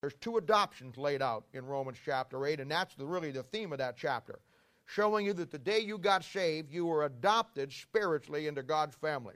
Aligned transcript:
There's 0.00 0.14
two 0.14 0.36
adoptions 0.36 0.96
laid 0.96 1.22
out 1.22 1.44
in 1.52 1.66
Romans 1.66 1.98
chapter 2.04 2.46
8, 2.46 2.60
and 2.60 2.70
that's 2.70 2.94
the, 2.94 3.04
really 3.04 3.32
the 3.32 3.42
theme 3.42 3.72
of 3.72 3.78
that 3.78 3.96
chapter, 3.96 4.38
showing 4.86 5.26
you 5.26 5.32
that 5.32 5.50
the 5.50 5.58
day 5.58 5.80
you 5.80 5.98
got 5.98 6.22
saved, 6.22 6.72
you 6.72 6.86
were 6.86 7.04
adopted 7.04 7.72
spiritually 7.72 8.46
into 8.46 8.62
God's 8.62 8.94
family. 8.94 9.34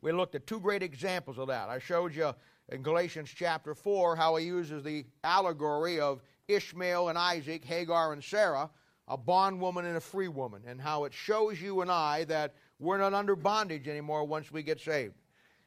We 0.00 0.12
looked 0.12 0.34
at 0.34 0.46
two 0.46 0.60
great 0.60 0.82
examples 0.82 1.38
of 1.38 1.48
that. 1.48 1.68
I 1.68 1.78
showed 1.78 2.14
you 2.14 2.32
in 2.70 2.82
Galatians 2.82 3.30
chapter 3.34 3.74
4 3.74 4.16
how 4.16 4.36
he 4.36 4.46
uses 4.46 4.82
the 4.82 5.04
allegory 5.22 6.00
of 6.00 6.22
Ishmael 6.48 7.10
and 7.10 7.18
Isaac, 7.18 7.64
Hagar 7.64 8.14
and 8.14 8.24
Sarah, 8.24 8.70
a 9.08 9.16
bondwoman 9.18 9.84
and 9.84 9.98
a 9.98 10.00
free 10.00 10.28
woman, 10.28 10.62
and 10.66 10.80
how 10.80 11.04
it 11.04 11.12
shows 11.12 11.60
you 11.60 11.82
and 11.82 11.90
I 11.90 12.24
that 12.24 12.54
we're 12.78 12.98
not 12.98 13.12
under 13.12 13.36
bondage 13.36 13.88
anymore 13.88 14.24
once 14.24 14.50
we 14.50 14.62
get 14.62 14.80
saved. 14.80 15.14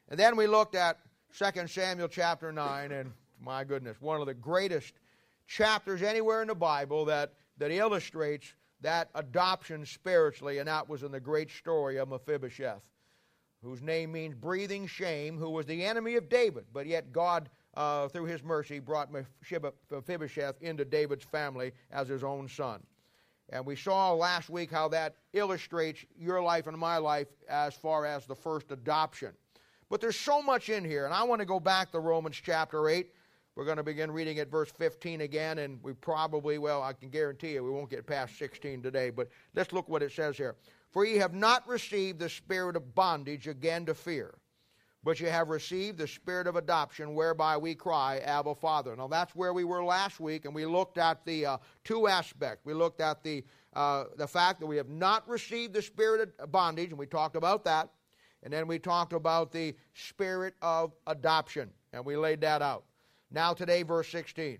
And 0.08 0.18
then 0.18 0.36
we 0.36 0.48
looked 0.48 0.74
at 0.74 0.98
2 1.36 1.68
Samuel 1.68 2.08
chapter 2.08 2.50
9, 2.50 2.90
and 2.90 3.12
my 3.40 3.64
goodness, 3.64 4.00
one 4.00 4.20
of 4.20 4.26
the 4.26 4.34
greatest 4.34 4.94
chapters 5.46 6.02
anywhere 6.02 6.42
in 6.42 6.48
the 6.48 6.54
Bible 6.54 7.04
that, 7.06 7.34
that 7.58 7.70
illustrates 7.70 8.52
that 8.80 9.10
adoption 9.14 9.84
spiritually, 9.84 10.58
and 10.58 10.68
that 10.68 10.88
was 10.88 11.02
in 11.02 11.10
the 11.10 11.20
great 11.20 11.50
story 11.50 11.96
of 11.96 12.08
Mephibosheth, 12.08 12.82
whose 13.62 13.82
name 13.82 14.12
means 14.12 14.34
breathing 14.34 14.86
shame, 14.86 15.36
who 15.36 15.50
was 15.50 15.66
the 15.66 15.84
enemy 15.84 16.14
of 16.14 16.28
David, 16.28 16.64
but 16.72 16.86
yet 16.86 17.12
God, 17.12 17.48
uh, 17.74 18.08
through 18.08 18.26
his 18.26 18.42
mercy, 18.44 18.78
brought 18.78 19.10
Mephibosheth 19.12 20.62
into 20.62 20.84
David's 20.84 21.24
family 21.24 21.72
as 21.90 22.08
his 22.08 22.22
own 22.22 22.48
son. 22.48 22.80
And 23.50 23.64
we 23.64 23.76
saw 23.76 24.12
last 24.12 24.50
week 24.50 24.70
how 24.70 24.88
that 24.88 25.16
illustrates 25.32 26.04
your 26.16 26.42
life 26.42 26.66
and 26.66 26.76
my 26.76 26.98
life 26.98 27.28
as 27.48 27.74
far 27.74 28.04
as 28.04 28.26
the 28.26 28.34
first 28.34 28.70
adoption. 28.70 29.32
But 29.88 30.02
there's 30.02 30.16
so 30.16 30.42
much 30.42 30.68
in 30.68 30.84
here, 30.84 31.06
and 31.06 31.14
I 31.14 31.22
want 31.22 31.40
to 31.40 31.46
go 31.46 31.58
back 31.58 31.90
to 31.92 31.98
Romans 31.98 32.40
chapter 32.42 32.88
8. 32.88 33.10
We're 33.58 33.64
going 33.64 33.78
to 33.78 33.82
begin 33.82 34.12
reading 34.12 34.38
at 34.38 34.52
verse 34.52 34.70
15 34.70 35.22
again, 35.22 35.58
and 35.58 35.82
we 35.82 35.92
probably, 35.92 36.58
well, 36.58 36.80
I 36.80 36.92
can 36.92 37.08
guarantee 37.08 37.54
you 37.54 37.64
we 37.64 37.70
won't 37.70 37.90
get 37.90 38.06
past 38.06 38.38
16 38.38 38.84
today, 38.84 39.10
but 39.10 39.26
let's 39.52 39.72
look 39.72 39.88
what 39.88 40.00
it 40.00 40.12
says 40.12 40.36
here. 40.36 40.54
For 40.92 41.04
ye 41.04 41.16
have 41.16 41.34
not 41.34 41.66
received 41.66 42.20
the 42.20 42.28
spirit 42.28 42.76
of 42.76 42.94
bondage 42.94 43.48
again 43.48 43.84
to 43.86 43.94
fear, 43.94 44.38
but 45.02 45.18
ye 45.18 45.26
have 45.26 45.48
received 45.48 45.98
the 45.98 46.06
spirit 46.06 46.46
of 46.46 46.54
adoption, 46.54 47.16
whereby 47.16 47.56
we 47.56 47.74
cry, 47.74 48.18
Abba, 48.18 48.54
Father. 48.54 48.94
Now 48.94 49.08
that's 49.08 49.34
where 49.34 49.52
we 49.52 49.64
were 49.64 49.82
last 49.82 50.20
week, 50.20 50.44
and 50.44 50.54
we 50.54 50.64
looked 50.64 50.96
at 50.96 51.24
the 51.24 51.44
uh, 51.44 51.58
two 51.82 52.06
aspects. 52.06 52.64
We 52.64 52.74
looked 52.74 53.00
at 53.00 53.24
the, 53.24 53.42
uh, 53.74 54.04
the 54.16 54.28
fact 54.28 54.60
that 54.60 54.66
we 54.66 54.76
have 54.76 54.88
not 54.88 55.28
received 55.28 55.74
the 55.74 55.82
spirit 55.82 56.32
of 56.38 56.52
bondage, 56.52 56.90
and 56.90 56.98
we 56.98 57.06
talked 57.06 57.34
about 57.34 57.64
that. 57.64 57.90
And 58.44 58.52
then 58.52 58.68
we 58.68 58.78
talked 58.78 59.14
about 59.14 59.50
the 59.50 59.74
spirit 59.94 60.54
of 60.62 60.92
adoption, 61.08 61.70
and 61.92 62.04
we 62.04 62.16
laid 62.16 62.40
that 62.42 62.62
out. 62.62 62.84
Now, 63.30 63.54
today, 63.54 63.82
verse 63.82 64.08
16. 64.08 64.58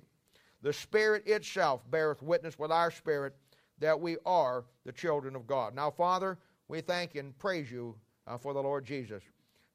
The 0.63 0.73
Spirit 0.73 1.27
itself 1.27 1.83
beareth 1.91 2.23
witness 2.23 2.59
with 2.59 2.71
our 2.71 2.91
spirit 2.91 3.35
that 3.79 4.01
we 4.01 4.17
are 4.27 4.65
the 4.85 4.93
children 4.93 5.37
of 5.37 5.47
God. 5.47 5.75
Now, 5.75 5.91
Father, 5.91 6.39
we 6.67 6.81
thank 6.81 7.15
and 7.15 7.37
praise 7.39 7.71
you 7.71 7.95
uh, 8.27 8.37
for 8.37 8.53
the 8.53 8.63
Lord 8.63 8.85
Jesus. 8.85 9.23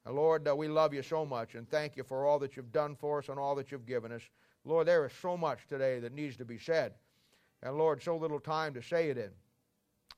Uh, 0.06 0.12
Lord, 0.12 0.46
uh, 0.46 0.54
we 0.54 0.68
love 0.68 0.92
you 0.92 1.02
so 1.02 1.24
much 1.24 1.54
and 1.54 1.68
thank 1.68 1.96
you 1.96 2.04
for 2.04 2.26
all 2.26 2.38
that 2.38 2.56
you've 2.56 2.72
done 2.72 2.94
for 2.94 3.18
us 3.18 3.28
and 3.28 3.38
all 3.38 3.54
that 3.54 3.72
you've 3.72 3.86
given 3.86 4.12
us. 4.12 4.22
Lord, 4.64 4.86
there 4.86 5.04
is 5.06 5.12
so 5.20 5.36
much 5.36 5.66
today 5.68 5.98
that 6.00 6.12
needs 6.12 6.36
to 6.36 6.44
be 6.44 6.58
said. 6.58 6.92
And 7.62 7.76
Lord, 7.76 8.02
so 8.02 8.16
little 8.16 8.40
time 8.40 8.74
to 8.74 8.82
say 8.82 9.08
it 9.10 9.18
in. 9.18 9.30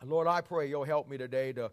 Lord, 0.05 0.27
I 0.27 0.41
pray 0.41 0.69
you'll 0.69 0.85
help 0.85 1.09
me 1.09 1.17
today 1.17 1.53
to 1.55 1.71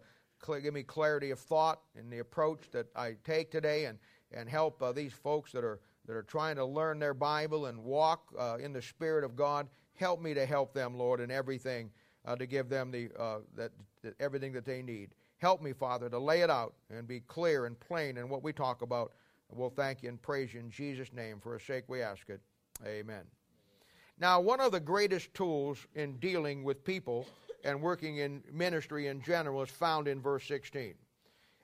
give 0.62 0.74
me 0.74 0.82
clarity 0.82 1.30
of 1.30 1.38
thought 1.38 1.80
in 1.98 2.10
the 2.10 2.20
approach 2.20 2.70
that 2.72 2.86
I 2.94 3.16
take 3.24 3.50
today 3.50 3.86
and, 3.86 3.98
and 4.32 4.48
help 4.48 4.82
uh, 4.82 4.92
these 4.92 5.12
folks 5.12 5.52
that 5.52 5.64
are, 5.64 5.80
that 6.06 6.14
are 6.14 6.22
trying 6.22 6.56
to 6.56 6.64
learn 6.64 6.98
their 6.98 7.14
Bible 7.14 7.66
and 7.66 7.82
walk 7.82 8.32
uh, 8.38 8.56
in 8.60 8.72
the 8.72 8.82
Spirit 8.82 9.24
of 9.24 9.36
God. 9.36 9.68
Help 9.94 10.20
me 10.20 10.34
to 10.34 10.44
help 10.44 10.74
them, 10.74 10.96
Lord, 10.96 11.20
in 11.20 11.30
everything 11.30 11.90
uh, 12.26 12.36
to 12.36 12.46
give 12.46 12.68
them 12.68 12.90
the, 12.90 13.10
uh, 13.18 13.38
that, 13.56 13.70
that, 14.02 14.14
everything 14.20 14.52
that 14.52 14.64
they 14.64 14.82
need. 14.82 15.10
Help 15.38 15.62
me, 15.62 15.72
Father, 15.72 16.08
to 16.08 16.18
lay 16.18 16.40
it 16.40 16.50
out 16.50 16.74
and 16.90 17.06
be 17.06 17.20
clear 17.20 17.66
and 17.66 17.78
plain 17.78 18.16
in 18.16 18.28
what 18.28 18.42
we 18.42 18.52
talk 18.52 18.82
about. 18.82 19.12
We'll 19.50 19.70
thank 19.70 20.02
you 20.02 20.08
and 20.08 20.20
praise 20.20 20.54
you 20.54 20.60
in 20.60 20.70
Jesus' 20.70 21.12
name. 21.12 21.38
For 21.40 21.54
a 21.54 21.60
sake 21.60 21.84
we 21.86 22.02
ask 22.02 22.28
it. 22.28 22.40
Amen. 22.84 23.22
Now, 24.18 24.40
one 24.40 24.60
of 24.60 24.72
the 24.72 24.80
greatest 24.80 25.34
tools 25.34 25.86
in 25.94 26.18
dealing 26.18 26.64
with 26.64 26.84
people 26.84 27.26
and 27.64 27.80
working 27.80 28.18
in 28.18 28.42
ministry 28.52 29.08
in 29.08 29.22
general 29.22 29.62
is 29.62 29.70
found 29.70 30.08
in 30.08 30.20
verse 30.20 30.46
16. 30.46 30.94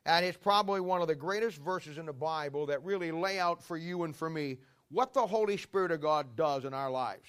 And 0.07 0.25
it's 0.25 0.39
probably 0.39 0.81
one 0.81 1.03
of 1.03 1.09
the 1.09 1.15
greatest 1.15 1.59
verses 1.59 1.99
in 1.99 2.07
the 2.07 2.13
Bible 2.13 2.67
that 2.67 2.83
really 2.83 3.13
lay 3.13 3.39
out 3.39 3.63
for 3.63 3.77
you 3.77 4.05
and 4.05 4.17
for 4.17 4.31
me 4.31 4.59
what 4.91 5.13
the 5.13 5.27
Holy 5.27 5.57
Spirit 5.57 5.93
of 5.93 6.01
God 6.01 6.37
does 6.37 6.65
in 6.65 6.75
our 6.75 6.91
lives. 6.91 7.29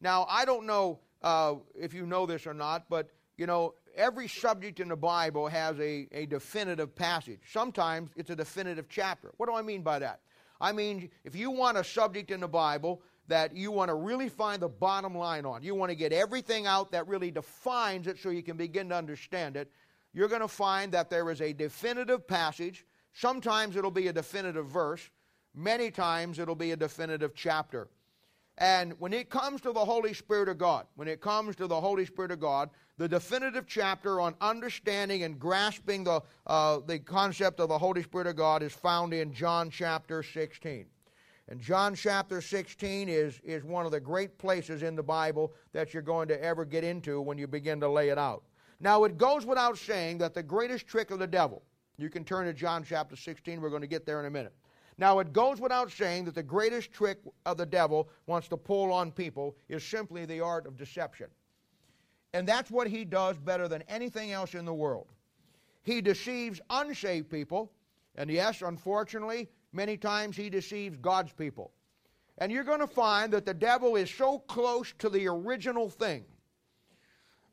Now, 0.00 0.26
I 0.28 0.44
don't 0.44 0.66
know 0.66 1.00
uh, 1.22 1.54
if 1.74 1.92
you 1.92 2.06
know 2.06 2.26
this 2.26 2.46
or 2.46 2.54
not, 2.54 2.88
but 2.88 3.10
you 3.36 3.46
know, 3.46 3.74
every 3.96 4.28
subject 4.28 4.80
in 4.80 4.88
the 4.88 4.96
Bible 4.96 5.48
has 5.48 5.78
a, 5.78 6.06
a 6.12 6.26
definitive 6.26 6.94
passage. 6.94 7.40
Sometimes 7.50 8.10
it's 8.16 8.30
a 8.30 8.36
definitive 8.36 8.88
chapter. 8.88 9.32
What 9.36 9.48
do 9.48 9.54
I 9.54 9.62
mean 9.62 9.82
by 9.82 9.98
that? 9.98 10.20
I 10.60 10.72
mean, 10.72 11.10
if 11.24 11.34
you 11.34 11.50
want 11.50 11.76
a 11.76 11.84
subject 11.84 12.30
in 12.30 12.40
the 12.40 12.48
Bible 12.48 13.02
that 13.28 13.56
you 13.56 13.70
want 13.70 13.88
to 13.88 13.94
really 13.94 14.28
find 14.28 14.62
the 14.62 14.68
bottom 14.68 15.16
line 15.16 15.44
on. 15.44 15.62
You 15.62 15.74
want 15.74 15.90
to 15.90 15.96
get 15.96 16.12
everything 16.12 16.66
out 16.66 16.92
that 16.92 17.06
really 17.08 17.30
defines 17.30 18.06
it 18.06 18.18
so 18.18 18.30
you 18.30 18.42
can 18.42 18.56
begin 18.56 18.88
to 18.90 18.94
understand 18.94 19.56
it. 19.56 19.70
You're 20.16 20.28
going 20.28 20.40
to 20.40 20.48
find 20.48 20.92
that 20.92 21.10
there 21.10 21.30
is 21.30 21.42
a 21.42 21.52
definitive 21.52 22.26
passage. 22.26 22.86
Sometimes 23.12 23.76
it'll 23.76 23.90
be 23.90 24.08
a 24.08 24.14
definitive 24.14 24.66
verse. 24.66 25.10
Many 25.54 25.90
times 25.90 26.38
it'll 26.38 26.54
be 26.54 26.72
a 26.72 26.76
definitive 26.76 27.34
chapter. 27.34 27.90
And 28.56 28.94
when 28.98 29.12
it 29.12 29.28
comes 29.28 29.60
to 29.60 29.72
the 29.72 29.84
Holy 29.84 30.14
Spirit 30.14 30.48
of 30.48 30.56
God, 30.56 30.86
when 30.94 31.06
it 31.06 31.20
comes 31.20 31.54
to 31.56 31.66
the 31.66 31.78
Holy 31.78 32.06
Spirit 32.06 32.30
of 32.30 32.40
God, 32.40 32.70
the 32.96 33.06
definitive 33.06 33.66
chapter 33.66 34.18
on 34.18 34.34
understanding 34.40 35.24
and 35.24 35.38
grasping 35.38 36.04
the, 36.04 36.22
uh, 36.46 36.78
the 36.86 36.98
concept 36.98 37.60
of 37.60 37.68
the 37.68 37.76
Holy 37.76 38.02
Spirit 38.02 38.26
of 38.26 38.36
God 38.36 38.62
is 38.62 38.72
found 38.72 39.12
in 39.12 39.34
John 39.34 39.68
chapter 39.68 40.22
16. 40.22 40.86
And 41.48 41.60
John 41.60 41.94
chapter 41.94 42.40
16 42.40 43.10
is, 43.10 43.38
is 43.44 43.64
one 43.64 43.84
of 43.84 43.92
the 43.92 44.00
great 44.00 44.38
places 44.38 44.82
in 44.82 44.96
the 44.96 45.02
Bible 45.02 45.52
that 45.74 45.92
you're 45.92 46.02
going 46.02 46.28
to 46.28 46.42
ever 46.42 46.64
get 46.64 46.84
into 46.84 47.20
when 47.20 47.36
you 47.36 47.46
begin 47.46 47.80
to 47.80 47.88
lay 47.90 48.08
it 48.08 48.16
out. 48.16 48.44
Now, 48.80 49.04
it 49.04 49.16
goes 49.16 49.46
without 49.46 49.78
saying 49.78 50.18
that 50.18 50.34
the 50.34 50.42
greatest 50.42 50.86
trick 50.86 51.10
of 51.10 51.18
the 51.18 51.26
devil, 51.26 51.62
you 51.96 52.10
can 52.10 52.24
turn 52.24 52.46
to 52.46 52.52
John 52.52 52.84
chapter 52.84 53.16
16, 53.16 53.60
we're 53.60 53.70
going 53.70 53.82
to 53.82 53.88
get 53.88 54.04
there 54.04 54.20
in 54.20 54.26
a 54.26 54.30
minute. 54.30 54.52
Now, 54.98 55.18
it 55.18 55.32
goes 55.32 55.60
without 55.60 55.90
saying 55.90 56.24
that 56.24 56.34
the 56.34 56.42
greatest 56.42 56.92
trick 56.92 57.18
of 57.44 57.56
the 57.56 57.66
devil 57.66 58.08
wants 58.26 58.48
to 58.48 58.56
pull 58.56 58.92
on 58.92 59.12
people 59.12 59.56
is 59.68 59.84
simply 59.84 60.24
the 60.24 60.40
art 60.40 60.66
of 60.66 60.76
deception. 60.76 61.26
And 62.32 62.46
that's 62.46 62.70
what 62.70 62.86
he 62.86 63.04
does 63.04 63.38
better 63.38 63.68
than 63.68 63.82
anything 63.88 64.32
else 64.32 64.54
in 64.54 64.64
the 64.64 64.74
world. 64.74 65.08
He 65.82 66.00
deceives 66.00 66.60
unsaved 66.68 67.30
people, 67.30 67.72
and 68.16 68.30
yes, 68.30 68.62
unfortunately, 68.62 69.48
many 69.72 69.96
times 69.96 70.36
he 70.36 70.50
deceives 70.50 70.96
God's 70.98 71.32
people. 71.32 71.72
And 72.38 72.52
you're 72.52 72.64
going 72.64 72.80
to 72.80 72.86
find 72.86 73.32
that 73.32 73.46
the 73.46 73.54
devil 73.54 73.96
is 73.96 74.10
so 74.10 74.40
close 74.40 74.92
to 74.98 75.08
the 75.08 75.26
original 75.28 75.88
thing 75.88 76.24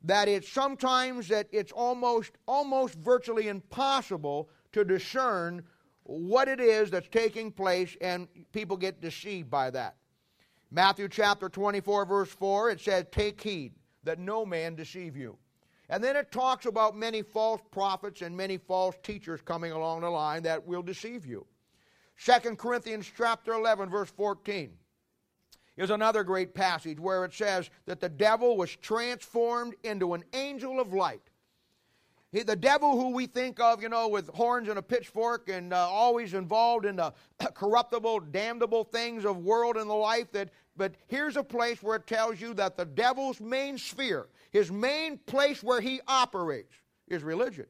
that 0.04 0.28
it's 0.28 0.48
sometimes 0.48 1.28
that 1.28 1.48
it's 1.50 1.72
almost 1.72 2.32
almost 2.46 2.94
virtually 2.96 3.48
impossible 3.48 4.48
to 4.72 4.84
discern 4.84 5.62
what 6.04 6.46
it 6.46 6.60
is 6.60 6.90
that's 6.90 7.08
taking 7.08 7.50
place 7.50 7.96
and 8.00 8.28
people 8.52 8.76
get 8.76 9.00
deceived 9.00 9.50
by 9.50 9.70
that. 9.70 9.96
Matthew 10.70 11.08
chapter 11.08 11.48
24 11.48 12.04
verse 12.04 12.28
4 12.28 12.70
it 12.70 12.80
says 12.80 13.06
take 13.10 13.40
heed 13.40 13.72
that 14.04 14.18
no 14.18 14.44
man 14.44 14.74
deceive 14.74 15.16
you. 15.16 15.36
And 15.88 16.02
then 16.02 16.16
it 16.16 16.30
talks 16.30 16.66
about 16.66 16.96
many 16.96 17.22
false 17.22 17.60
prophets 17.70 18.22
and 18.22 18.36
many 18.36 18.58
false 18.58 18.96
teachers 19.02 19.40
coming 19.42 19.72
along 19.72 20.00
the 20.00 20.10
line 20.10 20.42
that 20.42 20.66
will 20.66 20.82
deceive 20.82 21.26
you. 21.26 21.46
2 22.22 22.56
Corinthians 22.56 23.10
chapter 23.16 23.54
11 23.54 23.88
verse 23.88 24.10
14 24.10 24.70
is 25.76 25.90
another 25.90 26.22
great 26.22 26.54
passage 26.54 27.00
where 27.00 27.24
it 27.24 27.34
says 27.34 27.70
that 27.86 28.00
the 28.00 28.08
devil 28.08 28.56
was 28.56 28.74
transformed 28.76 29.74
into 29.82 30.14
an 30.14 30.24
angel 30.32 30.80
of 30.80 30.92
light. 30.92 31.22
He, 32.30 32.42
the 32.42 32.56
devil 32.56 32.98
who 32.98 33.10
we 33.10 33.26
think 33.26 33.60
of, 33.60 33.82
you 33.82 33.88
know, 33.88 34.08
with 34.08 34.28
horns 34.30 34.68
and 34.68 34.78
a 34.78 34.82
pitchfork 34.82 35.48
and 35.48 35.72
uh, 35.72 35.88
always 35.88 36.34
involved 36.34 36.84
in 36.84 36.96
the 36.96 37.12
corruptible, 37.54 38.20
damnable 38.20 38.84
things 38.84 39.24
of 39.24 39.38
world 39.38 39.76
and 39.76 39.88
the 39.88 39.94
life 39.94 40.30
that 40.32 40.50
but 40.76 40.94
here's 41.06 41.36
a 41.36 41.44
place 41.44 41.82
where 41.82 41.96
it 41.96 42.06
tells 42.06 42.40
you 42.40 42.52
that 42.54 42.76
the 42.76 42.84
devil's 42.84 43.40
main 43.40 43.78
sphere, 43.78 44.26
his 44.50 44.72
main 44.72 45.18
place 45.18 45.62
where 45.62 45.80
he 45.80 46.00
operates 46.08 46.74
is 47.06 47.22
religion. 47.22 47.66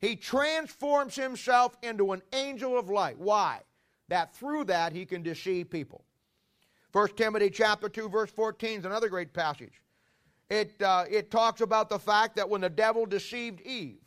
He 0.00 0.16
transforms 0.16 1.16
himself 1.16 1.76
into 1.82 2.12
an 2.12 2.22
angel 2.32 2.78
of 2.78 2.88
light. 2.88 3.18
Why? 3.18 3.60
That 4.08 4.34
through 4.34 4.64
that 4.64 4.92
he 4.92 5.04
can 5.04 5.22
deceive 5.22 5.68
people. 5.68 6.04
1 6.98 7.10
Timothy 7.14 7.48
chapter 7.48 7.88
2 7.88 8.08
verse 8.08 8.28
14 8.28 8.80
is 8.80 8.84
another 8.84 9.08
great 9.08 9.32
passage. 9.32 9.80
It, 10.50 10.82
uh, 10.82 11.04
it 11.08 11.30
talks 11.30 11.60
about 11.60 11.88
the 11.88 11.98
fact 12.00 12.34
that 12.34 12.50
when 12.50 12.60
the 12.60 12.68
devil 12.68 13.06
deceived 13.06 13.60
Eve, 13.60 14.00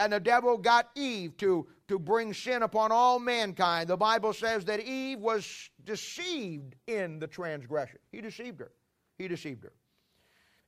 and 0.00 0.12
the 0.12 0.18
devil 0.18 0.58
got 0.58 0.90
Eve 0.96 1.36
to, 1.36 1.68
to 1.86 1.96
bring 1.96 2.34
sin 2.34 2.64
upon 2.64 2.90
all 2.90 3.20
mankind, 3.20 3.88
the 3.88 3.96
Bible 3.96 4.32
says 4.32 4.64
that 4.64 4.80
Eve 4.80 5.20
was 5.20 5.70
deceived 5.84 6.74
in 6.88 7.20
the 7.20 7.28
transgression. 7.28 8.00
He 8.10 8.20
deceived 8.20 8.58
her. 8.58 8.72
He 9.16 9.28
deceived 9.28 9.62
her. 9.62 9.72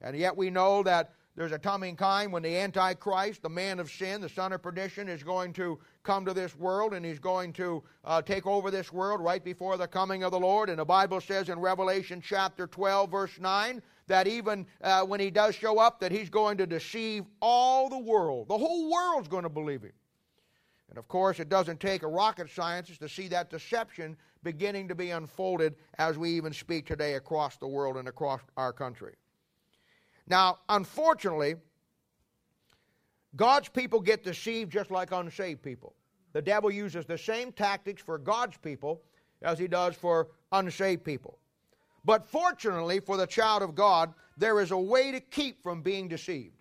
And 0.00 0.16
yet 0.16 0.36
we 0.36 0.50
know 0.50 0.84
that 0.84 1.14
there's 1.40 1.52
a 1.52 1.58
coming 1.58 1.96
time 1.96 2.30
when 2.32 2.42
the 2.42 2.54
Antichrist, 2.54 3.40
the 3.40 3.48
man 3.48 3.80
of 3.80 3.90
sin, 3.90 4.20
the 4.20 4.28
son 4.28 4.52
of 4.52 4.60
perdition, 4.60 5.08
is 5.08 5.22
going 5.22 5.54
to 5.54 5.78
come 6.02 6.26
to 6.26 6.34
this 6.34 6.54
world 6.54 6.92
and 6.92 7.02
he's 7.02 7.18
going 7.18 7.50
to 7.54 7.82
uh, 8.04 8.20
take 8.20 8.46
over 8.46 8.70
this 8.70 8.92
world 8.92 9.22
right 9.22 9.42
before 9.42 9.78
the 9.78 9.88
coming 9.88 10.22
of 10.22 10.32
the 10.32 10.38
Lord. 10.38 10.68
And 10.68 10.78
the 10.78 10.84
Bible 10.84 11.18
says 11.18 11.48
in 11.48 11.58
Revelation 11.58 12.20
chapter 12.22 12.66
12, 12.66 13.10
verse 13.10 13.40
9, 13.40 13.80
that 14.06 14.26
even 14.26 14.66
uh, 14.82 15.02
when 15.06 15.18
he 15.18 15.30
does 15.30 15.54
show 15.54 15.78
up, 15.78 15.98
that 16.00 16.12
he's 16.12 16.28
going 16.28 16.58
to 16.58 16.66
deceive 16.66 17.24
all 17.40 17.88
the 17.88 17.98
world. 17.98 18.46
The 18.48 18.58
whole 18.58 18.92
world's 18.92 19.28
going 19.28 19.44
to 19.44 19.48
believe 19.48 19.80
him. 19.80 19.92
And 20.90 20.98
of 20.98 21.08
course, 21.08 21.40
it 21.40 21.48
doesn't 21.48 21.80
take 21.80 22.02
a 22.02 22.06
rocket 22.06 22.50
scientist 22.50 23.00
to 23.00 23.08
see 23.08 23.28
that 23.28 23.48
deception 23.48 24.14
beginning 24.42 24.88
to 24.88 24.94
be 24.94 25.08
unfolded 25.08 25.76
as 25.96 26.18
we 26.18 26.32
even 26.32 26.52
speak 26.52 26.84
today 26.84 27.14
across 27.14 27.56
the 27.56 27.66
world 27.66 27.96
and 27.96 28.08
across 28.08 28.42
our 28.58 28.74
country. 28.74 29.14
Now, 30.30 30.60
unfortunately, 30.68 31.56
God's 33.34 33.68
people 33.68 34.00
get 34.00 34.22
deceived 34.22 34.70
just 34.70 34.92
like 34.92 35.10
unsaved 35.10 35.60
people. 35.60 35.96
The 36.32 36.40
devil 36.40 36.70
uses 36.70 37.04
the 37.04 37.18
same 37.18 37.50
tactics 37.50 38.00
for 38.00 38.16
God's 38.16 38.56
people 38.56 39.02
as 39.42 39.58
he 39.58 39.66
does 39.66 39.96
for 39.96 40.28
unsaved 40.52 41.02
people. 41.02 41.40
But 42.04 42.24
fortunately 42.24 43.00
for 43.00 43.16
the 43.16 43.26
child 43.26 43.62
of 43.62 43.74
God, 43.74 44.14
there 44.36 44.60
is 44.60 44.70
a 44.70 44.78
way 44.78 45.10
to 45.10 45.18
keep 45.18 45.64
from 45.64 45.82
being 45.82 46.06
deceived. 46.06 46.54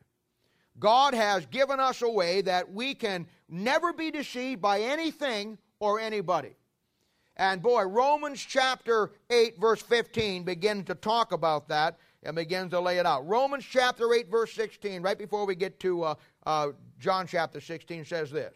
God 0.79 1.13
has 1.13 1.45
given 1.45 1.79
us 1.79 2.01
a 2.01 2.09
way 2.09 2.41
that 2.41 2.73
we 2.73 2.95
can 2.95 3.27
never 3.49 3.93
be 3.93 4.09
deceived 4.09 4.61
by 4.61 4.81
anything 4.81 5.59
or 5.79 5.99
anybody. 5.99 6.55
And 7.37 7.61
boy, 7.61 7.83
Romans 7.83 8.41
chapter 8.41 9.11
8, 9.29 9.59
verse 9.59 9.81
15 9.81 10.43
begins 10.43 10.85
to 10.85 10.95
talk 10.95 11.31
about 11.31 11.69
that 11.69 11.99
and 12.23 12.35
begins 12.35 12.71
to 12.71 12.79
lay 12.79 12.97
it 12.97 13.05
out. 13.05 13.27
Romans 13.27 13.65
chapter 13.69 14.13
8, 14.13 14.29
verse 14.29 14.53
16, 14.53 15.01
right 15.01 15.17
before 15.17 15.45
we 15.45 15.55
get 15.55 15.79
to 15.79 16.03
uh, 16.03 16.15
uh, 16.45 16.67
John 16.99 17.27
chapter 17.27 17.61
16, 17.61 18.05
says 18.05 18.31
this 18.31 18.53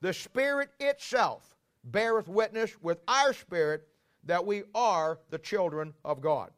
The 0.00 0.12
Spirit 0.12 0.70
itself 0.78 1.56
beareth 1.84 2.28
witness 2.28 2.76
with 2.82 3.00
our 3.08 3.32
spirit 3.32 3.88
that 4.24 4.44
we 4.44 4.62
are 4.74 5.18
the 5.30 5.38
children 5.38 5.94
of 6.04 6.20
God. 6.20 6.50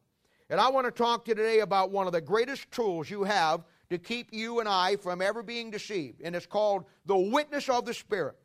And 0.49 0.59
I 0.59 0.69
want 0.69 0.85
to 0.85 0.91
talk 0.91 1.25
to 1.25 1.31
you 1.31 1.35
today 1.35 1.59
about 1.59 1.91
one 1.91 2.05
of 2.05 2.13
the 2.13 2.21
greatest 2.21 2.69
tools 2.71 3.09
you 3.09 3.23
have 3.23 3.63
to 3.89 3.97
keep 3.97 4.33
you 4.33 4.59
and 4.59 4.67
I 4.67 4.97
from 4.97 5.21
ever 5.21 5.41
being 5.41 5.71
deceived, 5.71 6.21
and 6.21 6.35
it's 6.35 6.45
called 6.45 6.85
the 7.05 7.17
witness 7.17 7.69
of 7.69 7.85
the 7.85 7.93
Spirit. 7.93 8.35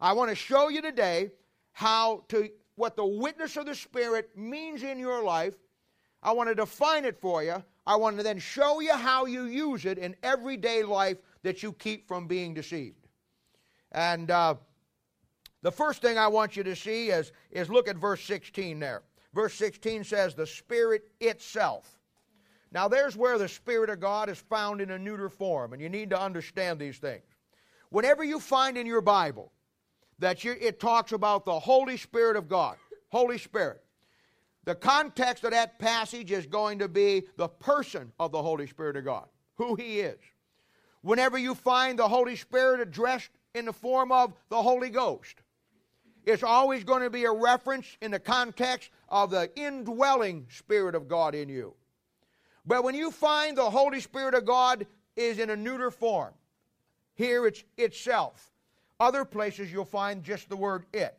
I 0.00 0.12
want 0.12 0.30
to 0.30 0.34
show 0.34 0.68
you 0.68 0.82
today 0.82 1.30
how 1.72 2.24
to 2.28 2.48
what 2.76 2.96
the 2.96 3.06
witness 3.06 3.56
of 3.56 3.66
the 3.66 3.74
Spirit 3.74 4.30
means 4.36 4.82
in 4.82 4.98
your 4.98 5.22
life. 5.22 5.54
I 6.22 6.32
want 6.32 6.48
to 6.48 6.54
define 6.54 7.04
it 7.04 7.18
for 7.18 7.42
you. 7.42 7.62
I 7.86 7.96
want 7.96 8.16
to 8.18 8.22
then 8.22 8.38
show 8.38 8.80
you 8.80 8.94
how 8.94 9.26
you 9.26 9.44
use 9.44 9.84
it 9.84 9.98
in 9.98 10.14
everyday 10.22 10.82
life 10.82 11.18
that 11.42 11.62
you 11.62 11.72
keep 11.72 12.06
from 12.06 12.26
being 12.26 12.54
deceived. 12.54 13.08
And 13.92 14.30
uh, 14.30 14.54
the 15.62 15.72
first 15.72 16.02
thing 16.02 16.18
I 16.18 16.28
want 16.28 16.56
you 16.56 16.62
to 16.64 16.76
see 16.76 17.08
is, 17.08 17.32
is 17.50 17.70
look 17.70 17.88
at 17.88 17.96
verse 17.96 18.22
16 18.24 18.78
there. 18.78 19.02
Verse 19.34 19.54
16 19.54 20.04
says, 20.04 20.34
The 20.34 20.46
Spirit 20.46 21.10
itself. 21.20 21.98
Now, 22.72 22.86
there's 22.86 23.16
where 23.16 23.38
the 23.38 23.48
Spirit 23.48 23.90
of 23.90 23.98
God 23.98 24.28
is 24.28 24.38
found 24.38 24.80
in 24.80 24.92
a 24.92 24.98
neuter 24.98 25.28
form, 25.28 25.72
and 25.72 25.82
you 25.82 25.88
need 25.88 26.10
to 26.10 26.20
understand 26.20 26.78
these 26.78 26.98
things. 26.98 27.24
Whenever 27.88 28.22
you 28.22 28.38
find 28.38 28.78
in 28.78 28.86
your 28.86 29.00
Bible 29.00 29.52
that 30.20 30.44
you, 30.44 30.54
it 30.60 30.78
talks 30.78 31.12
about 31.12 31.44
the 31.44 31.58
Holy 31.58 31.96
Spirit 31.96 32.36
of 32.36 32.48
God, 32.48 32.76
Holy 33.08 33.38
Spirit, 33.38 33.82
the 34.64 34.74
context 34.74 35.44
of 35.44 35.52
that 35.52 35.78
passage 35.78 36.30
is 36.30 36.46
going 36.46 36.78
to 36.78 36.88
be 36.88 37.24
the 37.36 37.48
person 37.48 38.12
of 38.18 38.32
the 38.32 38.42
Holy 38.42 38.66
Spirit 38.66 38.96
of 38.96 39.04
God, 39.04 39.26
who 39.56 39.74
He 39.74 40.00
is. 40.00 40.18
Whenever 41.02 41.38
you 41.38 41.54
find 41.54 41.98
the 41.98 42.08
Holy 42.08 42.36
Spirit 42.36 42.80
addressed 42.80 43.30
in 43.54 43.64
the 43.64 43.72
form 43.72 44.12
of 44.12 44.34
the 44.50 44.62
Holy 44.62 44.90
Ghost, 44.90 45.36
it's 46.24 46.42
always 46.42 46.84
going 46.84 47.02
to 47.02 47.10
be 47.10 47.24
a 47.24 47.32
reference 47.32 47.96
in 48.02 48.10
the 48.10 48.18
context 48.18 48.90
of 49.08 49.30
the 49.30 49.50
indwelling 49.58 50.46
Spirit 50.50 50.94
of 50.94 51.08
God 51.08 51.34
in 51.34 51.48
you. 51.48 51.74
But 52.66 52.84
when 52.84 52.94
you 52.94 53.10
find 53.10 53.56
the 53.56 53.70
Holy 53.70 54.00
Spirit 54.00 54.34
of 54.34 54.44
God 54.44 54.86
is 55.16 55.38
in 55.38 55.50
a 55.50 55.56
neuter 55.56 55.90
form, 55.90 56.34
here 57.14 57.46
it's 57.46 57.64
itself. 57.78 58.52
Other 58.98 59.24
places 59.24 59.72
you'll 59.72 59.86
find 59.86 60.22
just 60.22 60.50
the 60.50 60.56
word 60.56 60.84
it. 60.92 61.18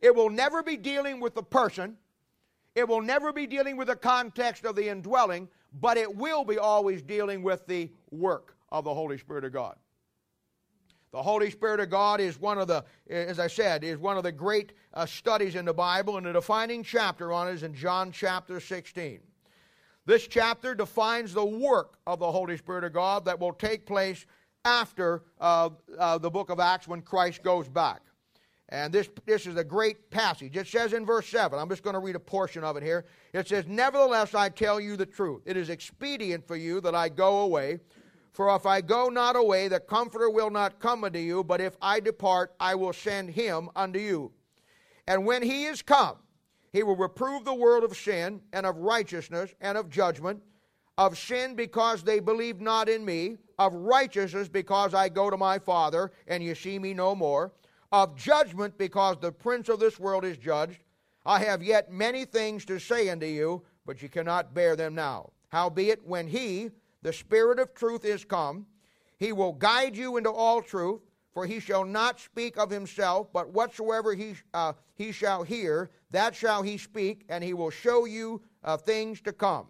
It 0.00 0.14
will 0.14 0.30
never 0.30 0.62
be 0.62 0.76
dealing 0.76 1.20
with 1.20 1.34
the 1.34 1.42
person, 1.42 1.96
it 2.74 2.88
will 2.88 3.02
never 3.02 3.32
be 3.32 3.46
dealing 3.46 3.76
with 3.76 3.88
the 3.88 3.96
context 3.96 4.64
of 4.64 4.76
the 4.76 4.88
indwelling, 4.88 5.48
but 5.80 5.96
it 5.96 6.14
will 6.14 6.44
be 6.44 6.58
always 6.58 7.02
dealing 7.02 7.42
with 7.42 7.66
the 7.66 7.90
work 8.10 8.56
of 8.70 8.84
the 8.84 8.94
Holy 8.94 9.18
Spirit 9.18 9.44
of 9.44 9.52
God. 9.52 9.76
The 11.12 11.22
Holy 11.22 11.50
Spirit 11.50 11.80
of 11.80 11.90
God 11.90 12.20
is 12.20 12.38
one 12.38 12.58
of 12.58 12.68
the, 12.68 12.84
as 13.08 13.40
I 13.40 13.48
said, 13.48 13.82
is 13.82 13.98
one 13.98 14.16
of 14.16 14.22
the 14.22 14.30
great 14.30 14.72
uh, 14.94 15.06
studies 15.06 15.56
in 15.56 15.64
the 15.64 15.74
Bible, 15.74 16.16
and 16.16 16.26
the 16.26 16.32
defining 16.32 16.84
chapter 16.84 17.32
on 17.32 17.48
it 17.48 17.54
is 17.54 17.62
in 17.64 17.74
John 17.74 18.12
chapter 18.12 18.60
16. 18.60 19.18
This 20.06 20.28
chapter 20.28 20.74
defines 20.74 21.34
the 21.34 21.44
work 21.44 21.98
of 22.06 22.20
the 22.20 22.30
Holy 22.30 22.56
Spirit 22.56 22.84
of 22.84 22.92
God 22.92 23.24
that 23.24 23.40
will 23.40 23.52
take 23.52 23.86
place 23.86 24.24
after 24.64 25.24
uh, 25.40 25.70
uh, 25.98 26.18
the 26.18 26.30
book 26.30 26.48
of 26.50 26.60
Acts 26.60 26.86
when 26.86 27.02
Christ 27.02 27.42
goes 27.42 27.68
back. 27.68 28.02
And 28.70 28.92
this, 28.92 29.08
this 29.26 29.46
is 29.46 29.56
a 29.56 29.64
great 29.64 30.10
passage. 30.10 30.56
It 30.56 30.68
says 30.68 30.92
in 30.92 31.04
verse 31.04 31.26
7, 31.26 31.58
I'm 31.58 31.68
just 31.68 31.82
going 31.82 31.94
to 31.94 32.00
read 32.00 32.14
a 32.14 32.20
portion 32.20 32.62
of 32.62 32.76
it 32.76 32.84
here. 32.84 33.04
It 33.32 33.48
says, 33.48 33.66
Nevertheless, 33.66 34.32
I 34.34 34.48
tell 34.48 34.80
you 34.80 34.96
the 34.96 35.06
truth. 35.06 35.42
It 35.44 35.56
is 35.56 35.70
expedient 35.70 36.46
for 36.46 36.54
you 36.54 36.80
that 36.82 36.94
I 36.94 37.08
go 37.08 37.40
away. 37.40 37.80
For 38.32 38.54
if 38.54 38.66
I 38.66 38.80
go 38.80 39.08
not 39.08 39.34
away, 39.34 39.66
the 39.66 39.80
Comforter 39.80 40.30
will 40.30 40.50
not 40.50 40.78
come 40.78 41.02
unto 41.02 41.18
you, 41.18 41.42
but 41.42 41.60
if 41.60 41.76
I 41.82 41.98
depart, 41.98 42.54
I 42.60 42.76
will 42.76 42.92
send 42.92 43.30
him 43.30 43.68
unto 43.74 43.98
you. 43.98 44.30
And 45.08 45.26
when 45.26 45.42
he 45.42 45.64
is 45.64 45.82
come, 45.82 46.18
he 46.72 46.84
will 46.84 46.94
reprove 46.94 47.44
the 47.44 47.54
world 47.54 47.82
of 47.82 47.96
sin, 47.96 48.40
and 48.52 48.64
of 48.64 48.76
righteousness, 48.76 49.52
and 49.60 49.76
of 49.76 49.90
judgment. 49.90 50.40
Of 50.96 51.18
sin, 51.18 51.56
because 51.56 52.04
they 52.04 52.20
believe 52.20 52.60
not 52.60 52.88
in 52.88 53.04
me. 53.04 53.38
Of 53.58 53.74
righteousness, 53.74 54.48
because 54.48 54.94
I 54.94 55.08
go 55.08 55.28
to 55.28 55.36
my 55.36 55.58
Father, 55.58 56.12
and 56.28 56.44
you 56.44 56.54
see 56.54 56.78
me 56.78 56.94
no 56.94 57.16
more. 57.16 57.50
Of 57.92 58.16
judgment, 58.16 58.78
because 58.78 59.16
the 59.20 59.32
prince 59.32 59.68
of 59.68 59.80
this 59.80 59.98
world 59.98 60.24
is 60.24 60.36
judged. 60.36 60.80
I 61.26 61.40
have 61.40 61.62
yet 61.62 61.92
many 61.92 62.24
things 62.24 62.64
to 62.66 62.78
say 62.78 63.08
unto 63.08 63.26
you, 63.26 63.62
but 63.84 64.00
you 64.00 64.08
cannot 64.08 64.54
bear 64.54 64.76
them 64.76 64.94
now. 64.94 65.30
Howbeit, 65.48 66.00
when 66.06 66.28
he, 66.28 66.70
the 67.02 67.12
Spirit 67.12 67.58
of 67.58 67.74
truth 67.74 68.04
is 68.04 68.24
come. 68.24 68.66
He 69.18 69.32
will 69.32 69.52
guide 69.52 69.96
you 69.96 70.16
into 70.16 70.30
all 70.30 70.62
truth, 70.62 71.00
for 71.32 71.46
he 71.46 71.60
shall 71.60 71.84
not 71.84 72.20
speak 72.20 72.56
of 72.56 72.70
himself, 72.70 73.32
but 73.32 73.50
whatsoever 73.50 74.14
he, 74.14 74.34
uh, 74.54 74.72
he 74.94 75.12
shall 75.12 75.42
hear, 75.42 75.90
that 76.10 76.34
shall 76.34 76.62
he 76.62 76.78
speak, 76.78 77.24
and 77.28 77.42
he 77.42 77.54
will 77.54 77.70
show 77.70 78.04
you 78.04 78.40
uh, 78.64 78.76
things 78.76 79.20
to 79.22 79.32
come. 79.32 79.66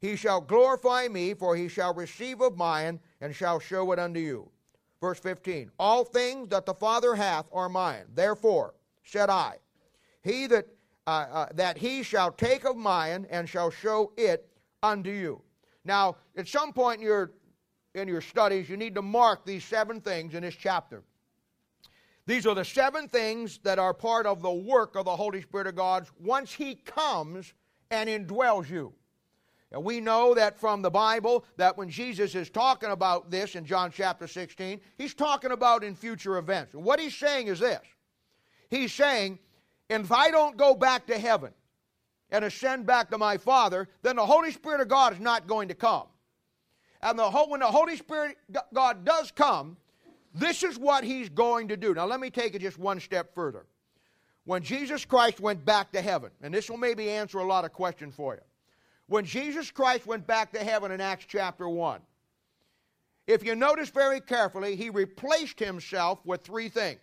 He 0.00 0.16
shall 0.16 0.40
glorify 0.40 1.08
me, 1.08 1.34
for 1.34 1.56
he 1.56 1.68
shall 1.68 1.92
receive 1.94 2.40
of 2.40 2.56
mine, 2.56 3.00
and 3.20 3.34
shall 3.34 3.60
show 3.60 3.92
it 3.92 3.98
unto 3.98 4.20
you. 4.20 4.50
Verse 5.00 5.18
15 5.18 5.70
All 5.78 6.04
things 6.04 6.48
that 6.48 6.66
the 6.66 6.74
Father 6.74 7.14
hath 7.14 7.46
are 7.52 7.68
mine. 7.68 8.04
Therefore, 8.14 8.74
said 9.04 9.30
I, 9.30 9.56
He 10.22 10.46
that, 10.48 10.66
uh, 11.06 11.10
uh 11.10 11.46
that 11.54 11.78
he 11.78 12.02
shall 12.02 12.32
take 12.32 12.64
of 12.64 12.76
mine, 12.76 13.26
and 13.30 13.48
shall 13.48 13.70
show 13.70 14.12
it 14.16 14.48
unto 14.82 15.10
you. 15.10 15.42
Now, 15.84 16.16
at 16.36 16.48
some 16.48 16.72
point 16.72 17.00
in 17.00 17.06
your, 17.06 17.32
in 17.94 18.08
your 18.08 18.20
studies, 18.20 18.68
you 18.68 18.76
need 18.76 18.94
to 18.96 19.02
mark 19.02 19.46
these 19.46 19.64
seven 19.64 20.00
things 20.00 20.34
in 20.34 20.42
this 20.42 20.54
chapter. 20.54 21.02
These 22.26 22.46
are 22.46 22.54
the 22.54 22.64
seven 22.64 23.08
things 23.08 23.58
that 23.62 23.78
are 23.78 23.94
part 23.94 24.26
of 24.26 24.42
the 24.42 24.52
work 24.52 24.96
of 24.96 25.06
the 25.06 25.16
Holy 25.16 25.40
Spirit 25.40 25.66
of 25.66 25.76
God 25.76 26.06
once 26.20 26.52
He 26.52 26.74
comes 26.74 27.54
and 27.90 28.08
indwells 28.08 28.68
you. 28.68 28.92
And 29.70 29.84
we 29.84 30.00
know 30.00 30.34
that 30.34 30.58
from 30.58 30.80
the 30.80 30.90
Bible 30.90 31.44
that 31.56 31.76
when 31.76 31.90
Jesus 31.90 32.34
is 32.34 32.48
talking 32.48 32.90
about 32.90 33.30
this 33.30 33.54
in 33.54 33.66
John 33.66 33.90
chapter 33.90 34.26
16, 34.26 34.80
he's 34.96 35.12
talking 35.12 35.50
about 35.50 35.84
in 35.84 35.94
future 35.94 36.38
events. 36.38 36.74
What 36.74 36.98
he's 36.98 37.16
saying 37.16 37.48
is 37.48 37.60
this 37.60 37.80
He's 38.70 38.92
saying, 38.92 39.38
if 39.88 40.12
I 40.12 40.30
don't 40.30 40.56
go 40.56 40.74
back 40.74 41.06
to 41.06 41.18
heaven, 41.18 41.52
and 42.30 42.44
ascend 42.44 42.86
back 42.86 43.10
to 43.10 43.18
my 43.18 43.36
Father, 43.36 43.88
then 44.02 44.16
the 44.16 44.26
Holy 44.26 44.52
Spirit 44.52 44.80
of 44.80 44.88
God 44.88 45.12
is 45.12 45.20
not 45.20 45.46
going 45.46 45.68
to 45.68 45.74
come. 45.74 46.06
And 47.02 47.18
the, 47.18 47.30
when 47.30 47.60
the 47.60 47.66
Holy 47.66 47.96
Spirit 47.96 48.36
God 48.74 49.04
does 49.04 49.30
come, 49.30 49.76
this 50.34 50.62
is 50.62 50.78
what 50.78 51.04
He's 51.04 51.28
going 51.28 51.68
to 51.68 51.76
do. 51.76 51.94
Now, 51.94 52.06
let 52.06 52.20
me 52.20 52.30
take 52.30 52.54
it 52.54 52.60
just 52.60 52.78
one 52.78 53.00
step 53.00 53.34
further. 53.34 53.66
When 54.44 54.62
Jesus 54.62 55.04
Christ 55.04 55.40
went 55.40 55.64
back 55.64 55.92
to 55.92 56.00
heaven, 56.00 56.30
and 56.42 56.52
this 56.52 56.70
will 56.70 56.78
maybe 56.78 57.10
answer 57.10 57.38
a 57.38 57.44
lot 57.44 57.64
of 57.64 57.72
questions 57.72 58.14
for 58.14 58.34
you. 58.34 58.40
When 59.08 59.24
Jesus 59.24 59.70
Christ 59.70 60.06
went 60.06 60.26
back 60.26 60.52
to 60.52 60.58
heaven 60.58 60.92
in 60.92 61.00
Acts 61.00 61.24
chapter 61.26 61.68
1, 61.68 62.00
if 63.26 63.44
you 63.44 63.54
notice 63.54 63.88
very 63.90 64.20
carefully, 64.20 64.76
he 64.76 64.90
replaced 64.90 65.58
himself 65.58 66.20
with 66.24 66.42
three 66.42 66.68
things. 66.68 67.00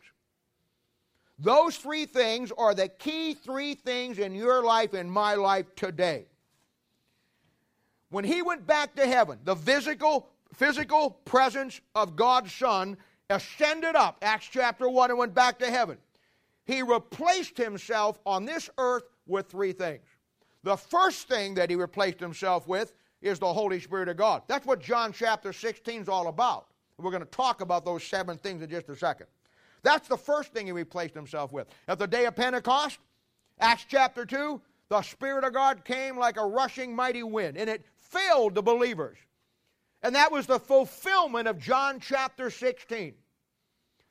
Those 1.38 1.77
three 1.77 2.05
things 2.05 2.51
are 2.57 2.74
the 2.74 2.88
key 2.88 3.33
three 3.33 3.75
things 3.75 4.19
in 4.19 4.33
your 4.33 4.63
life 4.63 4.93
and 4.93 5.12
my 5.12 5.35
life 5.35 5.75
today. 5.75 6.25
When 8.09 8.24
he 8.24 8.41
went 8.41 8.65
back 8.65 8.95
to 8.95 9.05
heaven, 9.05 9.39
the 9.43 9.55
physical 9.55 10.29
physical 10.53 11.12
presence 11.25 11.81
of 11.95 12.15
God's 12.15 12.53
Son 12.53 12.97
ascended 13.29 13.95
up, 13.95 14.17
Acts 14.21 14.47
chapter 14.50 14.88
1, 14.88 15.09
and 15.09 15.19
went 15.19 15.33
back 15.33 15.59
to 15.59 15.69
heaven. 15.69 15.97
He 16.65 16.81
replaced 16.81 17.57
himself 17.57 18.19
on 18.25 18.45
this 18.45 18.69
earth 18.77 19.03
with 19.27 19.50
three 19.50 19.74
things. 19.74 20.05
The 20.65 20.75
first 20.75 21.27
thing 21.27 21.53
that 21.53 21.69
he 21.69 21.75
replaced 21.75 22.19
himself 22.19 22.67
with 22.67 22.91
is 23.22 23.38
the 23.38 23.53
Holy 23.53 23.79
Spirit 23.79 24.10
of 24.10 24.17
God. 24.17 24.41
That's 24.48 24.65
what 24.65 24.79
John 24.81 25.13
chapter 25.13 25.53
16 25.53 26.01
is 26.01 26.10
all 26.10 26.27
about. 26.27 26.65
We're 26.98 27.12
going 27.12 27.22
to 27.22 27.29
talk 27.29 27.62
about 27.62 27.86
those 27.86 28.03
seven 28.03 28.39
things 28.39 28.63
in 28.63 28.69
just 28.72 28.89
a 28.89 28.95
second. 28.95 29.27
That's 29.84 30.07
the 30.07 30.17
first 30.17 30.53
thing 30.53 30.65
he 30.65 30.72
replaced 30.72 31.13
himself 31.13 31.51
with. 31.51 31.67
At 31.88 32.00
the 32.00 32.07
day 32.07 32.25
of 32.25 32.36
Pentecost, 32.36 32.98
Acts 33.60 33.86
chapter 33.88 34.25
2, 34.25 34.60
the 34.89 35.03
Spirit 35.03 35.43
of 35.43 35.53
God 35.53 35.86
came 35.86 36.17
like 36.17 36.38
a 36.38 36.45
rushing 36.45 36.95
mighty 36.95 37.22
wind, 37.22 37.57
and 37.57 37.69
it 37.69 37.86
filled 37.95 38.55
the 38.55 38.63
believers. 38.63 39.19
And 40.01 40.15
that 40.15 40.31
was 40.31 40.48
the 40.48 40.60
fulfillment 40.60 41.48
of 41.48 41.60
John 41.60 42.00
chapter 42.00 42.50
16. 42.50 43.13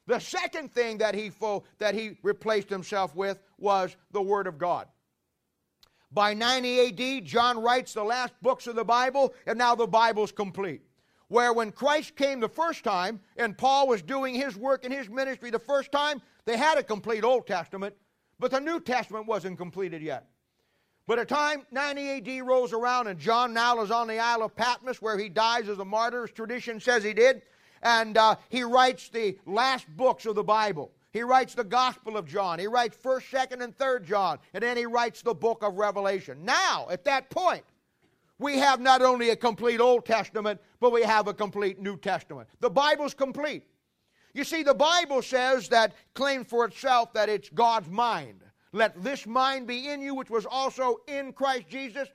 The 0.06 0.20
second 0.20 0.72
thing 0.72 0.98
that 0.98 1.16
he, 1.16 1.30
fo- 1.30 1.64
that 1.78 1.96
he 1.96 2.16
replaced 2.22 2.70
himself 2.70 3.16
with 3.16 3.40
was 3.58 3.96
the 4.12 4.22
Word 4.22 4.46
of 4.46 4.56
God. 4.56 4.86
By 6.14 6.32
90 6.32 7.18
AD, 7.18 7.24
John 7.24 7.60
writes 7.60 7.92
the 7.92 8.04
last 8.04 8.32
books 8.40 8.66
of 8.66 8.76
the 8.76 8.84
Bible, 8.84 9.34
and 9.46 9.58
now 9.58 9.74
the 9.74 9.86
Bible's 9.86 10.32
complete 10.32 10.82
where 11.28 11.52
when 11.52 11.72
Christ 11.72 12.14
came 12.16 12.38
the 12.38 12.48
first 12.48 12.84
time 12.84 13.20
and 13.36 13.58
Paul 13.58 13.88
was 13.88 14.02
doing 14.02 14.34
his 14.34 14.56
work 14.56 14.84
in 14.84 14.92
his 14.92 15.08
ministry 15.08 15.50
the 15.50 15.58
first 15.58 15.90
time, 15.90 16.22
they 16.44 16.56
had 16.56 16.78
a 16.78 16.82
complete 16.82 17.24
Old 17.24 17.46
Testament, 17.46 17.94
but 18.38 18.50
the 18.50 18.60
New 18.60 18.78
Testament 18.80 19.26
wasn't 19.26 19.58
completed 19.58 20.00
yet. 20.00 20.28
By 21.06 21.16
the 21.16 21.24
time 21.24 21.66
90 21.70 22.10
AD 22.38 22.46
rolls 22.46 22.72
around 22.72 23.08
and 23.08 23.18
John 23.18 23.52
now 23.52 23.82
is 23.82 23.90
on 23.90 24.06
the 24.06 24.18
Isle 24.18 24.44
of 24.44 24.56
Patmos 24.56 25.02
where 25.02 25.18
he 25.18 25.28
dies 25.28 25.68
as 25.68 25.78
a 25.78 25.84
martyr, 25.84 26.24
as 26.24 26.30
tradition 26.30 26.80
says 26.80 27.02
he 27.02 27.12
did, 27.12 27.42
and 27.82 28.16
uh, 28.16 28.36
he 28.48 28.62
writes 28.62 29.08
the 29.08 29.36
last 29.44 29.86
books 29.96 30.24
of 30.26 30.34
the 30.34 30.44
Bible. 30.44 30.92
He 31.14 31.22
writes 31.22 31.54
the 31.54 31.62
Gospel 31.62 32.16
of 32.16 32.26
John. 32.26 32.58
He 32.58 32.66
writes 32.66 32.96
1st, 32.96 33.48
2nd, 33.48 33.62
and 33.62 33.78
3rd 33.78 34.04
John. 34.04 34.40
And 34.52 34.64
then 34.64 34.76
he 34.76 34.84
writes 34.84 35.22
the 35.22 35.32
book 35.32 35.62
of 35.62 35.76
Revelation. 35.76 36.44
Now, 36.44 36.88
at 36.90 37.04
that 37.04 37.30
point, 37.30 37.62
we 38.40 38.58
have 38.58 38.80
not 38.80 39.00
only 39.00 39.30
a 39.30 39.36
complete 39.36 39.80
Old 39.80 40.04
Testament, 40.04 40.60
but 40.80 40.90
we 40.90 41.02
have 41.02 41.28
a 41.28 41.32
complete 41.32 41.80
New 41.80 41.96
Testament. 41.96 42.48
The 42.58 42.68
Bible's 42.68 43.14
complete. 43.14 43.62
You 44.32 44.42
see, 44.42 44.64
the 44.64 44.74
Bible 44.74 45.22
says 45.22 45.68
that, 45.68 45.94
claims 46.14 46.48
for 46.48 46.64
itself 46.64 47.12
that 47.12 47.28
it's 47.28 47.48
God's 47.48 47.88
mind. 47.88 48.42
Let 48.72 49.00
this 49.04 49.24
mind 49.24 49.68
be 49.68 49.90
in 49.90 50.02
you, 50.02 50.16
which 50.16 50.30
was 50.30 50.46
also 50.46 50.96
in 51.06 51.32
Christ 51.32 51.68
Jesus. 51.68 52.08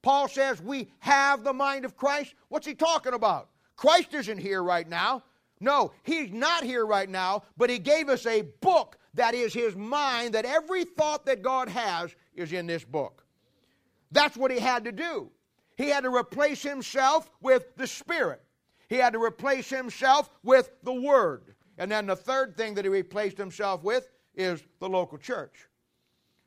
Paul 0.00 0.28
says 0.28 0.62
we 0.62 0.92
have 1.00 1.42
the 1.42 1.52
mind 1.52 1.84
of 1.84 1.96
Christ. 1.96 2.34
What's 2.50 2.68
he 2.68 2.76
talking 2.76 3.14
about? 3.14 3.48
Christ 3.74 4.14
isn't 4.14 4.38
here 4.38 4.62
right 4.62 4.88
now. 4.88 5.24
No, 5.60 5.92
he's 6.02 6.30
not 6.30 6.64
here 6.64 6.84
right 6.84 7.08
now, 7.08 7.44
but 7.56 7.70
he 7.70 7.78
gave 7.78 8.08
us 8.08 8.26
a 8.26 8.42
book 8.60 8.98
that 9.14 9.34
is 9.34 9.54
his 9.54 9.76
mind, 9.76 10.34
that 10.34 10.44
every 10.44 10.84
thought 10.84 11.24
that 11.26 11.42
God 11.42 11.68
has 11.68 12.14
is 12.34 12.52
in 12.52 12.66
this 12.66 12.84
book. 12.84 13.24
That's 14.10 14.36
what 14.36 14.50
he 14.50 14.58
had 14.58 14.84
to 14.84 14.92
do. 14.92 15.30
He 15.76 15.88
had 15.88 16.04
to 16.04 16.14
replace 16.14 16.62
himself 16.62 17.30
with 17.40 17.76
the 17.76 17.86
Spirit. 17.86 18.42
He 18.88 18.96
had 18.96 19.12
to 19.12 19.22
replace 19.22 19.70
himself 19.70 20.30
with 20.42 20.70
the 20.82 20.92
Word. 20.92 21.54
And 21.78 21.90
then 21.90 22.06
the 22.06 22.16
third 22.16 22.56
thing 22.56 22.74
that 22.74 22.84
he 22.84 22.88
replaced 22.88 23.38
himself 23.38 23.82
with 23.82 24.08
is 24.34 24.62
the 24.80 24.88
local 24.88 25.18
church. 25.18 25.68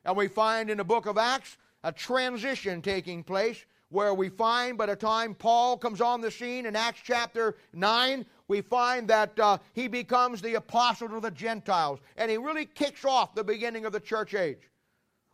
And 0.06 0.16
we 0.16 0.28
find 0.28 0.70
in 0.70 0.78
the 0.78 0.84
book 0.84 1.06
of 1.06 1.18
Acts 1.18 1.58
a 1.84 1.92
transition 1.92 2.82
taking 2.82 3.24
place 3.24 3.66
where 3.90 4.14
we 4.14 4.30
find 4.30 4.78
by 4.78 4.86
the 4.88 4.96
time 4.96 5.34
Paul 5.34 5.78
comes 5.78 6.02
on 6.02 6.22
the 6.22 6.32
scene 6.32 6.66
in 6.66 6.76
Acts 6.76 7.02
chapter 7.04 7.56
9, 7.74 8.26
we 8.48 8.62
find 8.62 9.08
that 9.08 9.40
uh, 9.40 9.58
he 9.74 9.88
becomes 9.88 10.42
the 10.42 10.56
apostle 10.56 11.10
to 11.10 11.20
the 11.20 11.32
Gentiles. 11.32 12.00
And 12.18 12.30
he 12.30 12.38
really 12.38 12.66
kicks 12.66 13.06
off 13.06 13.36
the 13.36 13.44
beginning 13.44 13.86
of 13.86 13.94
the 13.94 14.00
church 14.00 14.34
age. 14.34 14.70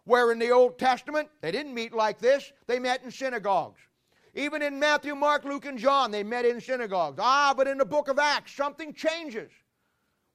Where 0.05 0.31
in 0.31 0.39
the 0.39 0.51
Old 0.51 0.77
Testament, 0.77 1.29
they 1.41 1.51
didn't 1.51 1.74
meet 1.74 1.93
like 1.93 2.19
this, 2.19 2.51
they 2.67 2.79
met 2.79 3.03
in 3.03 3.12
synagogues. 3.12 3.79
Even 4.36 4.62
in 4.62 4.79
Matthew, 4.79 5.15
Mark, 5.15 5.45
Luke, 5.45 5.65
and 5.65 5.77
John, 5.77 6.12
they 6.12 6.24
met 6.24 6.45
in 6.45 6.60
synagogues. 6.60 7.19
Ah, 7.22 7.53
but 7.55 7.67
in 7.67 7.77
the 7.77 7.86
book 7.86 8.07
of 8.07 8.19
Acts, 8.19 8.53
something 8.53 8.93
changes. 8.93 9.51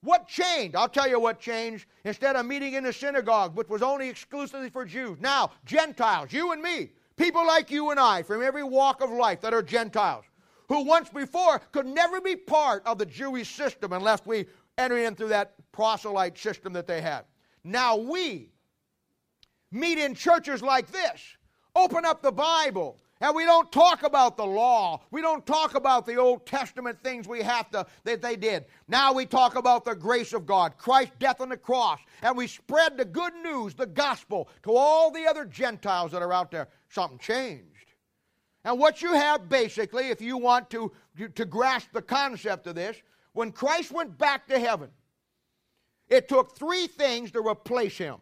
What 0.02 0.28
changed? 0.28 0.76
I'll 0.76 0.88
tell 0.88 1.08
you 1.08 1.18
what 1.18 1.40
changed. 1.40 1.86
Instead 2.04 2.36
of 2.36 2.46
meeting 2.46 2.74
in 2.74 2.84
the 2.84 2.92
synagogue, 2.92 3.56
which 3.56 3.68
was 3.68 3.82
only 3.82 4.08
exclusively 4.08 4.70
for 4.70 4.84
Jews, 4.84 5.18
now, 5.20 5.50
Gentiles, 5.64 6.32
you 6.32 6.52
and 6.52 6.62
me, 6.62 6.90
people 7.18 7.46
like 7.46 7.70
you 7.70 7.90
and 7.90 8.00
I 8.00 8.22
from 8.22 8.42
every 8.42 8.62
walk 8.62 9.02
of 9.02 9.10
life 9.10 9.40
that 9.42 9.52
are 9.52 9.62
Gentiles, 9.62 10.24
who 10.68 10.84
once 10.84 11.08
before 11.08 11.60
could 11.72 11.86
never 11.86 12.20
be 12.20 12.36
part 12.36 12.86
of 12.86 12.98
the 12.98 13.06
Jewish 13.06 13.54
system 13.54 13.92
unless 13.92 14.24
we 14.24 14.46
enter 14.78 14.96
in 14.96 15.14
through 15.14 15.28
that 15.28 15.54
proselyte 15.72 16.38
system 16.38 16.72
that 16.74 16.86
they 16.86 17.00
had. 17.00 17.24
Now 17.64 17.96
we, 17.96 18.50
meet 19.70 19.98
in 19.98 20.14
churches 20.14 20.62
like 20.62 20.90
this, 20.90 21.36
open 21.74 22.04
up 22.04 22.22
the 22.22 22.32
Bible, 22.32 22.98
and 23.20 23.34
we 23.34 23.44
don't 23.44 23.70
talk 23.72 24.04
about 24.04 24.36
the 24.36 24.46
law. 24.46 25.00
We 25.10 25.20
don't 25.20 25.44
talk 25.44 25.74
about 25.74 26.06
the 26.06 26.16
Old 26.16 26.46
Testament 26.46 27.02
things 27.02 27.26
we 27.26 27.42
have 27.42 27.68
to 27.70 27.84
that 28.04 28.22
they 28.22 28.36
did. 28.36 28.66
Now 28.86 29.12
we 29.12 29.26
talk 29.26 29.56
about 29.56 29.84
the 29.84 29.94
grace 29.94 30.32
of 30.32 30.46
God, 30.46 30.78
Christ's 30.78 31.14
death 31.18 31.40
on 31.40 31.48
the 31.48 31.56
cross, 31.56 31.98
and 32.22 32.36
we 32.36 32.46
spread 32.46 32.96
the 32.96 33.04
good 33.04 33.34
news, 33.42 33.74
the 33.74 33.86
gospel, 33.86 34.48
to 34.62 34.72
all 34.72 35.10
the 35.10 35.26
other 35.26 35.44
Gentiles 35.44 36.12
that 36.12 36.22
are 36.22 36.32
out 36.32 36.50
there. 36.50 36.68
Something 36.88 37.18
changed. 37.18 37.64
And 38.64 38.78
what 38.78 39.02
you 39.02 39.14
have 39.14 39.48
basically, 39.48 40.08
if 40.08 40.20
you 40.20 40.36
want 40.36 40.70
to, 40.70 40.92
to 41.34 41.44
grasp 41.44 41.88
the 41.92 42.02
concept 42.02 42.66
of 42.66 42.74
this, 42.74 42.96
when 43.32 43.52
Christ 43.52 43.92
went 43.92 44.18
back 44.18 44.46
to 44.48 44.58
heaven, 44.58 44.90
it 46.08 46.28
took 46.28 46.56
three 46.56 46.86
things 46.86 47.30
to 47.32 47.40
replace 47.40 47.96
him. 47.96 48.16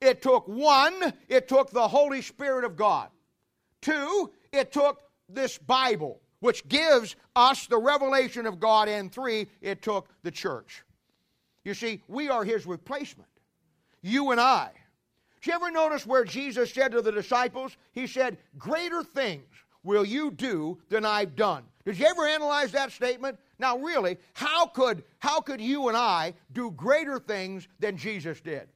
It 0.00 0.22
took 0.22 0.48
one, 0.48 1.12
it 1.28 1.46
took 1.46 1.70
the 1.70 1.86
Holy 1.86 2.22
Spirit 2.22 2.64
of 2.64 2.76
God. 2.76 3.08
Two, 3.82 4.32
it 4.52 4.72
took 4.72 5.02
this 5.28 5.58
Bible, 5.58 6.20
which 6.40 6.66
gives 6.68 7.16
us 7.36 7.66
the 7.66 7.78
revelation 7.78 8.46
of 8.46 8.58
God. 8.58 8.88
And 8.88 9.12
three, 9.12 9.46
it 9.60 9.82
took 9.82 10.08
the 10.22 10.30
church. 10.30 10.82
You 11.64 11.74
see, 11.74 12.02
we 12.08 12.30
are 12.30 12.44
his 12.44 12.64
replacement. 12.66 13.28
You 14.02 14.30
and 14.30 14.40
I. 14.40 14.70
You 15.42 15.54
ever 15.54 15.70
notice 15.70 16.06
where 16.06 16.24
Jesus 16.24 16.72
said 16.72 16.92
to 16.92 17.00
the 17.00 17.12
disciples, 17.12 17.76
He 17.92 18.06
said, 18.06 18.38
Greater 18.58 19.02
things 19.02 19.46
will 19.82 20.04
you 20.04 20.30
do 20.30 20.78
than 20.90 21.04
I've 21.04 21.34
done? 21.34 21.64
Did 21.84 21.98
you 21.98 22.06
ever 22.06 22.26
analyze 22.26 22.72
that 22.72 22.92
statement? 22.92 23.38
Now, 23.58 23.78
really, 23.78 24.18
how 24.34 24.66
could, 24.66 25.02
how 25.18 25.40
could 25.40 25.60
you 25.60 25.88
and 25.88 25.96
I 25.96 26.34
do 26.52 26.70
greater 26.72 27.18
things 27.18 27.68
than 27.78 27.96
Jesus 27.96 28.40
did? 28.40 28.68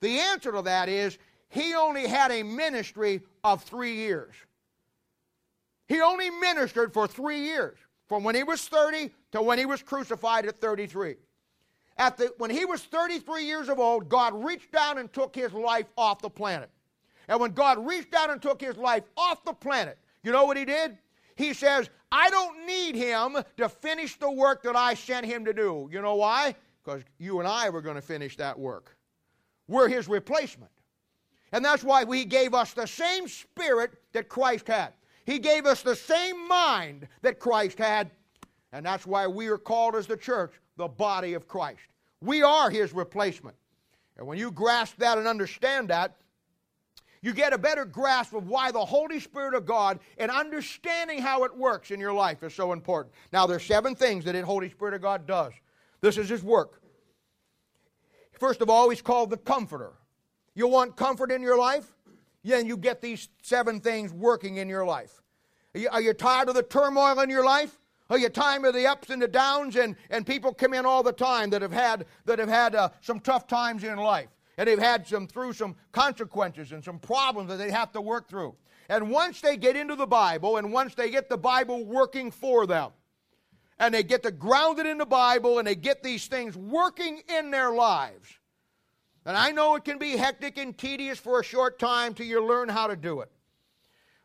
The 0.00 0.18
answer 0.20 0.52
to 0.52 0.62
that 0.62 0.88
is 0.88 1.18
he 1.48 1.74
only 1.74 2.06
had 2.06 2.30
a 2.30 2.42
ministry 2.42 3.22
of 3.42 3.62
three 3.62 3.96
years. 3.96 4.34
He 5.88 6.00
only 6.00 6.30
ministered 6.30 6.92
for 6.92 7.08
three 7.08 7.40
years, 7.40 7.78
from 8.08 8.22
when 8.22 8.34
he 8.34 8.44
was 8.44 8.68
30 8.68 9.10
to 9.32 9.42
when 9.42 9.58
he 9.58 9.66
was 9.66 9.82
crucified 9.82 10.46
at 10.46 10.60
33. 10.60 11.16
At 11.98 12.16
the, 12.16 12.32
when 12.38 12.50
he 12.50 12.64
was 12.64 12.82
33 12.82 13.44
years 13.44 13.68
of 13.68 13.80
old, 13.80 14.08
God 14.08 14.32
reached 14.44 14.70
down 14.70 14.98
and 14.98 15.12
took 15.12 15.34
his 15.34 15.52
life 15.52 15.86
off 15.96 16.22
the 16.22 16.30
planet. 16.30 16.70
And 17.26 17.40
when 17.40 17.50
God 17.52 17.84
reached 17.84 18.12
down 18.12 18.30
and 18.30 18.40
took 18.40 18.60
his 18.60 18.76
life 18.76 19.02
off 19.16 19.44
the 19.44 19.52
planet, 19.52 19.98
you 20.22 20.32
know 20.32 20.44
what 20.44 20.56
he 20.56 20.64
did? 20.64 20.96
He 21.34 21.52
says, 21.52 21.90
I 22.10 22.30
don't 22.30 22.66
need 22.66 22.94
him 22.94 23.36
to 23.56 23.68
finish 23.68 24.16
the 24.16 24.30
work 24.30 24.62
that 24.62 24.76
I 24.76 24.94
sent 24.94 25.26
him 25.26 25.44
to 25.44 25.52
do. 25.52 25.88
You 25.92 26.00
know 26.00 26.14
why? 26.14 26.54
Because 26.82 27.02
you 27.18 27.40
and 27.40 27.48
I 27.48 27.68
were 27.68 27.82
going 27.82 27.96
to 27.96 28.02
finish 28.02 28.36
that 28.36 28.58
work. 28.58 28.96
We're 29.66 29.88
his 29.88 30.08
replacement. 30.08 30.70
And 31.52 31.64
that's 31.64 31.84
why 31.84 32.04
he 32.04 32.24
gave 32.24 32.54
us 32.54 32.72
the 32.72 32.86
same 32.86 33.28
spirit 33.28 33.92
that 34.12 34.28
Christ 34.28 34.68
had. 34.68 34.92
He 35.26 35.38
gave 35.38 35.66
us 35.66 35.82
the 35.82 35.96
same 35.96 36.48
mind 36.48 37.06
that 37.22 37.38
Christ 37.38 37.78
had. 37.78 38.10
And 38.72 38.84
that's 38.84 39.06
why 39.06 39.26
we 39.26 39.48
are 39.48 39.58
called 39.58 39.96
as 39.96 40.06
the 40.06 40.16
church 40.16 40.54
the 40.78 40.88
body 40.88 41.34
of 41.34 41.46
Christ. 41.46 41.82
We 42.22 42.42
are 42.42 42.70
his 42.70 42.94
replacement. 42.94 43.56
And 44.16 44.26
when 44.26 44.38
you 44.38 44.50
grasp 44.50 44.96
that 44.98 45.18
and 45.18 45.28
understand 45.28 45.88
that, 45.88 46.16
you 47.20 47.32
get 47.34 47.52
a 47.52 47.58
better 47.58 47.84
grasp 47.84 48.32
of 48.32 48.46
why 48.46 48.70
the 48.70 48.84
Holy 48.84 49.18
Spirit 49.18 49.54
of 49.54 49.66
God 49.66 49.98
and 50.18 50.30
understanding 50.30 51.20
how 51.20 51.44
it 51.44 51.56
works 51.56 51.90
in 51.90 51.98
your 51.98 52.12
life 52.12 52.42
is 52.42 52.54
so 52.54 52.72
important. 52.72 53.14
Now, 53.32 53.46
there's 53.46 53.64
seven 53.64 53.94
things 53.94 54.24
that 54.24 54.32
the 54.32 54.44
Holy 54.44 54.70
Spirit 54.70 54.94
of 54.94 55.02
God 55.02 55.26
does. 55.26 55.52
This 56.00 56.16
is 56.16 56.28
his 56.28 56.44
work. 56.44 56.80
First 58.38 58.60
of 58.60 58.70
all, 58.70 58.88
he's 58.88 59.02
called 59.02 59.30
the 59.30 59.36
Comforter. 59.36 59.94
You 60.54 60.68
want 60.68 60.96
comfort 60.96 61.32
in 61.32 61.42
your 61.42 61.58
life? 61.58 61.96
Then 62.44 62.66
you 62.66 62.76
get 62.76 63.00
these 63.00 63.28
seven 63.42 63.80
things 63.80 64.12
working 64.12 64.56
in 64.56 64.68
your 64.68 64.84
life. 64.84 65.22
Are 65.74 65.92
are 65.92 66.00
you 66.00 66.14
tired 66.14 66.48
of 66.48 66.54
the 66.54 66.62
turmoil 66.62 67.18
in 67.20 67.30
your 67.30 67.44
life? 67.44 67.77
Oh, 68.10 68.16
you 68.16 68.30
time 68.30 68.64
of 68.64 68.74
the 68.74 68.86
ups 68.86 69.10
and 69.10 69.20
the 69.20 69.28
downs, 69.28 69.76
and, 69.76 69.94
and 70.08 70.26
people 70.26 70.54
come 70.54 70.72
in 70.72 70.86
all 70.86 71.02
the 71.02 71.12
time 71.12 71.50
that 71.50 71.60
have 71.60 71.72
had 71.72 72.06
that 72.24 72.38
have 72.38 72.48
had 72.48 72.74
uh, 72.74 72.88
some 73.02 73.20
tough 73.20 73.46
times 73.46 73.84
in 73.84 73.96
life, 73.98 74.28
and 74.56 74.66
they've 74.66 74.78
had 74.78 75.06
some 75.06 75.26
through 75.26 75.52
some 75.52 75.76
consequences 75.92 76.72
and 76.72 76.82
some 76.82 76.98
problems 76.98 77.50
that 77.50 77.56
they 77.56 77.70
have 77.70 77.92
to 77.92 78.00
work 78.00 78.28
through. 78.28 78.54
And 78.88 79.10
once 79.10 79.42
they 79.42 79.58
get 79.58 79.76
into 79.76 79.94
the 79.94 80.06
Bible, 80.06 80.56
and 80.56 80.72
once 80.72 80.94
they 80.94 81.10
get 81.10 81.28
the 81.28 81.36
Bible 81.36 81.84
working 81.84 82.30
for 82.30 82.66
them, 82.66 82.92
and 83.78 83.92
they 83.92 84.02
get 84.02 84.22
to 84.22 84.30
ground 84.30 84.78
it 84.78 84.86
in 84.86 84.96
the 84.96 85.06
Bible, 85.06 85.58
and 85.58 85.66
they 85.66 85.76
get 85.76 86.02
these 86.02 86.26
things 86.26 86.56
working 86.56 87.20
in 87.28 87.50
their 87.50 87.72
lives. 87.72 88.38
And 89.26 89.36
I 89.36 89.50
know 89.50 89.74
it 89.74 89.84
can 89.84 89.98
be 89.98 90.16
hectic 90.16 90.56
and 90.56 90.76
tedious 90.76 91.18
for 91.18 91.40
a 91.40 91.44
short 91.44 91.78
time 91.78 92.14
till 92.14 92.24
you 92.24 92.42
learn 92.42 92.70
how 92.70 92.86
to 92.86 92.96
do 92.96 93.20
it. 93.20 93.30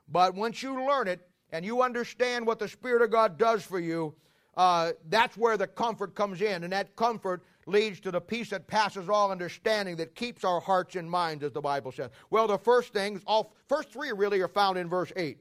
But 0.08 0.36
once 0.36 0.64
you 0.64 0.88
learn 0.88 1.10
it, 1.10 1.28
and 1.54 1.64
you 1.64 1.84
understand 1.84 2.46
what 2.46 2.58
the 2.58 2.68
Spirit 2.68 3.04
of 3.04 3.12
God 3.12 3.38
does 3.38 3.64
for 3.64 3.80
you, 3.80 4.16
uh, 4.58 4.92
that's 5.08 5.38
where 5.38 5.56
the 5.56 5.68
comfort 5.68 6.16
comes 6.16 6.42
in. 6.42 6.64
And 6.64 6.74
that 6.74 6.96
comfort 6.96 7.44
leads 7.68 8.00
to 8.02 8.12
the 8.12 8.20
peace 8.20 8.50
that 8.50 8.66
passes 8.66 9.08
all 9.08 9.32
understanding 9.32 9.96
that 9.98 10.16
keeps 10.16 10.44
our 10.44 10.60
hearts 10.60 10.96
and 10.96 11.10
minds, 11.10 11.44
as 11.44 11.52
the 11.52 11.62
Bible 11.62 11.92
says. 11.92 12.10
Well, 12.32 12.48
the 12.48 12.58
first 12.58 12.92
things, 12.92 13.22
all 13.28 13.54
first 13.70 13.92
three 13.92 14.12
really 14.12 14.42
are 14.42 14.48
found 14.48 14.80
in 14.80 14.90
verse 14.90 15.14
8. 15.16 15.38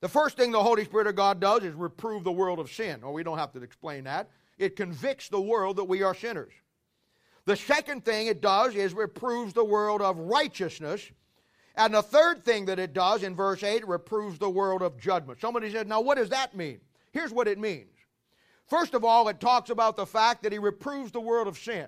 The 0.00 0.08
first 0.08 0.36
thing 0.36 0.52
the 0.52 0.62
Holy 0.62 0.84
Spirit 0.84 1.08
of 1.08 1.16
God 1.16 1.40
does 1.40 1.64
is 1.64 1.74
reprove 1.74 2.22
the 2.22 2.32
world 2.32 2.60
of 2.60 2.70
sin. 2.70 3.00
Oh, 3.02 3.10
we 3.10 3.24
don't 3.24 3.38
have 3.38 3.52
to 3.52 3.62
explain 3.62 4.04
that. 4.04 4.30
It 4.56 4.76
convicts 4.76 5.28
the 5.28 5.40
world 5.40 5.76
that 5.76 5.84
we 5.84 6.02
are 6.02 6.14
sinners. 6.14 6.52
The 7.44 7.56
second 7.56 8.04
thing 8.04 8.28
it 8.28 8.40
does 8.40 8.76
is 8.76 8.94
reproves 8.94 9.52
the 9.52 9.64
world 9.64 10.00
of 10.00 10.16
righteousness. 10.16 11.10
And 11.80 11.94
the 11.94 12.02
third 12.02 12.44
thing 12.44 12.66
that 12.66 12.78
it 12.78 12.92
does 12.92 13.22
in 13.22 13.34
verse 13.34 13.62
8, 13.62 13.76
it 13.76 13.88
reproves 13.88 14.38
the 14.38 14.50
world 14.50 14.82
of 14.82 14.98
judgment. 15.00 15.40
Somebody 15.40 15.72
said, 15.72 15.88
now 15.88 16.02
what 16.02 16.18
does 16.18 16.28
that 16.28 16.54
mean? 16.54 16.78
Here's 17.10 17.32
what 17.32 17.48
it 17.48 17.58
means. 17.58 17.88
First 18.66 18.92
of 18.92 19.02
all, 19.02 19.26
it 19.28 19.40
talks 19.40 19.70
about 19.70 19.96
the 19.96 20.04
fact 20.04 20.42
that 20.42 20.52
he 20.52 20.58
reproves 20.58 21.10
the 21.10 21.22
world 21.22 21.48
of 21.48 21.56
sin. 21.56 21.86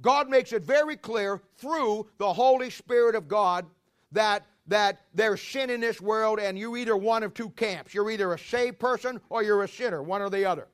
God 0.00 0.30
makes 0.30 0.54
it 0.54 0.62
very 0.62 0.96
clear 0.96 1.42
through 1.58 2.08
the 2.16 2.32
Holy 2.32 2.70
Spirit 2.70 3.14
of 3.14 3.28
God 3.28 3.66
that, 4.12 4.46
that 4.66 5.02
there's 5.12 5.42
sin 5.42 5.68
in 5.68 5.82
this 5.82 6.00
world, 6.00 6.40
and 6.40 6.58
you're 6.58 6.78
either 6.78 6.96
one 6.96 7.22
of 7.22 7.34
two 7.34 7.50
camps. 7.50 7.92
You're 7.92 8.10
either 8.10 8.32
a 8.32 8.38
saved 8.38 8.78
person 8.78 9.20
or 9.28 9.42
you're 9.42 9.62
a 9.62 9.68
sinner, 9.68 10.02
one 10.02 10.22
or 10.22 10.30
the 10.30 10.46
other. 10.46 10.68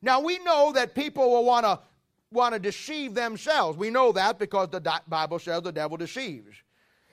Now, 0.00 0.18
we 0.18 0.38
know 0.38 0.72
that 0.72 0.94
people 0.94 1.30
will 1.30 1.44
want 1.44 1.66
to 1.66 1.78
want 2.30 2.54
to 2.54 2.58
deceive 2.58 3.12
themselves. 3.12 3.76
We 3.76 3.90
know 3.90 4.12
that 4.12 4.38
because 4.38 4.70
the 4.70 4.80
Bible 5.06 5.38
says 5.38 5.60
the 5.60 5.72
devil 5.72 5.98
deceives. 5.98 6.56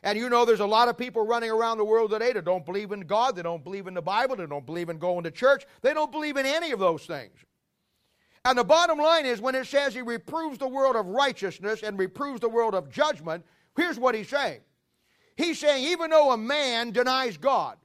And 0.04 0.18
you 0.18 0.30
know, 0.30 0.46
there's 0.46 0.60
a 0.60 0.66
lot 0.66 0.88
of 0.88 0.98
people 0.98 1.26
running 1.26 1.52
around 1.52 1.78
the 1.78 1.86
world 1.86 2.12
today 2.12 2.32
that 2.34 2.46
don't 2.46 2.66
believe 2.66 2.92
in 2.92 3.02
God, 3.02 3.36
they 3.36 3.42
don't 3.42 3.64
believe 3.64 3.88
in 3.88 3.94
the 3.94 4.02
Bible, 4.02 4.36
they 4.36 4.46
don't 4.46 4.66
believe 4.66 4.90
in 4.90 4.98
going 4.98 5.24
to 5.24 5.32
church, 5.32 5.66
they 5.82 5.94
don't 5.94 6.12
believe 6.12 6.38
in 6.38 6.46
any 6.46 6.72
of 6.72 6.80
those 6.80 7.06
things. 7.06 7.34
And 8.46 8.58
the 8.58 8.64
bottom 8.64 8.98
line 8.98 9.26
is 9.26 9.42
when 9.42 9.56
it 9.56 9.68
says 9.68 9.94
he 9.94 10.02
reproves 10.02 10.58
the 10.58 10.68
world 10.68 10.96
of 10.96 11.06
righteousness 11.08 11.84
and 11.84 12.00
reproves 12.00 12.40
the 12.40 12.50
world 12.50 12.74
of 12.74 12.90
judgment, 12.90 13.46
here's 13.76 14.00
what 14.00 14.16
he's 14.16 14.30
saying. 14.30 14.62
He's 15.36 15.60
saying, 15.60 15.86
even 15.86 16.10
though 16.10 16.32
a 16.32 16.38
man 16.38 16.92
denies 16.92 17.38
God, 17.38 17.78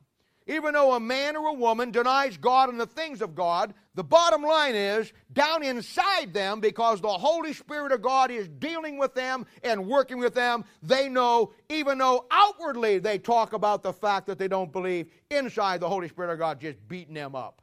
even 0.46 0.74
though 0.74 0.92
a 0.92 1.00
man 1.00 1.36
or 1.36 1.48
a 1.48 1.54
woman 1.54 1.90
denies 1.90 2.36
God 2.36 2.68
and 2.68 2.78
the 2.78 2.86
things 2.86 3.22
of 3.22 3.34
God, 3.34 3.72
the 3.94 4.04
bottom 4.04 4.42
line 4.42 4.74
is 4.74 5.12
down 5.32 5.62
inside 5.62 6.34
them, 6.34 6.60
because 6.60 7.00
the 7.00 7.08
Holy 7.08 7.52
Spirit 7.52 7.92
of 7.92 8.02
God 8.02 8.30
is 8.30 8.48
dealing 8.48 8.98
with 8.98 9.14
them 9.14 9.46
and 9.62 9.86
working 9.86 10.18
with 10.18 10.34
them, 10.34 10.64
they 10.82 11.08
know, 11.08 11.52
even 11.70 11.98
though 11.98 12.26
outwardly 12.30 12.98
they 12.98 13.18
talk 13.18 13.52
about 13.52 13.82
the 13.82 13.92
fact 13.92 14.26
that 14.26 14.38
they 14.38 14.48
don't 14.48 14.72
believe, 14.72 15.08
inside 15.30 15.80
the 15.80 15.88
Holy 15.88 16.08
Spirit 16.08 16.32
of 16.32 16.38
God 16.38 16.60
just 16.60 16.76
beating 16.88 17.14
them 17.14 17.34
up. 17.34 17.62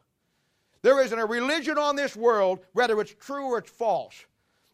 There 0.81 0.99
isn't 1.03 1.19
a 1.19 1.25
religion 1.25 1.77
on 1.77 1.95
this 1.95 2.15
world, 2.15 2.59
whether 2.73 2.99
it's 2.99 3.13
true 3.13 3.45
or 3.45 3.59
it's 3.59 3.69
false, 3.69 4.25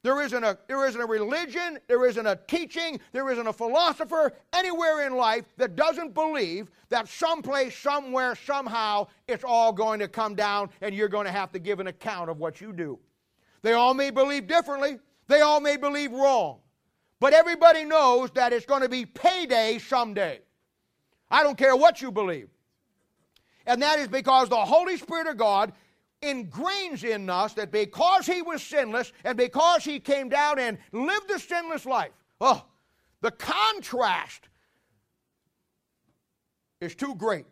there 0.07 0.21
isn't, 0.21 0.41
a, 0.41 0.57
there 0.69 0.87
isn't 0.87 1.01
a 1.01 1.05
religion, 1.05 1.79
there 1.89 2.05
isn't 2.05 2.25
a 2.25 2.39
teaching, 2.47 2.97
there 3.11 3.29
isn't 3.29 3.45
a 3.45 3.51
philosopher 3.51 4.31
anywhere 4.53 5.05
in 5.05 5.17
life 5.17 5.43
that 5.57 5.75
doesn't 5.75 6.13
believe 6.13 6.71
that 6.87 7.09
someplace, 7.09 7.77
somewhere, 7.77 8.33
somehow, 8.33 9.07
it's 9.27 9.43
all 9.43 9.73
going 9.73 9.99
to 9.99 10.07
come 10.07 10.33
down 10.33 10.69
and 10.79 10.95
you're 10.95 11.09
going 11.09 11.25
to 11.25 11.31
have 11.33 11.51
to 11.51 11.59
give 11.59 11.81
an 11.81 11.87
account 11.87 12.29
of 12.29 12.37
what 12.37 12.61
you 12.61 12.71
do. 12.71 12.97
They 13.63 13.73
all 13.73 13.93
may 13.93 14.09
believe 14.09 14.47
differently, 14.47 14.97
they 15.27 15.41
all 15.41 15.59
may 15.59 15.75
believe 15.75 16.13
wrong. 16.13 16.59
But 17.19 17.33
everybody 17.33 17.83
knows 17.83 18.31
that 18.31 18.53
it's 18.53 18.65
going 18.65 18.83
to 18.83 18.89
be 18.89 19.05
payday 19.05 19.77
someday. 19.77 20.39
I 21.29 21.43
don't 21.43 21.57
care 21.57 21.75
what 21.75 22.01
you 22.01 22.13
believe. 22.13 22.47
And 23.65 23.81
that 23.81 23.99
is 23.99 24.07
because 24.07 24.47
the 24.47 24.55
Holy 24.55 24.95
Spirit 24.95 25.27
of 25.27 25.35
God 25.35 25.73
ingrains 26.21 27.03
in 27.03 27.29
us 27.29 27.53
that 27.53 27.71
because 27.71 28.25
he 28.25 28.41
was 28.41 28.63
sinless 28.63 29.11
and 29.23 29.37
because 29.37 29.83
he 29.83 29.99
came 29.99 30.29
down 30.29 30.59
and 30.59 30.77
lived 30.91 31.29
a 31.31 31.39
sinless 31.39 31.85
life, 31.85 32.11
oh, 32.41 32.65
the 33.21 33.31
contrast 33.31 34.49
is 36.81 36.95
too 36.95 37.15
great. 37.15 37.45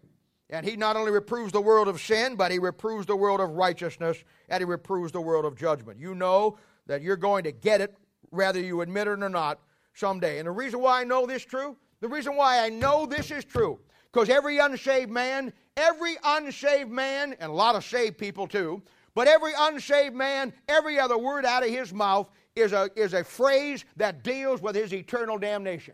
And 0.50 0.66
he 0.66 0.76
not 0.76 0.96
only 0.96 1.12
reproves 1.12 1.52
the 1.52 1.62
world 1.62 1.88
of 1.88 2.00
sin, 2.00 2.36
but 2.36 2.52
he 2.52 2.60
reproves 2.60 3.08
the 3.08 3.16
world 3.16 3.40
of 3.40 3.52
righteousness 3.52 4.24
and 4.50 4.62
he 4.62 4.66
reproves 4.66 5.12
the 5.12 5.22
world 5.22 5.46
of 5.46 5.56
judgment. 5.56 6.00
You 6.00 6.14
know 6.14 6.58
that 6.86 7.02
you're 7.02 7.16
going 7.16 7.44
to 7.46 7.52
get 7.52 7.82
it, 7.82 7.96
whether 8.30 8.60
you 8.60 8.82
admit 8.82 9.08
it 9.08 9.24
or 9.24 9.30
not, 9.30 9.60
someday. 9.96 10.38
And 10.38 10.48
the 10.48 10.52
reason 10.52 10.82
why 10.82 11.02
I 11.02 11.04
know 11.04 11.26
this 11.26 11.44
true, 11.44 11.76
the 12.00 12.08
reason 12.08 12.36
why 12.36 12.64
I 12.64 12.70
know 12.70 13.08
this 13.08 13.32
is 13.32 13.44
true, 13.44 13.80
because 14.16 14.30
every 14.30 14.60
unshaved 14.60 15.12
man 15.12 15.52
every 15.78 16.18
unshaved 16.24 16.90
man, 16.90 17.36
and 17.40 17.52
a 17.52 17.54
lot 17.54 17.76
of 17.76 17.84
saved 17.84 18.18
people 18.18 18.48
too, 18.48 18.82
but 19.14 19.28
every 19.28 19.54
unshaved 19.58 20.16
man, 20.16 20.54
every 20.68 21.00
other 21.00 21.18
word 21.18 21.46
out 21.46 21.64
of 21.64 21.70
his 21.70 21.94
mouth 21.94 22.30
is 22.56 22.74
a, 22.74 22.90
is 22.96 23.14
a 23.14 23.24
phrase 23.24 23.86
that 23.98 24.24
deals 24.24 24.62
with 24.62 24.76
his 24.76 24.94
eternal 24.94 25.38
damnation. 25.38 25.94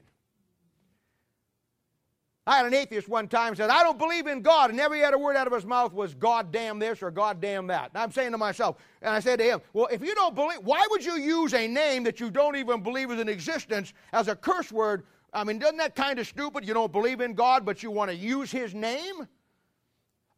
I 2.47 2.57
had 2.57 2.65
an 2.65 2.73
atheist 2.73 3.07
one 3.07 3.27
time 3.27 3.55
said, 3.55 3.69
I 3.69 3.83
don't 3.83 3.99
believe 3.99 4.25
in 4.25 4.41
God, 4.41 4.71
and 4.71 4.79
every 4.79 5.03
other 5.03 5.17
word 5.17 5.35
out 5.35 5.45
of 5.45 5.53
his 5.53 5.65
mouth 5.65 5.93
was 5.93 6.15
God 6.15 6.51
damn 6.51 6.79
this 6.79 7.03
or 7.03 7.11
God 7.11 7.39
damn 7.39 7.67
that. 7.67 7.91
And 7.93 8.01
I'm 8.01 8.11
saying 8.11 8.31
to 8.31 8.37
myself, 8.37 8.77
and 9.03 9.13
I 9.13 9.19
said 9.19 9.37
to 9.39 9.45
him, 9.45 9.61
Well, 9.73 9.87
if 9.91 10.01
you 10.01 10.15
don't 10.15 10.33
believe, 10.33 10.59
why 10.63 10.85
would 10.89 11.05
you 11.05 11.17
use 11.17 11.53
a 11.53 11.67
name 11.67 12.03
that 12.03 12.19
you 12.19 12.31
don't 12.31 12.55
even 12.55 12.81
believe 12.81 13.11
is 13.11 13.19
in 13.19 13.29
existence 13.29 13.93
as 14.11 14.27
a 14.27 14.35
curse 14.35 14.71
word? 14.71 15.03
I 15.33 15.43
mean, 15.43 15.59
doesn't 15.59 15.77
that 15.77 15.95
kind 15.95 16.19
of 16.19 16.27
stupid? 16.27 16.67
You 16.67 16.73
don't 16.73 16.91
believe 16.91 17.21
in 17.21 17.33
God, 17.33 17.65
but 17.65 17.81
you 17.83 17.91
want 17.91 18.11
to 18.11 18.15
use 18.15 18.51
his 18.51 18.73
name? 18.73 19.27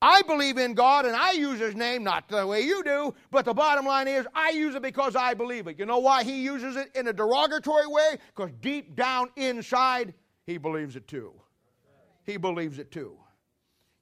I 0.03 0.21
believe 0.23 0.57
in 0.57 0.73
God 0.73 1.05
and 1.05 1.15
I 1.15 1.31
use 1.31 1.61
His 1.61 1.75
name, 1.75 2.03
not 2.03 2.27
the 2.27 2.45
way 2.45 2.59
you 2.59 2.83
do, 2.83 3.15
but 3.31 3.45
the 3.45 3.53
bottom 3.53 3.85
line 3.85 4.09
is 4.09 4.27
I 4.35 4.49
use 4.49 4.75
it 4.75 4.81
because 4.81 5.15
I 5.15 5.33
believe 5.33 5.67
it. 5.67 5.79
You 5.79 5.85
know 5.85 5.99
why 5.99 6.25
He 6.25 6.41
uses 6.41 6.75
it 6.75 6.91
in 6.93 7.07
a 7.07 7.13
derogatory 7.13 7.87
way? 7.87 8.17
Because 8.35 8.51
deep 8.59 8.97
down 8.97 9.29
inside, 9.37 10.13
He 10.45 10.57
believes 10.57 10.97
it 10.97 11.07
too. 11.07 11.31
He 12.25 12.35
believes 12.35 12.79
it 12.79 12.91
too. 12.91 13.15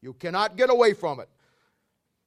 You 0.01 0.13
cannot 0.13 0.57
get 0.57 0.71
away 0.71 0.93
from 0.93 1.19
it. 1.19 1.29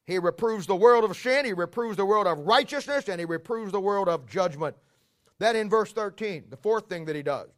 He 0.06 0.20
reproves 0.20 0.68
the 0.68 0.76
world 0.76 1.02
of 1.02 1.16
sin, 1.16 1.44
He 1.44 1.52
reproves 1.52 1.96
the 1.96 2.06
world 2.06 2.28
of 2.28 2.38
righteousness, 2.38 3.08
and 3.08 3.18
He 3.18 3.24
reproves 3.24 3.72
the 3.72 3.80
world 3.80 4.08
of 4.08 4.24
judgment. 4.28 4.76
Then 5.40 5.56
in 5.56 5.68
verse 5.68 5.92
13, 5.92 6.44
the 6.48 6.56
fourth 6.56 6.88
thing 6.88 7.06
that 7.06 7.16
He 7.16 7.24
does. 7.24 7.48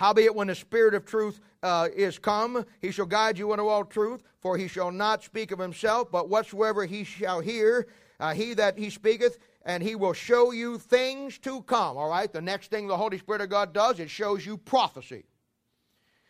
Howbeit, 0.00 0.34
when 0.34 0.46
the 0.46 0.54
Spirit 0.54 0.94
of 0.94 1.04
truth 1.04 1.42
uh, 1.62 1.88
is 1.94 2.18
come, 2.18 2.64
he 2.80 2.90
shall 2.90 3.04
guide 3.04 3.36
you 3.36 3.52
into 3.52 3.68
all 3.68 3.84
truth, 3.84 4.22
for 4.40 4.56
he 4.56 4.66
shall 4.66 4.90
not 4.90 5.22
speak 5.22 5.52
of 5.52 5.58
himself, 5.58 6.10
but 6.10 6.30
whatsoever 6.30 6.86
he 6.86 7.04
shall 7.04 7.40
hear, 7.40 7.86
uh, 8.18 8.32
he 8.32 8.54
that 8.54 8.78
he 8.78 8.88
speaketh, 8.88 9.36
and 9.66 9.82
he 9.82 9.94
will 9.94 10.14
show 10.14 10.52
you 10.52 10.78
things 10.78 11.36
to 11.40 11.60
come. 11.64 11.98
All 11.98 12.08
right, 12.08 12.32
the 12.32 12.40
next 12.40 12.70
thing 12.70 12.86
the 12.86 12.96
Holy 12.96 13.18
Spirit 13.18 13.42
of 13.42 13.50
God 13.50 13.74
does, 13.74 14.00
it 14.00 14.08
shows 14.08 14.46
you 14.46 14.56
prophecy. 14.56 15.26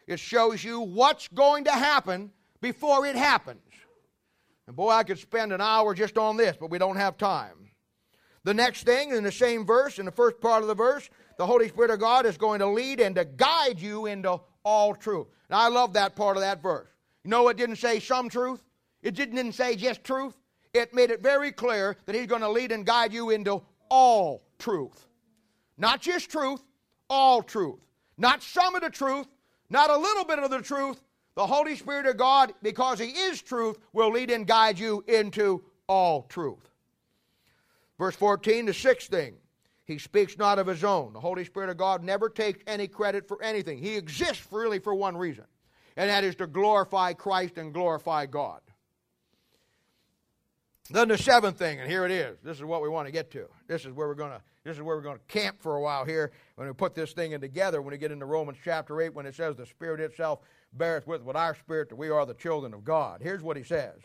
It 0.08 0.18
shows 0.18 0.64
you 0.64 0.80
what's 0.80 1.28
going 1.28 1.62
to 1.66 1.70
happen 1.70 2.32
before 2.60 3.06
it 3.06 3.14
happens. 3.14 3.62
And 4.66 4.74
boy, 4.74 4.90
I 4.90 5.04
could 5.04 5.20
spend 5.20 5.52
an 5.52 5.60
hour 5.60 5.94
just 5.94 6.18
on 6.18 6.36
this, 6.36 6.56
but 6.58 6.72
we 6.72 6.78
don't 6.78 6.96
have 6.96 7.16
time. 7.16 7.70
The 8.42 8.54
next 8.54 8.84
thing 8.84 9.10
in 9.10 9.22
the 9.22 9.30
same 9.30 9.66
verse, 9.66 9.98
in 9.98 10.06
the 10.06 10.10
first 10.10 10.40
part 10.40 10.62
of 10.62 10.68
the 10.68 10.74
verse, 10.74 11.08
the 11.40 11.46
Holy 11.46 11.68
Spirit 11.68 11.90
of 11.90 11.98
God 11.98 12.26
is 12.26 12.36
going 12.36 12.58
to 12.58 12.66
lead 12.66 13.00
and 13.00 13.14
to 13.14 13.24
guide 13.24 13.80
you 13.80 14.04
into 14.04 14.38
all 14.62 14.94
truth. 14.94 15.26
Now, 15.48 15.60
I 15.60 15.68
love 15.68 15.94
that 15.94 16.14
part 16.14 16.36
of 16.36 16.42
that 16.42 16.62
verse. 16.62 16.90
You 17.24 17.30
know, 17.30 17.48
it 17.48 17.56
didn't 17.56 17.76
say 17.76 17.98
some 17.98 18.28
truth, 18.28 18.62
it 19.02 19.14
didn't 19.14 19.52
say 19.52 19.74
just 19.74 20.04
truth. 20.04 20.36
It 20.74 20.92
made 20.92 21.10
it 21.10 21.22
very 21.22 21.50
clear 21.50 21.96
that 22.04 22.14
He's 22.14 22.26
going 22.26 22.42
to 22.42 22.50
lead 22.50 22.72
and 22.72 22.84
guide 22.84 23.14
you 23.14 23.30
into 23.30 23.62
all 23.88 24.42
truth. 24.58 25.06
Not 25.78 26.02
just 26.02 26.30
truth, 26.30 26.60
all 27.08 27.42
truth. 27.42 27.80
Not 28.18 28.42
some 28.42 28.74
of 28.74 28.82
the 28.82 28.90
truth, 28.90 29.26
not 29.70 29.88
a 29.88 29.96
little 29.96 30.26
bit 30.26 30.40
of 30.40 30.50
the 30.50 30.60
truth. 30.60 31.00
The 31.36 31.46
Holy 31.46 31.74
Spirit 31.74 32.04
of 32.04 32.18
God, 32.18 32.52
because 32.62 32.98
He 32.98 33.12
is 33.12 33.40
truth, 33.40 33.78
will 33.94 34.12
lead 34.12 34.30
and 34.30 34.46
guide 34.46 34.78
you 34.78 35.02
into 35.08 35.64
all 35.86 36.24
truth. 36.24 36.68
Verse 37.98 38.14
14, 38.14 38.66
the 38.66 38.74
sixth 38.74 39.08
thing 39.08 39.36
he 39.90 39.98
speaks 39.98 40.38
not 40.38 40.58
of 40.58 40.66
his 40.66 40.84
own. 40.84 41.12
The 41.12 41.20
Holy 41.20 41.44
Spirit 41.44 41.68
of 41.68 41.76
God 41.76 42.02
never 42.04 42.28
takes 42.28 42.60
any 42.66 42.86
credit 42.86 43.26
for 43.26 43.42
anything. 43.42 43.78
He 43.78 43.96
exists 43.96 44.46
really 44.50 44.78
for 44.78 44.94
one 44.94 45.16
reason, 45.16 45.44
and 45.96 46.08
that 46.08 46.24
is 46.24 46.36
to 46.36 46.46
glorify 46.46 47.12
Christ 47.12 47.58
and 47.58 47.74
glorify 47.74 48.26
God. 48.26 48.60
Then 50.90 51.08
the 51.08 51.18
seventh 51.18 51.58
thing, 51.58 51.80
and 51.80 51.90
here 51.90 52.04
it 52.04 52.10
is. 52.10 52.38
This 52.42 52.56
is 52.56 52.64
what 52.64 52.82
we 52.82 52.88
want 52.88 53.06
to 53.06 53.12
get 53.12 53.30
to. 53.32 53.46
This 53.68 53.84
is 53.84 53.92
where 53.92 54.08
we're 54.08 54.14
going 54.14 54.32
to. 54.32 54.40
This 54.64 54.76
is 54.76 54.82
where 54.82 54.96
we're 54.96 55.02
to 55.02 55.18
camp 55.26 55.56
for 55.60 55.76
a 55.76 55.80
while 55.80 56.04
here 56.04 56.32
when 56.56 56.68
we 56.68 56.74
put 56.74 56.94
this 56.94 57.12
thing 57.12 57.32
in 57.32 57.40
together. 57.40 57.80
When 57.80 57.92
we 57.92 57.98
get 57.98 58.12
into 58.12 58.26
Romans 58.26 58.58
chapter 58.62 59.00
eight, 59.00 59.14
when 59.14 59.24
it 59.24 59.34
says 59.34 59.56
the 59.56 59.66
Spirit 59.66 60.00
itself 60.00 60.40
beareth 60.72 61.06
with 61.06 61.22
with 61.22 61.36
our 61.36 61.54
spirit 61.54 61.88
that 61.88 61.96
we 61.96 62.10
are 62.10 62.26
the 62.26 62.34
children 62.34 62.74
of 62.74 62.84
God. 62.84 63.20
Here's 63.22 63.42
what 63.42 63.56
he 63.56 63.62
says, 63.62 63.96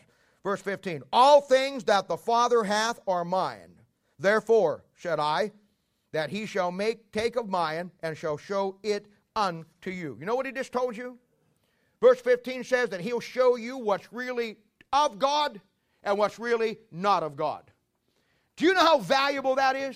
verse 0.42 0.60
15: 0.62 1.02
All 1.12 1.40
things 1.40 1.84
that 1.84 2.08
the 2.08 2.16
Father 2.16 2.64
hath 2.64 2.98
are 3.06 3.24
mine. 3.24 3.72
Therefore 4.18 4.84
said 4.96 5.20
I, 5.20 5.52
that 6.16 6.30
he 6.30 6.46
shall 6.46 6.72
make 6.72 7.12
take 7.12 7.36
of 7.36 7.46
mine 7.46 7.90
and 8.02 8.16
shall 8.16 8.38
show 8.38 8.78
it 8.82 9.06
unto 9.36 9.90
you. 9.90 10.16
You 10.18 10.24
know 10.24 10.34
what 10.34 10.46
he 10.46 10.52
just 10.52 10.72
told 10.72 10.96
you? 10.96 11.18
Verse 12.00 12.18
15 12.22 12.64
says 12.64 12.88
that 12.88 13.02
he'll 13.02 13.20
show 13.20 13.56
you 13.56 13.76
what's 13.76 14.10
really 14.14 14.56
of 14.94 15.18
God 15.18 15.60
and 16.02 16.16
what's 16.16 16.38
really 16.38 16.78
not 16.90 17.22
of 17.22 17.36
God. 17.36 17.70
Do 18.56 18.64
you 18.64 18.72
know 18.72 18.80
how 18.80 18.98
valuable 18.98 19.56
that 19.56 19.76
is? 19.76 19.94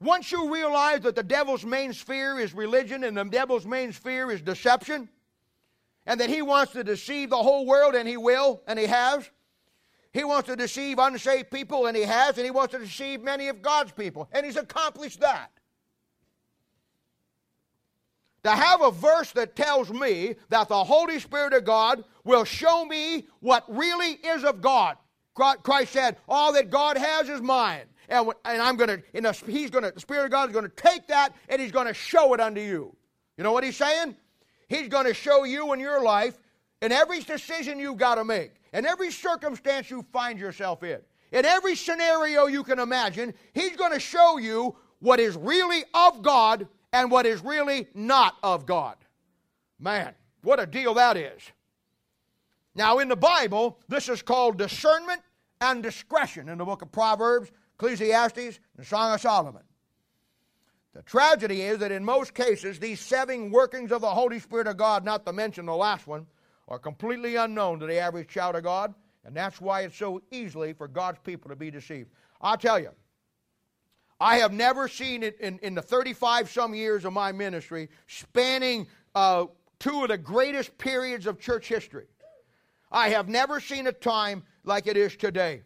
Once 0.00 0.32
you 0.32 0.52
realize 0.52 1.02
that 1.02 1.14
the 1.14 1.22
devil's 1.22 1.64
main 1.64 1.92
sphere 1.92 2.40
is 2.40 2.52
religion 2.52 3.04
and 3.04 3.16
the 3.16 3.22
devil's 3.22 3.66
main 3.66 3.92
sphere 3.92 4.32
is 4.32 4.42
deception, 4.42 5.08
and 6.06 6.18
that 6.18 6.28
he 6.28 6.42
wants 6.42 6.72
to 6.72 6.82
deceive 6.82 7.30
the 7.30 7.36
whole 7.36 7.66
world, 7.66 7.94
and 7.94 8.08
he 8.08 8.16
will, 8.16 8.62
and 8.66 8.80
he 8.80 8.86
has. 8.86 9.30
He 10.16 10.24
wants 10.24 10.48
to 10.48 10.56
deceive 10.56 10.98
unsaved 10.98 11.50
people, 11.50 11.86
and 11.86 11.94
he 11.94 12.02
has, 12.04 12.38
and 12.38 12.46
he 12.46 12.50
wants 12.50 12.72
to 12.72 12.78
deceive 12.78 13.22
many 13.22 13.48
of 13.48 13.60
God's 13.60 13.92
people, 13.92 14.30
and 14.32 14.46
he's 14.46 14.56
accomplished 14.56 15.20
that. 15.20 15.50
To 18.44 18.50
have 18.50 18.80
a 18.80 18.90
verse 18.90 19.32
that 19.32 19.56
tells 19.56 19.90
me 19.90 20.36
that 20.48 20.68
the 20.68 20.84
Holy 20.84 21.20
Spirit 21.20 21.52
of 21.52 21.66
God 21.66 22.02
will 22.24 22.44
show 22.44 22.86
me 22.86 23.26
what 23.40 23.64
really 23.68 24.12
is 24.12 24.42
of 24.42 24.62
God. 24.62 24.96
Christ 25.34 25.92
said, 25.92 26.16
All 26.26 26.50
that 26.54 26.70
God 26.70 26.96
has 26.96 27.28
is 27.28 27.42
mine. 27.42 27.82
And, 28.08 28.30
and 28.46 28.62
I'm 28.62 28.76
going 28.76 28.88
to, 28.88 29.02
he's 29.46 29.68
going 29.68 29.84
to, 29.84 29.90
the 29.90 30.00
Spirit 30.00 30.24
of 30.24 30.30
God 30.30 30.48
is 30.48 30.54
going 30.54 30.64
to 30.64 30.76
take 30.76 31.08
that 31.08 31.34
and 31.50 31.60
he's 31.60 31.72
going 31.72 31.88
to 31.88 31.94
show 31.94 32.32
it 32.32 32.40
unto 32.40 32.60
you. 32.62 32.96
You 33.36 33.44
know 33.44 33.52
what 33.52 33.64
he's 33.64 33.76
saying? 33.76 34.16
He's 34.68 34.88
going 34.88 35.06
to 35.06 35.14
show 35.14 35.44
you 35.44 35.74
in 35.74 35.80
your 35.80 36.02
life, 36.02 36.38
in 36.82 36.92
every 36.92 37.20
decision 37.20 37.78
you've 37.78 37.96
got 37.96 38.16
to 38.16 38.24
make, 38.24 38.52
in 38.72 38.86
every 38.86 39.10
circumstance 39.10 39.90
you 39.90 40.04
find 40.12 40.38
yourself 40.38 40.82
in, 40.82 41.00
in 41.32 41.44
every 41.44 41.74
scenario 41.74 42.46
you 42.46 42.62
can 42.62 42.78
imagine, 42.78 43.34
he's 43.54 43.76
going 43.76 43.92
to 43.92 44.00
show 44.00 44.38
you 44.38 44.76
what 45.00 45.20
is 45.20 45.36
really 45.36 45.84
of 45.94 46.22
God 46.22 46.68
and 46.92 47.10
what 47.10 47.26
is 47.26 47.42
really 47.42 47.88
not 47.94 48.36
of 48.42 48.66
God. 48.66 48.96
Man, 49.78 50.14
what 50.42 50.60
a 50.60 50.66
deal 50.66 50.94
that 50.94 51.16
is. 51.16 51.42
Now, 52.74 52.98
in 52.98 53.08
the 53.08 53.16
Bible, 53.16 53.78
this 53.88 54.08
is 54.08 54.22
called 54.22 54.58
discernment 54.58 55.22
and 55.60 55.82
discretion 55.82 56.48
in 56.48 56.58
the 56.58 56.64
book 56.64 56.82
of 56.82 56.92
Proverbs, 56.92 57.50
Ecclesiastes, 57.74 58.60
and 58.76 58.86
Song 58.86 59.14
of 59.14 59.20
Solomon. 59.20 59.62
The 60.92 61.02
tragedy 61.02 61.62
is 61.62 61.78
that 61.78 61.92
in 61.92 62.04
most 62.04 62.32
cases, 62.32 62.78
these 62.78 63.00
seven 63.00 63.50
workings 63.50 63.92
of 63.92 64.00
the 64.00 64.08
Holy 64.08 64.38
Spirit 64.38 64.66
of 64.66 64.76
God, 64.76 65.04
not 65.04 65.26
to 65.26 65.32
mention 65.32 65.66
the 65.66 65.76
last 65.76 66.06
one, 66.06 66.26
are 66.68 66.78
completely 66.78 67.36
unknown 67.36 67.80
to 67.80 67.86
the 67.86 67.98
average 67.98 68.28
child 68.28 68.56
of 68.56 68.64
God, 68.64 68.94
and 69.24 69.36
that's 69.36 69.60
why 69.60 69.82
it's 69.82 69.96
so 69.96 70.20
easily 70.30 70.72
for 70.72 70.88
God's 70.88 71.18
people 71.24 71.48
to 71.50 71.56
be 71.56 71.70
deceived. 71.70 72.10
I'll 72.40 72.56
tell 72.56 72.78
you, 72.78 72.90
I 74.20 74.36
have 74.36 74.52
never 74.52 74.88
seen 74.88 75.22
it 75.22 75.38
in, 75.40 75.58
in 75.58 75.74
the 75.74 75.82
35 75.82 76.50
some 76.50 76.74
years 76.74 77.04
of 77.04 77.12
my 77.12 77.32
ministry, 77.32 77.88
spanning 78.06 78.86
uh, 79.14 79.46
two 79.78 80.02
of 80.02 80.08
the 80.08 80.18
greatest 80.18 80.76
periods 80.78 81.26
of 81.26 81.38
church 81.38 81.68
history. 81.68 82.06
I 82.90 83.10
have 83.10 83.28
never 83.28 83.60
seen 83.60 83.86
a 83.86 83.92
time 83.92 84.42
like 84.64 84.86
it 84.86 84.96
is 84.96 85.16
today 85.16 85.62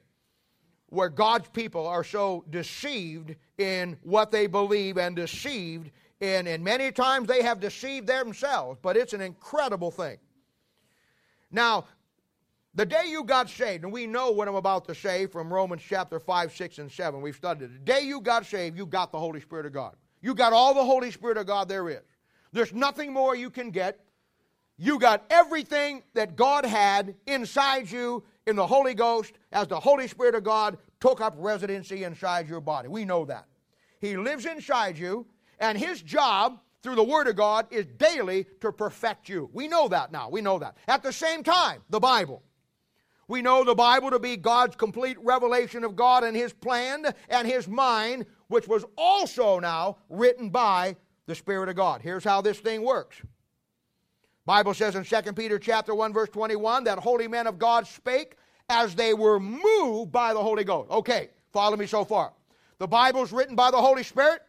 where 0.91 1.09
God's 1.09 1.49
people 1.49 1.87
are 1.87 2.03
so 2.03 2.45
deceived 2.51 3.37
in 3.59 3.97
what 4.03 4.33
they 4.33 4.47
believe 4.47 4.99
and 4.99 5.15
deceived 5.15 5.91
in, 6.19 6.47
and 6.47 6.63
many 6.63 6.91
times 6.93 7.29
they 7.29 7.43
have 7.43 7.61
deceived 7.61 8.07
themselves, 8.07 8.79
but 8.83 8.97
it's 8.97 9.13
an 9.13 9.21
incredible 9.21 9.91
thing. 9.91 10.19
Now, 11.51 11.87
the 12.75 12.87
day 12.87 13.05
you 13.09 13.25
got 13.25 13.51
saved, 13.51 13.83
and 13.85 13.93
we 13.93 14.07
know 14.07 14.31
what 14.31 14.47
I'm 14.47 14.55
about 14.55 14.87
to 14.87 14.95
say 14.95 15.27
from 15.27 15.53
Romans 15.53 15.83
chapter 15.87 16.21
5, 16.21 16.55
6, 16.55 16.79
and 16.79 16.91
7, 16.91 17.21
we've 17.21 17.35
studied 17.35 17.65
it. 17.65 17.73
The 17.73 17.79
day 17.81 18.01
you 18.03 18.21
got 18.21 18.47
saved, 18.47 18.77
you 18.77 18.87
got 18.87 19.11
the 19.11 19.19
Holy 19.19 19.41
Spirit 19.41 19.67
of 19.67 19.73
God. 19.73 19.97
You 20.23 20.35
got 20.35 20.53
all 20.53 20.75
the 20.75 20.85
Holy 20.85 21.11
Spirit 21.11 21.37
of 21.37 21.47
God 21.47 21.69
there 21.69 21.89
is. 21.89 22.03
There's 22.53 22.73
nothing 22.73 23.13
more 23.13 23.35
you 23.35 23.51
can 23.51 23.71
get. 23.71 24.01
You 24.77 24.99
got 24.99 25.25
everything 25.31 26.03
that 26.15 26.37
God 26.37 26.65
had 26.65 27.15
inside 27.27 27.91
you 27.91 28.23
in 28.47 28.57
the 28.57 28.67
Holy 28.67 28.95
Ghost 28.95 29.35
as 29.53 29.67
the 29.67 29.79
Holy 29.81 30.07
Spirit 30.09 30.35
of 30.35 30.45
God 30.45 30.79
took 31.01 31.21
up 31.21 31.35
residency 31.37 32.05
inside 32.05 32.49
your 32.49 32.61
body. 32.61 32.89
We 32.89 33.05
know 33.05 33.25
that. 33.25 33.47
He 34.01 34.17
lives 34.17 34.47
inside 34.47 34.97
you, 34.97 35.27
and 35.59 35.77
His 35.77 36.01
job 36.01 36.61
through 36.83 36.95
the 36.95 37.05
Word 37.05 37.29
of 37.29 37.37
God 37.37 37.67
is 37.71 37.87
daily 37.99 38.47
to 38.61 38.73
perfect 38.73 39.29
you. 39.29 39.51
We 39.53 39.69
know 39.69 39.89
that 39.89 40.13
now. 40.13 40.29
We 40.31 40.41
know 40.41 40.59
that. 40.59 40.77
At 40.89 41.03
the 41.03 41.13
same 41.13 41.43
time, 41.43 41.83
the 41.91 42.01
Bible. 42.01 42.43
We 43.29 43.43
know 43.43 43.63
the 43.65 43.75
Bible 43.75 44.11
to 44.11 44.19
be 44.19 44.37
God's 44.37 44.75
complete 44.77 45.17
revelation 45.23 45.85
of 45.85 45.95
God 45.95 46.25
and 46.25 46.37
His 46.37 46.53
plan 46.53 47.07
and 47.29 47.47
His 47.47 47.69
mind, 47.69 48.27
which 48.49 48.67
was 48.67 48.85
also 48.97 49.61
now 49.61 49.99
written 50.09 50.51
by 50.51 50.97
the 51.27 51.35
Spirit 51.35 51.69
of 51.69 51.77
God. 51.77 52.01
Here's 52.03 52.25
how 52.25 52.41
this 52.41 52.59
thing 52.59 52.83
works. 52.83 53.17
Bible 54.47 54.75
says 54.75 54.97
in 54.97 55.05
2 55.05 55.33
Peter 55.35 55.61
chapter 55.61 55.95
1 55.95 56.13
verse 56.13 56.29
21 56.31 56.85
that 56.85 56.99
holy 56.99 57.29
men 57.29 57.47
of 57.47 57.57
God 57.57 57.87
spake 57.87 58.37
as 58.69 58.97
they 58.97 59.15
were 59.15 59.39
moved 59.39 60.11
by 60.11 60.33
the 60.33 60.43
Holy 60.43 60.65
Ghost. 60.65 60.91
Okay, 60.91 61.31
follow 61.53 61.77
me 61.77 61.87
so 61.87 62.05
far. 62.05 62.33
The 62.79 62.89
Bible's 62.89 63.33
written 63.33 63.55
by 63.55 63.71
the 63.71 63.81
Holy 63.81 64.03
Spirit. 64.03 64.41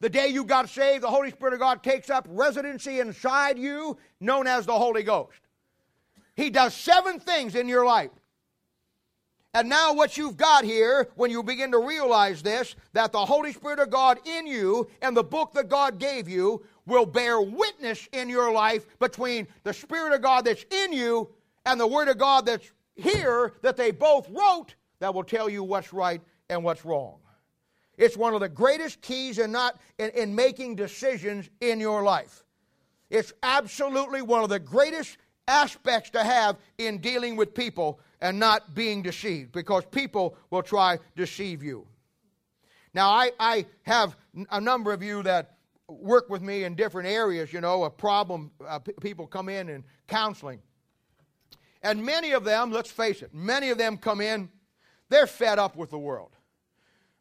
The 0.00 0.08
day 0.08 0.28
you 0.28 0.44
got 0.44 0.68
saved, 0.68 1.02
the 1.02 1.08
Holy 1.08 1.30
Spirit 1.30 1.54
of 1.54 1.60
God 1.60 1.82
takes 1.82 2.08
up 2.08 2.26
residency 2.30 3.00
inside 3.00 3.58
you, 3.58 3.98
known 4.18 4.46
as 4.46 4.64
the 4.64 4.72
Holy 4.72 5.02
Ghost. 5.02 5.38
He 6.34 6.48
does 6.48 6.74
seven 6.74 7.20
things 7.20 7.54
in 7.54 7.68
your 7.68 7.84
life. 7.84 8.10
And 9.52 9.68
now, 9.68 9.92
what 9.92 10.16
you've 10.16 10.36
got 10.36 10.64
here, 10.64 11.08
when 11.16 11.30
you 11.30 11.42
begin 11.42 11.72
to 11.72 11.78
realize 11.78 12.40
this, 12.40 12.76
that 12.92 13.10
the 13.10 13.24
Holy 13.24 13.52
Spirit 13.52 13.80
of 13.80 13.90
God 13.90 14.18
in 14.24 14.46
you 14.46 14.88
and 15.02 15.16
the 15.16 15.24
book 15.24 15.52
that 15.54 15.68
God 15.68 15.98
gave 15.98 16.28
you 16.28 16.64
will 16.86 17.04
bear 17.04 17.40
witness 17.40 18.08
in 18.12 18.28
your 18.28 18.52
life 18.52 18.86
between 19.00 19.48
the 19.64 19.72
Spirit 19.72 20.14
of 20.14 20.22
God 20.22 20.44
that's 20.44 20.64
in 20.70 20.92
you 20.92 21.28
and 21.66 21.80
the 21.80 21.86
Word 21.86 22.08
of 22.08 22.16
God 22.16 22.46
that's 22.46 22.70
here, 22.94 23.54
that 23.62 23.76
they 23.76 23.90
both 23.90 24.28
wrote, 24.30 24.76
that 25.00 25.12
will 25.12 25.24
tell 25.24 25.48
you 25.48 25.64
what's 25.64 25.92
right 25.92 26.20
and 26.48 26.62
what's 26.62 26.84
wrong. 26.84 27.19
It's 28.00 28.16
one 28.16 28.32
of 28.32 28.40
the 28.40 28.48
greatest 28.48 29.02
keys 29.02 29.38
in, 29.38 29.52
not, 29.52 29.78
in, 29.98 30.08
in 30.10 30.34
making 30.34 30.76
decisions 30.76 31.50
in 31.60 31.78
your 31.78 32.02
life. 32.02 32.44
It's 33.10 33.34
absolutely 33.42 34.22
one 34.22 34.42
of 34.42 34.48
the 34.48 34.58
greatest 34.58 35.18
aspects 35.46 36.08
to 36.10 36.24
have 36.24 36.56
in 36.78 36.98
dealing 36.98 37.36
with 37.36 37.52
people 37.52 38.00
and 38.22 38.38
not 38.38 38.74
being 38.74 39.02
deceived 39.02 39.52
because 39.52 39.84
people 39.84 40.34
will 40.48 40.62
try 40.62 40.96
to 40.96 41.02
deceive 41.14 41.62
you. 41.62 41.86
Now, 42.94 43.10
I, 43.10 43.32
I 43.38 43.66
have 43.82 44.16
a 44.50 44.60
number 44.60 44.94
of 44.94 45.02
you 45.02 45.22
that 45.24 45.58
work 45.86 46.30
with 46.30 46.40
me 46.40 46.64
in 46.64 46.76
different 46.76 47.06
areas, 47.06 47.52
you 47.52 47.60
know, 47.60 47.84
a 47.84 47.90
problem, 47.90 48.50
uh, 48.66 48.78
p- 48.78 48.92
people 49.02 49.26
come 49.26 49.50
in 49.50 49.68
and 49.68 49.84
counseling. 50.08 50.60
And 51.82 52.02
many 52.02 52.32
of 52.32 52.44
them, 52.44 52.72
let's 52.72 52.90
face 52.90 53.20
it, 53.20 53.34
many 53.34 53.68
of 53.68 53.76
them 53.76 53.98
come 53.98 54.22
in, 54.22 54.48
they're 55.10 55.26
fed 55.26 55.58
up 55.58 55.76
with 55.76 55.90
the 55.90 55.98
world. 55.98 56.30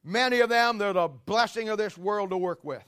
Many 0.10 0.40
of 0.40 0.50
them, 0.50 0.80
they're 0.80 0.92
the 0.92 1.08
blessing 1.08 1.70
of 1.70 1.78
this 1.78 1.96
world 1.96 2.32
to 2.32 2.38
work 2.38 2.64
with. 2.64 2.84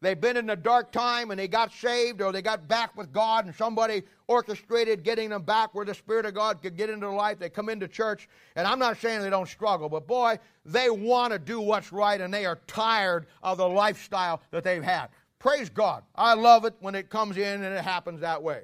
They've 0.00 0.20
been 0.20 0.36
in 0.36 0.48
a 0.50 0.56
dark 0.56 0.92
time 0.92 1.32
and 1.32 1.38
they 1.38 1.48
got 1.48 1.72
saved 1.72 2.22
or 2.22 2.30
they 2.30 2.40
got 2.40 2.68
back 2.68 2.96
with 2.96 3.12
God 3.12 3.46
and 3.46 3.54
somebody 3.54 4.04
orchestrated 4.28 5.02
getting 5.02 5.30
them 5.30 5.42
back 5.42 5.74
where 5.74 5.84
the 5.84 5.94
Spirit 5.94 6.24
of 6.24 6.34
God 6.34 6.62
could 6.62 6.76
get 6.76 6.88
into 6.88 7.06
their 7.06 7.14
life. 7.14 7.40
They 7.40 7.50
come 7.50 7.68
into 7.68 7.88
church, 7.88 8.28
and 8.54 8.66
I'm 8.66 8.78
not 8.78 8.96
saying 8.98 9.22
they 9.22 9.30
don't 9.30 9.48
struggle, 9.48 9.88
but 9.88 10.06
boy, 10.06 10.38
they 10.64 10.88
want 10.88 11.32
to 11.32 11.38
do 11.40 11.60
what's 11.60 11.92
right 11.92 12.20
and 12.20 12.32
they 12.32 12.46
are 12.46 12.60
tired 12.68 13.26
of 13.42 13.58
the 13.58 13.68
lifestyle 13.68 14.40
that 14.52 14.62
they've 14.62 14.84
had. 14.84 15.08
Praise 15.40 15.68
God. 15.68 16.04
I 16.14 16.34
love 16.34 16.64
it 16.64 16.74
when 16.78 16.94
it 16.94 17.10
comes 17.10 17.38
in 17.38 17.64
and 17.64 17.74
it 17.74 17.82
happens 17.82 18.20
that 18.20 18.40
way. 18.40 18.62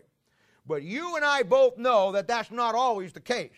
But 0.69 0.85
you 0.85 1.17
and 1.17 1.25
I 1.25 1.43
both 1.43 1.79
know 1.79 2.13
that 2.13 2.29
that's 2.29 2.53
not 2.53 2.77
always 2.77 3.13
the 3.13 3.21
case. 3.21 3.51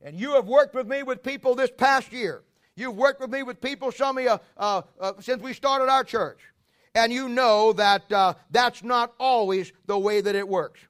And 0.00 0.18
you 0.18 0.32
have 0.32 0.46
worked 0.46 0.74
with 0.74 0.88
me 0.88 1.04
with 1.04 1.22
people 1.22 1.54
this 1.54 1.70
past 1.76 2.12
year. 2.12 2.42
You've 2.78 2.96
worked 2.96 3.20
with 3.20 3.30
me 3.30 3.42
with 3.42 3.60
people, 3.60 3.90
some 3.90 4.18
of 4.18 4.24
you, 4.24 4.38
uh, 4.56 4.82
uh, 5.00 5.12
since 5.20 5.42
we 5.42 5.52
started 5.52 5.90
our 5.90 6.04
church 6.04 6.40
and 6.94 7.12
you 7.12 7.28
know 7.28 7.72
that 7.74 8.10
uh, 8.12 8.34
that's 8.50 8.82
not 8.82 9.14
always 9.18 9.72
the 9.86 9.98
way 9.98 10.20
that 10.20 10.34
it 10.34 10.48
works. 10.48 10.80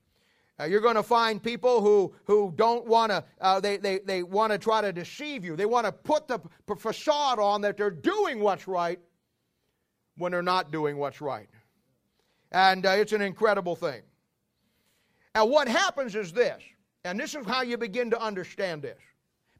Uh, 0.61 0.65
you're 0.65 0.81
going 0.81 0.97
to 0.97 1.03
find 1.03 1.43
people 1.43 1.81
who, 1.81 2.13
who 2.25 2.53
don't 2.57 2.87
want 2.87 3.13
to, 3.13 3.23
uh, 3.41 3.61
they, 3.61 3.77
they, 3.77 4.01
they 4.01 4.23
want 4.23 4.53
to 4.53 4.59
try 4.59 4.81
to 4.81 4.93
deceive 4.93 5.45
you. 5.45 5.55
They 5.55 5.67
want 5.67 5.87
to 5.87 5.93
put 5.93 6.27
the 6.27 6.41
facade 6.77 7.39
on 7.39 7.61
that 7.61 7.77
they're 7.77 7.91
doing 7.91 8.41
what's 8.41 8.67
right 8.67 8.99
when 10.17 10.33
they're 10.33 10.43
not 10.43 10.73
doing 10.73 10.97
what's 10.97 11.21
right. 11.21 11.49
And 12.51 12.85
uh, 12.85 12.91
it's 12.91 13.13
an 13.13 13.23
incredible 13.23 13.77
thing. 13.77 14.03
And 15.35 15.49
what 15.49 15.69
happens 15.69 16.17
is 16.17 16.33
this 16.33 16.61
And 17.05 17.21
this 17.21 17.35
is 17.35 17.47
how 17.47 17.63
you 17.63 17.77
begin 17.77 18.11
to 18.11 18.21
understand 18.21 18.83
this. 18.83 18.99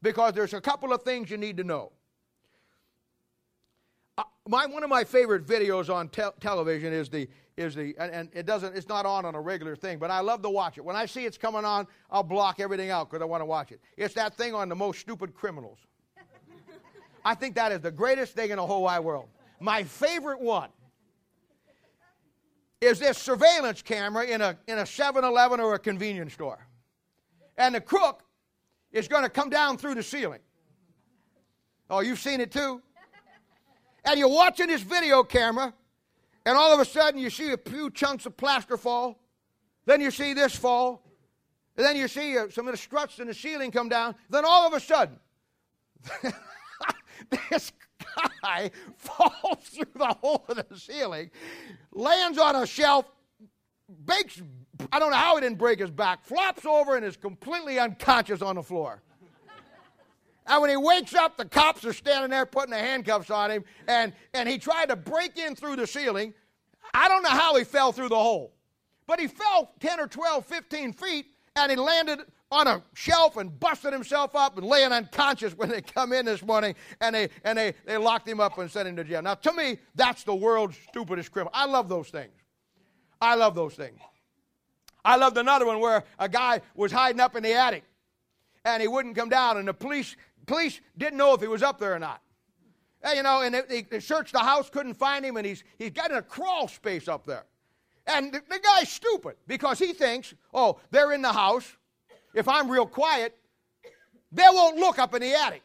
Because 0.01 0.33
there's 0.33 0.53
a 0.53 0.61
couple 0.61 0.91
of 0.91 1.03
things 1.03 1.29
you 1.29 1.37
need 1.37 1.57
to 1.57 1.63
know. 1.63 1.91
Uh, 4.19 4.23
my, 4.49 4.65
one 4.65 4.83
of 4.83 4.89
my 4.89 5.05
favorite 5.05 5.45
videos 5.45 5.93
on 5.93 6.09
te- 6.09 6.23
television 6.41 6.91
is 6.91 7.07
the 7.07 7.25
is 7.55 7.73
the 7.73 7.95
and, 7.97 8.11
and, 8.11 8.29
it 8.33 8.45
doesn't 8.45 8.75
it's 8.75 8.89
not 8.89 9.05
on 9.05 9.23
on 9.23 9.33
a 9.33 9.39
regular 9.39 9.77
thing 9.77 9.97
but 9.97 10.11
i 10.11 10.19
love 10.19 10.41
to 10.41 10.49
watch 10.49 10.77
it. 10.77 10.83
When 10.83 10.97
i 10.97 11.05
see 11.05 11.23
it's 11.23 11.37
coming 11.37 11.63
on 11.63 11.87
i'll 12.11 12.21
block 12.21 12.59
everything 12.59 12.89
out 12.89 13.09
because 13.09 13.21
i 13.21 13.25
want 13.25 13.39
to 13.39 13.45
watch 13.45 13.71
it. 13.71 13.79
It's 13.95 14.13
that 14.15 14.35
thing 14.35 14.53
on 14.53 14.67
the 14.67 14.75
most 14.75 14.99
stupid 14.99 15.33
criminals. 15.33 15.77
I 17.23 17.33
think 17.33 17.55
that 17.55 17.71
is 17.71 17.79
the 17.79 17.91
greatest 17.91 18.33
thing 18.33 18.49
in 18.49 18.57
the 18.57 18.65
whole 18.65 18.83
wide 18.83 18.99
world. 18.99 19.29
My 19.61 19.83
favorite 19.83 20.41
one 20.41 20.69
is 22.81 22.99
this 22.99 23.17
surveillance 23.17 23.81
camera 23.81 24.25
in 24.25 24.41
a 24.41 24.57
in 24.67 24.79
a 24.79 24.83
7-eleven 24.83 25.61
or 25.61 25.75
a 25.75 25.79
convenience 25.79 26.33
store. 26.33 26.67
And 27.57 27.73
the 27.73 27.81
crook 27.81 28.23
is 28.91 29.07
going 29.07 29.23
to 29.23 29.29
come 29.29 29.49
down 29.49 29.77
through 29.77 29.95
the 29.95 30.03
ceiling. 30.03 30.41
Oh 31.89 32.01
you've 32.01 32.19
seen 32.19 32.41
it 32.41 32.51
too 32.51 32.81
and 34.09 34.19
you're 34.19 34.27
watching 34.27 34.67
this 34.67 34.81
video 34.81 35.21
camera 35.21 35.71
and 36.45 36.57
all 36.57 36.73
of 36.73 36.79
a 36.79 36.85
sudden 36.85 37.19
you 37.19 37.29
see 37.29 37.51
a 37.51 37.57
few 37.57 37.91
chunks 37.91 38.25
of 38.25 38.35
plaster 38.35 38.75
fall. 38.75 39.19
Then 39.85 40.01
you 40.01 40.09
see 40.09 40.33
this 40.33 40.55
fall. 40.55 41.03
And 41.77 41.85
then 41.85 41.95
you 41.95 42.07
see 42.07 42.37
uh, 42.37 42.49
some 42.49 42.67
of 42.67 42.73
the 42.73 42.77
struts 42.77 43.19
in 43.19 43.27
the 43.27 43.33
ceiling 43.33 43.71
come 43.71 43.87
down. 43.87 44.15
Then 44.29 44.45
all 44.45 44.67
of 44.67 44.73
a 44.73 44.79
sudden, 44.79 45.17
this 47.49 47.71
guy 48.41 48.71
falls 48.97 49.59
through 49.63 49.85
the 49.95 50.07
hole 50.07 50.43
of 50.49 50.67
the 50.67 50.77
ceiling, 50.77 51.29
lands 51.91 52.37
on 52.37 52.55
a 52.55 52.65
shelf, 52.65 53.05
breaks, 53.87 54.41
I 54.91 54.99
don't 54.99 55.11
know 55.11 55.17
how 55.17 55.35
he 55.35 55.41
didn't 55.41 55.59
break 55.59 55.79
his 55.79 55.91
back, 55.91 56.25
flops 56.25 56.65
over 56.65 56.95
and 56.95 57.05
is 57.05 57.15
completely 57.15 57.79
unconscious 57.79 58.41
on 58.41 58.55
the 58.55 58.63
floor. 58.63 59.03
And 60.49 60.61
when 60.61 60.71
he 60.71 60.77
wakes 60.77 61.13
up, 61.13 61.37
the 61.37 61.45
cops 61.45 61.85
are 61.85 61.93
standing 61.93 62.31
there 62.31 62.45
putting 62.47 62.71
the 62.71 62.77
handcuffs 62.79 63.29
on 63.29 63.51
him, 63.51 63.63
and, 63.87 64.13
and 64.33 64.49
he 64.49 64.57
tried 64.57 64.89
to 64.89 64.95
break 64.95 65.37
in 65.37 65.55
through 65.55 65.75
the 65.75 65.85
ceiling. 65.85 66.33
I 66.91 67.07
don't 67.07 67.21
know 67.21 67.29
how 67.29 67.55
he 67.55 67.63
fell 67.63 67.91
through 67.91 68.09
the 68.09 68.15
hole, 68.15 68.55
but 69.05 69.19
he 69.19 69.27
fell 69.27 69.71
10 69.79 69.99
or 69.99 70.07
12, 70.07 70.45
15 70.45 70.93
feet, 70.93 71.27
and 71.55 71.71
he 71.71 71.77
landed 71.77 72.21
on 72.51 72.65
a 72.65 72.81
shelf 72.95 73.37
and 73.37 73.59
busted 73.59 73.93
himself 73.93 74.35
up 74.35 74.57
and 74.57 74.65
laying 74.65 74.91
unconscious 74.91 75.55
when 75.55 75.69
they 75.69 75.81
come 75.81 76.11
in 76.13 76.25
this 76.25 76.43
morning 76.43 76.73
and 76.99 77.13
they 77.13 77.29
and 77.43 77.57
they, 77.57 77.75
they 77.85 77.95
locked 77.95 78.27
him 78.27 78.39
up 78.39 78.57
and 78.57 78.71
sent 78.71 78.87
him 78.87 78.95
to 78.95 79.03
jail. 79.03 79.21
Now 79.21 79.35
to 79.35 79.53
me, 79.53 79.77
that's 79.93 80.23
the 80.23 80.33
world's 80.33 80.75
stupidest 80.89 81.31
criminal. 81.31 81.51
I 81.53 81.67
love 81.67 81.89
those 81.89 82.09
things. 82.09 82.33
I 83.21 83.35
love 83.35 83.53
those 83.53 83.75
things. 83.75 83.99
I 85.05 85.15
loved 85.17 85.37
another 85.37 85.67
one 85.67 85.79
where 85.79 86.03
a 86.17 86.27
guy 86.27 86.61
was 86.73 86.91
hiding 86.91 87.21
up 87.21 87.35
in 87.35 87.43
the 87.43 87.53
attic 87.53 87.83
and 88.65 88.81
he 88.81 88.87
wouldn't 88.87 89.15
come 89.15 89.29
down 89.29 89.57
and 89.57 89.67
the 89.67 89.73
police 89.73 90.15
police 90.49 90.81
didn't 90.97 91.17
know 91.17 91.33
if 91.35 91.41
he 91.41 91.47
was 91.47 91.61
up 91.61 91.79
there 91.79 91.93
or 91.93 91.99
not. 91.99 92.21
And, 93.03 93.15
you 93.15 93.23
know, 93.23 93.41
and 93.41 93.53
they, 93.53 93.83
they, 93.83 93.99
searched 93.99 94.33
the 94.33 94.39
house, 94.39 94.69
couldn't 94.69 94.95
find 94.95 95.23
him, 95.23 95.37
and 95.37 95.45
he's, 95.45 95.63
he's 95.77 95.91
got 95.91 96.11
in 96.11 96.17
a 96.17 96.21
crawl 96.21 96.67
space 96.67 97.07
up 97.07 97.25
there. 97.25 97.45
And 98.07 98.33
the, 98.33 98.41
the 98.49 98.59
guy's 98.59 98.89
stupid 98.89 99.35
because 99.47 99.79
he 99.79 99.93
thinks, 99.93 100.33
oh, 100.53 100.79
they're 100.89 101.13
in 101.13 101.21
the 101.21 101.31
house. 101.31 101.77
If 102.33 102.47
I'm 102.47 102.69
real 102.69 102.87
quiet, 102.87 103.37
they 104.31 104.43
won't 104.51 104.77
look 104.77 104.99
up 104.99 105.13
in 105.13 105.21
the 105.21 105.33
attic. 105.33 105.61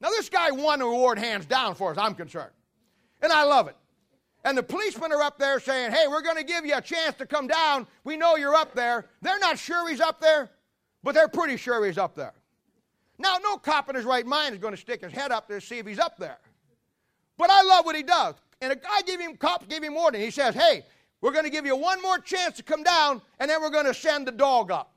Now, 0.00 0.08
this 0.08 0.28
guy 0.28 0.50
won 0.50 0.80
the 0.80 0.86
award 0.86 1.18
hands 1.18 1.46
down, 1.46 1.76
for 1.76 1.92
as 1.92 1.98
I'm 1.98 2.14
concerned. 2.14 2.50
And 3.22 3.32
I 3.32 3.44
love 3.44 3.68
it. 3.68 3.76
And 4.44 4.58
the 4.58 4.64
policemen 4.64 5.12
are 5.12 5.22
up 5.22 5.38
there 5.38 5.60
saying, 5.60 5.92
hey, 5.92 6.06
we're 6.08 6.22
going 6.22 6.36
to 6.36 6.44
give 6.44 6.66
you 6.66 6.76
a 6.76 6.80
chance 6.80 7.14
to 7.18 7.26
come 7.26 7.46
down. 7.46 7.86
We 8.02 8.16
know 8.16 8.34
you're 8.34 8.56
up 8.56 8.74
there. 8.74 9.06
They're 9.22 9.38
not 9.38 9.60
sure 9.60 9.88
he's 9.88 10.00
up 10.00 10.20
there, 10.20 10.50
but 11.04 11.14
they're 11.14 11.28
pretty 11.28 11.56
sure 11.56 11.86
he's 11.86 11.98
up 11.98 12.16
there. 12.16 12.34
Now, 13.22 13.38
no 13.40 13.56
cop 13.56 13.88
in 13.88 13.94
his 13.94 14.04
right 14.04 14.26
mind 14.26 14.52
is 14.52 14.60
going 14.60 14.74
to 14.74 14.80
stick 14.80 15.02
his 15.02 15.12
head 15.12 15.30
up 15.30 15.46
there 15.46 15.60
to 15.60 15.64
see 15.64 15.78
if 15.78 15.86
he's 15.86 16.00
up 16.00 16.18
there. 16.18 16.38
But 17.38 17.50
I 17.50 17.62
love 17.62 17.84
what 17.84 17.94
he 17.94 18.02
does. 18.02 18.34
And 18.60 18.72
a 18.72 18.76
guy 18.76 19.02
gave 19.06 19.20
him, 19.20 19.36
cops 19.36 19.64
gave 19.66 19.82
him 19.82 19.94
warning. 19.94 20.20
He 20.20 20.32
says, 20.32 20.56
hey, 20.56 20.84
we're 21.20 21.30
going 21.30 21.44
to 21.44 21.50
give 21.50 21.64
you 21.64 21.76
one 21.76 22.02
more 22.02 22.18
chance 22.18 22.56
to 22.56 22.64
come 22.64 22.82
down, 22.82 23.22
and 23.38 23.48
then 23.48 23.62
we're 23.62 23.70
going 23.70 23.86
to 23.86 23.94
send 23.94 24.26
the 24.26 24.32
dog 24.32 24.72
up. 24.72 24.92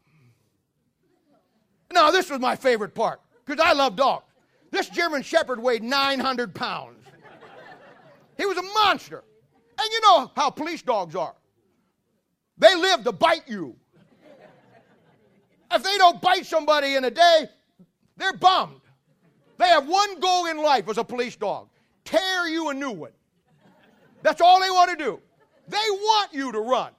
Now, 1.94 2.10
this 2.10 2.32
was 2.32 2.40
my 2.40 2.56
favorite 2.56 2.96
part, 2.96 3.22
because 3.46 3.64
I 3.64 3.74
love 3.74 3.96
dogs. 3.96 4.26
This 4.72 4.90
German 4.90 5.22
Shepherd 5.22 5.62
weighed 5.62 5.84
900 5.84 6.56
pounds. 6.56 7.06
He 8.38 8.46
was 8.46 8.58
a 8.58 8.64
monster. 8.64 9.24
And 9.80 9.90
you 9.92 10.02
know 10.02 10.32
how 10.36 10.50
police 10.50 10.82
dogs 10.82 11.16
are. 11.16 11.36
They 12.58 12.74
live 12.76 13.04
to 13.04 13.12
bite 13.12 13.48
you. 13.48 13.76
If 15.72 15.84
they 15.84 15.98
don't 15.98 16.20
bite 16.22 16.46
somebody 16.46 16.96
in 16.96 17.06
a 17.06 17.12
day, 17.12 17.50
they're 18.18 18.34
bummed. 18.34 18.82
They 19.58 19.68
have 19.68 19.88
one 19.88 20.20
goal 20.20 20.48
in 20.48 20.58
life 20.58 20.90
as 20.90 20.98
a 20.98 21.04
police 21.04 21.36
dog 21.36 21.70
tear 22.04 22.48
you 22.48 22.70
a 22.70 22.74
new 22.74 22.92
one. 22.92 23.12
That's 24.22 24.42
all 24.42 24.62
they 24.62 24.70
want 24.70 24.92
to 24.92 24.96
do. 24.96 25.20
They 25.68 25.78
want 25.78 26.34
you 26.34 26.52
to 26.52 26.60
run. 26.60 26.92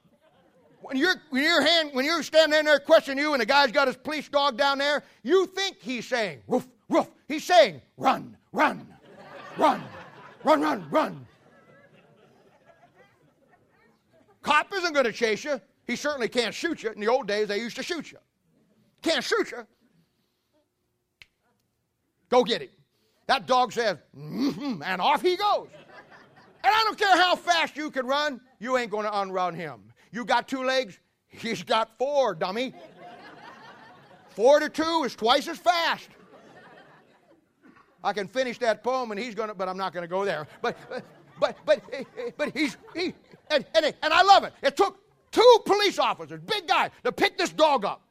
When 0.83 0.97
you're, 0.97 1.15
when 1.31 1.43
you're, 1.43 1.63
hand, 1.63 1.91
when 1.93 2.05
you're 2.05 2.23
standing 2.23 2.65
there 2.65 2.79
questioning 2.79 3.23
you 3.23 3.33
and 3.33 3.41
the 3.41 3.47
guy's 3.47 3.73
got 3.73 3.89
his 3.89 3.97
police 3.97 4.29
dog 4.29 4.57
down 4.57 4.79
there, 4.79 5.03
you 5.23 5.47
think 5.47 5.79
he's 5.81 6.07
saying, 6.07 6.41
woof, 6.47 6.67
woof. 6.89 7.09
He's 7.27 7.45
saying, 7.45 7.81
run, 7.97 8.37
run, 8.53 8.87
run, 9.57 9.83
run, 10.45 10.61
run, 10.61 10.87
run. 10.91 11.27
Cop 14.43 14.73
isn't 14.73 14.93
going 14.93 15.07
to 15.07 15.13
chase 15.13 15.43
you. 15.43 15.61
He 15.87 15.97
certainly 15.97 16.29
can't 16.29 16.55
shoot 16.55 16.85
you. 16.85 16.91
In 16.91 17.01
the 17.01 17.09
old 17.09 17.27
days, 17.27 17.49
they 17.49 17.59
used 17.59 17.77
to 17.77 17.83
shoot 17.83 18.13
you. 18.13 18.19
Can't 19.03 19.25
shoot 19.25 19.51
you. 19.51 19.67
Go 22.29 22.45
get 22.45 22.63
him. 22.63 22.69
That 23.27 23.47
dog 23.47 23.73
says, 23.73 23.99
mm-hmm, 24.17 24.83
and 24.83 25.01
off 25.01 25.23
he 25.23 25.37
goes. 25.37 25.69
And 26.65 26.75
I 26.75 26.85
don't 26.85 26.99
care 26.99 27.17
how 27.17 27.37
fast 27.37 27.77
you 27.77 27.91
can 27.91 28.07
run, 28.07 28.41
you 28.59 28.77
ain't 28.77 28.91
going 28.91 29.05
to 29.05 29.13
unrun 29.13 29.55
him. 29.55 29.93
You 30.13 30.25
got 30.25 30.49
two 30.49 30.65
legs, 30.65 30.99
he's 31.29 31.63
got 31.63 31.97
four, 31.99 32.35
dummy. 32.35 32.75
Four 34.31 34.61
to 34.61 34.69
two 34.69 35.05
is 35.05 35.15
twice 35.15 35.49
as 35.49 35.59
fast. 35.59 36.09
I 38.05 38.13
can 38.13 38.29
finish 38.29 38.59
that 38.59 38.85
poem, 38.85 39.11
and 39.11 39.19
he's 39.19 39.35
going 39.35 39.49
to, 39.49 39.55
but 39.55 39.69
I'm 39.69 39.77
not 39.77 39.93
going 39.93 40.03
to 40.03 40.09
go 40.09 40.25
there. 40.25 40.47
But, 40.63 40.77
but, 40.89 41.05
but, 41.41 41.57
but, 41.65 41.83
but 42.37 42.57
he's, 42.57 42.77
he, 42.95 43.15
and, 43.51 43.65
and, 43.75 43.87
and 43.87 44.13
I 44.13 44.23
love 44.23 44.45
it. 44.45 44.53
It 44.63 44.77
took 44.77 44.99
two 45.33 45.59
police 45.65 45.99
officers, 45.99 46.41
big 46.41 46.69
guy, 46.69 46.91
to 47.05 47.13
pick 47.13 47.37
this 47.37 47.51
dog 47.51 47.85
up 47.85 48.06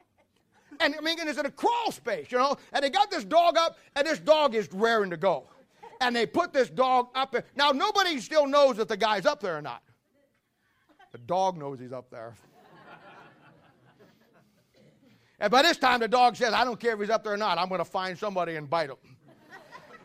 and 0.80 0.96
I 0.96 1.02
mean, 1.02 1.18
it's 1.20 1.40
in 1.40 1.46
a 1.46 1.52
crawl 1.52 1.92
space, 1.92 2.32
you 2.32 2.38
know. 2.38 2.58
And 2.74 2.84
they 2.84 2.90
got 2.90 3.12
this 3.12 3.24
dog 3.24 3.58
up, 3.58 3.78
and 3.96 4.06
this 4.06 4.20
dog 4.20 4.56
is 4.56 4.70
raring 4.72 5.10
to 5.12 5.18
go. 5.18 5.48
And 6.02 6.16
they 6.16 6.26
put 6.26 6.54
this 6.54 6.70
dog 6.70 7.08
up 7.16 7.32
there. 7.32 7.44
Now, 7.56 7.72
nobody 7.72 8.20
still 8.20 8.48
knows 8.48 8.80
if 8.80 8.88
the 8.88 8.98
guy's 8.98 9.26
up 9.26 9.40
there 9.40 9.58
or 9.58 9.62
not. 9.62 9.82
The 11.12 11.18
dog 11.20 11.58
knows 11.58 11.80
he's 11.80 11.94
up 11.94 12.10
there. 12.10 12.36
and 15.40 15.50
by 15.50 15.62
this 15.62 15.78
time, 15.78 16.02
the 16.02 16.08
dog 16.08 16.36
says, 16.36 16.54
I 16.54 16.66
don't 16.66 16.80
care 16.80 16.94
if 16.94 17.00
he's 17.00 17.10
up 17.10 17.24
there 17.24 17.34
or 17.34 17.38
not, 17.38 17.58
I'm 17.58 17.70
going 17.70 17.80
to 17.80 17.86
find 17.86 18.18
somebody 18.18 18.56
and 18.56 18.70
bite 18.70 18.90
him. 18.90 18.98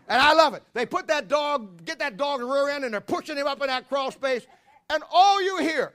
And 0.08 0.20
I 0.20 0.32
love 0.32 0.54
it. 0.54 0.64
They 0.74 0.86
put 0.86 1.06
that 1.06 1.28
dog, 1.28 1.84
get 1.84 2.00
that 2.00 2.16
dog 2.16 2.40
rear 2.40 2.68
end, 2.68 2.84
and 2.84 2.92
they're 2.92 3.00
pushing 3.00 3.36
him 3.36 3.46
up 3.46 3.60
in 3.60 3.68
that 3.68 3.88
crawl 3.88 4.10
space. 4.10 4.44
And 4.88 5.02
all 5.10 5.40
you 5.40 5.58
hear 5.58 5.94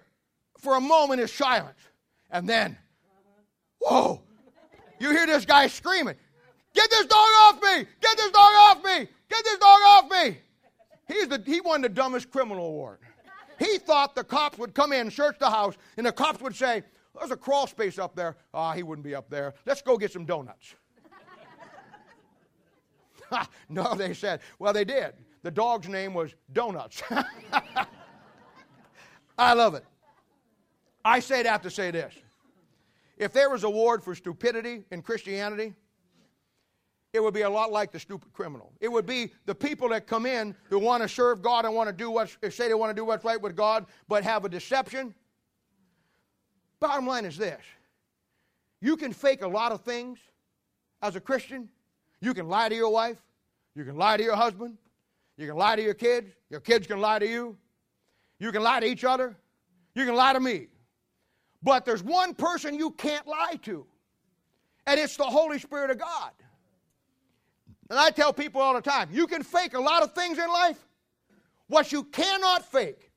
for 0.58 0.76
a 0.76 0.82
moment 0.82 1.20
is 1.20 1.34
silence. 1.34 1.80
And 2.32 2.48
then, 2.48 2.78
whoa, 3.80 4.22
you 5.00 5.12
hear 5.12 5.26
this 5.26 5.46
guy 5.46 5.68
screaming, 5.68 6.16
Get 6.74 6.90
this 6.90 7.06
dog 7.06 7.30
off 7.42 7.56
me! 7.62 7.86
Get 8.02 8.18
this 8.18 8.32
dog 8.32 8.52
off 8.56 8.84
me! 8.84 9.08
Get 9.30 9.44
this 9.44 9.58
dog 9.58 9.82
off 9.86 10.12
me! 10.12 10.38
He's 11.08 11.28
the, 11.28 11.42
he 11.46 11.62
won 11.62 11.82
the 11.82 11.90
dumbest 11.90 12.32
criminal 12.32 12.68
award. 12.68 13.00
He 13.60 13.78
thought 13.78 14.16
the 14.16 14.24
cops 14.24 14.58
would 14.58 14.74
come 14.74 14.92
in, 14.92 15.10
search 15.10 15.40
the 15.40 15.50
house, 15.50 15.76
and 15.98 16.06
the 16.06 16.12
cops 16.12 16.42
would 16.42 16.56
say, 16.56 16.84
There's 17.18 17.32
a 17.32 17.38
crawl 17.38 17.68
space 17.68 17.98
up 17.98 18.16
there. 18.16 18.36
Ah, 18.54 18.72
oh, 18.72 18.74
he 18.76 18.84
wouldn't 18.84 19.06
be 19.06 19.16
up 19.16 19.30
there. 19.30 19.54
Let's 19.66 19.82
go 19.82 19.98
get 19.98 20.12
some 20.12 20.26
donuts. 20.26 20.76
no, 23.70 23.96
they 23.96 24.14
said. 24.14 24.42
Well, 24.60 24.74
they 24.74 24.86
did. 24.86 25.14
The 25.44 25.52
dog's 25.52 25.88
name 25.88 26.14
was 26.14 26.34
Donuts. 26.54 27.02
I 29.38 29.54
love 29.54 29.76
it. 29.76 29.86
I 31.04 31.20
say 31.20 31.44
that 31.44 31.62
to 31.64 31.70
say 31.70 31.92
this. 31.92 32.14
If 33.18 33.32
there 33.32 33.50
was 33.50 33.64
a 33.64 33.68
award 33.68 34.04
for 34.04 34.14
stupidity 34.16 34.84
in 34.92 35.02
Christianity, 35.02 35.74
it 37.14 37.24
would 37.24 37.34
be 37.34 37.42
a 37.42 37.50
lot 37.50 37.72
like 37.72 37.92
the 37.92 38.00
stupid 38.00 38.34
criminal. 38.34 38.74
It 38.82 38.92
would 38.92 39.06
be 39.06 39.32
the 39.46 39.56
people 39.56 39.88
that 39.90 40.06
come 40.06 40.26
in 40.26 40.54
who 40.70 40.80
want 40.80 41.02
to 41.02 41.08
serve 41.08 41.42
God 41.42 41.64
and 41.64 41.74
want 41.74 41.88
to 41.88 41.94
do 41.94 42.12
what 42.12 42.36
say 42.50 42.68
they 42.68 42.74
want 42.74 42.90
to 42.90 42.94
do 42.94 43.06
what's 43.06 43.24
right 43.24 43.42
with 43.42 43.56
God, 43.56 43.86
but 44.10 44.24
have 44.24 44.44
a 44.44 44.50
deception. 44.50 45.16
Bottom 46.82 47.08
line 47.08 47.24
is 47.24 47.38
this: 47.38 47.62
you 48.82 48.98
can 48.98 49.14
fake 49.14 49.44
a 49.44 49.48
lot 49.48 49.72
of 49.72 49.82
things 49.82 50.20
as 51.02 51.16
a 51.16 51.22
Christian. 51.22 51.70
You 52.20 52.34
can 52.34 52.50
lie 52.50 52.68
to 52.68 52.76
your 52.76 52.90
wife. 52.90 53.22
You 53.76 53.86
can 53.86 53.98
lie 53.98 54.18
to 54.18 54.24
your 54.24 54.36
husband. 54.36 54.78
You 55.38 55.48
can 55.48 55.56
lie 55.56 55.76
to 55.76 55.82
your 55.82 55.94
kids. 55.94 56.32
Your 56.50 56.60
kids 56.60 56.86
can 56.86 57.00
lie 57.00 57.20
to 57.20 57.28
you. 57.28 57.58
You 58.40 58.52
can 58.52 58.62
lie 58.62 58.82
to 58.82 58.86
each 58.86 59.06
other. 59.06 59.38
You 59.94 60.06
can 60.06 60.16
lie 60.16 60.34
to 60.34 60.40
me. 60.40 60.68
But 61.64 61.86
there's 61.86 62.04
one 62.04 62.34
person 62.34 62.76
you 62.76 62.92
can't 62.92 63.28
lie 63.28 63.60
to, 63.64 63.86
And 64.88 65.00
it's 65.00 65.18
the 65.18 65.24
Holy 65.24 65.58
Spirit 65.60 65.90
of 65.90 65.98
God. 65.98 66.32
And 67.90 68.00
I 68.00 68.10
tell 68.10 68.34
people 68.34 68.62
all 68.62 68.74
the 68.74 68.82
time 68.82 69.10
you 69.12 69.28
can 69.28 69.44
fake 69.44 69.74
a 69.74 69.80
lot 69.80 70.04
of 70.04 70.14
things 70.14 70.38
in 70.38 70.48
life. 70.48 70.88
What 71.68 71.92
you 71.92 72.04
cannot 72.04 72.66
fake 72.72 73.12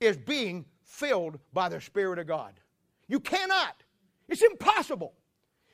is 0.00 0.16
being 0.16 0.66
filled 0.84 1.38
by 1.52 1.68
the 1.68 1.80
Spirit 1.80 2.18
of 2.18 2.26
God. 2.26 2.52
You 3.08 3.20
cannot. 3.20 3.82
It's 4.28 4.42
impossible. 4.42 5.14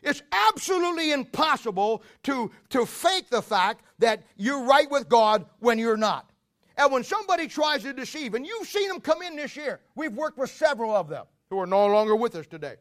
It's 0.03 0.22
absolutely 0.33 1.12
impossible 1.12 2.03
to, 2.25 2.51
to 2.70 2.87
fake 2.87 3.31
the 3.31 3.42
fact 3.42 3.85
that 3.98 4.22
you're 4.37 4.64
right 4.64 4.90
with 4.90 5.09
God 5.09 5.46
when 5.61 5.79
you're 5.79 5.96
not. 5.96 6.31
And 6.77 6.90
when 6.90 7.05
somebody 7.05 7.46
tries 7.46 7.83
to 7.83 7.92
deceive, 7.92 8.35
and 8.35 8.46
you've 8.46 8.66
seen 8.66 8.88
them 8.88 9.01
come 9.01 9.22
in 9.22 9.37
this 9.37 9.57
year, 9.57 9.81
we've 9.94 10.12
worked 10.12 10.38
with 10.38 10.51
several 10.51 10.94
of 10.94 11.09
them 11.09 11.27
who 11.53 11.61
are 11.61 11.67
no 11.67 11.87
longer 11.87 12.17
with 12.17 12.35
us 12.35 12.47
today. 12.47 12.77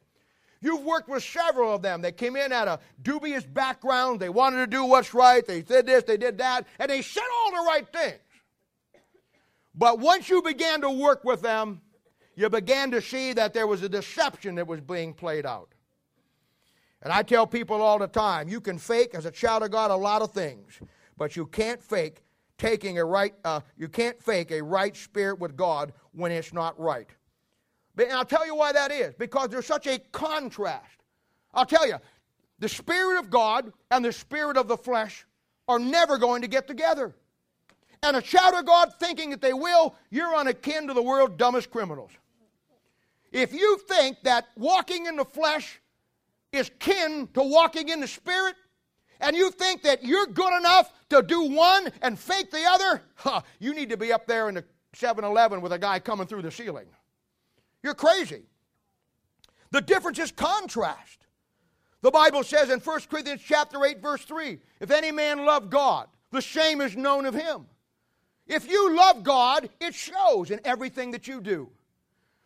You've 0.62 0.84
worked 0.84 1.10
with 1.10 1.24
several 1.24 1.76
of 1.76 1.82
them. 1.82 2.02
They 2.02 2.14
came 2.14 2.38
in 2.38 2.54
at 2.54 2.70
a 2.70 2.80
dubious 3.02 3.44
background. 3.44 4.20
They 4.20 4.30
wanted 4.30 4.58
to 4.58 4.68
do 4.68 4.86
what's 4.86 5.14
right. 5.14 5.46
They 5.46 5.62
did 5.62 5.86
this, 5.86 6.04
they 6.04 6.18
did 6.18 6.38
that, 6.38 6.66
and 6.80 6.90
they 6.90 7.02
said 7.02 7.24
all 7.44 7.52
the 7.52 7.68
right 7.68 7.86
things. 7.92 8.20
But 9.76 10.00
once 10.00 10.30
you 10.30 10.42
began 10.42 10.82
to 10.82 10.90
work 10.90 11.26
with 11.26 11.42
them, 11.42 11.82
you 12.36 12.50
began 12.50 12.92
to 12.92 13.02
see 13.02 13.34
that 13.34 13.54
there 13.54 13.68
was 13.68 13.84
a 13.84 13.90
deception 13.90 14.56
that 14.56 14.68
was 14.68 14.80
being 14.80 15.14
played 15.14 15.46
out. 15.46 15.70
And 17.02 17.12
I 17.12 17.24
tell 17.24 17.46
people 17.46 17.82
all 17.82 18.00
the 18.00 18.08
time 18.08 18.48
you 18.48 18.62
can 18.62 18.78
fake 18.78 19.16
as 19.16 19.26
a 19.26 19.32
child 19.32 19.64
of 19.64 19.72
God 19.72 19.92
a 19.92 19.96
lot 19.96 20.22
of 20.22 20.32
things, 20.32 20.80
but 21.18 21.36
you 21.36 21.46
can't 21.46 21.84
fake 21.84 22.24
taking 22.58 23.00
a 23.00 23.04
right, 23.04 23.34
uh, 23.44 23.60
you 23.76 23.90
can't 23.90 24.22
fake 24.22 24.52
a 24.52 24.62
right 24.62 24.96
spirit 24.96 25.40
with 25.40 25.58
God 25.58 25.92
when 26.14 26.32
it's 26.32 26.54
not 26.54 26.80
right. 26.80 27.10
And 27.98 28.12
I'll 28.14 28.26
tell 28.26 28.46
you 28.46 28.56
why 28.56 28.72
that 28.72 28.92
is 28.92 29.14
because 29.18 29.50
there's 29.50 29.66
such 29.66 29.88
a 29.88 30.00
contrast. 30.12 30.86
I'll 31.54 31.66
tell 31.66 31.88
you, 31.88 31.96
the 32.60 32.70
Spirit 32.70 33.20
of 33.20 33.30
God 33.30 33.74
and 33.90 34.06
the 34.06 34.14
Spirit 34.14 34.58
of 34.58 34.68
the 34.68 34.78
flesh 34.78 35.26
are 35.68 35.80
never 35.80 36.18
going 36.18 36.42
to 36.42 36.48
get 36.48 36.68
together. 36.68 37.14
And 38.04 38.18
a 38.18 38.22
child 38.22 38.56
of 38.56 38.66
God 38.66 38.94
thinking 39.00 39.30
that 39.32 39.42
they 39.42 39.54
will, 39.54 39.96
you're 40.10 40.36
on 40.36 40.48
akin 40.48 40.88
to 40.88 40.94
the 40.94 41.02
world's 41.02 41.36
dumbest 41.38 41.70
criminals. 41.70 42.12
If 43.32 43.54
you 43.54 43.78
think 43.88 44.18
that 44.24 44.48
walking 44.58 45.06
in 45.06 45.16
the 45.16 45.26
flesh 45.26 45.80
is 46.52 46.70
kin 46.80 47.30
to 47.34 47.44
walking 47.44 47.90
in 47.90 48.00
the 48.00 48.08
Spirit, 48.08 48.56
and 49.22 49.36
you 49.36 49.52
think 49.52 49.84
that 49.84 50.04
you're 50.04 50.26
good 50.26 50.58
enough 50.58 50.92
to 51.10 51.22
do 51.22 51.44
one 51.44 51.92
and 52.02 52.18
fake 52.18 52.52
the 52.52 52.66
other, 52.66 53.04
huh, 53.16 53.42
you 53.60 53.74
need 53.74 53.90
to 53.90 53.98
be 53.98 54.12
up 54.12 54.26
there 54.26 54.50
in 54.50 54.56
the 54.56 54.66
7 54.94 55.24
Eleven 55.24 55.62
with 55.62 55.72
a 55.72 55.80
guy 55.80 56.00
coming 56.00 56.28
through 56.28 56.42
the 56.42 56.52
ceiling. 56.52 56.88
You're 57.84 57.96
crazy. 57.96 58.44
The 59.72 59.82
difference 59.82 60.20
is 60.20 60.32
contrast. 60.32 61.26
The 62.02 62.12
Bible 62.12 62.44
says 62.44 62.70
in 62.70 62.80
1 62.80 63.00
Corinthians 63.10 63.42
chapter 63.46 63.84
8 63.86 64.02
verse 64.02 64.24
3, 64.24 64.60
if 64.80 64.92
any 64.92 65.12
man 65.12 65.46
love 65.46 65.70
God, 65.70 66.08
the 66.32 66.42
shame 66.42 66.82
is 66.82 66.96
known 66.96 67.26
of 67.26 67.34
him. 67.34 67.66
If 68.48 68.70
you 68.70 68.96
love 68.96 69.24
God, 69.24 69.70
it 69.80 69.94
shows 69.94 70.52
in 70.52 70.60
everything 70.66 71.12
that 71.12 71.28
you 71.28 71.42
do. 71.42 71.70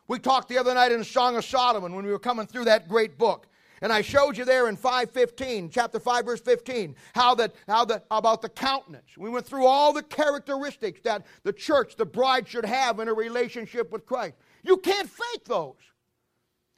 We 0.08 0.20
talked 0.20 0.50
the 0.50 0.58
other 0.58 0.74
night 0.74 0.92
in 0.92 1.00
the 1.00 1.06
Song 1.06 1.36
of 1.36 1.46
Solomon 1.46 1.96
when 1.96 2.06
we 2.06 2.12
were 2.12 2.20
coming 2.20 2.46
through 2.46 2.66
that 2.66 2.88
great 2.88 3.18
book. 3.18 3.48
And 3.82 3.92
I 3.92 4.02
showed 4.02 4.38
you 4.38 4.46
there 4.46 4.70
in 4.70 4.78
515, 4.78 5.70
chapter 5.70 6.00
5, 6.00 6.26
verse 6.26 6.42
15, 6.42 6.96
how 7.14 7.36
that 7.36 7.54
how 7.68 7.86
that 7.86 8.06
about 8.10 8.42
the 8.42 8.50
countenance. 8.50 9.18
We 9.18 9.30
went 9.30 9.46
through 9.46 9.66
all 9.66 9.94
the 9.94 10.04
characteristics 10.04 11.02
that 11.04 11.26
the 11.44 11.54
church, 11.54 11.96
the 11.96 12.06
bride, 12.06 12.48
should 12.48 12.66
have 12.66 13.00
in 13.00 13.08
a 13.08 13.14
relationship 13.14 13.92
with 13.92 14.06
Christ. 14.06 14.36
You 14.66 14.78
can't 14.78 15.10
fake 15.10 15.46
those. 15.46 15.76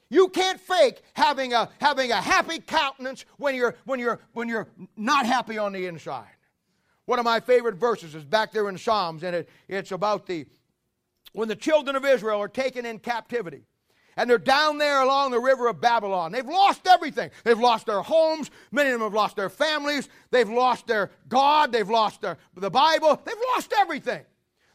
You 0.10 0.30
can't 0.30 0.60
fake 0.60 1.02
having 1.13 1.54
a, 1.54 1.69
having 1.80 2.12
a 2.12 2.21
happy 2.21 2.60
countenance 2.60 3.26
when 3.38 3.56
you're, 3.56 3.76
when, 3.86 4.00
you're, 4.00 4.19
when 4.34 4.47
you're 4.47 4.67
not 4.95 5.26
happy 5.26 5.58
on 5.58 5.73
the 5.73 5.86
inside. 5.86 6.28
One 7.06 7.19
of 7.19 7.26
my 7.26 7.39
favorite 7.39 7.76
verses 7.76 8.15
is 8.15 8.26
back 8.26 8.52
there 8.52 8.67
in 8.69 8.78
Psalms, 8.78 9.23
and 9.23 9.36
it, 9.36 9.50
it's 9.67 9.91
about 9.91 10.26
the 10.26 10.45
when 11.34 11.47
the 11.47 11.56
children 11.56 11.95
of 11.95 12.04
Israel 12.04 12.41
are 12.41 12.47
taken 12.47 12.86
in 12.86 13.00
captivity. 13.00 13.63
And 14.15 14.28
they're 14.28 14.39
down 14.39 14.80
there 14.80 15.04
along 15.04 15.30
the 15.30 15.39
river 15.39 15.67
of 15.67 15.80
Babylon. 15.80 16.32
They've 16.32 16.43
lost 16.43 16.88
everything. 16.88 17.30
They've 17.43 17.60
lost 17.60 17.86
their 17.86 18.02
homes. 18.02 18.50
Many 18.71 18.89
of 18.89 18.93
them 18.93 19.02
have 19.02 19.13
lost 19.13 19.36
their 19.36 19.50
families. 19.50 20.10
They've 20.32 20.50
lost 20.50 20.88
their 20.88 21.12
God. 21.28 21.71
They've 21.71 21.88
lost 21.88 22.21
their, 22.21 22.39
the 22.56 22.71
Bible. 22.71 23.21
They've 23.23 23.36
lost 23.54 23.71
everything. 23.78 24.26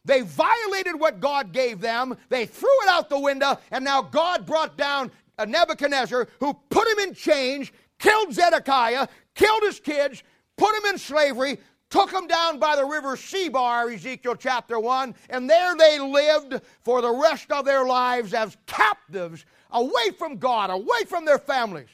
They 0.05 0.23
violated 0.23 0.99
what 0.99 1.21
God 1.21 1.53
gave 1.53 1.81
them. 1.81 2.17
They 2.29 2.47
threw 2.47 2.83
it 2.83 2.88
out 2.88 3.09
the 3.09 3.21
window, 3.21 3.59
and 3.71 3.85
now 3.85 4.03
God 4.03 4.47
brought 4.47 4.77
down 4.77 5.11
Nebuchadnezzar 5.47 6.29
who 6.41 6.55
put 6.71 6.88
him 6.88 6.99
in 7.09 7.15
chains, 7.15 7.71
killed 7.99 8.33
Zedekiah, 8.33 9.09
killed 9.35 9.62
his 9.62 9.81
kids, 9.81 10.23
put 10.57 10.75
him 10.77 10.87
in 10.87 10.99
slavery, 10.99 11.59
took 11.91 12.11
them 12.11 12.27
down 12.27 12.59
by 12.59 12.75
the 12.75 12.85
river 12.85 13.17
Chebar, 13.17 13.93
Ezekiel 13.95 14.35
chapter 14.35 14.81
1, 14.81 15.15
and 15.31 15.49
there 15.49 15.77
they 15.77 15.99
lived 15.99 16.61
for 16.81 17.01
the 17.01 17.12
rest 17.12 17.53
of 17.53 17.65
their 17.65 17.85
lives 17.85 18.35
as 18.35 18.57
captives, 18.67 19.45
away 19.71 20.11
from 20.19 20.38
God, 20.38 20.71
away 20.71 21.05
from 21.07 21.25
their 21.25 21.38
families. 21.38 21.91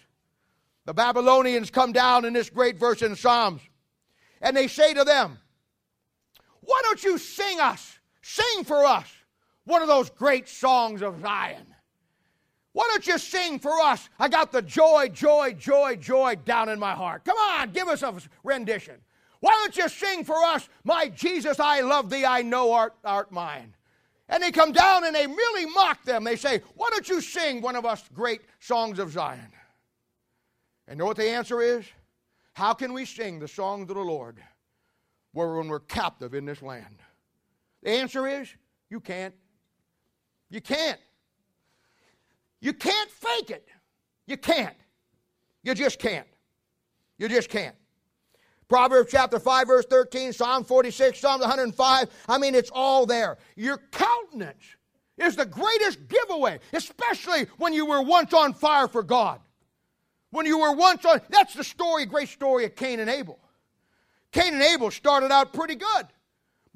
The 0.87 0.95
Babylonians 0.95 1.71
come 1.71 1.93
down 1.93 2.25
in 2.25 2.33
this 2.33 2.49
great 2.49 2.79
verse 2.79 3.03
in 3.03 3.17
Psalms, 3.17 3.61
and 4.41 4.57
they 4.57 4.69
say 4.69 4.95
to 4.95 5.05
them, 5.05 5.39
Why 6.61 6.81
don't 6.85 7.03
you 7.03 7.19
sing 7.19 7.61
us 7.61 7.98
Sing 8.29 8.63
for 8.63 8.85
us 8.85 9.11
one 9.65 9.81
of 9.81 9.89
those 9.89 10.11
great 10.11 10.51
songs 10.51 11.01
of 11.01 11.23
Zion. 11.23 11.65
Why 12.75 12.87
don't 12.91 13.07
you 13.07 13.17
sing 13.17 13.59
for 13.59 13.73
us? 13.81 14.07
I 14.19 14.29
got 14.29 14.53
the 14.53 14.61
joy, 14.61 15.09
joy, 15.11 15.55
joy, 15.55 15.97
joy 15.97 16.35
down 16.45 16.69
in 16.69 16.79
my 16.79 16.93
heart. 16.93 17.25
Come 17.25 17.39
on, 17.39 17.71
give 17.71 17.89
us 17.89 18.03
a 18.03 18.15
rendition. 18.45 18.97
Why 19.41 19.53
don't 19.53 19.75
you 19.79 19.89
sing 19.89 20.25
for 20.25 20.37
us, 20.45 20.69
My 20.85 21.09
Jesus, 21.09 21.59
I 21.59 21.81
love 21.81 22.11
thee, 22.11 22.27
I 22.27 22.43
know 22.43 22.71
art, 22.73 22.93
art 23.03 23.33
mine? 23.33 23.75
And 24.29 24.43
they 24.43 24.53
come 24.53 24.73
down 24.73 25.07
and 25.07 25.15
they 25.15 25.27
really 25.27 25.65
mock 25.65 26.05
them. 26.05 26.23
They 26.23 26.37
say, 26.37 26.61
Why 26.75 26.91
don't 26.91 27.09
you 27.09 27.23
sing 27.23 27.63
one 27.63 27.77
of 27.77 27.87
us 27.87 28.05
great 28.13 28.43
songs 28.61 28.99
of 28.99 29.11
Zion? 29.11 29.53
And 30.87 30.99
know 30.99 31.07
what 31.07 31.17
the 31.17 31.31
answer 31.31 31.63
is? 31.63 31.87
How 32.53 32.75
can 32.75 32.93
we 32.93 33.07
sing 33.07 33.39
the 33.39 33.49
songs 33.49 33.89
of 33.89 33.97
the 33.97 34.03
Lord 34.03 34.37
when 35.33 35.69
we're 35.69 35.81
captive 35.81 36.35
in 36.35 36.45
this 36.45 36.61
land? 36.61 36.99
The 37.83 37.91
answer 37.91 38.27
is 38.27 38.49
you 38.91 39.01
can't. 39.01 39.35
You 40.51 40.61
can't. 40.61 40.99
You 42.61 42.73
can't 42.73 43.11
fake 43.11 43.51
it. 43.51 43.69
You 44.27 44.37
can't. 44.37 44.77
You 45.63 45.75
just 45.75 45.99
can't. 45.99 46.27
You 47.19 47.29
just 47.29 47.49
can't. 47.49 47.75
Proverbs 48.69 49.11
chapter 49.11 49.39
5, 49.39 49.67
verse 49.67 49.87
13, 49.87 50.33
Psalm 50.33 50.65
46, 50.65 51.19
Psalm 51.19 51.41
105. 51.41 52.09
I 52.29 52.39
mean, 52.39 52.55
it's 52.55 52.71
all 52.73 53.07
there. 53.07 53.39
Your 53.57 53.79
countenance 53.91 54.63
is 55.17 55.37
the 55.37 55.47
greatest 55.47 56.07
giveaway, 56.09 56.61
especially 56.73 57.47
when 57.57 57.73
you 57.73 57.87
were 57.87 58.03
once 58.03 58.35
on 58.35 58.53
fire 58.53 58.87
for 58.89 59.03
God. 59.03 59.41
When 60.31 60.45
you 60.45 60.59
were 60.59 60.73
once 60.73 61.05
on, 61.07 61.23
that's 61.31 61.55
the 61.55 61.65
story, 61.65 62.05
great 62.05 62.29
story 62.29 62.67
of 62.67 62.77
Cain 62.77 63.01
and 63.01 63.09
Abel. 63.09 63.39
Cain 64.33 64.53
and 64.53 64.63
Abel 64.63 64.91
started 64.91 65.33
out 65.33 65.55
pretty 65.55 65.75
good. 65.75 66.07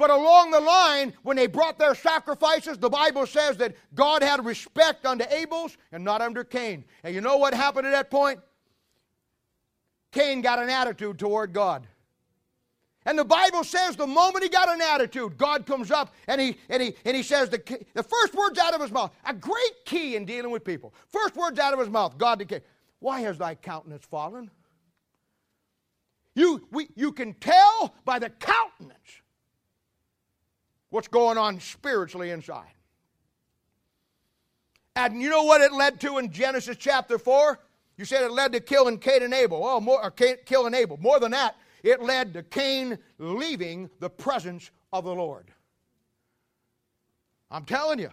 But 0.03 0.11
along 0.11 0.51
the 0.51 0.59
line, 0.59 1.13
when 1.23 1.37
they 1.37 1.47
brought 1.47 1.79
their 1.79 1.95
sacrifices, 1.95 2.77
the 2.77 2.91
Bible 2.91 3.25
says 3.25 3.57
that 3.59 3.77
God 3.95 4.25
had 4.25 4.45
respect 4.45 5.07
unto 5.07 5.25
Abel's 5.31 5.77
and 5.93 6.03
not 6.03 6.21
under 6.21 6.43
Cain. 6.43 6.85
And 7.05 7.15
you 7.15 7.21
know 7.21 7.37
what 7.37 7.55
happened 7.55 7.87
at 7.87 7.93
that 7.93 8.11
point? 8.11 8.41
Cain 10.11 10.41
got 10.41 10.59
an 10.59 10.69
attitude 10.69 11.21
toward 11.21 11.53
God. 11.53 11.87
And 13.07 13.17
the 13.17 13.25
Bible 13.25 13.63
says 13.63 13.95
the 13.95 14.09
moment 14.09 14.43
he 14.43 14.49
got 14.49 14.69
an 14.69 14.81
attitude, 14.81 15.39
God 15.39 15.67
comes 15.67 15.93
up 15.93 16.13
and 16.27 16.41
he, 16.41 16.57
and 16.69 16.83
he, 16.83 16.97
and 17.05 17.17
he 17.17 17.23
says 17.23 17.49
the, 17.49 17.63
the 17.95 18.03
first 18.03 18.35
words 18.35 18.59
out 18.59 18.75
of 18.75 18.81
his 18.81 18.91
mouth, 18.91 19.13
a 19.25 19.33
great 19.33 19.85
key 19.85 20.17
in 20.17 20.25
dealing 20.25 20.51
with 20.51 20.65
people. 20.65 20.93
First 21.07 21.37
words 21.37 21.61
out 21.61 21.75
of 21.75 21.79
his 21.79 21.89
mouth, 21.89 22.19
God 22.19 22.41
decay. 22.41 22.63
Why 22.99 23.21
has 23.21 23.39
thy 23.39 23.55
countenance 23.55 24.05
fallen? 24.05 24.51
You, 26.35 26.67
we, 26.73 26.89
you 26.97 27.13
can 27.13 27.35
tell 27.35 27.95
by 28.05 28.19
the 28.19 28.31
countenance 28.31 29.22
what's 30.93 31.09
going 31.09 31.39
on 31.39 31.59
spiritually 31.59 32.31
inside. 32.31 32.71
And 34.95 35.23
you 35.23 35.31
know 35.31 35.45
what 35.45 35.63
it 35.63 35.73
led 35.73 36.01
to 36.03 36.19
in 36.19 36.31
Genesis 36.31 36.77
chapter 36.79 37.19
4? 37.19 37.59
You 37.97 38.05
said 38.05 38.25
it 38.25 38.31
led 38.31 38.53
to 38.53 38.61
killing 38.61 38.99
Cain 38.99 39.23
and 39.23 39.33
Abel. 39.33 39.63
Oh, 39.65 39.81
more, 39.81 40.05
or 40.05 40.11
Cain, 40.11 40.37
killing 40.45 40.75
Abel. 40.75 40.99
More 40.99 41.19
than 41.19 41.31
that, 41.31 41.57
it 41.83 42.03
led 42.03 42.35
to 42.35 42.43
Cain 42.43 42.99
leaving 43.19 43.89
the 44.01 44.11
presence 44.11 44.71
of 44.93 45.05
the 45.05 45.15
Lord. 45.15 45.51
I'm 47.51 47.65
telling 47.65 47.99
you. 47.99 48.11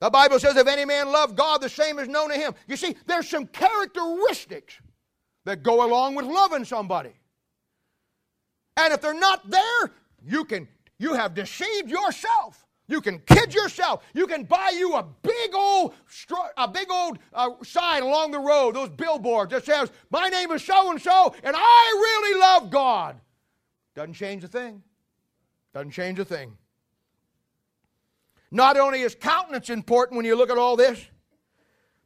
The 0.00 0.10
Bible 0.10 0.38
says, 0.38 0.56
if 0.56 0.66
any 0.66 0.84
man 0.84 1.10
love 1.10 1.34
God, 1.34 1.62
the 1.62 1.68
same 1.70 1.98
is 1.98 2.08
known 2.08 2.28
to 2.28 2.36
him. 2.36 2.52
You 2.68 2.76
see, 2.76 2.94
there's 3.06 3.26
some 3.28 3.46
characteristics 3.46 4.74
that 5.46 5.62
go 5.62 5.86
along 5.86 6.14
with 6.14 6.26
loving 6.26 6.66
somebody. 6.66 7.12
And 8.76 8.92
if 8.92 9.00
they're 9.00 9.14
not 9.14 9.48
there, 9.48 9.92
you 10.26 10.44
can 10.44 10.68
you 10.98 11.14
have 11.14 11.34
deceived 11.34 11.90
yourself 11.90 12.64
You 12.86 13.00
can 13.00 13.18
kid 13.20 13.54
yourself. 13.54 14.04
You 14.12 14.26
can 14.26 14.44
buy 14.44 14.72
you 14.76 14.94
a 14.94 15.02
big 15.22 15.54
old, 15.54 15.94
a 16.56 16.68
big 16.68 16.90
old 16.90 17.18
uh, 17.32 17.50
sign 17.62 18.02
along 18.02 18.32
the 18.32 18.38
road, 18.38 18.74
those 18.74 18.90
billboards 18.90 19.52
that 19.52 19.64
says, 19.64 19.90
"My 20.10 20.28
name 20.28 20.50
is 20.52 20.62
so 20.62 20.90
and 20.90 21.00
so, 21.00 21.34
and 21.42 21.56
I 21.56 21.92
really 21.96 22.40
love 22.40 22.70
God." 22.70 23.18
Doesn't 23.94 24.14
change 24.14 24.44
a 24.44 24.48
thing. 24.48 24.82
Doesn't 25.72 25.92
change 25.92 26.18
a 26.18 26.24
thing. 26.24 26.56
Not 28.50 28.76
only 28.76 29.00
is 29.00 29.14
countenance 29.14 29.70
important 29.70 30.16
when 30.16 30.26
you 30.26 30.36
look 30.36 30.50
at 30.50 30.58
all 30.58 30.76
this, 30.76 31.02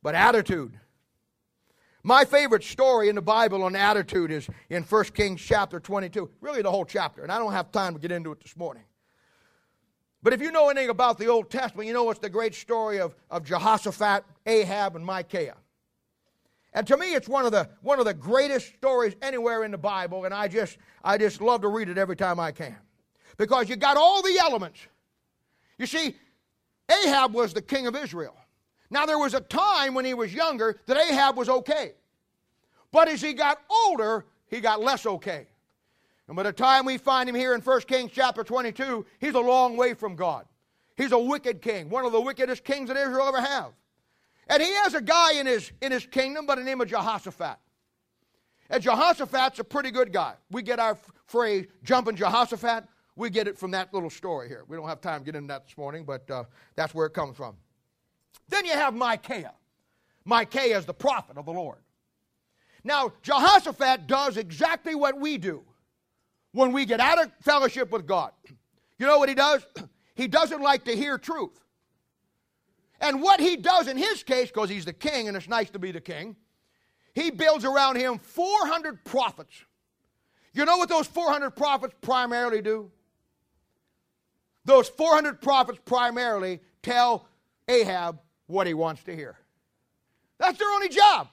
but 0.02 0.14
attitude. 0.14 0.78
My 2.08 2.24
favorite 2.24 2.64
story 2.64 3.10
in 3.10 3.16
the 3.16 3.20
Bible 3.20 3.62
on 3.64 3.76
attitude 3.76 4.30
is 4.30 4.48
in 4.70 4.82
1 4.82 5.04
Kings 5.12 5.42
chapter 5.42 5.78
22, 5.78 6.30
really 6.40 6.62
the 6.62 6.70
whole 6.70 6.86
chapter, 6.86 7.22
and 7.22 7.30
I 7.30 7.36
don't 7.36 7.52
have 7.52 7.70
time 7.70 7.92
to 7.92 8.00
get 8.00 8.10
into 8.10 8.32
it 8.32 8.40
this 8.40 8.56
morning. 8.56 8.84
But 10.22 10.32
if 10.32 10.40
you 10.40 10.50
know 10.50 10.70
anything 10.70 10.88
about 10.88 11.18
the 11.18 11.26
Old 11.26 11.50
Testament, 11.50 11.86
you 11.86 11.92
know 11.92 12.08
it's 12.08 12.18
the 12.18 12.30
great 12.30 12.54
story 12.54 12.98
of, 12.98 13.14
of 13.30 13.44
Jehoshaphat, 13.44 14.24
Ahab, 14.46 14.96
and 14.96 15.04
Micaiah. 15.04 15.58
And 16.72 16.86
to 16.86 16.96
me, 16.96 17.12
it's 17.12 17.28
one 17.28 17.44
of, 17.44 17.52
the, 17.52 17.68
one 17.82 17.98
of 17.98 18.06
the 18.06 18.14
greatest 18.14 18.74
stories 18.76 19.14
anywhere 19.20 19.64
in 19.64 19.70
the 19.70 19.76
Bible, 19.76 20.24
and 20.24 20.32
I 20.32 20.48
just, 20.48 20.78
I 21.04 21.18
just 21.18 21.42
love 21.42 21.60
to 21.60 21.68
read 21.68 21.90
it 21.90 21.98
every 21.98 22.16
time 22.16 22.40
I 22.40 22.52
can. 22.52 22.78
Because 23.36 23.68
you 23.68 23.76
got 23.76 23.98
all 23.98 24.22
the 24.22 24.38
elements. 24.38 24.80
You 25.76 25.84
see, 25.84 26.16
Ahab 27.04 27.34
was 27.34 27.52
the 27.52 27.60
king 27.60 27.86
of 27.86 27.94
Israel. 27.94 28.34
Now, 28.90 29.06
there 29.06 29.18
was 29.18 29.34
a 29.34 29.40
time 29.40 29.94
when 29.94 30.04
he 30.04 30.14
was 30.14 30.32
younger 30.32 30.80
that 30.86 30.96
Ahab 30.96 31.36
was 31.36 31.48
okay. 31.48 31.92
But 32.90 33.08
as 33.08 33.20
he 33.20 33.34
got 33.34 33.60
older, 33.70 34.24
he 34.48 34.60
got 34.60 34.80
less 34.80 35.04
okay. 35.04 35.46
And 36.26 36.36
by 36.36 36.42
the 36.42 36.52
time 36.52 36.84
we 36.84 36.98
find 36.98 37.28
him 37.28 37.34
here 37.34 37.54
in 37.54 37.60
1 37.60 37.80
Kings 37.82 38.10
chapter 38.14 38.44
22, 38.44 39.04
he's 39.18 39.34
a 39.34 39.40
long 39.40 39.76
way 39.76 39.94
from 39.94 40.16
God. 40.16 40.46
He's 40.96 41.12
a 41.12 41.18
wicked 41.18 41.62
king, 41.62 41.88
one 41.90 42.04
of 42.04 42.12
the 42.12 42.20
wickedest 42.20 42.64
kings 42.64 42.88
that 42.88 42.96
Israel 42.96 43.28
ever 43.28 43.40
have. 43.40 43.72
And 44.48 44.62
he 44.62 44.72
has 44.74 44.94
a 44.94 45.02
guy 45.02 45.34
in 45.34 45.46
his, 45.46 45.70
in 45.80 45.92
his 45.92 46.06
kingdom 46.06 46.46
by 46.46 46.56
the 46.56 46.62
name 46.62 46.80
of 46.80 46.88
Jehoshaphat. 46.88 47.56
And 48.70 48.82
Jehoshaphat's 48.82 49.58
a 49.58 49.64
pretty 49.64 49.90
good 49.90 50.12
guy. 50.12 50.34
We 50.50 50.62
get 50.62 50.78
our 50.78 50.98
phrase, 51.26 51.66
jumping 51.82 52.16
Jehoshaphat, 52.16 52.84
we 53.16 53.30
get 53.30 53.48
it 53.48 53.58
from 53.58 53.72
that 53.72 53.92
little 53.92 54.10
story 54.10 54.48
here. 54.48 54.64
We 54.68 54.76
don't 54.76 54.88
have 54.88 55.00
time 55.00 55.20
to 55.20 55.24
get 55.24 55.34
into 55.34 55.48
that 55.48 55.66
this 55.66 55.76
morning, 55.76 56.04
but 56.04 56.30
uh, 56.30 56.44
that's 56.76 56.94
where 56.94 57.06
it 57.06 57.14
comes 57.14 57.36
from. 57.36 57.56
Then 58.48 58.64
you 58.64 58.72
have 58.72 58.94
Micaiah. 58.94 59.54
Micaiah 60.24 60.78
is 60.78 60.86
the 60.86 60.94
prophet 60.94 61.36
of 61.36 61.46
the 61.46 61.52
Lord. 61.52 61.78
Now, 62.84 63.12
Jehoshaphat 63.22 64.06
does 64.06 64.36
exactly 64.36 64.94
what 64.94 65.18
we 65.18 65.38
do 65.38 65.62
when 66.52 66.72
we 66.72 66.86
get 66.86 67.00
out 67.00 67.22
of 67.22 67.30
fellowship 67.42 67.90
with 67.90 68.06
God. 68.06 68.32
You 68.98 69.06
know 69.06 69.18
what 69.18 69.28
he 69.28 69.34
does? 69.34 69.66
He 70.14 70.26
doesn't 70.26 70.60
like 70.60 70.86
to 70.86 70.96
hear 70.96 71.16
truth. 71.16 71.60
And 73.00 73.22
what 73.22 73.38
he 73.38 73.54
does 73.56 73.86
in 73.86 73.96
his 73.96 74.24
case, 74.24 74.48
because 74.48 74.68
he's 74.68 74.84
the 74.84 74.92
king 74.92 75.28
and 75.28 75.36
it's 75.36 75.46
nice 75.46 75.70
to 75.70 75.78
be 75.78 75.92
the 75.92 76.00
king, 76.00 76.34
he 77.14 77.30
builds 77.30 77.64
around 77.64 77.94
him 77.94 78.18
400 78.18 79.04
prophets. 79.04 79.62
You 80.52 80.64
know 80.64 80.76
what 80.76 80.88
those 80.88 81.06
400 81.06 81.50
prophets 81.52 81.94
primarily 82.00 82.60
do? 82.60 82.90
Those 84.64 84.88
400 84.88 85.40
prophets 85.40 85.78
primarily 85.84 86.60
tell 86.82 87.28
Ahab 87.68 88.18
what 88.46 88.66
he 88.66 88.74
wants 88.74 89.02
to 89.04 89.14
hear. 89.14 89.36
That's 90.38 90.58
their 90.58 90.70
only 90.70 90.88
job. 90.88 91.28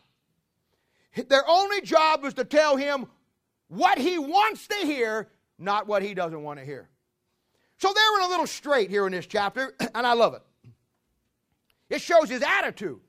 Their 1.27 1.47
only 1.47 1.81
job 1.81 2.25
is 2.25 2.33
to 2.35 2.43
tell 2.43 2.75
him 2.75 3.05
what 3.67 3.97
he 3.97 4.17
wants 4.19 4.67
to 4.67 4.75
hear, 4.75 5.29
not 5.57 5.87
what 5.87 6.03
he 6.03 6.13
doesn't 6.13 6.43
want 6.43 6.59
to 6.59 6.65
hear. 6.65 6.89
So 7.77 7.91
they're 7.93 8.19
in 8.19 8.25
a 8.25 8.29
little 8.29 8.47
straight 8.47 8.89
here 8.89 9.05
in 9.05 9.13
this 9.13 9.25
chapter, 9.25 9.73
and 9.95 10.05
I 10.05 10.13
love 10.13 10.33
it. 10.33 10.41
It 11.89 12.01
shows 12.01 12.29
his 12.29 12.41
attitude. 12.41 12.99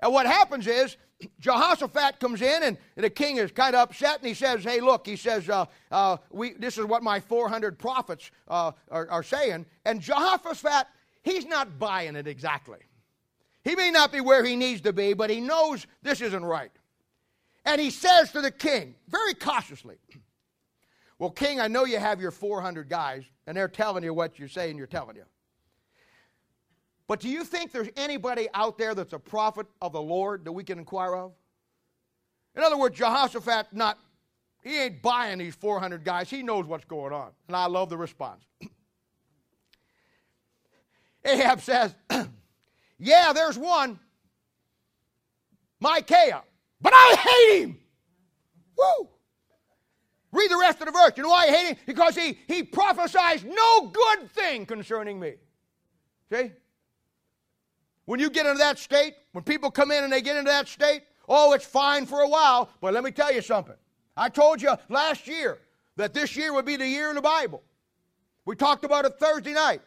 And 0.00 0.12
what 0.12 0.26
happens 0.26 0.66
is, 0.66 0.96
Jehoshaphat 1.40 2.20
comes 2.20 2.42
in, 2.42 2.62
and 2.62 2.76
the 2.96 3.10
king 3.10 3.36
is 3.36 3.52
kind 3.52 3.74
of 3.74 3.82
upset, 3.82 4.18
and 4.18 4.28
he 4.28 4.34
says, 4.34 4.64
Hey, 4.64 4.80
look, 4.80 5.06
he 5.06 5.16
says, 5.16 5.48
uh, 5.48 5.66
uh, 5.90 6.16
we, 6.30 6.54
This 6.54 6.78
is 6.78 6.84
what 6.84 7.02
my 7.02 7.20
400 7.20 7.78
prophets 7.78 8.30
uh, 8.48 8.72
are, 8.90 9.10
are 9.10 9.22
saying. 9.22 9.66
And 9.84 10.00
Jehoshaphat 10.00 10.86
he's 11.28 11.46
not 11.46 11.78
buying 11.78 12.16
it 12.16 12.26
exactly. 12.26 12.78
He 13.64 13.74
may 13.74 13.90
not 13.90 14.12
be 14.12 14.20
where 14.20 14.44
he 14.44 14.56
needs 14.56 14.80
to 14.82 14.92
be, 14.92 15.12
but 15.12 15.30
he 15.30 15.40
knows 15.40 15.86
this 16.02 16.20
isn't 16.20 16.44
right. 16.44 16.70
And 17.64 17.80
he 17.80 17.90
says 17.90 18.32
to 18.32 18.40
the 18.40 18.50
king, 18.50 18.94
very 19.08 19.34
cautiously, 19.34 19.96
Well, 21.18 21.30
king, 21.30 21.60
I 21.60 21.68
know 21.68 21.84
you 21.84 21.98
have 21.98 22.20
your 22.20 22.30
400 22.30 22.88
guys, 22.88 23.24
and 23.46 23.56
they're 23.56 23.68
telling 23.68 24.04
you 24.04 24.14
what 24.14 24.38
you're 24.38 24.48
saying 24.48 24.78
you're 24.78 24.86
telling 24.86 25.16
you. 25.16 25.24
But 27.08 27.20
do 27.20 27.28
you 27.28 27.42
think 27.42 27.72
there's 27.72 27.88
anybody 27.96 28.48
out 28.54 28.78
there 28.78 28.94
that's 28.94 29.14
a 29.14 29.18
prophet 29.18 29.66
of 29.80 29.92
the 29.92 30.02
Lord 30.02 30.44
that 30.44 30.52
we 30.52 30.62
can 30.62 30.78
inquire 30.78 31.14
of? 31.14 31.32
In 32.54 32.62
other 32.62 32.76
words, 32.76 32.96
Jehoshaphat 32.96 33.68
not 33.72 33.98
he 34.62 34.82
ain't 34.82 35.02
buying 35.02 35.38
these 35.38 35.54
400 35.54 36.04
guys. 36.04 36.28
He 36.28 36.42
knows 36.42 36.66
what's 36.66 36.84
going 36.84 37.12
on. 37.12 37.30
And 37.46 37.56
I 37.56 37.66
love 37.66 37.88
the 37.88 37.96
response. 37.96 38.44
Ahab 41.24 41.60
says, 41.60 41.94
Yeah, 42.98 43.32
there's 43.32 43.58
one, 43.58 43.98
Micaiah, 45.80 46.42
but 46.80 46.92
I 46.94 47.16
hate 47.16 47.62
him. 47.62 47.78
Woo! 48.76 49.08
Read 50.32 50.50
the 50.50 50.58
rest 50.58 50.80
of 50.80 50.86
the 50.86 50.92
verse. 50.92 51.12
You 51.16 51.22
know 51.22 51.30
why 51.30 51.46
I 51.46 51.50
hate 51.50 51.68
him? 51.68 51.76
Because 51.86 52.14
he, 52.14 52.38
he 52.46 52.62
prophesies 52.62 53.44
no 53.44 53.86
good 53.88 54.30
thing 54.30 54.66
concerning 54.66 55.18
me. 55.18 55.34
See? 56.30 56.52
When 58.04 58.20
you 58.20 58.30
get 58.30 58.46
into 58.46 58.58
that 58.58 58.78
state, 58.78 59.14
when 59.32 59.44
people 59.44 59.70
come 59.70 59.90
in 59.90 60.04
and 60.04 60.12
they 60.12 60.20
get 60.20 60.36
into 60.36 60.50
that 60.50 60.68
state, 60.68 61.02
oh, 61.28 61.52
it's 61.52 61.64
fine 61.64 62.06
for 62.06 62.20
a 62.20 62.28
while, 62.28 62.70
but 62.80 62.94
let 62.94 63.04
me 63.04 63.10
tell 63.10 63.32
you 63.32 63.42
something. 63.42 63.76
I 64.16 64.28
told 64.28 64.60
you 64.60 64.74
last 64.88 65.26
year 65.26 65.58
that 65.96 66.14
this 66.14 66.36
year 66.36 66.52
would 66.52 66.64
be 66.64 66.76
the 66.76 66.86
year 66.86 67.08
in 67.10 67.14
the 67.14 67.22
Bible. 67.22 67.62
We 68.44 68.56
talked 68.56 68.84
about 68.84 69.04
it 69.04 69.14
Thursday 69.18 69.52
night. 69.52 69.82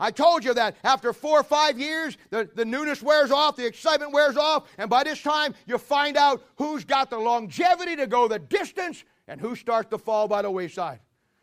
I 0.00 0.10
told 0.12 0.44
you 0.44 0.54
that 0.54 0.76
after 0.84 1.12
four 1.12 1.40
or 1.40 1.44
five 1.44 1.78
years, 1.78 2.16
the, 2.30 2.48
the 2.54 2.64
newness 2.64 3.02
wears 3.02 3.32
off, 3.32 3.56
the 3.56 3.66
excitement 3.66 4.12
wears 4.12 4.36
off, 4.36 4.68
and 4.78 4.88
by 4.88 5.02
this 5.02 5.20
time, 5.20 5.54
you 5.66 5.76
find 5.76 6.16
out 6.16 6.44
who's 6.56 6.84
got 6.84 7.10
the 7.10 7.18
longevity 7.18 7.96
to 7.96 8.06
go 8.06 8.28
the 8.28 8.38
distance 8.38 9.02
and 9.26 9.40
who 9.40 9.56
starts 9.56 9.90
to 9.90 9.98
fall 9.98 10.28
by 10.28 10.42
the 10.42 10.50
wayside. 10.50 11.00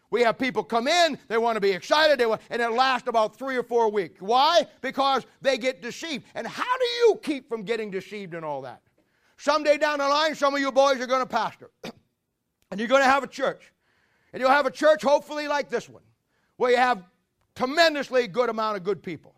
We 0.10 0.22
have 0.22 0.38
people 0.38 0.64
come 0.64 0.88
in, 0.88 1.20
they 1.28 1.38
want 1.38 1.58
to 1.58 1.62
be 1.62 1.72
excited, 1.72 2.18
they 2.18 2.26
want, 2.26 2.41
and 2.49 2.62
it 2.62 2.70
lasts 2.72 3.10
about 3.10 3.38
three 3.38 3.58
or 3.58 3.64
four 3.64 3.91
weeks. 3.91 4.22
Why? 4.22 4.66
Because 4.80 5.26
they 5.41 5.58
get 5.58 5.82
deceived. 5.82 6.24
And 6.36 6.47
how 6.47 6.78
do 6.78 6.86
you 6.86 7.20
keep 7.22 7.49
from 7.49 7.64
getting 7.64 7.91
deceived 7.91 8.34
and 8.34 8.45
all 8.45 8.62
that? 8.62 8.82
Someday 9.38 9.78
down 9.78 9.99
the 9.99 10.08
line, 10.08 10.34
some 10.34 10.53
of 10.53 10.62
you 10.62 10.72
boys 10.72 11.01
are 11.01 11.08
going 11.08 11.22
to 11.22 11.26
pastor, 11.26 11.72
and 12.72 12.80
you're 12.80 12.88
going 12.88 13.01
to 13.01 13.10
have 13.10 13.24
a 13.24 13.28
church. 13.28 13.74
And 14.32 14.39
you'll 14.41 14.51
have 14.51 14.66
a 14.66 14.72
church, 14.72 15.01
hopefully, 15.01 15.47
like 15.47 15.70
this 15.70 15.89
one, 15.89 16.03
where 16.58 16.72
you 16.72 16.78
have 16.78 17.03
tremendously 17.56 18.28
good 18.28 18.49
amount 18.49 18.78
of 18.78 18.84
good 18.84 19.01
people. 19.01 19.36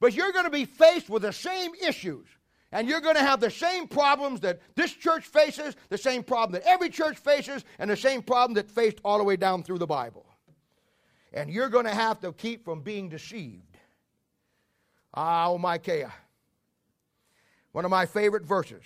But 0.00 0.14
you're 0.14 0.32
going 0.32 0.44
to 0.44 0.50
be 0.50 0.64
faced 0.64 1.08
with 1.08 1.22
the 1.22 1.32
same 1.32 1.72
issues. 1.74 2.26
And 2.72 2.88
you're 2.88 3.00
going 3.00 3.14
to 3.14 3.22
have 3.22 3.40
the 3.40 3.50
same 3.50 3.86
problems 3.86 4.40
that 4.40 4.60
this 4.74 4.92
church 4.92 5.24
faces, 5.24 5.76
the 5.88 5.96
same 5.96 6.22
problem 6.22 6.60
that 6.60 6.68
every 6.68 6.90
church 6.90 7.16
faces, 7.16 7.64
and 7.78 7.88
the 7.88 7.96
same 7.96 8.22
problem 8.22 8.54
that 8.54 8.70
faced 8.70 8.98
all 9.04 9.18
the 9.18 9.24
way 9.24 9.36
down 9.36 9.62
through 9.62 9.78
the 9.78 9.86
Bible. 9.86 10.26
And 11.32 11.50
you're 11.50 11.68
going 11.68 11.86
to 11.86 11.94
have 11.94 12.20
to 12.20 12.32
keep 12.32 12.64
from 12.64 12.82
being 12.82 13.08
deceived. 13.08 13.78
Ah, 15.14 15.46
oh, 15.48 15.58
Micaiah. 15.58 16.12
One 17.72 17.84
of 17.84 17.90
my 17.90 18.04
favorite 18.04 18.44
verses. 18.44 18.82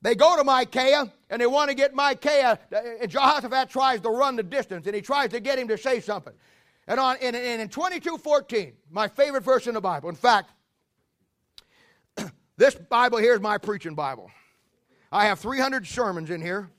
They 0.00 0.14
go 0.14 0.36
to 0.36 0.44
Micaiah 0.44 1.12
and 1.30 1.40
they 1.40 1.46
want 1.46 1.70
to 1.70 1.74
get 1.74 1.94
Micaiah. 1.94 2.58
And 3.00 3.10
Jehoshaphat 3.10 3.70
tries 3.70 4.00
to 4.00 4.10
run 4.10 4.36
the 4.36 4.42
distance 4.42 4.86
and 4.86 4.94
he 4.94 5.00
tries 5.00 5.30
to 5.30 5.40
get 5.40 5.58
him 5.58 5.68
to 5.68 5.78
say 5.78 6.00
something. 6.00 6.34
And 6.86 6.98
on 6.98 7.16
in, 7.18 7.34
in, 7.34 7.60
in 7.60 7.68
22:14, 7.68 8.72
my 8.90 9.08
favorite 9.08 9.44
verse 9.44 9.66
in 9.66 9.74
the 9.74 9.80
Bible. 9.80 10.08
In 10.08 10.16
fact, 10.16 10.50
this 12.56 12.74
Bible 12.74 13.18
here 13.18 13.34
is 13.34 13.40
my 13.40 13.58
preaching 13.58 13.94
Bible. 13.94 14.30
I 15.10 15.26
have 15.26 15.38
300 15.40 15.86
sermons 15.86 16.30
in 16.30 16.40
here. 16.40 16.70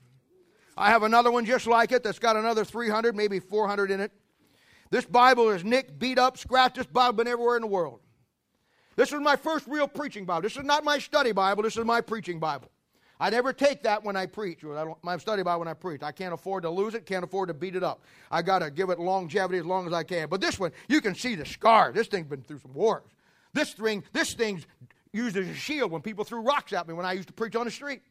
I 0.76 0.90
have 0.90 1.04
another 1.04 1.32
one 1.32 1.46
just 1.46 1.68
like 1.68 1.92
it 1.92 2.04
that's 2.04 2.20
got 2.20 2.36
another 2.36 2.66
300, 2.66 3.16
maybe 3.16 3.40
400 3.40 3.92
in 3.92 4.00
it. 4.00 4.12
This 4.90 5.06
Bible 5.06 5.50
is 5.52 5.64
nicked, 5.64 6.00
beat 6.00 6.18
up, 6.18 6.38
scratched. 6.38 6.76
This 6.76 6.88
Bible 6.88 7.14
been 7.14 7.28
everywhere 7.28 7.56
in 7.56 7.62
the 7.62 7.68
world. 7.68 8.00
This 8.96 9.12
is 9.12 9.20
my 9.20 9.36
first 9.36 9.68
real 9.68 9.88
preaching 9.88 10.26
Bible. 10.26 10.44
This 10.44 10.58
is 10.58 10.64
not 10.64 10.84
my 10.84 11.00
study 11.00 11.32
Bible. 11.32 11.64
This 11.64 11.78
is 11.78 11.86
my 11.86 12.02
preaching 12.02 12.40
Bible. 12.40 12.70
I 13.24 13.30
never 13.30 13.54
take 13.54 13.84
that 13.84 14.04
when 14.04 14.18
I 14.18 14.26
preach, 14.26 14.66
or 14.66 14.78
I 14.78 14.84
don't, 14.84 15.02
Bible 15.02 15.60
when 15.60 15.68
I 15.70 15.74
preach. 15.74 16.04
I 16.04 16.12
can't 16.12 16.34
afford 16.34 16.64
to 16.64 16.70
lose 16.70 16.94
it, 16.94 17.06
can't 17.06 17.24
afford 17.24 17.48
to 17.48 17.54
beat 17.54 17.74
it 17.74 17.82
up. 17.82 18.02
I 18.30 18.42
got 18.42 18.60
to 18.60 18.70
give 18.70 18.90
it 18.90 19.00
longevity 19.00 19.60
as 19.60 19.66
long 19.66 19.88
as 19.88 19.94
I 19.94 20.04
can. 20.04 20.28
But 20.28 20.42
this 20.42 20.60
one, 20.60 20.74
you 20.90 21.00
can 21.00 21.16
see 21.16 21.36
the 21.36 21.46
scar. 21.46 21.94
This 21.94 22.08
thing's 22.08 22.28
been 22.28 22.42
through 22.42 22.60
some 22.60 22.74
wars. 22.74 23.04
This 23.54 23.72
thing, 23.72 24.04
this 24.12 24.34
thing's 24.34 24.68
used 25.14 25.38
as 25.38 25.48
a 25.48 25.54
shield 25.54 25.90
when 25.90 26.02
people 26.02 26.26
threw 26.26 26.42
rocks 26.42 26.74
at 26.74 26.86
me 26.86 26.94
when 26.94 27.06
I 27.06 27.14
used 27.14 27.30
to 27.30 27.34
preach 27.34 27.56
on 27.56 27.64
the 27.64 27.72
street. 27.72 28.02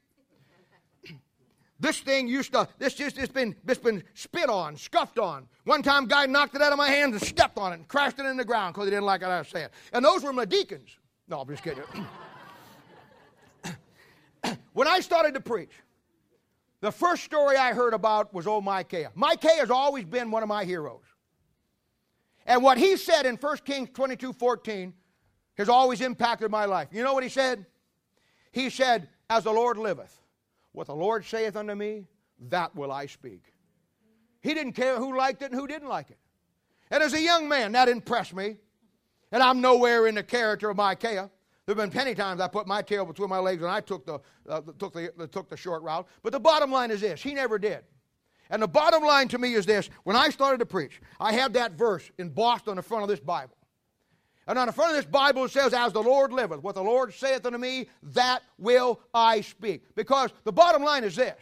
this 1.78 2.00
thing 2.00 2.26
used 2.26 2.54
to, 2.54 2.66
this 2.78 2.94
just, 2.94 3.18
it's 3.18 3.30
been, 3.30 3.54
it's 3.68 3.80
been 3.80 4.02
spit 4.14 4.48
on, 4.48 4.78
scuffed 4.78 5.18
on. 5.18 5.46
One 5.64 5.82
time, 5.82 6.06
guy 6.06 6.24
knocked 6.24 6.54
it 6.54 6.62
out 6.62 6.72
of 6.72 6.78
my 6.78 6.88
hands 6.88 7.12
and 7.12 7.22
stepped 7.22 7.58
on 7.58 7.72
it 7.72 7.74
and 7.74 7.86
crashed 7.86 8.18
it 8.18 8.24
in 8.24 8.38
the 8.38 8.46
ground 8.46 8.72
because 8.72 8.86
he 8.86 8.90
didn't 8.90 9.04
like 9.04 9.20
what 9.20 9.30
I 9.30 9.40
was 9.40 9.48
saying. 9.48 9.68
And 9.92 10.02
those 10.02 10.22
were 10.22 10.32
my 10.32 10.46
deacons. 10.46 10.96
No, 11.28 11.42
I'm 11.42 11.48
just 11.48 11.62
kidding. 11.62 11.84
when 14.72 14.88
I 14.88 15.00
started 15.00 15.34
to 15.34 15.40
preach, 15.40 15.72
the 16.80 16.90
first 16.90 17.24
story 17.24 17.56
I 17.56 17.72
heard 17.72 17.94
about 17.94 18.34
was 18.34 18.46
old 18.46 18.64
Micaiah. 18.64 19.12
Micaiah 19.14 19.60
has 19.60 19.70
always 19.70 20.04
been 20.04 20.30
one 20.30 20.42
of 20.42 20.48
my 20.48 20.64
heroes. 20.64 21.04
And 22.44 22.62
what 22.62 22.76
he 22.76 22.96
said 22.96 23.24
in 23.24 23.36
1 23.36 23.56
Kings 23.58 23.88
22 23.94 24.32
14 24.32 24.92
has 25.56 25.68
always 25.68 26.00
impacted 26.00 26.50
my 26.50 26.64
life. 26.64 26.88
You 26.90 27.02
know 27.04 27.14
what 27.14 27.22
he 27.22 27.28
said? 27.28 27.66
He 28.50 28.68
said, 28.68 29.08
As 29.30 29.44
the 29.44 29.52
Lord 29.52 29.76
liveth, 29.78 30.20
what 30.72 30.86
the 30.86 30.94
Lord 30.94 31.24
saith 31.24 31.56
unto 31.56 31.74
me, 31.74 32.06
that 32.48 32.74
will 32.74 32.90
I 32.90 33.06
speak. 33.06 33.52
He 34.40 34.54
didn't 34.54 34.72
care 34.72 34.96
who 34.96 35.16
liked 35.16 35.42
it 35.42 35.52
and 35.52 35.54
who 35.54 35.66
didn't 35.66 35.88
like 35.88 36.10
it. 36.10 36.18
And 36.90 37.02
as 37.02 37.14
a 37.14 37.20
young 37.20 37.48
man, 37.48 37.72
that 37.72 37.88
impressed 37.88 38.34
me. 38.34 38.56
And 39.30 39.42
I'm 39.42 39.60
nowhere 39.60 40.06
in 40.08 40.16
the 40.16 40.22
character 40.22 40.68
of 40.68 40.76
Micaiah. 40.76 41.30
There 41.66 41.76
have 41.76 41.90
been 41.90 41.96
many 41.96 42.14
times 42.14 42.40
I 42.40 42.48
put 42.48 42.66
my 42.66 42.82
tail 42.82 43.04
between 43.04 43.28
my 43.28 43.38
legs 43.38 43.62
and 43.62 43.70
I 43.70 43.80
took 43.80 44.04
the, 44.04 44.18
uh, 44.48 44.62
took, 44.78 44.92
the, 44.92 45.28
took 45.30 45.48
the 45.48 45.56
short 45.56 45.82
route. 45.82 46.08
But 46.22 46.32
the 46.32 46.40
bottom 46.40 46.72
line 46.72 46.90
is 46.90 47.00
this 47.00 47.22
he 47.22 47.34
never 47.34 47.58
did. 47.58 47.84
And 48.50 48.60
the 48.60 48.68
bottom 48.68 49.02
line 49.02 49.28
to 49.28 49.38
me 49.38 49.54
is 49.54 49.64
this 49.64 49.88
when 50.02 50.16
I 50.16 50.28
started 50.30 50.58
to 50.58 50.66
preach, 50.66 51.00
I 51.20 51.32
had 51.32 51.54
that 51.54 51.72
verse 51.72 52.10
embossed 52.18 52.68
on 52.68 52.76
the 52.76 52.82
front 52.82 53.04
of 53.04 53.08
this 53.08 53.20
Bible. 53.20 53.56
And 54.48 54.58
on 54.58 54.66
the 54.66 54.72
front 54.72 54.90
of 54.90 54.96
this 54.96 55.06
Bible 55.06 55.44
it 55.44 55.52
says, 55.52 55.72
As 55.72 55.92
the 55.92 56.02
Lord 56.02 56.32
liveth, 56.32 56.62
what 56.62 56.74
the 56.74 56.82
Lord 56.82 57.14
saith 57.14 57.46
unto 57.46 57.58
me, 57.58 57.88
that 58.02 58.42
will 58.58 59.00
I 59.14 59.40
speak. 59.40 59.94
Because 59.94 60.30
the 60.44 60.52
bottom 60.52 60.82
line 60.82 61.04
is 61.04 61.16
this 61.16 61.38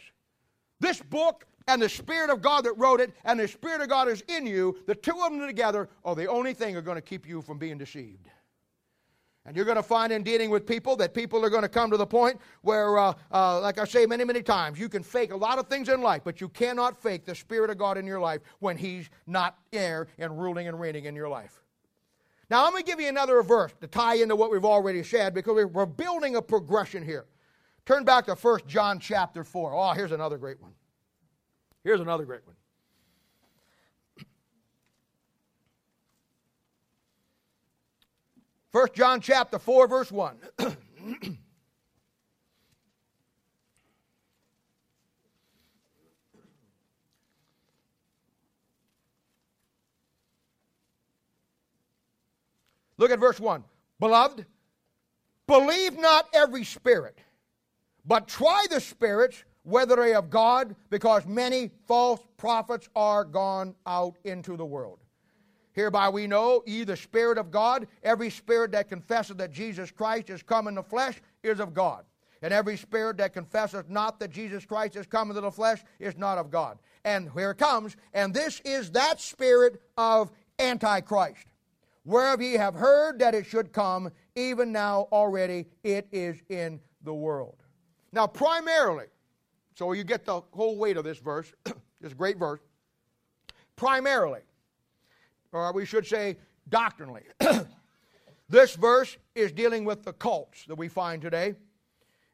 this 0.79 1.01
book 1.01 1.45
and 1.67 1.81
the 1.81 1.89
Spirit 1.89 2.29
of 2.29 2.41
God 2.41 2.63
that 2.65 2.73
wrote 2.73 3.01
it 3.01 3.11
and 3.23 3.39
the 3.39 3.47
Spirit 3.47 3.81
of 3.81 3.89
God 3.89 4.07
is 4.07 4.23
in 4.27 4.45
you, 4.45 4.77
the 4.87 4.95
two 4.95 5.19
of 5.23 5.31
them 5.31 5.45
together 5.45 5.89
are 6.05 6.15
the 6.15 6.27
only 6.27 6.53
thing 6.53 6.73
that 6.73 6.79
are 6.79 6.83
going 6.83 6.95
to 6.95 7.01
keep 7.01 7.27
you 7.27 7.41
from 7.41 7.57
being 7.57 7.77
deceived. 7.77 8.29
And 9.45 9.55
you're 9.55 9.65
going 9.65 9.77
to 9.77 9.83
find 9.83 10.13
in 10.13 10.21
dealing 10.21 10.51
with 10.51 10.67
people 10.67 10.95
that 10.97 11.15
people 11.15 11.43
are 11.43 11.49
going 11.49 11.63
to 11.63 11.69
come 11.69 11.89
to 11.89 11.97
the 11.97 12.05
point 12.05 12.39
where, 12.61 12.99
uh, 12.99 13.13
uh, 13.31 13.59
like 13.59 13.79
I 13.79 13.85
say 13.85 14.05
many, 14.05 14.23
many 14.23 14.43
times, 14.43 14.79
you 14.79 14.87
can 14.87 15.01
fake 15.01 15.31
a 15.31 15.35
lot 15.35 15.57
of 15.57 15.67
things 15.67 15.89
in 15.89 16.01
life, 16.01 16.21
but 16.23 16.39
you 16.39 16.47
cannot 16.49 17.01
fake 17.01 17.25
the 17.25 17.33
Spirit 17.33 17.71
of 17.71 17.79
God 17.79 17.97
in 17.97 18.05
your 18.05 18.19
life 18.19 18.41
when 18.59 18.77
He's 18.77 19.09
not 19.25 19.57
there 19.71 20.07
and 20.19 20.39
ruling 20.39 20.67
and 20.67 20.79
reigning 20.79 21.05
in 21.05 21.15
your 21.15 21.27
life. 21.27 21.63
Now, 22.51 22.65
I'm 22.65 22.71
going 22.71 22.83
to 22.83 22.91
give 22.91 22.99
you 22.99 23.07
another 23.07 23.41
verse 23.41 23.71
to 23.81 23.87
tie 23.87 24.15
into 24.15 24.35
what 24.35 24.51
we've 24.51 24.65
already 24.65 25.03
said 25.03 25.33
because 25.33 25.65
we're 25.65 25.85
building 25.85 26.35
a 26.35 26.41
progression 26.41 27.03
here. 27.03 27.25
Turn 27.85 28.03
back 28.03 28.25
to 28.25 28.35
1 28.35 28.59
John 28.67 28.99
chapter 28.99 29.43
4. 29.43 29.73
Oh, 29.73 29.93
here's 29.93 30.11
another 30.11 30.37
great 30.37 30.61
one. 30.61 30.73
Here's 31.83 32.01
another 32.01 32.25
great 32.25 32.45
one. 32.45 32.55
1 38.71 38.87
John 38.93 39.19
chapter 39.19 39.59
4, 39.59 39.87
verse 39.87 40.11
1. 40.11 40.37
Look 52.97 53.11
at 53.11 53.19
verse 53.19 53.39
1. 53.39 53.63
Beloved, 53.99 54.45
believe 55.47 55.97
not 55.97 56.27
every 56.33 56.63
spirit, 56.63 57.17
but 58.05 58.27
try 58.27 58.65
the 58.69 58.79
spirits 58.79 59.43
whether 59.63 59.95
they 59.97 60.13
of 60.13 60.29
God, 60.29 60.75
because 60.89 61.25
many 61.25 61.71
false 61.87 62.21
prophets 62.37 62.87
are 62.95 63.25
gone 63.25 63.75
out 63.85 64.17
into 64.23 64.55
the 64.55 64.65
world. 64.65 65.00
Hereby 65.73 66.09
we 66.09 66.27
know 66.27 66.63
ye 66.65 66.83
the 66.83 66.97
Spirit 66.97 67.37
of 67.37 67.51
God, 67.51 67.87
every 68.03 68.29
spirit 68.29 68.71
that 68.73 68.89
confesseth 68.89 69.37
that 69.37 69.51
Jesus 69.51 69.91
Christ 69.91 70.29
is 70.29 70.43
come 70.43 70.67
in 70.67 70.75
the 70.75 70.83
flesh 70.83 71.21
is 71.43 71.59
of 71.59 71.73
God. 71.73 72.05
And 72.41 72.53
every 72.53 72.75
spirit 72.75 73.17
that 73.17 73.33
confesseth 73.33 73.87
not 73.87 74.19
that 74.19 74.31
Jesus 74.31 74.65
Christ 74.65 74.95
is 74.95 75.05
come 75.05 75.29
into 75.29 75.41
the 75.41 75.51
flesh 75.51 75.83
is 75.99 76.17
not 76.17 76.39
of 76.39 76.49
God. 76.49 76.79
And 77.05 77.29
here 77.33 77.51
it 77.51 77.59
comes, 77.59 77.95
and 78.13 78.33
this 78.33 78.59
is 78.65 78.91
that 78.91 79.21
spirit 79.21 79.79
of 79.95 80.31
Antichrist 80.57 81.45
whereof 82.05 82.41
ye 82.41 82.53
have 82.53 82.73
heard 82.73 83.19
that 83.19 83.35
it 83.35 83.45
should 83.45 83.71
come, 83.71 84.11
even 84.35 84.71
now 84.71 85.07
already 85.11 85.67
it 85.83 86.07
is 86.11 86.41
in 86.49 86.79
the 87.03 87.13
world. 87.13 87.57
Now, 88.11 88.27
primarily, 88.27 89.05
so 89.75 89.93
you 89.93 90.03
get 90.03 90.25
the 90.25 90.41
whole 90.51 90.77
weight 90.77 90.97
of 90.97 91.03
this 91.03 91.19
verse, 91.19 91.51
this 92.01 92.13
great 92.13 92.37
verse, 92.37 92.59
primarily, 93.75 94.41
or 95.51 95.71
we 95.73 95.85
should 95.85 96.05
say 96.05 96.37
doctrinally, 96.69 97.23
this 98.49 98.75
verse 98.75 99.17
is 99.35 99.51
dealing 99.51 99.85
with 99.85 100.03
the 100.03 100.13
cults 100.13 100.65
that 100.65 100.75
we 100.75 100.87
find 100.87 101.21
today. 101.21 101.55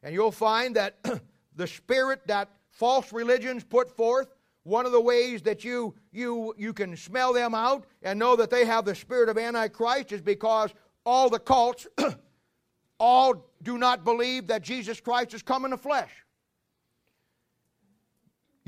And 0.02 0.14
you'll 0.14 0.32
find 0.32 0.76
that 0.76 1.04
the 1.56 1.66
spirit 1.66 2.26
that 2.26 2.48
false 2.70 3.12
religions 3.12 3.64
put 3.64 3.96
forth 3.96 4.28
one 4.62 4.86
of 4.86 4.92
the 4.92 5.00
ways 5.00 5.42
that 5.42 5.64
you, 5.64 5.94
you, 6.12 6.54
you 6.58 6.72
can 6.72 6.96
smell 6.96 7.32
them 7.32 7.54
out 7.54 7.86
and 8.02 8.18
know 8.18 8.36
that 8.36 8.50
they 8.50 8.64
have 8.64 8.84
the 8.84 8.94
spirit 8.94 9.28
of 9.28 9.38
Antichrist 9.38 10.12
is 10.12 10.20
because 10.20 10.72
all 11.06 11.30
the 11.30 11.38
cults 11.38 11.86
all 13.00 13.50
do 13.62 13.78
not 13.78 14.04
believe 14.04 14.46
that 14.48 14.62
Jesus 14.62 15.00
Christ 15.00 15.32
has 15.32 15.42
come 15.42 15.64
in 15.64 15.70
the 15.70 15.78
flesh. 15.78 16.10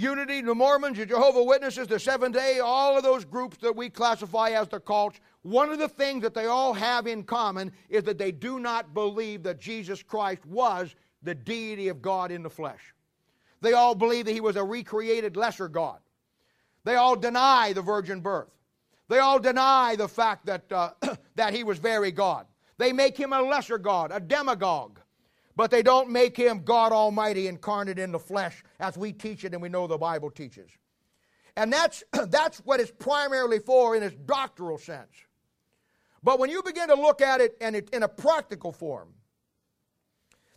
Unity, 0.01 0.41
the 0.41 0.55
Mormons, 0.55 0.97
the 0.97 1.05
Jehovah 1.05 1.45
Witnesses, 1.45 1.87
the 1.87 2.01
Seventh 2.01 2.35
Day, 2.35 2.59
all 2.59 2.97
of 2.97 3.03
those 3.03 3.25
groups 3.25 3.59
that 3.59 3.77
we 3.77 3.91
classify 3.91 4.51
as 4.51 4.69
the 4.69 4.81
cults, 4.81 5.21
one 5.43 5.71
of 5.71 5.79
the 5.79 5.89
things 5.89 6.23
that 6.23 6.33
they 6.33 6.47
all 6.47 6.73
have 6.73 7.07
in 7.07 7.23
common 7.23 7.71
is 7.89 8.05
that 8.05 8.17
they 8.17 8.33
do 8.33 8.59
not 8.59 8.95
believe 8.95 9.43
that 9.43 9.61
Jesus 9.61 10.03
Christ 10.03 10.45
was 10.47 10.95
the 11.23 11.35
deity 11.35 11.89
of 11.89 12.01
God 12.01 12.31
in 12.31 12.43
the 12.43 12.49
flesh. 12.49 12.95
They 13.61 13.75
all 13.75 13.95
believe 13.95 14.25
that 14.25 14.33
he 14.33 14.41
was 14.41 14.57
a 14.57 14.65
recreated 14.65 15.37
lesser 15.37 15.69
God. 15.69 15.99
They 16.85 16.97
all 16.97 17.17
deny 17.17 17.75
the 17.75 17.83
virgin 17.83 18.21
birth. 18.21 18.49
They 19.09 19.19
all 19.19 19.39
deny 19.39 19.97
the 19.97 20.09
fact 20.09 20.47
that, 20.47 20.71
uh, 20.73 20.93
that 21.35 21.53
he 21.53 21.63
was 21.63 21.79
very 21.79 22.11
God. 22.11 22.47
They 22.79 22.93
make 22.93 23.19
him 23.19 23.35
a 23.35 23.43
lesser 23.43 23.77
God, 23.77 24.13
a 24.15 24.21
demagogue. 24.21 24.99
But 25.61 25.71
they 25.71 25.83
don't 25.83 26.09
make 26.09 26.39
him 26.39 26.63
God 26.65 26.91
Almighty 26.91 27.47
incarnate 27.47 27.99
in 27.99 28.13
the 28.13 28.19
flesh 28.19 28.65
as 28.79 28.97
we 28.97 29.13
teach 29.13 29.45
it 29.45 29.53
and 29.53 29.61
we 29.61 29.69
know 29.69 29.87
the 29.87 29.99
Bible 29.99 30.31
teaches. 30.31 30.71
And 31.55 31.71
that's, 31.71 32.03
that's 32.29 32.61
what 32.61 32.81
it's 32.81 32.91
primarily 32.99 33.59
for 33.59 33.95
in 33.95 34.03
its 34.03 34.17
doctrinal 34.25 34.79
sense. 34.79 35.13
But 36.23 36.39
when 36.39 36.49
you 36.49 36.63
begin 36.63 36.89
to 36.89 36.95
look 36.95 37.21
at 37.21 37.43
it, 37.43 37.59
and 37.61 37.77
it 37.77 37.91
in 37.91 38.05
a 38.05 38.09
practical 38.09 38.73
form, 38.73 39.09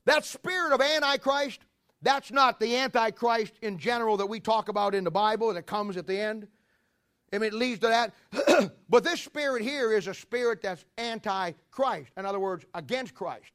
that 0.05 0.23
spirit 0.23 0.71
of 0.71 0.79
Antichrist 0.79 1.59
that's 2.01 2.31
not 2.31 2.61
the 2.61 2.77
Antichrist 2.77 3.59
in 3.61 3.77
general 3.77 4.15
that 4.15 4.27
we 4.27 4.39
talk 4.39 4.69
about 4.69 4.95
in 4.95 5.03
the 5.03 5.11
Bible 5.11 5.53
that 5.53 5.63
comes 5.63 5.97
at 5.97 6.07
the 6.07 6.17
end. 6.17 6.47
I 7.33 7.39
mean, 7.39 7.49
it 7.49 7.53
leads 7.53 7.81
to 7.81 7.87
that. 7.89 8.71
but 8.89 9.03
this 9.03 9.19
spirit 9.19 9.63
here 9.63 9.91
is 9.91 10.07
a 10.07 10.13
spirit 10.13 10.61
that's 10.61 10.85
anti 10.97 11.51
Christ. 11.71 12.13
In 12.15 12.25
other 12.25 12.39
words, 12.39 12.63
against 12.73 13.13
Christ. 13.13 13.51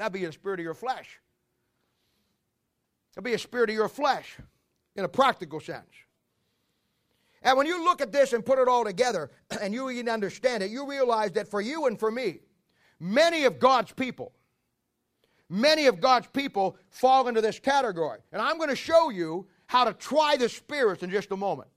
That'd 0.00 0.14
be 0.14 0.24
a 0.24 0.32
spirit 0.32 0.58
of 0.58 0.64
your 0.64 0.72
flesh. 0.72 1.20
That'd 3.14 3.22
be 3.22 3.34
a 3.34 3.38
spirit 3.38 3.68
of 3.68 3.76
your 3.76 3.90
flesh 3.90 4.34
in 4.96 5.04
a 5.04 5.08
practical 5.08 5.60
sense. 5.60 5.90
And 7.42 7.58
when 7.58 7.66
you 7.66 7.84
look 7.84 8.00
at 8.00 8.10
this 8.10 8.32
and 8.32 8.42
put 8.42 8.58
it 8.58 8.66
all 8.66 8.82
together 8.82 9.30
and 9.60 9.74
you 9.74 9.90
even 9.90 10.08
understand 10.08 10.62
it, 10.62 10.70
you 10.70 10.88
realize 10.88 11.32
that 11.32 11.48
for 11.48 11.60
you 11.60 11.84
and 11.86 12.00
for 12.00 12.10
me, 12.10 12.38
many 12.98 13.44
of 13.44 13.58
God's 13.58 13.92
people, 13.92 14.32
many 15.50 15.84
of 15.84 16.00
God's 16.00 16.28
people 16.28 16.78
fall 16.88 17.28
into 17.28 17.42
this 17.42 17.58
category. 17.58 18.20
And 18.32 18.40
I'm 18.40 18.56
going 18.56 18.70
to 18.70 18.76
show 18.76 19.10
you 19.10 19.48
how 19.66 19.84
to 19.84 19.92
try 19.92 20.34
the 20.38 20.48
spirits 20.48 21.02
in 21.02 21.10
just 21.10 21.30
a 21.30 21.36
moment. 21.36 21.68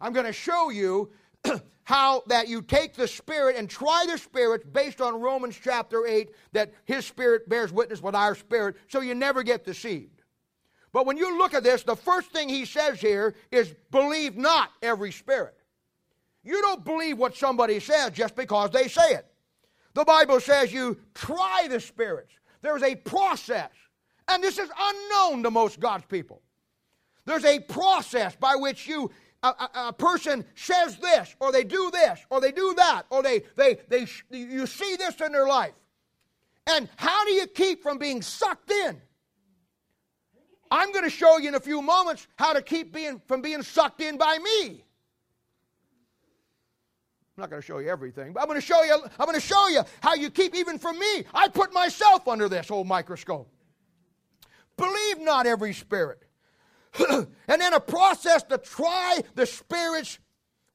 I'm 0.00 0.12
going 0.12 0.26
to 0.26 0.32
show 0.32 0.70
you 0.70 1.12
how 1.84 2.22
that 2.26 2.48
you 2.48 2.62
take 2.62 2.94
the 2.94 3.08
spirit 3.08 3.56
and 3.56 3.68
try 3.68 4.04
the 4.06 4.18
spirits 4.18 4.64
based 4.72 5.00
on 5.00 5.20
Romans 5.20 5.58
chapter 5.62 6.06
8 6.06 6.30
that 6.52 6.72
his 6.84 7.06
spirit 7.06 7.48
bears 7.48 7.72
witness 7.72 8.02
with 8.02 8.14
our 8.14 8.34
spirit 8.34 8.76
so 8.88 9.00
you 9.00 9.14
never 9.14 9.42
get 9.42 9.64
deceived. 9.64 10.22
But 10.92 11.06
when 11.06 11.16
you 11.16 11.38
look 11.38 11.54
at 11.54 11.62
this, 11.62 11.82
the 11.82 11.96
first 11.96 12.30
thing 12.30 12.48
he 12.48 12.64
says 12.64 13.00
here 13.00 13.34
is 13.50 13.74
believe 13.90 14.36
not 14.36 14.70
every 14.82 15.12
spirit. 15.12 15.54
You 16.42 16.60
don't 16.62 16.84
believe 16.84 17.18
what 17.18 17.36
somebody 17.36 17.80
says 17.80 18.12
just 18.12 18.34
because 18.34 18.70
they 18.70 18.88
say 18.88 19.12
it. 19.12 19.26
The 19.94 20.04
Bible 20.04 20.40
says 20.40 20.72
you 20.72 20.98
try 21.14 21.66
the 21.68 21.80
spirits. 21.80 22.32
There's 22.62 22.82
a 22.82 22.94
process. 22.94 23.70
And 24.28 24.42
this 24.42 24.58
is 24.58 24.68
unknown 24.78 25.42
to 25.42 25.50
most 25.50 25.80
God's 25.80 26.04
people. 26.06 26.42
There's 27.24 27.44
a 27.44 27.60
process 27.60 28.36
by 28.36 28.56
which 28.56 28.86
you 28.86 29.10
a, 29.42 29.48
a, 29.48 29.70
a, 29.88 29.92
person 29.92 30.44
says 30.54 30.96
this, 30.96 31.34
or 31.40 31.52
they 31.52 31.64
do 31.64 31.90
this, 31.92 32.20
or 32.30 32.40
they 32.40 32.50
do 32.50 32.74
that, 32.76 33.04
or 33.10 33.22
they, 33.22 33.42
they, 33.56 33.78
they, 33.88 34.06
you 34.30 34.66
see 34.66 34.96
this 34.96 35.20
in 35.20 35.32
their 35.32 35.46
life. 35.46 35.74
And 36.66 36.88
how 36.96 37.24
do 37.24 37.32
you 37.32 37.46
keep 37.46 37.82
from 37.82 37.98
being 37.98 38.20
sucked 38.20 38.70
in? 38.70 39.00
I'm 40.70 40.92
going 40.92 41.04
to 41.04 41.10
show 41.10 41.38
you 41.38 41.48
in 41.48 41.54
a 41.54 41.60
few 41.60 41.80
moments 41.80 42.26
how 42.36 42.52
to 42.52 42.60
keep 42.60 42.92
being 42.92 43.22
from 43.26 43.40
being 43.40 43.62
sucked 43.62 44.00
in 44.00 44.18
by 44.18 44.38
me. 44.38 44.84
I'm 47.36 47.42
not 47.42 47.50
going 47.50 47.62
to 47.62 47.66
show 47.66 47.78
you 47.78 47.88
everything, 47.88 48.32
but 48.32 48.40
I'm 48.40 48.48
going 48.48 48.60
to 48.60 48.66
show 48.66 48.82
you 48.82 48.94
I'm 49.18 49.26
going 49.26 49.40
to 49.40 49.46
show 49.46 49.68
you 49.68 49.82
how 50.02 50.14
you 50.14 50.28
keep 50.28 50.54
even 50.54 50.78
from 50.78 50.98
me. 50.98 51.24
I 51.32 51.48
put 51.48 51.72
myself 51.72 52.26
under 52.28 52.48
this 52.48 52.68
whole 52.68 52.84
microscope. 52.84 53.48
Believe 54.76 55.20
not 55.20 55.46
every 55.46 55.72
spirit. 55.72 56.22
and 57.08 57.60
then 57.60 57.74
a 57.74 57.80
process 57.80 58.42
to 58.44 58.58
try 58.58 59.20
the 59.34 59.46
spirits 59.46 60.18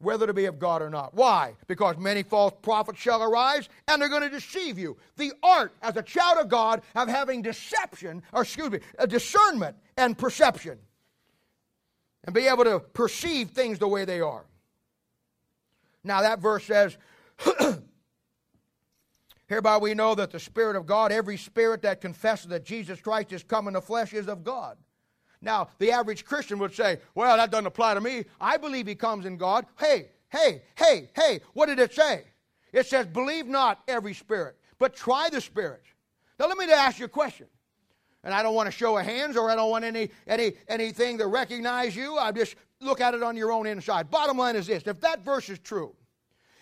whether 0.03 0.27
to 0.27 0.33
be 0.33 0.45
of 0.45 0.59
God 0.59 0.81
or 0.81 0.89
not. 0.89 1.13
Why? 1.13 1.55
Because 1.67 1.97
many 1.97 2.23
false 2.23 2.53
prophets 2.61 2.99
shall 2.99 3.23
arise 3.23 3.69
and 3.87 4.01
they're 4.01 4.09
going 4.09 4.23
to 4.23 4.29
deceive 4.29 4.77
you. 4.77 4.97
The 5.15 5.31
art 5.41 5.73
as 5.81 5.95
a 5.95 6.03
child 6.03 6.39
of 6.39 6.49
God 6.49 6.81
of 6.93 7.07
having 7.07 7.41
deception, 7.41 8.21
or 8.33 8.41
excuse 8.43 8.69
me, 8.69 8.79
discernment 9.07 9.77
and 9.97 10.17
perception. 10.17 10.77
And 12.25 12.33
be 12.33 12.47
able 12.47 12.63
to 12.65 12.79
perceive 12.79 13.51
things 13.51 13.79
the 13.79 13.87
way 13.87 14.05
they 14.05 14.21
are. 14.21 14.45
Now 16.03 16.21
that 16.21 16.39
verse 16.39 16.65
says, 16.65 16.97
Hereby 19.47 19.77
we 19.77 19.93
know 19.93 20.15
that 20.15 20.31
the 20.31 20.39
Spirit 20.39 20.75
of 20.75 20.85
God, 20.85 21.11
every 21.11 21.37
spirit 21.37 21.81
that 21.81 22.01
confesses 22.01 22.47
that 22.47 22.65
Jesus 22.65 22.99
Christ 23.01 23.33
is 23.33 23.43
come 23.43 23.67
in 23.67 23.73
the 23.73 23.81
flesh, 23.81 24.13
is 24.13 24.27
of 24.27 24.43
God. 24.43 24.77
Now, 25.43 25.67
the 25.77 25.91
average 25.91 26.25
Christian 26.25 26.57
would 26.59 26.73
say, 26.73 26.99
well, 27.15 27.35
that 27.37 27.51
doesn't 27.51 27.67
apply 27.67 27.93
to 27.95 28.01
me. 28.01 28.25
I 28.39 28.57
believe 28.57 28.87
he 28.87 28.95
comes 28.95 29.25
in 29.25 29.37
God. 29.37 29.65
Hey, 29.77 30.09
hey, 30.29 30.63
hey, 30.75 31.09
hey, 31.15 31.41
what 31.53 31.67
did 31.67 31.79
it 31.79 31.93
say? 31.93 32.23
It 32.71 32.87
says, 32.87 33.05
believe 33.05 33.45
not 33.45 33.81
every 33.87 34.13
spirit, 34.13 34.57
but 34.79 34.95
try 34.95 35.29
the 35.29 35.41
spirits. 35.41 35.87
Now, 36.39 36.47
let 36.47 36.57
me 36.57 36.71
ask 36.71 36.97
you 36.97 37.05
a 37.05 37.09
question. 37.09 37.47
And 38.23 38.33
I 38.33 38.41
don't 38.41 38.55
want 38.55 38.67
to 38.67 38.71
show 38.71 38.97
of 38.97 39.05
hands 39.05 39.35
or 39.35 39.51
I 39.51 39.55
don't 39.55 39.69
want 39.69 39.83
any, 39.83 40.09
any, 40.27 40.53
anything 40.69 41.17
to 41.17 41.27
recognize 41.27 41.93
you. 41.93 42.17
I 42.17 42.31
just 42.31 42.55
look 42.79 43.01
at 43.01 43.13
it 43.13 43.21
on 43.21 43.35
your 43.35 43.51
own 43.51 43.67
inside. 43.67 44.09
Bottom 44.09 44.37
line 44.37 44.55
is 44.55 44.67
this 44.67 44.83
if 44.85 45.01
that 45.01 45.23
verse 45.23 45.49
is 45.49 45.59
true, 45.59 45.93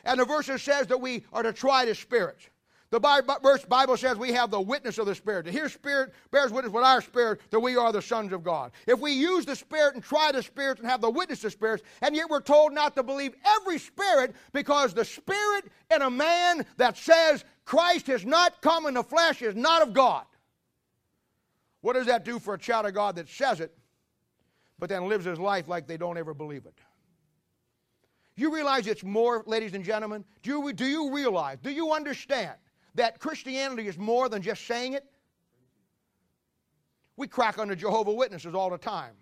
and 0.04 0.20
the 0.20 0.26
verse 0.26 0.48
says 0.62 0.88
that 0.88 1.00
we 1.00 1.24
are 1.32 1.44
to 1.44 1.54
try 1.54 1.86
the 1.86 1.94
spirits, 1.94 2.48
the 2.92 3.00
Bible 3.00 3.96
says 3.96 4.18
we 4.18 4.34
have 4.34 4.52
the 4.52 4.60
witness 4.60 4.98
of 4.98 5.06
the 5.06 5.16
Spirit. 5.16 5.46
His 5.46 5.72
Spirit 5.72 6.14
bears 6.30 6.52
witness 6.52 6.74
with 6.74 6.84
our 6.84 7.02
spirit 7.02 7.40
that 7.50 7.60
we 7.60 7.78
are 7.78 7.94
the 7.94 8.02
sons 8.02 8.34
of 8.34 8.44
God. 8.44 8.74
If 8.86 9.00
we 9.00 9.14
use 9.14 9.46
the 9.46 9.56
Spirit 9.56 9.96
and 9.96 10.04
try 10.04 10.32
the 10.34 10.44
Spirit 10.44 10.80
and 10.80 10.88
have 10.88 11.00
the 11.00 11.10
witness 11.10 11.46
of 11.46 11.54
spirits, 11.54 11.84
and 12.02 12.14
yet 12.14 12.30
we're 12.30 12.42
told 12.42 12.74
not 12.74 12.94
to 12.96 13.04
believe 13.04 13.34
every 13.46 13.80
spirit 13.80 14.36
because 14.52 14.94
the 14.94 15.06
Spirit 15.06 15.72
in 15.90 16.02
a 16.02 16.10
man 16.10 16.66
that 16.76 16.98
says 16.98 17.46
Christ 17.64 18.08
has 18.08 18.26
not 18.26 18.62
come 18.62 18.86
in 18.86 18.96
the 18.96 19.04
flesh 19.04 19.42
is 19.42 19.56
not 19.56 19.82
of 19.82 19.94
God. 19.94 20.26
What 21.80 21.94
does 21.94 22.08
that 22.08 22.26
do 22.26 22.40
for 22.40 22.56
a 22.56 22.60
child 22.60 22.86
of 22.86 22.94
God 22.94 23.16
that 23.16 23.30
says 23.30 23.62
it, 23.62 23.74
but 24.80 24.90
then 24.90 25.08
lives 25.08 25.24
his 25.24 25.40
life 25.40 25.70
like 25.70 25.88
they 25.88 25.98
don't 25.98 26.18
ever 26.18 26.34
believe 26.34 26.66
it? 26.66 26.78
You 28.36 28.54
realize 28.54 28.86
it's 28.86 29.04
more, 29.04 29.44
ladies 29.48 29.76
and 29.76 29.86
gentlemen? 29.86 30.26
Do 30.44 30.50
you, 30.50 30.74
do 30.74 30.86
you 30.86 31.14
realize, 31.14 31.58
do 31.64 31.72
you 31.72 31.94
understand 31.94 32.56
that 32.96 33.20
Christianity 33.20 33.88
is 33.88 33.98
more 33.98 34.30
than 34.30 34.42
just 34.42 34.66
saying 34.66 34.94
it? 34.94 35.06
We 37.18 37.28
crack 37.28 37.60
on 37.60 37.68
the 37.68 37.76
Jehovah 37.76 38.14
Witnesses 38.14 38.56
all 38.56 38.70
the 38.70 38.78
time. 38.78 39.14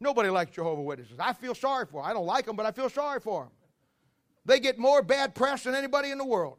Nobody 0.00 0.28
likes 0.28 0.52
Jehovah 0.52 0.82
Witnesses. 0.82 1.16
I 1.18 1.32
feel 1.32 1.54
sorry 1.54 1.86
for 1.86 2.02
them. 2.02 2.10
I 2.10 2.12
don't 2.12 2.26
like 2.26 2.46
them, 2.46 2.56
but 2.56 2.66
I 2.66 2.72
feel 2.72 2.90
sorry 2.90 3.20
for 3.20 3.44
them. 3.44 3.52
They 4.44 4.60
get 4.60 4.78
more 4.78 5.02
bad 5.02 5.34
press 5.34 5.64
than 5.64 5.74
anybody 5.74 6.10
in 6.10 6.18
the 6.18 6.24
world. 6.24 6.58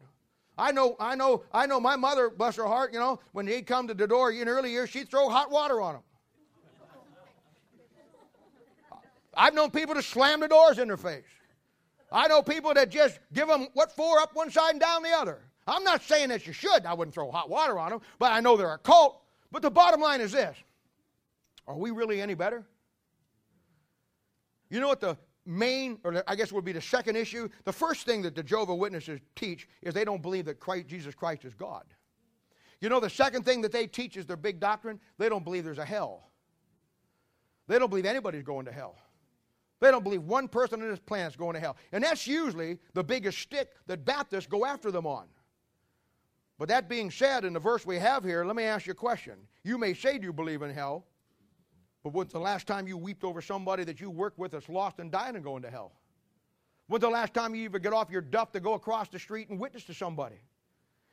I 0.58 0.72
know, 0.72 0.96
I 1.00 1.16
know, 1.16 1.43
I 1.52 1.66
know 1.66 1.80
my 1.80 1.96
mother, 1.96 2.30
bless 2.30 2.56
her 2.56 2.66
heart, 2.66 2.93
you 2.93 3.00
know, 3.00 3.20
when 3.34 3.46
he'd 3.46 3.68
come 3.68 3.88
to 3.88 3.93
the 3.93 4.08
door 4.08 4.32
in 4.32 4.48
early 4.48 4.72
years, 4.72 4.89
she'd 4.89 5.10
throw 5.10 5.30
hot 5.30 5.52
water 5.52 5.82
on 5.82 5.96
them. 5.96 6.04
I've 9.38 9.54
known 9.54 9.70
people 9.70 9.96
to 9.96 10.02
slam 10.02 10.39
the 10.39 10.48
doors 10.48 10.80
in 10.80 10.88
their 10.88 10.98
face. 10.98 11.26
I 12.12 12.28
know 12.28 12.41
people 12.41 12.74
that 12.74 12.89
just 12.89 13.20
give 13.34 13.50
them 13.50 13.68
what 13.74 13.91
for 13.91 14.20
up 14.20 14.34
one 14.34 14.50
side 14.50 14.72
and 14.72 14.80
down 14.80 15.04
the 15.04 15.12
other. 15.12 15.41
I'm 15.68 15.84
not 15.84 16.03
saying 16.03 16.30
that 16.30 16.45
you 16.45 16.53
should. 16.53 16.86
I 16.86 16.93
wouldn't 16.93 17.13
throw 17.13 17.32
hot 17.32 17.49
water 17.49 17.80
on 17.80 17.91
them, 17.91 18.01
but 18.20 18.32
I 18.32 18.39
know 18.39 18.55
they're 18.55 18.74
a 18.74 18.78
cult. 18.78 19.22
But 19.51 19.61
the 19.61 19.72
bottom 19.72 20.01
line 20.01 20.22
is 20.22 20.32
this 20.32 20.55
Are 21.68 21.78
we 21.78 21.91
really 21.91 22.22
any 22.22 22.34
better? 22.34 22.66
You 24.70 24.80
know 24.80 24.88
what 24.88 24.99
the 24.99 25.18
main, 25.45 25.99
or 26.03 26.24
I 26.28 26.36
guess 26.36 26.51
would 26.51 26.66
be 26.66 26.72
the 26.72 26.82
second 26.82 27.16
issue? 27.16 27.49
The 27.63 27.74
first 27.74 28.05
thing 28.05 28.22
that 28.24 28.36
the 28.36 28.43
Jehovah 28.43 28.76
Witnesses 28.76 29.20
teach 29.36 29.68
is 29.82 29.93
they 29.93 30.05
don't 30.05 30.22
believe 30.22 30.45
that 30.45 30.59
Christ, 30.59 30.88
Jesus 30.88 31.16
Christ 31.16 31.45
is 31.45 31.53
God. 31.53 31.84
You 32.82 32.89
know, 32.89 32.99
the 32.99 33.09
second 33.09 33.43
thing 33.43 33.61
that 33.61 33.72
they 33.72 33.88
teach 33.88 34.18
is 34.18 34.26
their 34.26 34.38
big 34.38 34.59
doctrine 34.59 34.99
they 35.18 35.30
don't 35.30 35.43
believe 35.43 35.63
there's 35.63 35.78
a 35.78 35.86
hell. 35.86 36.30
They 37.68 37.80
don't 37.80 37.89
believe 37.89 38.05
anybody's 38.05 38.43
going 38.43 38.66
to 38.66 38.72
hell. 38.72 38.97
They 39.80 39.91
don't 39.91 40.03
believe 40.03 40.24
one 40.24 40.47
person 40.47 40.82
on 40.82 40.89
this 40.89 40.99
planet 40.99 41.34
is 41.34 41.36
going 41.36 41.53
to 41.53 41.59
hell. 41.59 41.78
And 41.91 42.03
that's 42.03 42.28
usually 42.28 42.80
the 42.93 43.03
biggest 43.03 43.39
stick 43.39 43.72
that 43.88 44.05
Baptists 44.05 44.47
go 44.47 44.66
after 44.66 44.91
them 44.91 45.05
on. 45.05 45.28
But 46.58 46.70
that 46.70 46.88
being 46.88 47.12
said, 47.12 47.43
in 47.43 47.53
the 47.53 47.60
verse 47.60 47.86
we 47.86 47.97
have 47.97 48.24
here, 48.24 48.45
let 48.45 48.56
me 48.56 48.64
ask 48.64 48.86
you 48.86 48.91
a 48.91 48.95
question. 48.95 49.36
You 49.64 49.78
may 49.78 49.93
say, 49.93 50.20
you 50.22 50.32
believe 50.32 50.62
in 50.62 50.74
hell? 50.74 51.06
But 52.03 52.14
when's 52.14 52.32
the 52.32 52.39
last 52.39 52.68
time 52.68 52.88
you 52.88 52.97
wept 52.97 53.24
over 53.24 53.41
somebody 53.41 53.84
that 53.84 53.99
you 53.99 54.10
worked 54.10 54.38
with 54.38 54.51
that's 54.51 54.70
lost 54.70 54.99
and 54.99 55.12
dying 55.12 55.36
and 55.36 55.43
going 55.43 55.64
to 55.64 55.72
hell? 55.72 55.91
When's 56.88 57.01
the 57.01 57.10
last 57.10 57.34
time 57.34 57.56
you 57.56 57.64
even 57.64 57.82
get 57.82 57.93
off 57.93 58.10
your 58.10 58.22
duff 58.22 58.51
to 58.51 58.60
go 58.60 58.74
across 58.76 59.10
the 59.10 59.20
street 59.20 59.49
and 59.49 59.60
witness 59.60 59.84
to 59.86 59.93
somebody? 59.93 60.36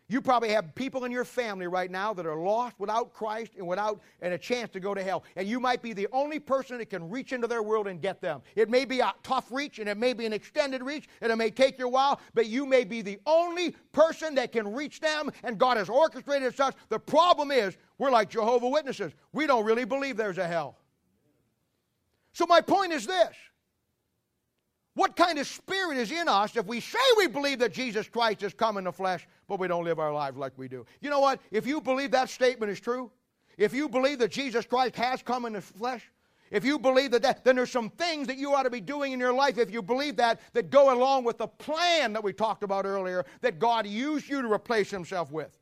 You 0.08 0.20
probably 0.20 0.50
have 0.50 0.74
people 0.74 1.04
in 1.04 1.12
your 1.12 1.24
family 1.24 1.66
right 1.66 1.90
now 1.90 2.12
that 2.12 2.26
are 2.26 2.36
lost 2.36 2.78
without 2.78 3.14
Christ 3.14 3.52
and 3.56 3.66
without 3.66 4.00
and 4.20 4.34
a 4.34 4.38
chance 4.38 4.70
to 4.72 4.80
go 4.80 4.94
to 4.94 5.02
hell. 5.02 5.24
And 5.36 5.48
you 5.48 5.58
might 5.58 5.80
be 5.80 5.92
the 5.94 6.08
only 6.12 6.38
person 6.38 6.78
that 6.78 6.90
can 6.90 7.08
reach 7.08 7.32
into 7.32 7.46
their 7.46 7.62
world 7.62 7.86
and 7.86 8.00
get 8.00 8.20
them. 8.20 8.42
It 8.54 8.68
may 8.68 8.84
be 8.84 9.00
a 9.00 9.14
tough 9.22 9.50
reach 9.50 9.78
and 9.78 9.88
it 9.88 9.96
may 9.96 10.12
be 10.12 10.26
an 10.26 10.32
extended 10.32 10.82
reach 10.82 11.08
and 11.22 11.32
it 11.32 11.36
may 11.36 11.50
take 11.50 11.78
you 11.78 11.86
a 11.86 11.88
while, 11.88 12.20
but 12.34 12.46
you 12.46 12.66
may 12.66 12.84
be 12.84 13.00
the 13.00 13.18
only 13.26 13.70
person 13.92 14.34
that 14.34 14.52
can 14.52 14.72
reach 14.72 15.00
them 15.00 15.30
and 15.44 15.56
God 15.56 15.78
has 15.78 15.88
orchestrated 15.88 16.54
such. 16.54 16.74
The 16.88 16.98
problem 16.98 17.50
is 17.50 17.78
we're 17.96 18.10
like 18.10 18.28
Jehovah 18.28 18.68
Witnesses. 18.68 19.12
We 19.32 19.46
don't 19.46 19.64
really 19.64 19.84
believe 19.84 20.16
there's 20.16 20.38
a 20.38 20.46
hell. 20.46 20.76
So 22.32 22.46
my 22.46 22.60
point 22.60 22.92
is 22.92 23.06
this. 23.06 23.34
What 24.94 25.16
kind 25.16 25.38
of 25.38 25.46
spirit 25.46 25.96
is 25.96 26.12
in 26.12 26.28
us 26.28 26.56
if 26.56 26.66
we 26.66 26.80
say 26.80 26.98
we 27.16 27.26
believe 27.26 27.58
that 27.60 27.72
Jesus 27.72 28.08
Christ 28.08 28.42
has 28.42 28.52
come 28.52 28.76
in 28.76 28.84
the 28.84 28.92
flesh, 28.92 29.26
but 29.48 29.58
we 29.58 29.66
don't 29.66 29.84
live 29.84 29.98
our 29.98 30.12
lives 30.12 30.36
like 30.36 30.52
we 30.56 30.68
do? 30.68 30.84
You 31.00 31.08
know 31.08 31.20
what? 31.20 31.40
If 31.50 31.66
you 31.66 31.80
believe 31.80 32.10
that 32.10 32.28
statement 32.28 32.70
is 32.70 32.78
true, 32.78 33.10
if 33.56 33.72
you 33.72 33.88
believe 33.88 34.18
that 34.18 34.30
Jesus 34.30 34.66
Christ 34.66 34.96
has 34.96 35.22
come 35.22 35.46
in 35.46 35.54
the 35.54 35.62
flesh, 35.62 36.10
if 36.50 36.66
you 36.66 36.78
believe 36.78 37.10
that, 37.12 37.22
that, 37.22 37.44
then 37.44 37.56
there's 37.56 37.70
some 37.70 37.88
things 37.88 38.26
that 38.26 38.36
you 38.36 38.54
ought 38.54 38.64
to 38.64 38.70
be 38.70 38.82
doing 38.82 39.12
in 39.12 39.18
your 39.18 39.32
life 39.32 39.56
if 39.56 39.70
you 39.70 39.80
believe 39.80 40.16
that, 40.16 40.40
that 40.52 40.68
go 40.68 40.94
along 40.94 41.24
with 41.24 41.38
the 41.38 41.48
plan 41.48 42.12
that 42.12 42.22
we 42.22 42.34
talked 42.34 42.62
about 42.62 42.84
earlier 42.84 43.24
that 43.40 43.58
God 43.58 43.86
used 43.86 44.28
you 44.28 44.42
to 44.42 44.52
replace 44.52 44.90
Himself 44.90 45.32
with. 45.32 45.58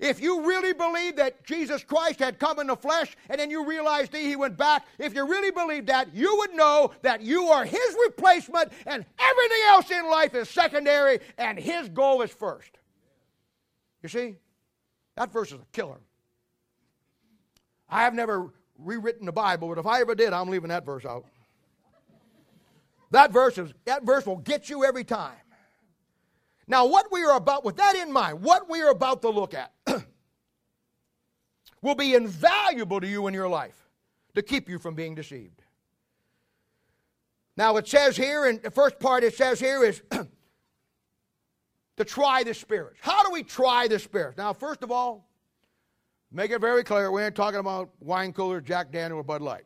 If 0.00 0.18
you 0.18 0.46
really 0.46 0.72
believe 0.72 1.16
that 1.16 1.44
Jesus 1.44 1.84
Christ 1.84 2.20
had 2.20 2.38
come 2.38 2.58
in 2.58 2.68
the 2.68 2.76
flesh 2.76 3.14
and 3.28 3.38
then 3.38 3.50
you 3.50 3.66
realized 3.66 4.16
he 4.16 4.34
went 4.34 4.56
back, 4.56 4.86
if 4.98 5.14
you 5.14 5.28
really 5.28 5.50
believe 5.50 5.86
that, 5.86 6.14
you 6.14 6.34
would 6.38 6.54
know 6.54 6.92
that 7.02 7.20
you 7.20 7.48
are 7.48 7.66
his 7.66 7.96
replacement 8.06 8.72
and 8.86 9.04
everything 9.18 9.62
else 9.68 9.90
in 9.90 10.08
life 10.10 10.34
is 10.34 10.48
secondary 10.48 11.20
and 11.36 11.58
his 11.58 11.90
goal 11.90 12.22
is 12.22 12.30
first. 12.30 12.78
You 14.02 14.08
see? 14.08 14.36
That 15.16 15.30
verse 15.30 15.52
is 15.52 15.60
a 15.60 15.66
killer. 15.72 16.00
I 17.86 18.02
have 18.02 18.14
never 18.14 18.54
rewritten 18.78 19.26
the 19.26 19.32
Bible, 19.32 19.68
but 19.68 19.78
if 19.78 19.86
I 19.86 20.00
ever 20.00 20.14
did, 20.14 20.32
I'm 20.32 20.48
leaving 20.48 20.70
that 20.70 20.86
verse 20.86 21.04
out. 21.04 21.26
That 23.10 23.32
verse, 23.32 23.58
is, 23.58 23.74
that 23.84 24.04
verse 24.04 24.24
will 24.24 24.38
get 24.38 24.70
you 24.70 24.82
every 24.84 25.04
time. 25.04 25.36
Now, 26.70 26.86
what 26.86 27.10
we 27.10 27.24
are 27.24 27.36
about, 27.36 27.64
with 27.64 27.76
that 27.78 27.96
in 27.96 28.12
mind, 28.12 28.42
what 28.42 28.70
we 28.70 28.80
are 28.80 28.92
about 28.92 29.22
to 29.22 29.28
look 29.28 29.54
at 29.54 29.72
will 31.82 31.96
be 31.96 32.14
invaluable 32.14 33.00
to 33.00 33.08
you 33.08 33.26
in 33.26 33.34
your 33.34 33.48
life 33.48 33.88
to 34.36 34.42
keep 34.42 34.68
you 34.68 34.78
from 34.78 34.94
being 34.94 35.16
deceived. 35.16 35.62
Now, 37.56 37.76
it 37.76 37.88
says 37.88 38.16
here, 38.16 38.44
and 38.44 38.62
the 38.62 38.70
first 38.70 39.00
part 39.00 39.24
it 39.24 39.34
says 39.34 39.58
here 39.58 39.82
is 39.82 40.00
to 41.96 42.04
try 42.04 42.44
the 42.44 42.54
spirits. 42.54 43.00
How 43.02 43.24
do 43.24 43.32
we 43.32 43.42
try 43.42 43.88
the 43.88 43.98
spirits? 43.98 44.38
Now, 44.38 44.52
first 44.52 44.84
of 44.84 44.92
all, 44.92 45.28
make 46.30 46.52
it 46.52 46.60
very 46.60 46.84
clear 46.84 47.10
we 47.10 47.20
ain't 47.20 47.34
talking 47.34 47.58
about 47.58 47.90
wine 47.98 48.32
cooler, 48.32 48.60
Jack 48.60 48.92
Daniel, 48.92 49.18
or 49.18 49.24
Bud 49.24 49.42
Light. 49.42 49.64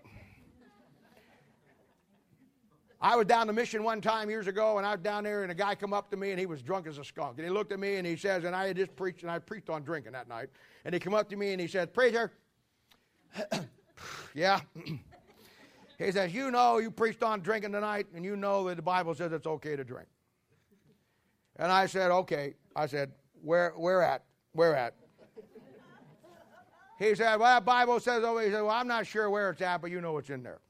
I 3.04 3.16
was 3.16 3.26
down 3.26 3.46
the 3.46 3.52
mission 3.52 3.82
one 3.82 4.00
time 4.00 4.30
years 4.30 4.46
ago, 4.46 4.78
and 4.78 4.86
I 4.86 4.92
was 4.92 5.00
down 5.00 5.24
there, 5.24 5.42
and 5.42 5.52
a 5.52 5.54
guy 5.54 5.74
come 5.74 5.92
up 5.92 6.10
to 6.10 6.16
me, 6.16 6.30
and 6.30 6.40
he 6.40 6.46
was 6.46 6.62
drunk 6.62 6.86
as 6.86 6.96
a 6.96 7.04
skunk. 7.04 7.36
And 7.36 7.46
he 7.46 7.52
looked 7.52 7.70
at 7.70 7.78
me, 7.78 7.96
and 7.96 8.06
he 8.06 8.16
says, 8.16 8.44
and 8.44 8.56
I 8.56 8.66
had 8.68 8.78
just 8.78 8.96
preached, 8.96 9.20
and 9.20 9.30
I 9.30 9.38
preached 9.40 9.68
on 9.68 9.82
drinking 9.82 10.12
that 10.12 10.26
night. 10.26 10.48
And 10.86 10.94
he 10.94 10.98
come 10.98 11.12
up 11.12 11.28
to 11.28 11.36
me, 11.36 11.52
and 11.52 11.60
he 11.60 11.68
said, 11.68 11.92
Preacher, 11.92 12.32
yeah. 14.34 14.58
he 15.98 16.12
says, 16.12 16.32
you 16.32 16.50
know 16.50 16.78
you 16.78 16.90
preached 16.90 17.22
on 17.22 17.40
drinking 17.40 17.72
tonight, 17.72 18.06
and 18.14 18.24
you 18.24 18.36
know 18.36 18.66
that 18.68 18.76
the 18.76 18.82
Bible 18.82 19.14
says 19.14 19.32
it's 19.32 19.46
okay 19.46 19.76
to 19.76 19.84
drink. 19.84 20.08
And 21.56 21.70
I 21.70 21.84
said, 21.84 22.10
okay. 22.10 22.54
I 22.74 22.86
said, 22.86 23.12
where, 23.42 23.74
where 23.76 24.00
at? 24.00 24.24
Where 24.52 24.74
at? 24.74 24.94
He 26.98 27.14
said, 27.14 27.36
Well, 27.36 27.40
that 27.40 27.64
Bible 27.64 27.98
says 28.00 28.22
over. 28.22 28.40
He 28.40 28.50
said, 28.52 28.62
Well, 28.62 28.70
I'm 28.70 28.86
not 28.86 29.04
sure 29.04 29.28
where 29.28 29.50
it's 29.50 29.60
at, 29.60 29.82
but 29.82 29.90
you 29.90 30.00
know 30.00 30.12
what's 30.12 30.30
in 30.30 30.44
there. 30.44 30.60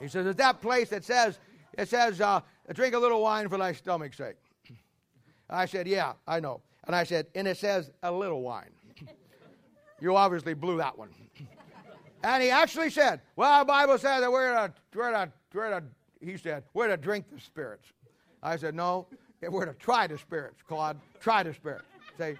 He 0.00 0.08
says, 0.08 0.26
It's 0.26 0.38
that 0.38 0.60
place 0.60 0.90
that 0.90 1.04
says, 1.04 1.38
it 1.76 1.88
says, 1.88 2.20
uh, 2.20 2.40
drink 2.72 2.94
a 2.94 2.98
little 2.98 3.22
wine 3.22 3.48
for 3.48 3.58
thy 3.58 3.72
stomach's 3.72 4.16
sake. 4.16 4.36
I 5.50 5.66
said, 5.66 5.86
Yeah, 5.86 6.12
I 6.26 6.40
know. 6.40 6.60
And 6.86 6.94
I 6.94 7.04
said, 7.04 7.26
And 7.34 7.48
it 7.48 7.56
says 7.56 7.90
a 8.02 8.12
little 8.12 8.42
wine. 8.42 8.70
you 10.00 10.14
obviously 10.16 10.54
blew 10.54 10.78
that 10.78 10.96
one. 10.96 11.10
and 12.22 12.42
he 12.42 12.50
actually 12.50 12.90
said, 12.90 13.20
Well, 13.36 13.60
the 13.60 13.64
Bible 13.64 13.98
says 13.98 14.20
that 14.20 14.30
we're 14.30 14.52
to, 14.52 14.72
we're 14.94 15.10
to, 15.10 15.32
we're 15.54 15.80
to, 15.80 15.84
he 16.20 16.36
said, 16.36 16.64
we're 16.74 16.88
to 16.88 16.96
drink 16.96 17.26
the 17.32 17.40
spirits. 17.40 17.86
I 18.42 18.56
said, 18.56 18.74
No, 18.74 19.06
we're 19.42 19.66
to 19.66 19.74
try 19.74 20.06
the 20.06 20.18
spirits, 20.18 20.62
Claude. 20.66 20.98
Try 21.20 21.42
the 21.42 21.54
spirits. 21.54 21.84
See? 22.18 22.34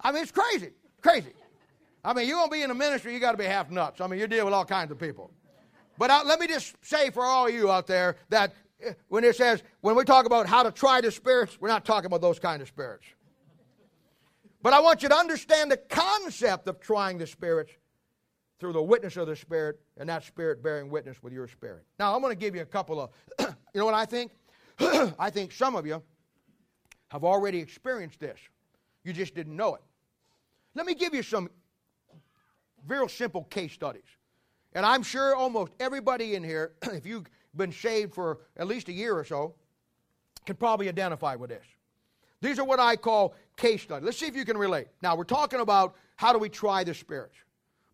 I 0.00 0.12
mean, 0.12 0.22
it's 0.22 0.32
crazy. 0.32 0.70
Crazy. 1.00 1.32
I 2.04 2.12
mean, 2.14 2.26
you're 2.26 2.36
going 2.36 2.48
to 2.48 2.52
be 2.52 2.62
in 2.62 2.70
a 2.70 2.74
ministry, 2.74 3.14
you 3.14 3.20
got 3.20 3.32
to 3.32 3.38
be 3.38 3.44
half 3.44 3.70
nuts. 3.70 4.00
I 4.00 4.08
mean, 4.08 4.18
you 4.18 4.26
deal 4.26 4.44
with 4.44 4.54
all 4.54 4.64
kinds 4.64 4.90
of 4.90 4.98
people. 4.98 5.30
But 6.02 6.10
uh, 6.10 6.22
let 6.26 6.40
me 6.40 6.48
just 6.48 6.74
say 6.84 7.10
for 7.10 7.22
all 7.22 7.48
you 7.48 7.70
out 7.70 7.86
there 7.86 8.16
that 8.28 8.52
uh, 8.84 8.90
when 9.06 9.22
it 9.22 9.36
says, 9.36 9.62
when 9.82 9.94
we 9.94 10.02
talk 10.02 10.26
about 10.26 10.48
how 10.48 10.64
to 10.64 10.72
try 10.72 11.00
the 11.00 11.12
spirits, 11.12 11.58
we're 11.60 11.68
not 11.68 11.84
talking 11.84 12.06
about 12.06 12.20
those 12.20 12.40
kind 12.40 12.60
of 12.60 12.66
spirits. 12.66 13.06
But 14.62 14.72
I 14.72 14.80
want 14.80 15.04
you 15.04 15.08
to 15.10 15.14
understand 15.14 15.70
the 15.70 15.76
concept 15.76 16.66
of 16.66 16.80
trying 16.80 17.18
the 17.18 17.26
spirits 17.28 17.70
through 18.58 18.72
the 18.72 18.82
witness 18.82 19.16
of 19.16 19.28
the 19.28 19.36
Spirit 19.36 19.78
and 19.96 20.08
that 20.08 20.24
Spirit 20.24 20.60
bearing 20.60 20.90
witness 20.90 21.22
with 21.22 21.32
your 21.32 21.46
spirit. 21.46 21.84
Now, 22.00 22.16
I'm 22.16 22.20
going 22.20 22.32
to 22.32 22.40
give 22.40 22.56
you 22.56 22.62
a 22.62 22.66
couple 22.66 23.00
of, 23.00 23.10
you 23.38 23.78
know 23.78 23.84
what 23.84 23.94
I 23.94 24.04
think? 24.04 24.32
I 25.20 25.30
think 25.30 25.52
some 25.52 25.76
of 25.76 25.86
you 25.86 26.02
have 27.10 27.22
already 27.22 27.60
experienced 27.60 28.18
this. 28.18 28.40
You 29.04 29.12
just 29.12 29.36
didn't 29.36 29.54
know 29.54 29.76
it. 29.76 29.82
Let 30.74 30.84
me 30.84 30.96
give 30.96 31.14
you 31.14 31.22
some 31.22 31.48
very 32.84 33.08
simple 33.08 33.44
case 33.44 33.70
studies. 33.70 34.02
And 34.74 34.86
I'm 34.86 35.02
sure 35.02 35.34
almost 35.34 35.72
everybody 35.80 36.34
in 36.34 36.42
here, 36.42 36.72
if 36.82 37.06
you've 37.06 37.26
been 37.54 37.72
saved 37.72 38.14
for 38.14 38.38
at 38.56 38.66
least 38.66 38.88
a 38.88 38.92
year 38.92 39.16
or 39.16 39.24
so, 39.24 39.54
can 40.46 40.56
probably 40.56 40.88
identify 40.88 41.34
with 41.34 41.50
this. 41.50 41.64
These 42.40 42.58
are 42.58 42.64
what 42.64 42.80
I 42.80 42.96
call 42.96 43.34
case 43.56 43.82
studies. 43.82 44.04
Let's 44.04 44.18
see 44.18 44.26
if 44.26 44.34
you 44.34 44.44
can 44.44 44.58
relate. 44.58 44.88
Now, 45.00 45.14
we're 45.14 45.24
talking 45.24 45.60
about 45.60 45.94
how 46.16 46.32
do 46.32 46.38
we 46.38 46.48
try 46.48 46.82
the 46.82 46.94
spirits. 46.94 47.36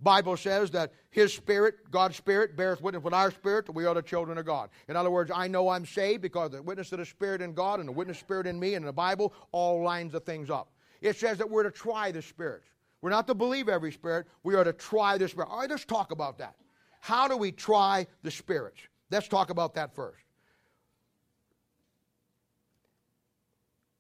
Bible 0.01 0.37
says 0.37 0.71
that 0.71 0.93
his 1.11 1.35
spirit, 1.35 1.91
God's 1.91 2.17
spirit, 2.17 2.57
bears 2.57 2.81
witness 2.81 3.03
with 3.03 3.13
our 3.13 3.31
spirit 3.31 3.67
that 3.67 3.73
we 3.73 3.85
are 3.85 3.95
the 3.95 4.03
children 4.03 4.39
of 4.39 4.47
God. 4.47 4.71
In 4.89 4.97
other 4.97 5.11
words, 5.11 5.31
I 5.35 5.49
know 5.49 5.69
I'm 5.69 5.85
saved 5.85 6.23
because 6.23 6.53
the 6.53 6.63
witness 6.63 6.93
of 6.93 6.99
the 6.99 7.05
spirit 7.05 7.43
in 7.43 7.53
God 7.53 7.81
and 7.81 7.89
the 7.89 7.93
witness 7.93 8.19
spirit 8.19 8.47
in 8.47 8.61
me 8.61 8.75
and 8.75 8.85
in 8.85 8.87
the 8.87 8.93
Bible 8.93 9.35
all 9.51 9.83
lines 9.83 10.13
the 10.13 10.21
things 10.21 10.51
up. 10.51 10.71
It 11.01 11.17
says 11.17 11.39
that 11.39 11.51
we're 11.51 11.65
to 11.65 11.71
try 11.71 12.13
the 12.13 12.23
spirits. 12.23 12.69
We're 13.03 13.11
not 13.11 13.27
to 13.27 13.35
believe 13.35 13.69
every 13.69 13.93
spirit. 13.93 14.27
We 14.45 14.55
are 14.55 14.65
to 14.65 14.73
try 14.73 15.19
the 15.19 15.29
spirit. 15.29 15.49
All 15.51 15.61
right, 15.61 15.71
let's 15.71 15.85
talk 15.85 16.13
about 16.13 16.39
that. 16.39 16.55
How 17.01 17.29
do 17.29 17.37
we 17.37 17.53
try 17.53 18.07
the 18.23 18.31
spirits? 18.31 18.81
Let's 19.11 19.29
talk 19.29 19.51
about 19.51 19.75
that 19.75 19.95
first. 19.95 20.23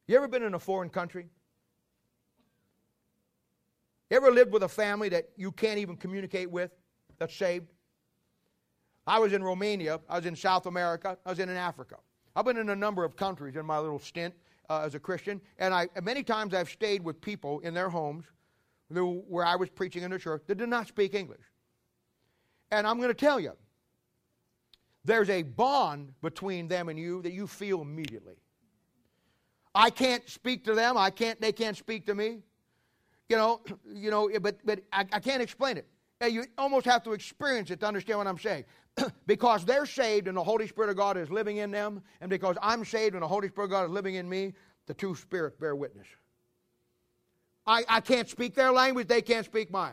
You 0.07 0.17
ever 0.17 0.29
been 0.29 0.43
in 0.43 0.55
a 0.55 0.59
foreign 0.59 0.89
country? 0.89 1.29
You 4.11 4.17
ever 4.17 4.31
lived 4.31 4.53
with 4.53 4.63
a 4.63 4.69
family 4.69 5.11
that 5.11 5.29
you 5.37 5.53
can't 5.53 5.79
even 5.79 5.97
communicate 5.97 6.51
with 6.51 6.71
that's 7.19 7.35
saved? 7.35 7.69
I 9.07 9.19
was 9.19 9.33
in 9.33 9.43
Romania. 9.43 10.01
I 10.09 10.17
was 10.17 10.27
in 10.27 10.35
South 10.35 10.67
America. 10.67 11.19
I 11.25 11.31
was 11.31 11.39
in 11.39 11.51
Africa. 11.51 11.97
I've 12.35 12.45
been 12.45 12.57
in 12.57 12.71
a 12.71 12.77
number 12.77 13.05
of 13.05 13.17
countries 13.17 13.57
in 13.57 13.67
my 13.67 13.79
little 13.79 13.99
stint 13.99 14.35
uh, 14.71 14.83
as 14.85 14.95
a 14.95 15.01
Christian, 15.01 15.41
and 15.59 15.75
I 15.75 15.89
many 16.03 16.23
times 16.23 16.55
I've 16.55 16.69
stayed 16.69 17.03
with 17.03 17.21
people 17.21 17.61
in 17.61 17.75
their 17.75 17.89
homes 17.89 18.25
who, 18.93 19.25
where 19.29 19.45
I 19.45 19.57
was 19.57 19.69
preaching 19.69 20.03
in 20.03 20.11
the 20.11 20.19
church 20.19 20.43
that 20.47 20.57
did 20.57 20.69
not 20.69 20.89
speak 20.89 21.15
English. 21.15 21.41
And 22.71 22.87
I'm 22.87 22.99
going 22.99 23.09
to 23.09 23.15
tell 23.15 23.41
you, 23.41 23.53
there's 25.05 25.31
a 25.31 25.43
bond 25.43 26.13
between 26.21 26.69
them 26.69 26.89
and 26.89 26.99
you 26.99 27.23
that 27.23 27.33
you 27.33 27.47
feel 27.47 27.81
immediately. 27.81 28.37
I 29.75 29.91
can't 29.91 30.29
speak 30.29 30.65
to 30.65 30.75
them. 30.75 30.97
I 30.97 31.11
can't. 31.11 31.41
They 31.41 31.53
can't 31.53 31.77
speak 31.77 32.07
to 32.07 32.15
me. 32.15 32.43
You 33.29 33.37
know. 33.37 33.61
You 33.93 34.11
know. 34.11 34.31
But 34.41 34.59
but 34.65 34.81
I, 34.93 35.07
I 35.13 35.21
can't 35.21 35.43
explain 35.43 35.79
it. 35.79 35.87
You 36.21 36.45
almost 36.59 36.85
have 36.87 37.05
to 37.05 37.13
experience 37.13 37.71
it 37.71 37.81
to 37.81 37.87
understand 37.87 38.19
what 38.19 38.27
I'm 38.27 38.39
saying. 38.39 38.65
because 39.27 39.65
they're 39.65 39.87
saved 39.87 40.29
and 40.29 40.37
the 40.37 40.43
Holy 40.43 40.67
Spirit 40.67 40.91
of 40.91 40.97
God 40.97 41.17
is 41.17 41.31
living 41.31 41.59
in 41.59 41.71
them, 41.71 42.03
and 42.21 42.29
because 42.29 42.57
I'm 42.63 42.85
saved 42.85 43.15
and 43.15 43.23
the 43.23 43.29
Holy 43.29 43.49
Spirit 43.49 43.67
of 43.67 43.71
God 43.71 43.85
is 43.85 43.91
living 43.91 44.17
in 44.17 44.29
me, 44.29 44.55
the 44.87 44.95
two 44.95 45.15
spirits 45.15 45.57
bear 45.59 45.77
witness. 45.77 46.07
I, 47.67 47.85
I 47.89 48.01
can't 48.01 48.29
speak 48.29 48.55
their 48.55 48.73
language, 48.73 49.09
they 49.09 49.23
can't 49.23 49.45
speak 49.45 49.71
mine. 49.71 49.93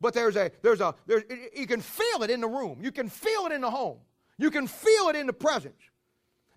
But 0.00 0.14
there's 0.14 0.36
a, 0.36 0.50
there's 0.62 0.80
a, 0.80 0.94
there's, 1.06 1.22
you 1.56 1.66
can 1.66 1.80
feel 1.80 2.22
it 2.22 2.30
in 2.30 2.40
the 2.40 2.48
room. 2.48 2.78
You 2.82 2.92
can 2.92 3.08
feel 3.08 3.46
it 3.46 3.52
in 3.52 3.60
the 3.60 3.70
home. 3.70 3.98
You 4.38 4.50
can 4.50 4.66
feel 4.66 5.08
it 5.08 5.16
in 5.16 5.26
the 5.26 5.32
presence. 5.32 5.80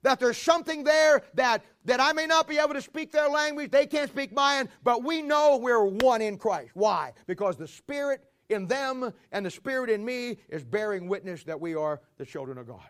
That 0.03 0.19
there's 0.19 0.37
something 0.37 0.83
there 0.83 1.23
that, 1.33 1.63
that 1.85 1.99
I 1.99 2.13
may 2.13 2.27
not 2.27 2.47
be 2.47 2.57
able 2.57 2.73
to 2.73 2.81
speak 2.81 3.11
their 3.11 3.29
language, 3.29 3.71
they 3.71 3.87
can't 3.87 4.09
speak 4.09 4.31
mine, 4.31 4.69
but 4.83 5.03
we 5.03 5.21
know 5.21 5.57
we're 5.57 5.83
one 5.83 6.21
in 6.21 6.37
Christ. 6.37 6.71
Why? 6.73 7.13
Because 7.25 7.57
the 7.57 7.67
Spirit 7.67 8.23
in 8.49 8.67
them 8.67 9.11
and 9.31 9.45
the 9.45 9.51
Spirit 9.51 9.89
in 9.89 10.05
me 10.05 10.37
is 10.49 10.63
bearing 10.63 11.07
witness 11.07 11.43
that 11.43 11.59
we 11.59 11.75
are 11.75 12.01
the 12.17 12.25
children 12.25 12.57
of 12.57 12.67
God. 12.67 12.87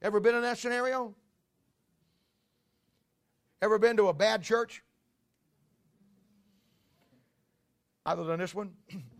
Ever 0.00 0.20
been 0.20 0.34
in 0.34 0.42
that 0.42 0.58
scenario? 0.58 1.14
Ever 3.60 3.78
been 3.78 3.96
to 3.96 4.08
a 4.08 4.14
bad 4.14 4.42
church? 4.42 4.82
Other 8.04 8.24
than 8.24 8.40
this 8.40 8.54
one? 8.54 8.72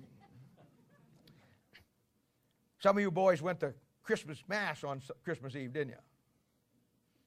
Some 2.82 2.96
of 2.96 3.02
you 3.02 3.12
boys 3.12 3.40
went 3.40 3.60
to 3.60 3.72
Christmas 4.02 4.42
Mass 4.48 4.82
on 4.82 5.00
Christmas 5.24 5.54
Eve, 5.54 5.72
didn't 5.72 5.90
you? 5.90 5.98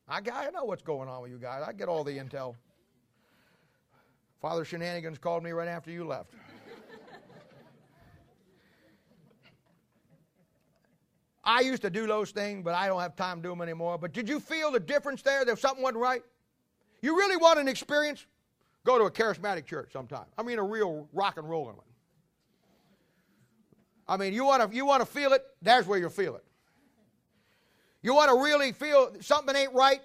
I, 0.08 0.18
I 0.18 0.50
know 0.52 0.66
what's 0.66 0.84
going 0.84 1.08
on 1.08 1.22
with 1.22 1.32
you 1.32 1.38
guys. 1.38 1.64
I 1.66 1.72
get 1.72 1.88
all 1.88 2.04
the 2.04 2.18
intel. 2.18 2.56
Father 4.42 4.66
Shenanigans 4.66 5.18
called 5.18 5.44
me 5.44 5.52
right 5.52 5.70
after 5.70 5.92
you 5.92 6.06
left. 6.06 6.32
I 11.46 11.62
used 11.62 11.84
to 11.84 11.90
do 11.90 12.06
those 12.06 12.32
things, 12.32 12.64
but 12.64 12.74
I 12.74 12.88
don't 12.88 13.00
have 13.00 13.16
time 13.16 13.38
to 13.38 13.44
do 13.44 13.50
them 13.50 13.62
anymore. 13.62 13.98
But 13.98 14.12
did 14.14 14.28
you 14.28 14.40
feel 14.42 14.72
the 14.72 14.80
difference 14.80 15.22
there 15.22 15.46
that 15.46 15.58
something 15.58 15.82
wasn't 15.82 16.02
right? 16.02 16.24
You 17.02 17.16
really 17.16 17.38
want 17.38 17.60
an 17.60 17.68
experience? 17.68 18.26
Go 18.84 18.98
to 18.98 19.06
a 19.06 19.12
charismatic 19.12 19.66
church 19.66 19.94
sometime. 19.94 20.26
I 20.38 20.44
mean, 20.44 20.60
a 20.60 20.64
real 20.64 21.08
rock 21.14 21.38
and 21.38 21.50
rolling 21.50 21.78
one. 21.78 21.86
I 24.08 24.18
mean, 24.18 24.34
you 24.34 24.46
want 24.46 24.70
to 24.70 24.76
you 24.76 24.86
want 24.86 25.02
to 25.02 25.06
feel 25.06 25.34
it? 25.34 25.44
There's 25.62 25.88
where 25.88 26.00
you'll 26.00 26.10
feel 26.10 26.36
it. 26.36 26.44
You 28.02 28.14
want 28.14 28.30
to 28.30 28.44
really 28.44 28.72
feel 28.72 29.14
something 29.20 29.56
ain't 29.56 29.74
right? 29.74 30.00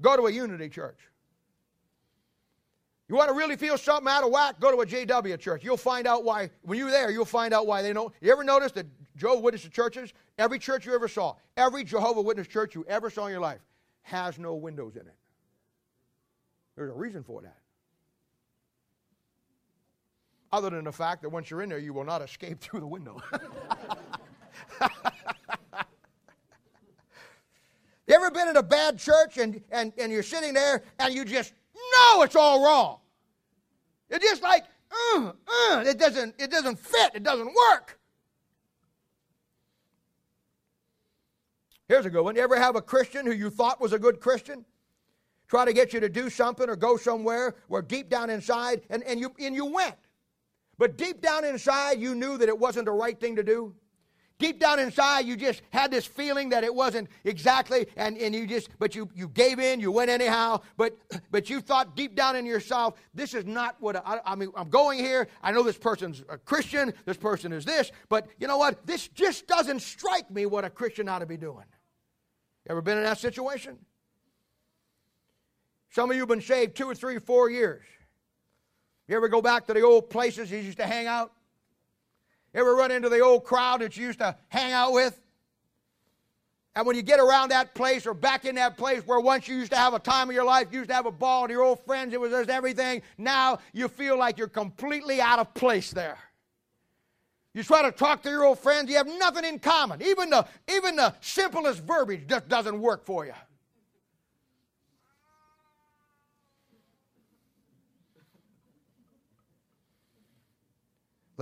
Go 0.00 0.16
to 0.16 0.26
a 0.26 0.30
unity 0.30 0.68
church. 0.68 0.98
You 3.08 3.16
want 3.16 3.28
to 3.28 3.34
really 3.34 3.56
feel 3.56 3.76
something 3.76 4.10
out 4.10 4.24
of 4.24 4.30
whack? 4.30 4.58
Go 4.60 4.70
to 4.70 4.80
a 4.80 4.86
JW 4.86 5.38
church. 5.38 5.64
You'll 5.64 5.76
find 5.76 6.06
out 6.06 6.24
why. 6.24 6.50
When 6.62 6.78
you're 6.78 6.90
there, 6.90 7.10
you'll 7.10 7.24
find 7.24 7.52
out 7.52 7.66
why 7.66 7.82
they 7.82 7.92
know. 7.92 8.12
You 8.20 8.32
ever 8.32 8.44
notice 8.44 8.72
that 8.72 8.86
Jehovah 9.16 9.40
Witness 9.40 9.68
churches, 9.68 10.12
every 10.38 10.58
church 10.58 10.86
you 10.86 10.94
ever 10.94 11.08
saw, 11.08 11.34
every 11.56 11.84
Jehovah 11.84 12.22
Witness 12.22 12.46
church 12.46 12.74
you 12.74 12.84
ever 12.88 13.10
saw 13.10 13.26
in 13.26 13.32
your 13.32 13.40
life, 13.40 13.60
has 14.02 14.38
no 14.38 14.54
windows 14.54 14.96
in 14.96 15.02
it. 15.02 15.14
There's 16.76 16.90
a 16.90 16.94
reason 16.94 17.22
for 17.22 17.42
that. 17.42 17.58
Other 20.52 20.68
than 20.68 20.84
the 20.84 20.92
fact 20.92 21.22
that 21.22 21.30
once 21.30 21.48
you're 21.50 21.62
in 21.62 21.70
there, 21.70 21.78
you 21.78 21.94
will 21.94 22.04
not 22.04 22.20
escape 22.20 22.60
through 22.60 22.80
the 22.80 22.86
window. 22.86 23.22
you 28.06 28.14
ever 28.14 28.30
been 28.30 28.48
in 28.48 28.56
a 28.56 28.62
bad 28.62 28.98
church 28.98 29.38
and, 29.38 29.62
and, 29.70 29.94
and 29.96 30.12
you're 30.12 30.22
sitting 30.22 30.52
there 30.52 30.82
and 30.98 31.14
you 31.14 31.24
just 31.24 31.54
know 31.74 32.22
it's 32.22 32.36
all 32.36 32.62
wrong? 32.62 32.98
It's 34.10 34.22
just 34.22 34.42
like, 34.42 34.64
uh, 34.90 35.32
uh, 35.48 35.84
it, 35.86 35.98
doesn't, 35.98 36.34
it 36.38 36.50
doesn't 36.50 36.78
fit, 36.78 37.12
it 37.14 37.22
doesn't 37.22 37.46
work. 37.46 37.98
Here's 41.88 42.04
a 42.04 42.10
good 42.10 42.22
one. 42.22 42.36
You 42.36 42.42
ever 42.42 42.58
have 42.58 42.76
a 42.76 42.82
Christian 42.82 43.24
who 43.24 43.32
you 43.32 43.48
thought 43.48 43.80
was 43.80 43.94
a 43.94 43.98
good 43.98 44.20
Christian? 44.20 44.66
Try 45.48 45.64
to 45.64 45.72
get 45.72 45.94
you 45.94 46.00
to 46.00 46.10
do 46.10 46.28
something 46.28 46.68
or 46.68 46.76
go 46.76 46.98
somewhere 46.98 47.54
where 47.68 47.82
deep 47.82 48.10
down 48.10 48.28
inside, 48.28 48.82
and, 48.90 49.02
and, 49.04 49.18
you, 49.18 49.32
and 49.38 49.54
you 49.54 49.64
went. 49.64 49.96
But 50.78 50.96
deep 50.96 51.20
down 51.20 51.44
inside, 51.44 52.00
you 52.00 52.14
knew 52.14 52.36
that 52.38 52.48
it 52.48 52.58
wasn't 52.58 52.86
the 52.86 52.92
right 52.92 53.18
thing 53.18 53.36
to 53.36 53.42
do. 53.42 53.74
Deep 54.38 54.58
down 54.58 54.80
inside, 54.80 55.20
you 55.20 55.36
just 55.36 55.62
had 55.70 55.92
this 55.92 56.04
feeling 56.04 56.48
that 56.48 56.64
it 56.64 56.74
wasn't 56.74 57.08
exactly, 57.22 57.86
and, 57.96 58.18
and 58.18 58.34
you 58.34 58.44
just, 58.44 58.70
but 58.80 58.92
you, 58.92 59.08
you 59.14 59.28
gave 59.28 59.60
in, 59.60 59.78
you 59.78 59.92
went 59.92 60.10
anyhow, 60.10 60.60
but, 60.76 60.98
but 61.30 61.48
you 61.48 61.60
thought 61.60 61.94
deep 61.94 62.16
down 62.16 62.34
in 62.34 62.44
yourself, 62.44 62.98
this 63.14 63.34
is 63.34 63.44
not 63.44 63.76
what, 63.78 63.94
I, 64.04 64.20
I 64.26 64.34
mean, 64.34 64.50
I'm 64.56 64.68
going 64.68 64.98
here. 64.98 65.28
I 65.44 65.52
know 65.52 65.62
this 65.62 65.78
person's 65.78 66.24
a 66.28 66.38
Christian, 66.38 66.92
this 67.04 67.16
person 67.16 67.52
is 67.52 67.64
this, 67.64 67.92
but 68.08 68.26
you 68.40 68.48
know 68.48 68.58
what? 68.58 68.84
This 68.84 69.06
just 69.06 69.46
doesn't 69.46 69.80
strike 69.80 70.28
me 70.28 70.46
what 70.46 70.64
a 70.64 70.70
Christian 70.70 71.08
ought 71.08 71.20
to 71.20 71.26
be 71.26 71.36
doing. 71.36 71.66
Ever 72.68 72.82
been 72.82 72.98
in 72.98 73.04
that 73.04 73.18
situation? 73.18 73.78
Some 75.90 76.10
of 76.10 76.16
you 76.16 76.22
have 76.22 76.28
been 76.28 76.40
saved 76.40 76.74
two 76.74 76.86
or 76.86 76.96
three 76.96 77.18
four 77.18 77.48
years. 77.48 77.84
You 79.08 79.16
ever 79.16 79.28
go 79.28 79.42
back 79.42 79.66
to 79.66 79.74
the 79.74 79.82
old 79.82 80.10
places 80.10 80.50
you 80.50 80.58
used 80.58 80.78
to 80.78 80.86
hang 80.86 81.06
out? 81.06 81.32
Ever 82.54 82.74
run 82.74 82.90
into 82.90 83.08
the 83.08 83.20
old 83.20 83.44
crowd 83.44 83.80
that 83.80 83.96
you 83.96 84.06
used 84.06 84.18
to 84.18 84.36
hang 84.48 84.72
out 84.72 84.92
with? 84.92 85.18
And 86.74 86.86
when 86.86 86.96
you 86.96 87.02
get 87.02 87.20
around 87.20 87.50
that 87.50 87.74
place 87.74 88.06
or 88.06 88.14
back 88.14 88.46
in 88.46 88.54
that 88.54 88.78
place 88.78 89.06
where 89.06 89.20
once 89.20 89.46
you 89.46 89.56
used 89.56 89.72
to 89.72 89.76
have 89.76 89.92
a 89.92 89.98
time 89.98 90.30
of 90.30 90.34
your 90.34 90.44
life, 90.44 90.68
you 90.70 90.78
used 90.78 90.88
to 90.88 90.94
have 90.94 91.04
a 91.04 91.12
ball 91.12 91.44
and 91.44 91.50
your 91.50 91.62
old 91.62 91.84
friends, 91.84 92.14
it 92.14 92.20
was 92.20 92.30
just 92.30 92.48
everything, 92.48 93.02
now 93.18 93.58
you 93.74 93.88
feel 93.88 94.18
like 94.18 94.38
you're 94.38 94.48
completely 94.48 95.20
out 95.20 95.38
of 95.38 95.52
place 95.52 95.90
there. 95.90 96.18
You 97.52 97.62
try 97.62 97.82
to 97.82 97.92
talk 97.92 98.22
to 98.22 98.30
your 98.30 98.44
old 98.44 98.58
friends, 98.58 98.88
you 98.88 98.96
have 98.96 99.06
nothing 99.06 99.44
in 99.44 99.58
common. 99.58 100.00
Even 100.00 100.30
the, 100.30 100.46
even 100.68 100.96
the 100.96 101.14
simplest 101.20 101.82
verbiage 101.82 102.26
just 102.26 102.48
doesn't 102.48 102.80
work 102.80 103.04
for 103.04 103.26
you. 103.26 103.34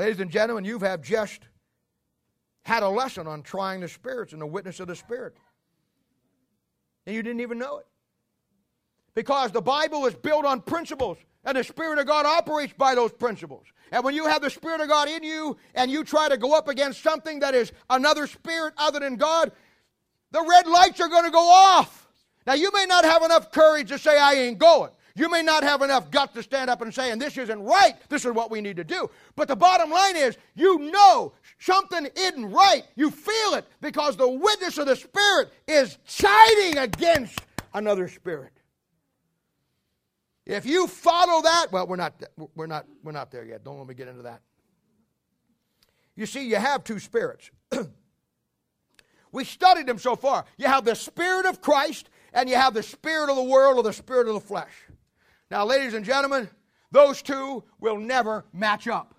Ladies 0.00 0.20
and 0.20 0.30
gentlemen, 0.30 0.64
you 0.64 0.78
have 0.78 1.02
just 1.02 1.42
had 2.62 2.82
a 2.82 2.88
lesson 2.88 3.26
on 3.26 3.42
trying 3.42 3.80
the 3.80 3.88
spirits 3.88 4.32
and 4.32 4.40
the 4.40 4.46
witness 4.46 4.80
of 4.80 4.88
the 4.88 4.96
Spirit. 4.96 5.36
And 7.04 7.14
you 7.14 7.22
didn't 7.22 7.42
even 7.42 7.58
know 7.58 7.80
it. 7.80 7.86
Because 9.14 9.52
the 9.52 9.60
Bible 9.60 10.06
is 10.06 10.14
built 10.14 10.46
on 10.46 10.62
principles, 10.62 11.18
and 11.44 11.54
the 11.54 11.62
Spirit 11.62 11.98
of 11.98 12.06
God 12.06 12.24
operates 12.24 12.72
by 12.72 12.94
those 12.94 13.12
principles. 13.12 13.66
And 13.92 14.02
when 14.02 14.14
you 14.14 14.26
have 14.26 14.40
the 14.40 14.48
Spirit 14.48 14.80
of 14.80 14.88
God 14.88 15.10
in 15.10 15.22
you 15.22 15.58
and 15.74 15.90
you 15.90 16.02
try 16.02 16.30
to 16.30 16.38
go 16.38 16.56
up 16.56 16.68
against 16.68 17.02
something 17.02 17.40
that 17.40 17.54
is 17.54 17.70
another 17.90 18.26
spirit 18.26 18.72
other 18.78 19.00
than 19.00 19.16
God, 19.16 19.52
the 20.30 20.42
red 20.42 20.66
lights 20.66 20.98
are 21.00 21.08
going 21.08 21.24
to 21.24 21.30
go 21.30 21.46
off. 21.46 22.08
Now, 22.46 22.54
you 22.54 22.72
may 22.72 22.86
not 22.86 23.04
have 23.04 23.22
enough 23.22 23.52
courage 23.52 23.88
to 23.88 23.98
say, 23.98 24.18
I 24.18 24.32
ain't 24.32 24.56
going. 24.56 24.92
You 25.16 25.28
may 25.28 25.42
not 25.42 25.62
have 25.62 25.82
enough 25.82 26.10
guts 26.10 26.34
to 26.34 26.42
stand 26.42 26.70
up 26.70 26.82
and 26.82 26.94
say, 26.94 27.10
and 27.10 27.20
this 27.20 27.36
isn't 27.36 27.62
right, 27.62 27.94
this 28.08 28.24
is 28.24 28.32
what 28.32 28.50
we 28.50 28.60
need 28.60 28.76
to 28.76 28.84
do. 28.84 29.10
But 29.36 29.48
the 29.48 29.56
bottom 29.56 29.90
line 29.90 30.16
is, 30.16 30.36
you 30.54 30.78
know 30.90 31.32
something 31.58 32.06
isn't 32.16 32.50
right. 32.50 32.84
You 32.96 33.10
feel 33.10 33.54
it 33.54 33.66
because 33.80 34.16
the 34.16 34.28
witness 34.28 34.78
of 34.78 34.86
the 34.86 34.96
Spirit 34.96 35.52
is 35.66 35.98
chiding 36.06 36.78
against 36.78 37.40
another 37.74 38.08
spirit. 38.08 38.52
If 40.46 40.66
you 40.66 40.86
follow 40.86 41.42
that, 41.42 41.66
well, 41.70 41.86
we're 41.86 41.96
not, 41.96 42.14
we're 42.56 42.66
not, 42.66 42.86
we're 43.04 43.12
not 43.12 43.30
there 43.30 43.44
yet. 43.44 43.62
Don't 43.62 43.78
let 43.78 43.86
me 43.86 43.94
get 43.94 44.08
into 44.08 44.22
that. 44.22 44.40
You 46.16 46.26
see, 46.26 46.48
you 46.48 46.56
have 46.56 46.82
two 46.82 46.98
spirits. 46.98 47.50
we 49.32 49.44
studied 49.44 49.86
them 49.86 49.98
so 49.98 50.16
far. 50.16 50.44
You 50.56 50.66
have 50.66 50.84
the 50.84 50.96
Spirit 50.96 51.46
of 51.46 51.60
Christ, 51.60 52.10
and 52.32 52.48
you 52.48 52.56
have 52.56 52.74
the 52.74 52.82
Spirit 52.82 53.30
of 53.30 53.36
the 53.36 53.44
world 53.44 53.76
or 53.76 53.82
the 53.82 53.92
Spirit 53.92 54.26
of 54.28 54.34
the 54.34 54.40
flesh. 54.40 54.72
Now, 55.50 55.64
ladies 55.64 55.94
and 55.94 56.04
gentlemen, 56.04 56.48
those 56.92 57.22
two 57.22 57.64
will 57.80 57.98
never 57.98 58.44
match 58.52 58.86
up. 58.86 59.14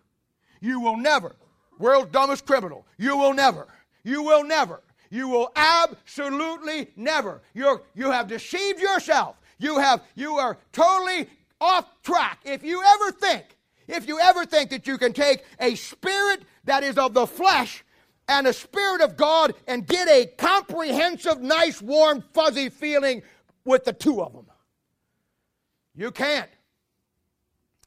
You 0.62 0.80
will 0.80 0.98
never. 0.98 1.36
World's 1.80 2.12
dumbest 2.12 2.46
criminal. 2.46 2.86
You 2.98 3.18
will 3.18 3.34
never. 3.34 3.68
You 4.04 4.24
will 4.24 4.44
never. 4.44 4.82
You 5.10 5.28
will 5.28 5.52
absolutely 5.56 6.88
never. 6.96 7.42
You're, 7.54 7.82
you 7.96 8.12
have 8.12 8.28
deceived 8.28 8.80
yourself. 8.80 9.36
You 9.60 9.78
have 9.78 10.02
you 10.16 10.36
are 10.36 10.58
totally 10.72 11.28
off 11.60 11.86
track. 12.02 12.40
If 12.46 12.64
you 12.64 12.82
ever 12.82 13.12
think, 13.12 13.44
if 13.88 14.08
you 14.08 14.20
ever 14.20 14.46
think 14.46 14.70
that 14.70 14.88
you 14.88 14.98
can 14.98 15.14
take 15.14 15.44
a 15.60 15.76
spirit 15.76 16.44
that 16.64 16.84
is 16.84 16.98
of 16.98 17.14
the 17.14 17.28
flesh 17.28 17.84
and 18.28 18.48
a 18.48 18.54
spirit 18.54 19.02
of 19.02 19.18
God 19.18 19.54
and 19.68 19.86
get 19.86 20.08
a 20.08 20.28
comprehensive, 20.38 21.42
nice, 21.42 21.82
warm, 21.82 22.24
fuzzy 22.34 22.70
feeling 22.70 23.22
with 23.66 23.84
the 23.84 23.94
two 23.94 24.24
of 24.24 24.34
them. 24.34 24.46
You 25.96 26.12
can't. 26.12 26.50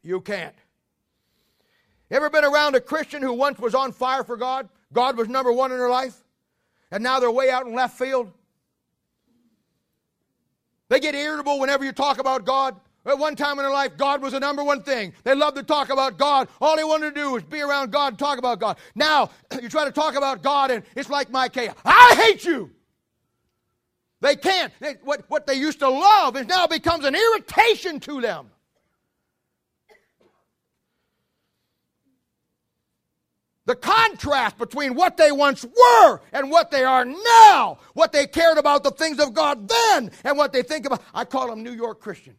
You 0.03 0.21
can't. 0.21 0.55
Ever 2.11 2.31
been 2.31 2.45
around 2.45 2.75
a 2.75 2.81
Christian 2.81 3.23
who 3.23 3.33
once 3.33 3.59
was 3.59 3.75
on 3.75 3.93
fire 3.93 4.23
for 4.23 4.37
God? 4.37 4.69
God 4.93 5.17
was 5.17 5.29
number 5.29 5.53
one 5.53 5.73
in 5.73 5.79
their 5.79 5.91
life, 5.91 6.17
and 6.91 7.03
now 7.03 7.19
they're 7.19 7.31
way 7.31 7.51
out 7.51 7.67
in 7.67 7.75
left 7.75 7.99
field? 7.99 8.31
They 10.89 11.01
get 11.01 11.15
irritable 11.15 11.59
whenever 11.59 11.85
you 11.85 11.93
talk 11.93 12.19
about 12.19 12.45
God. 12.45 12.77
At 13.07 13.19
one 13.19 13.37
time 13.37 13.59
in 13.59 13.65
their 13.65 13.73
life, 13.73 13.99
God 13.99 14.23
was 14.23 14.33
the 14.33 14.41
number 14.41 14.65
one 14.65 14.83
thing. 14.83 15.13
They 15.25 15.35
loved 15.35 15.57
to 15.57 15.63
talk 15.63 15.91
about 15.91 16.17
God. 16.17 16.49
All 16.61 16.75
they 16.77 16.85
wanted 16.85 17.15
to 17.15 17.21
do 17.21 17.33
was 17.33 17.43
be 17.43 17.61
around 17.61 17.91
God 17.91 18.13
and 18.13 18.19
talk 18.19 18.39
about 18.39 18.61
God. 18.61 18.79
Now, 18.95 19.31
you 19.61 19.69
try 19.69 19.85
to 19.85 19.93
talk 19.93 20.15
about 20.15 20.43
God, 20.43 20.71
and 20.71 20.85
it's 20.97 21.11
like 21.11 21.31
my. 21.31 21.51
I 21.85 22.15
hate 22.17 22.45
you. 22.45 22.71
They 24.21 24.37
can't. 24.37 24.73
They, 24.81 24.95
what, 25.03 25.25
what 25.29 25.47
they 25.47 25.55
used 25.55 25.81
to 25.81 25.89
love 25.89 26.37
is 26.37 26.47
now 26.47 26.67
becomes 26.67 27.05
an 27.05 27.15
irritation 27.15 28.01
to 28.01 28.21
them. 28.21 28.51
The 33.67 33.75
contrast 33.75 34.59
between 34.59 34.95
what 34.95 35.17
they 35.17 35.33
once 35.33 35.65
were 35.65 36.21
and 36.33 36.51
what 36.51 36.71
they 36.71 36.85
are 36.85 37.05
now, 37.05 37.79
what 37.95 38.13
they 38.13 38.27
cared 38.27 38.59
about 38.59 38.85
the 38.85 38.91
things 38.91 39.19
of 39.19 39.33
God 39.33 39.69
then 39.69 40.11
and 40.23 40.37
what 40.37 40.53
they 40.53 40.63
think 40.63 40.85
about. 40.85 41.03
I 41.15 41.25
call 41.25 41.49
them 41.49 41.63
New 41.63 41.73
York 41.73 42.01
Christians. 42.01 42.37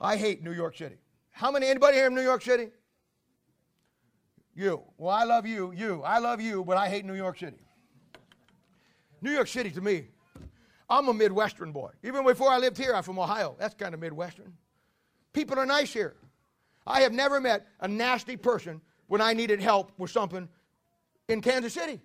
I 0.00 0.16
hate 0.16 0.42
New 0.42 0.52
York 0.52 0.76
City. 0.76 0.96
How 1.30 1.50
many, 1.50 1.66
anybody 1.66 1.98
here 1.98 2.06
in 2.06 2.14
New 2.14 2.22
York 2.22 2.42
City? 2.42 2.68
You. 4.54 4.82
Well, 4.96 5.14
I 5.14 5.24
love 5.24 5.46
you, 5.46 5.72
you. 5.72 6.02
I 6.02 6.18
love 6.18 6.40
you, 6.40 6.64
but 6.64 6.78
I 6.78 6.88
hate 6.88 7.04
New 7.04 7.14
York 7.14 7.38
City. 7.38 7.58
New 9.20 9.30
York 9.30 9.48
City 9.48 9.70
to 9.70 9.80
me, 9.80 10.08
I'm 10.88 11.08
a 11.08 11.14
Midwestern 11.14 11.72
boy. 11.72 11.90
Even 12.04 12.24
before 12.24 12.50
I 12.50 12.58
lived 12.58 12.76
here, 12.76 12.94
I'm 12.94 13.02
from 13.02 13.18
Ohio. 13.18 13.56
That's 13.58 13.74
kind 13.74 13.94
of 13.94 14.00
Midwestern. 14.00 14.52
People 15.32 15.58
are 15.58 15.66
nice 15.66 15.92
here. 15.92 16.16
I 16.86 17.00
have 17.00 17.12
never 17.12 17.40
met 17.40 17.66
a 17.80 17.88
nasty 17.88 18.36
person 18.36 18.80
when 19.08 19.20
I 19.20 19.32
needed 19.32 19.60
help 19.60 19.92
with 19.98 20.10
something 20.10 20.48
in 21.28 21.40
Kansas 21.40 21.74
City. 21.74 22.00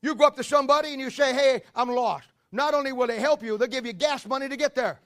You 0.00 0.14
go 0.14 0.26
up 0.26 0.36
to 0.36 0.44
somebody 0.44 0.92
and 0.92 1.00
you 1.00 1.10
say, 1.10 1.34
Hey, 1.34 1.62
I'm 1.74 1.90
lost. 1.90 2.28
Not 2.50 2.74
only 2.74 2.92
will 2.92 3.06
they 3.06 3.20
help 3.20 3.42
you, 3.42 3.56
they'll 3.56 3.68
give 3.68 3.86
you 3.86 3.92
gas 3.92 4.26
money 4.26 4.48
to 4.48 4.56
get 4.56 4.74
there. 4.74 5.00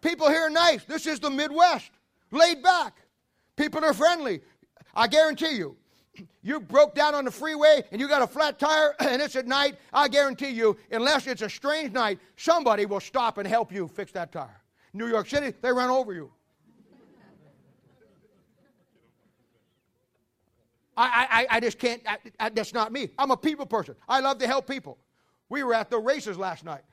People 0.00 0.28
here 0.28 0.42
are 0.42 0.50
nice. 0.50 0.84
This 0.84 1.06
is 1.06 1.18
the 1.18 1.30
Midwest, 1.30 1.90
laid 2.30 2.62
back. 2.62 2.98
People 3.56 3.84
are 3.84 3.94
friendly. 3.94 4.40
I 4.94 5.06
guarantee 5.06 5.56
you, 5.56 5.76
you 6.44 6.60
broke 6.60 6.94
down 6.94 7.14
on 7.14 7.24
the 7.24 7.30
freeway 7.30 7.82
and 7.90 8.00
you 8.00 8.06
got 8.06 8.22
a 8.22 8.26
flat 8.26 8.58
tire 8.58 8.94
and 9.00 9.20
it's 9.20 9.34
at 9.34 9.46
night, 9.46 9.76
I 9.92 10.06
guarantee 10.08 10.50
you, 10.50 10.76
unless 10.92 11.26
it's 11.26 11.42
a 11.42 11.48
strange 11.48 11.92
night, 11.92 12.20
somebody 12.36 12.86
will 12.86 13.00
stop 13.00 13.38
and 13.38 13.48
help 13.48 13.72
you 13.72 13.88
fix 13.88 14.12
that 14.12 14.30
tire. 14.30 14.60
New 14.92 15.08
York 15.08 15.26
City, 15.26 15.56
they 15.60 15.72
run 15.72 15.90
over 15.90 16.12
you. 16.12 16.30
I, 20.96 21.46
I, 21.50 21.56
I 21.56 21.60
just 21.60 21.80
can't, 21.80 22.00
I, 22.06 22.18
I, 22.38 22.48
that's 22.50 22.72
not 22.72 22.92
me. 22.92 23.08
I'm 23.18 23.32
a 23.32 23.36
people 23.36 23.66
person. 23.66 23.96
I 24.08 24.20
love 24.20 24.38
to 24.38 24.46
help 24.46 24.68
people. 24.68 24.98
We 25.48 25.64
were 25.64 25.74
at 25.74 25.90
the 25.90 25.98
races 25.98 26.38
last 26.38 26.64
night, 26.64 26.84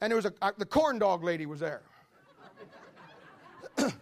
and 0.00 0.10
there 0.10 0.16
was 0.16 0.26
a, 0.26 0.34
uh, 0.42 0.52
the 0.58 0.66
corn 0.66 0.98
dog 0.98 1.24
lady 1.24 1.46
was 1.46 1.60
there. 1.60 1.80
there 3.76 3.92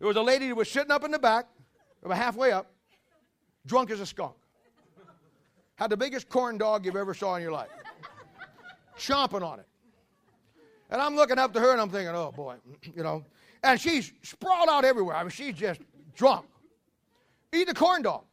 was 0.00 0.16
a 0.16 0.22
lady 0.22 0.48
who 0.48 0.56
was 0.56 0.68
sitting 0.68 0.90
up 0.90 1.04
in 1.04 1.12
the 1.12 1.20
back 1.20 1.46
about 2.02 2.16
halfway 2.16 2.50
up, 2.50 2.72
drunk 3.66 3.90
as 3.90 4.00
a 4.00 4.06
skunk. 4.06 4.34
Had 5.76 5.90
the 5.90 5.96
biggest 5.96 6.28
corn 6.28 6.56
dog 6.56 6.86
you've 6.86 6.96
ever 6.96 7.12
saw 7.12 7.36
in 7.36 7.42
your 7.42 7.52
life. 7.52 7.68
Chomping 8.98 9.42
on 9.42 9.60
it. 9.60 9.66
And 10.90 11.02
I'm 11.02 11.16
looking 11.16 11.38
up 11.38 11.52
to 11.52 11.60
her 11.60 11.72
and 11.72 11.80
I'm 11.80 11.90
thinking, 11.90 12.14
oh 12.14 12.32
boy, 12.32 12.56
you 12.96 13.02
know. 13.02 13.24
And 13.62 13.80
she's 13.80 14.12
sprawled 14.22 14.68
out 14.68 14.84
everywhere. 14.84 15.16
I 15.16 15.22
mean, 15.22 15.30
she's 15.30 15.54
just 15.54 15.80
drunk. 16.14 16.46
Eat 17.52 17.66
the 17.68 17.74
corn 17.74 18.02
dog. 18.02 18.24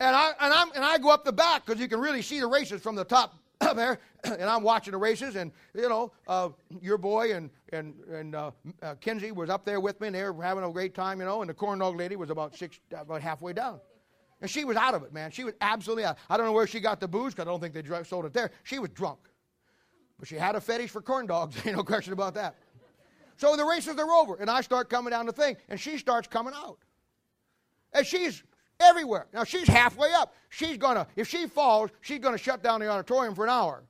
And 0.00 0.14
I, 0.14 0.32
and, 0.40 0.54
I'm, 0.54 0.70
and 0.76 0.84
I 0.84 0.98
go 0.98 1.10
up 1.10 1.24
the 1.24 1.32
back 1.32 1.66
because 1.66 1.80
you 1.80 1.88
can 1.88 1.98
really 1.98 2.22
see 2.22 2.38
the 2.38 2.46
races 2.46 2.80
from 2.80 2.94
the 2.94 3.04
top 3.04 3.34
there, 3.74 3.98
and 4.24 4.44
I'm 4.44 4.62
watching 4.62 4.92
the 4.92 4.98
races, 4.98 5.36
and 5.36 5.52
you 5.74 5.88
know, 5.88 6.12
uh, 6.26 6.50
your 6.80 6.98
boy 6.98 7.34
and 7.34 7.50
and 7.72 7.94
and 8.10 8.34
uh, 8.34 8.50
uh, 8.82 8.94
Kinsey 9.00 9.32
was 9.32 9.50
up 9.50 9.64
there 9.64 9.80
with 9.80 10.00
me, 10.00 10.08
and 10.08 10.16
they 10.16 10.22
were 10.24 10.42
having 10.42 10.64
a 10.64 10.70
great 10.70 10.94
time, 10.94 11.20
you 11.20 11.26
know. 11.26 11.40
And 11.40 11.50
the 11.50 11.54
corn 11.54 11.78
dog 11.78 11.96
lady 11.96 12.16
was 12.16 12.30
about 12.30 12.56
six, 12.56 12.78
about 12.92 13.20
halfway 13.20 13.52
down, 13.52 13.80
and 14.40 14.50
she 14.50 14.64
was 14.64 14.76
out 14.76 14.94
of 14.94 15.02
it, 15.02 15.12
man. 15.12 15.30
She 15.30 15.44
was 15.44 15.54
absolutely 15.60 16.04
out. 16.04 16.18
I 16.30 16.36
don't 16.36 16.46
know 16.46 16.52
where 16.52 16.66
she 16.66 16.80
got 16.80 17.00
the 17.00 17.08
booze 17.08 17.34
because 17.34 17.48
I 17.48 17.50
don't 17.50 17.60
think 17.60 17.74
they 17.74 18.04
sold 18.04 18.24
it 18.26 18.32
there. 18.32 18.50
She 18.64 18.78
was 18.78 18.90
drunk, 18.90 19.18
but 20.18 20.28
she 20.28 20.36
had 20.36 20.54
a 20.54 20.60
fetish 20.60 20.90
for 20.90 21.02
corn 21.02 21.26
dogs. 21.26 21.56
Ain't 21.66 21.76
no 21.76 21.84
question 21.84 22.12
about 22.12 22.34
that. 22.34 22.56
So 23.36 23.54
the 23.56 23.64
races 23.64 23.96
are 23.96 24.10
over, 24.10 24.36
and 24.36 24.50
I 24.50 24.60
start 24.62 24.90
coming 24.90 25.10
down 25.10 25.26
the 25.26 25.32
thing, 25.32 25.56
and 25.68 25.78
she 25.78 25.96
starts 25.98 26.26
coming 26.26 26.54
out, 26.56 26.78
and 27.92 28.04
she's 28.06 28.42
Everywhere. 28.80 29.26
Now 29.32 29.44
she's 29.44 29.66
halfway 29.66 30.12
up. 30.12 30.34
She's 30.50 30.76
gonna, 30.76 31.06
if 31.16 31.28
she 31.28 31.46
falls, 31.46 31.90
she's 32.00 32.20
gonna 32.20 32.38
shut 32.38 32.62
down 32.62 32.80
the 32.80 32.88
auditorium 32.88 33.34
for 33.34 33.44
an 33.44 33.50
hour. 33.50 33.82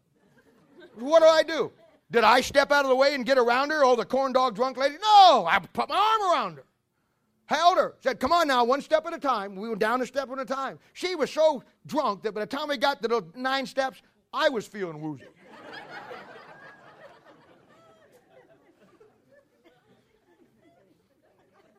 what 0.98 1.20
do 1.20 1.26
I 1.26 1.42
do? 1.42 1.70
Did 2.10 2.24
I 2.24 2.40
step 2.40 2.72
out 2.72 2.86
of 2.86 2.88
the 2.88 2.96
way 2.96 3.14
and 3.14 3.26
get 3.26 3.36
around 3.36 3.70
her? 3.70 3.84
Oh, 3.84 3.94
the 3.94 4.06
corn 4.06 4.32
dog 4.32 4.54
drunk 4.54 4.78
lady? 4.78 4.94
No, 4.94 5.46
I 5.46 5.58
put 5.74 5.90
my 5.90 5.96
arm 5.96 6.32
around 6.32 6.56
her. 6.56 6.64
Held 7.44 7.76
her. 7.76 7.96
Said, 8.00 8.18
come 8.18 8.32
on 8.32 8.48
now, 8.48 8.64
one 8.64 8.80
step 8.80 9.06
at 9.06 9.12
a 9.12 9.18
time. 9.18 9.56
We 9.56 9.68
went 9.68 9.80
down 9.80 10.00
a 10.00 10.06
step 10.06 10.30
at 10.30 10.38
a 10.38 10.44
time. 10.44 10.78
She 10.94 11.14
was 11.14 11.30
so 11.30 11.62
drunk 11.86 12.22
that 12.22 12.32
by 12.32 12.40
the 12.40 12.46
time 12.46 12.68
we 12.68 12.78
got 12.78 13.02
to 13.02 13.08
the 13.08 13.22
nine 13.34 13.66
steps, 13.66 14.00
I 14.32 14.48
was 14.48 14.66
feeling 14.66 15.00
woozy. 15.00 15.24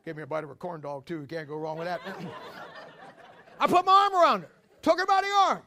Give 0.04 0.16
me 0.16 0.22
a 0.22 0.26
bite 0.26 0.44
of 0.44 0.50
a 0.50 0.54
corn 0.54 0.80
dog, 0.80 1.06
too. 1.06 1.20
You 1.20 1.26
can't 1.26 1.48
go 1.48 1.56
wrong 1.56 1.78
with 1.78 1.86
that. 1.86 2.00
I 3.60 3.66
put 3.66 3.84
my 3.84 3.92
arm 3.92 4.14
around 4.14 4.40
her, 4.40 4.50
took 4.80 4.98
her 4.98 5.06
by 5.06 5.20
the 5.20 5.28
arm, 5.28 5.62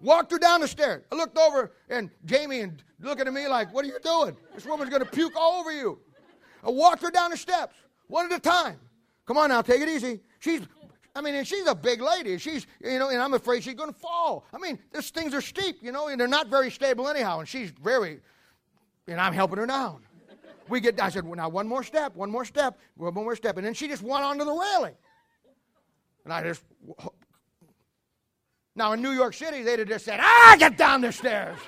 walked 0.00 0.32
her 0.32 0.38
down 0.38 0.62
the 0.62 0.68
stairs. 0.68 1.04
I 1.12 1.14
looked 1.14 1.36
over, 1.36 1.70
and 1.90 2.10
Jamie 2.24 2.60
and 2.60 2.82
looking 3.00 3.26
at 3.26 3.32
me 3.32 3.46
like, 3.46 3.72
What 3.74 3.84
are 3.84 3.88
you 3.88 3.98
doing? 4.02 4.36
This 4.54 4.64
woman's 4.64 4.90
going 4.90 5.04
to 5.04 5.10
puke 5.10 5.34
all 5.36 5.60
over 5.60 5.70
you. 5.70 6.00
I 6.64 6.70
walked 6.70 7.02
her 7.02 7.10
down 7.10 7.30
the 7.30 7.36
steps, 7.36 7.76
one 8.08 8.24
at 8.24 8.32
a 8.32 8.40
time. 8.40 8.80
Come 9.26 9.36
on 9.36 9.50
now, 9.50 9.60
take 9.60 9.82
it 9.82 9.88
easy. 9.88 10.20
She's, 10.38 10.62
I 11.14 11.20
mean, 11.20 11.34
and 11.34 11.46
she's 11.46 11.66
a 11.66 11.74
big 11.74 12.00
lady. 12.00 12.38
She's, 12.38 12.66
you 12.82 12.98
know, 12.98 13.10
and 13.10 13.20
I'm 13.20 13.34
afraid 13.34 13.62
she's 13.62 13.74
going 13.74 13.92
to 13.92 13.98
fall. 13.98 14.46
I 14.52 14.58
mean, 14.58 14.78
these 14.92 15.10
things 15.10 15.34
are 15.34 15.40
steep, 15.40 15.78
you 15.82 15.92
know, 15.92 16.08
and 16.08 16.18
they're 16.18 16.28
not 16.28 16.48
very 16.48 16.70
stable 16.70 17.08
anyhow. 17.08 17.40
And 17.40 17.48
she's 17.48 17.70
very, 17.70 18.20
and 19.06 19.20
I'm 19.20 19.32
helping 19.32 19.58
her 19.58 19.66
down. 19.66 20.02
We 20.68 20.80
get, 20.80 21.00
I 21.00 21.10
said, 21.10 21.24
well, 21.24 21.36
now 21.36 21.48
one 21.48 21.68
more 21.68 21.82
step, 21.82 22.16
one 22.16 22.30
more 22.30 22.44
step, 22.44 22.78
one 22.96 23.14
more 23.14 23.36
step. 23.36 23.56
And 23.56 23.66
then 23.66 23.74
she 23.74 23.88
just 23.88 24.02
went 24.02 24.24
onto 24.24 24.44
the 24.44 24.52
railing. 24.52 24.94
And 26.24 26.32
I 26.32 26.42
just, 26.42 26.62
now 28.76 28.92
in 28.92 29.00
New 29.00 29.12
York 29.12 29.34
City, 29.34 29.62
they'd 29.62 29.78
have 29.78 29.88
just 29.88 30.04
said, 30.04 30.20
ah, 30.22 30.54
get 30.58 30.76
down 30.76 31.00
the 31.00 31.10
stairs. 31.10 31.58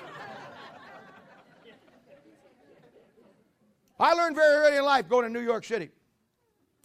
I 3.99 4.13
learned 4.13 4.35
very 4.35 4.67
early 4.67 4.77
in 4.77 4.85
life 4.85 5.09
going 5.09 5.25
to 5.25 5.29
New 5.29 5.45
York 5.45 5.65
City. 5.65 5.89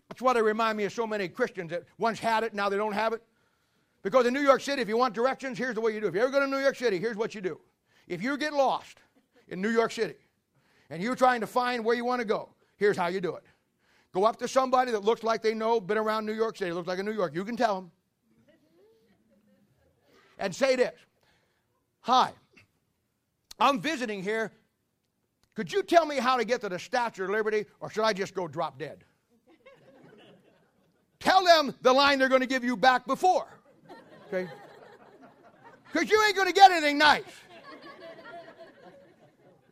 That's 0.09 0.21
why 0.21 0.33
they 0.33 0.43
remind 0.43 0.77
me 0.79 0.85
of 0.85 0.93
so 0.93 1.07
many 1.07 1.29
Christians 1.29 1.71
that 1.71 1.85
once 1.99 2.19
had 2.19 2.43
it, 2.43 2.55
now 2.55 2.69
they 2.69 2.77
don't 2.77 2.93
have 2.93 3.13
it. 3.13 3.23
Because 4.03 4.27
in 4.27 4.35
New 4.35 4.41
York 4.41 4.61
City, 4.61 4.83
if 4.83 4.89
you 4.89 4.97
want 4.97 5.15
directions, 5.15 5.57
here's 5.57 5.75
the 5.75 5.81
way 5.81 5.95
you 5.95 6.01
do. 6.01 6.09
If 6.09 6.15
you 6.15 6.21
ever 6.21 6.31
go 6.31 6.41
to 6.41 6.47
New 6.47 6.59
York 6.59 6.77
City, 6.77 6.99
here's 6.99 7.17
what 7.17 7.35
you 7.35 7.41
do. 7.41 7.61
If 8.09 8.23
you 8.23 8.37
get 8.37 8.53
lost 8.53 8.99
in 9.49 9.63
New 9.63 9.71
York 9.71 9.93
City 9.93 10.17
and 10.91 11.03
you're 11.03 11.15
trying 11.15 11.41
to 11.41 11.47
find 11.47 11.85
where 11.85 11.95
you 11.95 12.05
want 12.05 12.21
to 12.21 12.27
go, 12.27 12.51
here's 12.77 12.97
how 12.97 13.07
you 13.07 13.21
do 13.21 13.37
it. 13.37 13.45
Go 14.13 14.25
up 14.25 14.37
to 14.39 14.49
somebody 14.49 14.91
that 14.93 15.05
looks 15.05 15.23
like 15.23 15.43
they 15.43 15.55
know, 15.55 15.81
been 15.81 15.99
around 15.99 16.27
New 16.27 16.35
York 16.35 16.57
City, 16.57 16.73
looks 16.73 16.89
like 16.89 16.99
a 16.99 17.03
New 17.03 17.13
York. 17.13 17.35
You 17.35 17.45
can 17.45 17.57
tell 17.57 17.77
them. 17.77 17.91
And 20.39 20.55
say 20.55 20.77
this 20.77 20.95
Hi, 22.01 22.33
I'm 23.59 23.81
visiting 23.81 24.23
here 24.23 24.53
could 25.55 25.73
you 25.73 25.83
tell 25.83 26.05
me 26.05 26.17
how 26.17 26.37
to 26.37 26.45
get 26.45 26.61
to 26.63 26.69
the 26.69 26.79
Statue 26.79 27.25
of 27.25 27.31
Liberty, 27.31 27.65
or 27.81 27.89
should 27.89 28.03
I 28.03 28.13
just 28.13 28.35
go 28.35 28.49
drop 28.49 28.79
dead? 28.79 29.05
tell 31.21 31.45
them 31.45 31.75
the 31.81 31.93
line 31.93 32.19
they're 32.19 32.29
going 32.29 32.43
to 32.43 32.47
give 32.47 32.65
you 32.65 32.77
back 32.77 33.07
before. 33.07 33.47
Okay? 34.27 34.51
Because 35.91 36.11
you 36.11 36.23
ain't 36.27 36.37
going 36.37 36.49
to 36.49 36.53
get 36.53 36.71
anything 36.71 36.99
nice. 36.99 37.23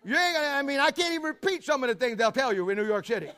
You 0.04 0.16
ain't 0.16 0.34
gonna, 0.34 0.48
I 0.48 0.62
mean, 0.62 0.80
I 0.80 0.90
can't 0.90 1.12
even 1.14 1.22
repeat 1.26 1.62
some 1.62 1.84
of 1.84 1.88
the 1.88 1.94
things 1.94 2.16
they'll 2.16 2.32
tell 2.32 2.52
you 2.52 2.68
in 2.70 2.78
New 2.78 2.86
York 2.86 3.06
City. 3.06 3.28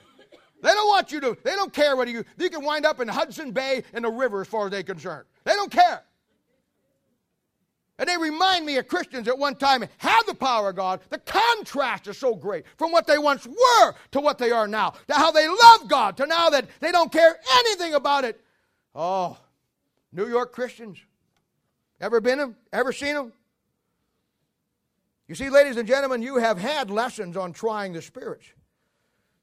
They 0.62 0.70
don't 0.70 0.89
want 0.89 1.12
you 1.12 1.20
to, 1.20 1.37
they 1.45 1.57
don't 1.57 1.72
care 1.72 1.97
whether 1.97 2.11
you, 2.11 2.25
you 2.39 2.49
can 2.49 2.64
wind 2.64 2.87
up 2.87 3.01
in 3.01 3.09
Hudson 3.09 3.53
Bay 3.53 3.83
and 3.93 4.05
the 4.05 4.11
river 4.11 4.43
as 4.43 4.49
far 4.49 4.66
as 4.66 4.70
they're 4.70 4.83
concerned. 4.83 5.27
They 5.45 5.53
don't 5.53 5.70
care. 5.70 6.05
And 7.99 8.09
they 8.09 8.16
remind 8.16 8.66
me 8.66 8.76
of 8.78 8.88
Christians 8.88 9.28
at 9.28 9.38
one 9.38 9.55
time 9.55 9.84
had 9.99 10.22
the 10.26 10.34
power 10.34 10.70
of 10.70 10.76
God. 10.76 11.01
The 11.11 11.18
contrast 11.18 12.09
is 12.09 12.18
so 12.18 12.34
great 12.34 12.64
from 12.76 12.90
what 12.90 13.07
they 13.07 13.18
once 13.18 13.47
were 13.47 13.95
to 14.12 14.20
what 14.20 14.38
they 14.38 14.51
are 14.51 14.66
now. 14.66 14.95
To 15.09 15.14
how 15.14 15.30
they 15.30 15.47
love 15.47 15.88
God 15.88 16.16
to 16.16 16.26
now 16.26 16.51
that 16.51 16.68
they 16.80 16.90
don't 16.90 17.12
care 17.12 17.38
anything 17.59 17.95
about 17.95 18.24
it. 18.24 18.40
Oh, 18.95 19.38
New 20.12 20.28
York 20.28 20.53
Christians. 20.53 20.99
Ever 22.01 22.20
been 22.20 22.38
them? 22.38 22.57
Ever 22.72 22.92
seen 22.92 23.14
them? 23.14 23.32
You 25.28 25.36
see, 25.36 25.49
ladies 25.49 25.76
and 25.76 25.88
gentlemen, 25.88 26.20
you 26.20 26.36
have 26.36 26.59
had 26.59 26.90
lessons 26.90 27.36
on 27.36 27.53
trying 27.53 27.92
the 27.92 28.03
spirits. 28.03 28.47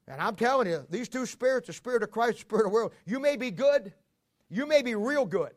And 0.06 0.20
I'm 0.20 0.36
telling 0.36 0.68
you, 0.68 0.84
these 0.90 1.08
two 1.08 1.26
spirits, 1.26 1.68
the 1.68 1.72
spirit 1.72 2.02
of 2.02 2.10
Christ, 2.10 2.34
the 2.34 2.40
spirit 2.40 2.66
of 2.66 2.72
the 2.72 2.74
world, 2.74 2.92
you 3.06 3.18
may 3.18 3.36
be 3.36 3.50
good, 3.50 3.92
you 4.50 4.66
may 4.66 4.82
be 4.82 4.94
real 4.94 5.24
good. 5.24 5.52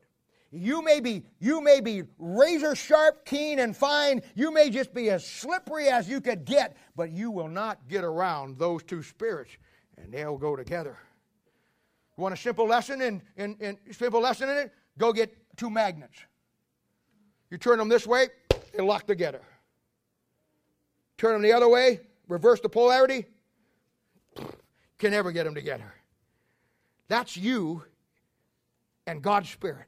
You 0.51 0.81
may 0.81 0.99
be 0.99 1.23
you 1.39 1.61
may 1.61 1.81
be 1.81 2.03
razor 2.17 2.75
sharp, 2.75 3.25
keen 3.25 3.59
and 3.59 3.75
fine. 3.75 4.21
You 4.35 4.51
may 4.51 4.69
just 4.69 4.93
be 4.93 5.09
as 5.09 5.25
slippery 5.25 5.87
as 5.87 6.07
you 6.07 6.21
could 6.21 6.45
get, 6.45 6.77
but 6.95 7.11
you 7.11 7.31
will 7.31 7.49
not 7.49 7.87
get 7.89 8.03
around 8.03 8.57
those 8.57 8.83
two 8.83 9.03
spirits, 9.03 9.51
and 9.97 10.13
they'll 10.13 10.37
go 10.37 10.55
together. 10.55 10.97
You 12.17 12.21
want 12.21 12.33
a 12.33 12.37
simple 12.37 12.65
lesson 12.65 13.01
in, 13.01 13.21
in, 13.35 13.57
in 13.59 13.77
simple 13.91 14.21
lesson 14.21 14.49
in 14.49 14.57
it? 14.57 14.73
Go 14.97 15.11
get 15.11 15.35
two 15.57 15.69
magnets. 15.69 16.17
You 17.49 17.57
turn 17.57 17.77
them 17.77 17.89
this 17.89 18.07
way, 18.07 18.27
they 18.73 18.81
lock 18.81 19.05
together. 19.05 19.41
Turn 21.17 21.33
them 21.33 21.41
the 21.41 21.53
other 21.53 21.67
way, 21.67 22.01
reverse 22.27 22.59
the 22.61 22.69
polarity, 22.69 23.25
can 24.97 25.11
never 25.11 25.31
get 25.31 25.43
them 25.43 25.55
together. 25.55 25.93
That's 27.07 27.37
you 27.37 27.83
and 29.05 29.21
God's 29.21 29.49
Spirit. 29.49 29.87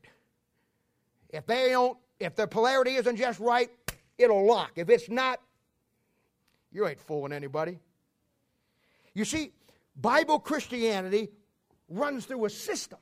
If 1.29 1.45
they 1.45 1.69
don't, 1.69 1.97
if 2.19 2.35
the 2.35 2.47
polarity 2.47 2.95
isn't 2.95 3.17
just 3.17 3.39
right, 3.39 3.69
it'll 4.17 4.45
lock. 4.45 4.71
If 4.75 4.89
it's 4.89 5.09
not, 5.09 5.39
you 6.71 6.87
ain't 6.87 6.99
fooling 6.99 7.33
anybody. 7.33 7.79
You 9.13 9.25
see, 9.25 9.51
Bible 9.95 10.39
Christianity 10.39 11.29
runs 11.89 12.25
through 12.25 12.45
a 12.45 12.49
system. 12.49 12.99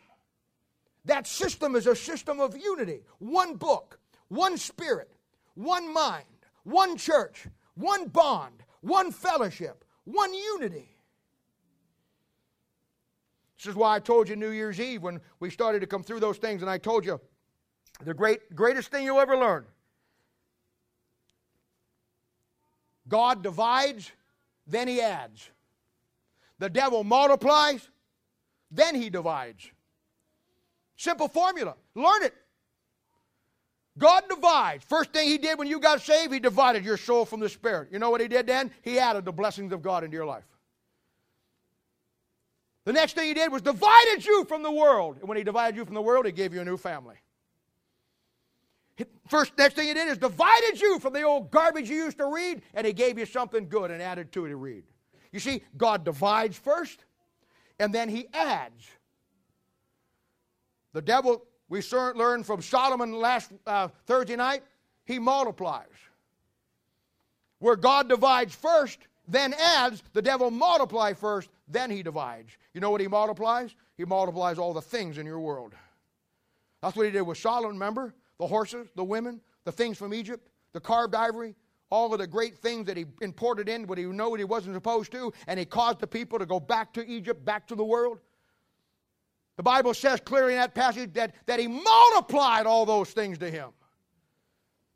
That 1.05 1.27
system 1.27 1.75
is 1.75 1.87
a 1.87 1.95
system 1.95 2.39
of 2.39 2.57
unity. 2.57 3.01
One 3.19 3.55
book, 3.55 3.99
one 4.29 4.57
spirit, 4.57 5.11
one 5.53 5.93
mind, 5.93 6.25
one 6.63 6.97
church, 6.97 7.47
one 7.75 8.07
bond, 8.07 8.63
one 8.81 9.11
fellowship, 9.11 9.85
one 10.05 10.33
unity. 10.33 10.89
This 13.57 13.67
is 13.67 13.75
why 13.75 13.95
I 13.95 13.99
told 13.99 14.29
you 14.29 14.35
New 14.35 14.49
Year's 14.49 14.79
Eve 14.79 15.03
when 15.03 15.21
we 15.39 15.49
started 15.49 15.79
to 15.81 15.87
come 15.87 16.03
through 16.03 16.19
those 16.19 16.37
things, 16.37 16.61
and 16.61 16.69
I 16.69 16.77
told 16.77 17.05
you 17.05 17.19
the 18.03 18.13
great, 18.13 18.55
greatest 18.55 18.91
thing 18.91 19.05
you'll 19.05 19.19
ever 19.19 19.37
learn 19.37 19.65
God 23.07 23.43
divides, 23.43 24.11
then 24.67 24.87
he 24.87 25.01
adds. 25.01 25.49
The 26.59 26.69
devil 26.69 27.03
multiplies, 27.03 27.87
then 28.71 28.95
he 28.95 29.09
divides. 29.09 29.69
Simple 30.95 31.27
formula. 31.27 31.75
Learn 31.93 32.23
it. 32.23 32.33
God 33.97 34.23
divides. 34.29 34.83
First 34.85 35.13
thing 35.13 35.27
he 35.27 35.37
did 35.37 35.57
when 35.57 35.67
you 35.67 35.79
got 35.79 36.01
saved, 36.01 36.33
he 36.33 36.39
divided 36.39 36.83
your 36.83 36.97
soul 36.97 37.25
from 37.25 37.39
the 37.39 37.49
spirit. 37.49 37.89
You 37.91 37.99
know 37.99 38.09
what 38.09 38.21
he 38.21 38.27
did 38.27 38.47
then? 38.47 38.71
He 38.81 38.99
added 38.99 39.23
the 39.23 39.31
blessings 39.31 39.71
of 39.71 39.81
God 39.81 40.03
into 40.03 40.15
your 40.15 40.25
life. 40.25 40.43
The 42.85 42.93
next 42.93 43.13
thing 43.13 43.27
he 43.27 43.33
did 43.33 43.51
was 43.51 43.61
divided 43.61 44.25
you 44.25 44.45
from 44.45 44.63
the 44.63 44.71
world. 44.71 45.17
And 45.19 45.27
when 45.27 45.37
he 45.37 45.43
divided 45.43 45.75
you 45.77 45.85
from 45.85 45.95
the 45.95 46.01
world, 46.01 46.25
he 46.25 46.31
gave 46.31 46.53
you 46.53 46.61
a 46.61 46.65
new 46.65 46.77
family. 46.77 47.15
First, 49.27 49.57
next 49.57 49.75
thing 49.75 49.87
he 49.87 49.93
did 49.93 50.07
is 50.07 50.17
divided 50.17 50.79
you 50.79 50.99
from 50.99 51.13
the 51.13 51.23
old 51.23 51.51
garbage 51.51 51.89
you 51.89 51.97
used 51.97 52.17
to 52.19 52.27
read, 52.27 52.61
and 52.73 52.87
he 52.87 52.93
gave 52.93 53.17
you 53.17 53.25
something 53.25 53.67
good 53.67 53.91
and 53.91 54.01
added 54.01 54.31
to 54.33 54.45
it 54.45 54.49
to 54.49 54.55
read. 54.55 54.83
You 55.31 55.39
see, 55.39 55.63
God 55.75 56.05
divides 56.05 56.57
first, 56.57 57.03
and 57.79 57.93
then 57.93 58.07
he 58.07 58.27
adds. 58.33 58.87
The 60.93 61.01
devil, 61.01 61.43
we 61.67 61.81
learned 61.91 62.45
from 62.45 62.61
Solomon 62.61 63.13
last 63.13 63.51
uh, 63.67 63.89
Thursday 64.05 64.37
night, 64.37 64.63
he 65.03 65.19
multiplies. 65.19 65.87
Where 67.59 67.75
God 67.75 68.07
divides 68.07 68.55
first, 68.55 68.99
then 69.27 69.53
adds, 69.53 70.03
the 70.13 70.21
devil 70.21 70.51
multiplies 70.51 71.17
first, 71.17 71.49
then 71.67 71.89
he 71.89 72.01
divides. 72.01 72.51
You 72.73 72.79
know 72.79 72.91
what 72.91 73.01
he 73.01 73.07
multiplies? 73.07 73.75
He 73.97 74.05
multiplies 74.05 74.57
all 74.57 74.73
the 74.73 74.81
things 74.81 75.17
in 75.17 75.25
your 75.25 75.39
world. 75.39 75.73
That's 76.81 76.95
what 76.95 77.07
he 77.07 77.11
did 77.11 77.23
with 77.23 77.37
Solomon, 77.37 77.71
remember? 77.71 78.13
The 78.39 78.47
horses, 78.47 78.87
the 78.95 79.03
women, 79.03 79.41
the 79.63 79.71
things 79.71 79.97
from 79.97 80.13
Egypt, 80.13 80.49
the 80.73 80.79
carved 80.79 81.15
ivory, 81.15 81.55
all 81.89 82.11
of 82.13 82.19
the 82.19 82.27
great 82.27 82.57
things 82.57 82.87
that 82.87 82.97
he 82.97 83.05
imported 83.21 83.69
in, 83.69 83.85
but 83.85 83.97
he 83.97 84.05
knew 84.05 84.29
what 84.29 84.39
he 84.39 84.45
wasn't 84.45 84.75
supposed 84.75 85.11
to, 85.11 85.31
and 85.47 85.59
he 85.59 85.65
caused 85.65 85.99
the 85.99 86.07
people 86.07 86.39
to 86.39 86.45
go 86.45 86.59
back 86.59 86.93
to 86.93 87.05
Egypt, 87.07 87.45
back 87.45 87.67
to 87.67 87.75
the 87.75 87.83
world. 87.83 88.19
The 89.57 89.63
Bible 89.63 89.93
says 89.93 90.19
clearly 90.19 90.53
in 90.53 90.59
that 90.59 90.75
passage 90.75 91.13
that, 91.13 91.33
that 91.45 91.59
he 91.59 91.67
multiplied 91.67 92.65
all 92.65 92.85
those 92.85 93.11
things 93.11 93.37
to 93.37 93.49
him. 93.49 93.69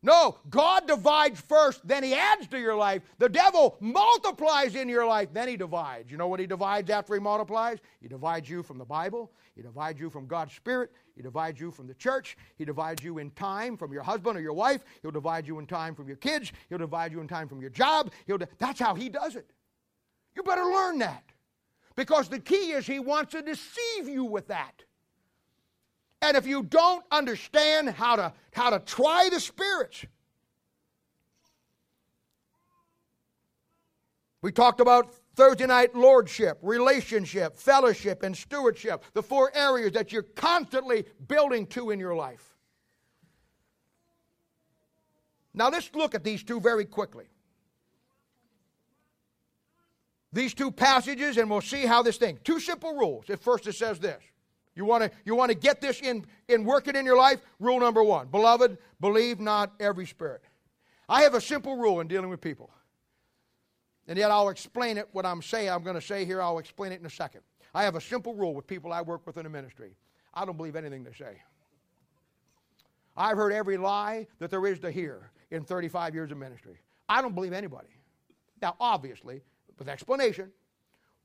No, 0.02 0.38
God 0.50 0.88
divides 0.88 1.42
first, 1.42 1.86
then 1.86 2.04
He 2.04 2.14
adds 2.14 2.48
to 2.48 2.60
your 2.60 2.76
life. 2.76 3.02
The 3.18 3.28
devil 3.28 3.76
multiplies 3.82 4.76
in 4.76 4.88
your 4.88 5.06
life, 5.06 5.30
then 5.34 5.50
He 5.50 5.58
divides. 5.58 6.10
You 6.10 6.18
know 6.18 6.28
what 6.28 6.40
He 6.40 6.48
divides 6.48 6.90
after 6.90 7.14
He 7.14 7.20
multiplies? 7.20 7.80
He 8.02 8.08
divides 8.08 8.50
you 8.50 8.64
from 8.64 8.78
the 8.78 8.86
Bible, 8.86 9.32
He 9.56 9.62
divides 9.62 10.00
you 10.00 10.10
from 10.10 10.26
God's 10.26 10.54
Spirit, 10.54 10.92
He 11.18 11.22
divides 11.22 11.60
you 11.60 11.70
from 11.70 11.88
the 11.88 11.94
church, 11.94 12.38
He 12.58 12.64
divides 12.64 13.04
you 13.04 13.18
in 13.18 13.32
time 13.32 13.76
from 13.76 13.92
your 13.92 14.04
husband 14.04 14.38
or 14.38 14.42
your 14.42 14.54
wife, 14.54 14.86
He'll 15.02 15.12
divide 15.12 15.46
you 15.46 15.60
in 15.60 15.68
time 15.68 15.96
from 15.96 16.08
your 16.08 16.18
kids, 16.18 16.54
He'll 16.70 16.78
divide 16.78 17.12
you 17.12 17.20
in 17.20 17.28
time 17.28 17.50
from 17.50 17.60
your 17.60 17.70
job. 17.70 18.12
He'll 18.26 18.38
di- 18.38 18.48
That's 18.58 18.80
how 18.80 18.96
He 18.96 19.10
does 19.10 19.36
it. 19.36 19.52
You 20.34 20.44
better 20.44 20.64
learn 20.64 21.00
that. 21.00 21.24
Because 21.98 22.30
the 22.30 22.40
key 22.40 22.72
is 22.72 22.88
He 22.88 23.00
wants 23.00 23.34
to 23.34 23.42
deceive 23.42 24.08
you 24.08 24.24
with 24.24 24.48
that. 24.48 24.84
And 26.22 26.36
if 26.36 26.46
you 26.46 26.64
don't 26.64 27.04
understand 27.12 27.90
how 27.90 28.16
to, 28.18 28.34
how 28.52 28.72
to 28.72 28.80
try 28.80 29.30
the 29.32 29.40
spirits, 29.40 30.06
we 34.42 34.52
talked 34.52 34.82
about 34.82 35.14
Thursday 35.36 35.66
night 35.66 35.96
lordship, 35.96 36.60
relationship, 36.62 37.58
fellowship, 37.58 38.24
and 38.24 38.36
stewardship. 38.36 39.06
The 39.14 39.24
four 39.24 39.52
areas 39.56 39.94
that 39.94 40.12
you're 40.12 40.24
constantly 40.24 41.06
building 41.28 41.66
to 41.68 41.92
in 41.92 42.00
your 42.00 42.16
life. 42.16 42.58
Now 45.54 45.70
let's 45.70 45.90
look 45.94 46.14
at 46.14 46.24
these 46.24 46.44
two 46.44 46.60
very 46.60 46.86
quickly. 46.86 47.26
These 50.32 50.54
two 50.54 50.72
passages, 50.72 51.38
and 51.38 51.50
we'll 51.50 51.62
see 51.62 51.86
how 51.86 52.04
this 52.04 52.18
thing. 52.18 52.38
Two 52.44 52.60
simple 52.60 52.94
rules. 52.94 53.30
At 53.30 53.40
first, 53.40 53.66
it 53.66 53.74
says 53.74 54.00
this. 54.00 54.22
You 54.80 54.86
want 54.86 55.04
to 55.04 55.12
you 55.26 55.36
want 55.36 55.52
to 55.52 55.58
get 55.58 55.82
this 55.82 56.00
in 56.00 56.26
in 56.48 56.64
working 56.64 56.96
in 56.96 57.04
your 57.04 57.18
life? 57.18 57.42
Rule 57.60 57.82
number 57.82 58.02
one. 58.02 58.28
Beloved, 58.28 58.78
believe 59.02 59.42
not 59.42 59.74
every 59.78 60.06
spirit. 60.06 60.42
I 61.10 61.24
have 61.24 61.34
a 61.34 61.42
simple 61.42 61.76
rule 61.76 62.00
in 62.00 62.08
dealing 62.08 62.30
with 62.30 62.40
people. 62.40 62.70
And 64.08 64.18
yet 64.18 64.32
I'll 64.32 64.48
explain 64.48 64.98
it, 64.98 65.10
what 65.12 65.26
I'm 65.26 65.42
saying, 65.42 65.70
I'm 65.70 65.84
going 65.84 65.96
to 65.98 66.02
say 66.02 66.24
here, 66.24 66.42
I'll 66.42 66.60
explain 66.60 66.94
it 66.94 67.02
in 67.02 67.06
a 67.06 67.10
second. 67.10 67.42
I 67.76 67.84
have 67.84 67.96
a 67.96 68.02
simple 68.02 68.34
rule 68.34 68.56
with 68.56 68.68
people 68.68 68.94
I 68.94 69.02
work 69.02 69.28
with 69.28 69.36
in 69.36 69.44
the 69.44 69.50
ministry. 69.50 69.98
I 70.34 70.46
don't 70.46 70.56
believe 70.56 70.78
anything 70.78 71.04
they 71.04 71.12
say. 71.12 71.42
I've 73.18 73.36
heard 73.36 73.52
every 73.52 73.76
lie 73.76 74.28
that 74.40 74.50
there 74.50 74.66
is 74.66 74.80
to 74.80 74.92
hear 74.92 75.30
in 75.52 75.66
35 75.66 76.16
years 76.16 76.32
of 76.32 76.38
ministry. 76.38 76.78
I 77.10 77.22
don't 77.22 77.36
believe 77.36 77.52
anybody. 77.52 77.90
Now, 78.62 78.78
obviously, 78.80 79.42
with 79.78 79.90
explanation, 79.90 80.52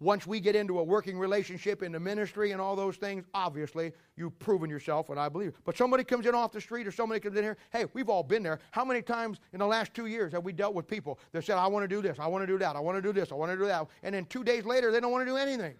once 0.00 0.26
we 0.26 0.40
get 0.40 0.56
into 0.56 0.80
a 0.80 0.82
working 0.82 1.18
relationship 1.18 1.82
in 1.82 1.92
the 1.92 2.00
ministry 2.00 2.52
and 2.52 2.60
all 2.60 2.74
those 2.74 2.96
things, 2.96 3.24
obviously 3.32 3.92
you've 4.16 4.36
proven 4.38 4.68
yourself, 4.68 5.08
and 5.08 5.18
I 5.18 5.28
believe. 5.28 5.54
But 5.64 5.76
somebody 5.76 6.04
comes 6.04 6.26
in 6.26 6.34
off 6.34 6.52
the 6.52 6.60
street 6.60 6.86
or 6.86 6.92
somebody 6.92 7.20
comes 7.20 7.36
in 7.36 7.44
here, 7.44 7.56
hey, 7.72 7.86
we've 7.94 8.08
all 8.08 8.22
been 8.22 8.42
there. 8.42 8.58
How 8.72 8.84
many 8.84 9.02
times 9.02 9.38
in 9.52 9.60
the 9.60 9.66
last 9.66 9.94
two 9.94 10.06
years 10.06 10.32
have 10.32 10.44
we 10.44 10.52
dealt 10.52 10.74
with 10.74 10.88
people 10.88 11.18
that 11.32 11.44
said, 11.44 11.56
I 11.56 11.66
want 11.68 11.84
to 11.84 11.88
do 11.88 12.02
this, 12.02 12.18
I 12.18 12.26
want 12.26 12.42
to 12.42 12.46
do 12.46 12.58
that, 12.58 12.76
I 12.76 12.80
want 12.80 12.98
to 12.98 13.02
do 13.02 13.12
this, 13.12 13.30
I 13.30 13.36
want 13.36 13.52
to 13.52 13.56
do 13.56 13.66
that, 13.66 13.86
and 14.02 14.14
then 14.14 14.24
two 14.26 14.42
days 14.42 14.64
later 14.64 14.90
they 14.90 15.00
don't 15.00 15.12
want 15.12 15.26
to 15.26 15.30
do 15.30 15.36
anything? 15.36 15.74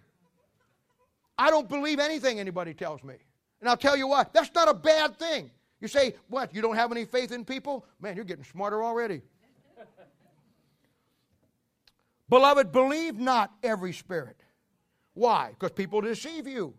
I 1.37 1.49
don't 1.49 1.67
believe 1.67 1.99
anything 1.99 2.39
anybody 2.39 2.73
tells 2.73 3.03
me. 3.03 3.15
And 3.59 3.69
I'll 3.69 3.77
tell 3.77 3.97
you 3.97 4.07
what, 4.07 4.33
that's 4.33 4.53
not 4.55 4.69
a 4.69 4.73
bad 4.73 5.19
thing. 5.19 5.51
You 5.81 5.89
say, 5.89 6.15
what, 6.29 6.55
you 6.55 6.61
don't 6.61 6.75
have 6.75 6.91
any 6.91 7.03
faith 7.03 7.31
in 7.31 7.43
people? 7.43 7.85
Man, 7.99 8.15
you're 8.15 8.25
getting 8.25 8.45
smarter 8.45 8.83
already. 8.83 9.21
Beloved, 12.29 12.71
believe 12.71 13.19
not 13.19 13.51
every 13.61 13.93
spirit. 13.93 14.41
Why? 15.13 15.51
Because 15.51 15.71
people 15.71 16.01
deceive 16.01 16.47
you. 16.47 16.73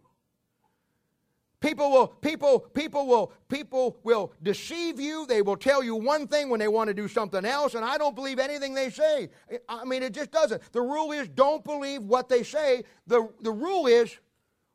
People 1.60 1.90
will, 1.90 2.08
people, 2.08 2.60
people 2.60 3.06
will, 3.06 3.32
people 3.48 3.96
will 4.02 4.32
deceive 4.42 5.00
you. 5.00 5.26
They 5.26 5.40
will 5.40 5.56
tell 5.56 5.82
you 5.82 5.96
one 5.96 6.26
thing 6.26 6.50
when 6.50 6.60
they 6.60 6.68
want 6.68 6.88
to 6.88 6.94
do 6.94 7.08
something 7.08 7.44
else, 7.44 7.74
and 7.74 7.84
I 7.84 7.96
don't 7.96 8.14
believe 8.14 8.38
anything 8.38 8.74
they 8.74 8.90
say. 8.90 9.30
I 9.68 9.84
mean, 9.84 10.02
it 10.02 10.12
just 10.12 10.30
doesn't. 10.30 10.60
The 10.72 10.82
rule 10.82 11.12
is 11.12 11.28
don't 11.28 11.64
believe 11.64 12.02
what 12.02 12.28
they 12.28 12.42
say. 12.42 12.84
The, 13.06 13.28
the 13.40 13.50
rule 13.50 13.86
is 13.86 14.16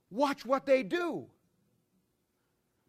watch 0.09 0.43
what 0.45 0.65
they 0.65 0.81
do. 0.81 1.27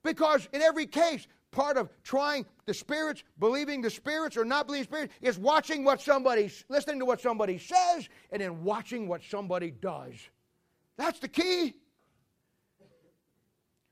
Because 0.03 0.49
in 0.53 0.63
every 0.63 0.87
case, 0.87 1.29
part 1.53 1.77
of 1.77 1.89
trying 2.03 2.45
the 2.67 2.75
spirits, 2.75 3.23
believing 3.39 3.81
the 3.81 3.91
spirits 3.91 4.37
or 4.37 4.45
not 4.45 4.67
believing 4.67 4.85
spirits, 4.85 5.15
is 5.21 5.39
watching 5.39 5.85
what 5.85 6.01
somebody, 6.01 6.51
listening 6.69 6.99
to 6.99 7.05
what 7.05 7.21
somebody 7.21 7.59
says, 7.59 8.09
and 8.33 8.43
then 8.43 8.65
watching 8.65 9.07
what 9.07 9.23
somebody 9.23 9.71
does. 9.71 10.15
That's 10.97 11.21
the 11.21 11.29
key. 11.29 11.75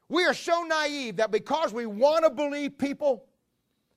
We 0.08 0.24
are 0.24 0.34
so 0.34 0.64
naive 0.64 1.16
that 1.16 1.30
because 1.30 1.72
we 1.72 1.86
want 1.86 2.24
to 2.24 2.30
believe 2.30 2.76
people, 2.76 3.26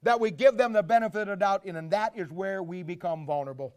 that 0.03 0.19
we 0.19 0.29
give 0.29 0.57
them 0.57 0.73
the 0.73 0.83
benefit 0.83 1.21
of 1.21 1.27
the 1.27 1.35
doubt, 1.37 1.65
and 1.65 1.89
that 1.91 2.15
is 2.15 2.29
where 2.29 2.61
we 2.61 2.83
become 2.83 3.25
vulnerable. 3.25 3.73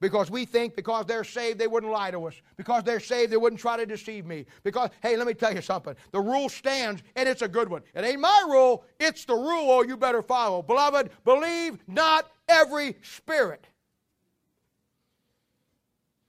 Because 0.00 0.30
we 0.30 0.44
think 0.44 0.76
because 0.76 1.06
they're 1.06 1.24
saved, 1.24 1.58
they 1.58 1.66
wouldn't 1.66 1.92
lie 1.92 2.10
to 2.10 2.26
us. 2.26 2.34
Because 2.56 2.82
they're 2.84 3.00
saved, 3.00 3.32
they 3.32 3.36
wouldn't 3.36 3.60
try 3.60 3.76
to 3.76 3.86
deceive 3.86 4.26
me. 4.26 4.46
Because, 4.62 4.90
hey, 5.02 5.16
let 5.16 5.26
me 5.26 5.34
tell 5.34 5.54
you 5.54 5.62
something. 5.62 5.94
The 6.12 6.20
rule 6.20 6.48
stands, 6.48 7.02
and 7.14 7.28
it's 7.28 7.42
a 7.42 7.48
good 7.48 7.68
one. 7.68 7.82
It 7.94 8.04
ain't 8.04 8.20
my 8.20 8.44
rule, 8.48 8.84
it's 9.00 9.24
the 9.24 9.34
rule, 9.34 9.70
oh, 9.70 9.82
you 9.82 9.96
better 9.96 10.22
follow. 10.22 10.62
Beloved, 10.62 11.10
believe 11.24 11.78
not 11.86 12.30
every 12.48 12.96
spirit. 13.02 13.66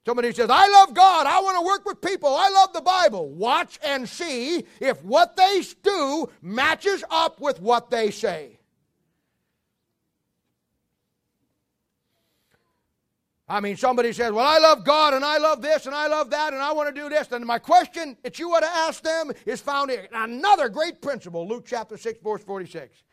Somebody 0.08 0.32
says, 0.32 0.50
I 0.50 0.70
love 0.70 0.94
God. 0.94 1.28
I 1.28 1.42
want 1.42 1.58
to 1.58 1.66
work 1.66 1.86
with 1.86 2.00
people. 2.00 2.34
I 2.34 2.50
love 2.50 2.72
the 2.72 2.80
Bible. 2.80 3.28
Watch 3.28 3.78
and 3.84 4.08
see 4.08 4.64
if 4.80 5.04
what 5.04 5.36
they 5.36 5.62
do 5.84 6.30
matches 6.42 7.04
up 7.10 7.42
with 7.42 7.60
what 7.60 7.90
they 7.90 8.10
say. 8.10 8.57
I 13.50 13.62
mean, 13.62 13.78
somebody 13.78 14.12
says, 14.12 14.34
Well, 14.34 14.46
I 14.46 14.58
love 14.58 14.84
God 14.84 15.14
and 15.14 15.24
I 15.24 15.38
love 15.38 15.62
this 15.62 15.86
and 15.86 15.96
I 15.96 16.08
love 16.08 16.30
that 16.32 16.54
and 16.54 16.62
I 16.62 16.74
want 16.74 16.94
to 16.94 17.02
do 17.02 17.08
this. 17.08 17.32
And 17.32 17.46
my 17.46 17.60
question 17.60 18.18
that 18.24 18.40
you 18.40 18.54
ought 18.54 18.60
to 18.60 18.68
ask 18.68 19.02
them 19.02 19.32
is 19.46 19.62
found 19.62 19.90
in 19.90 20.06
another 20.12 20.68
great 20.68 21.02
principle, 21.02 21.48
Luke 21.48 21.66
chapter 21.66 21.98
6, 21.98 22.20
verse 22.22 22.44
46. 22.44 23.04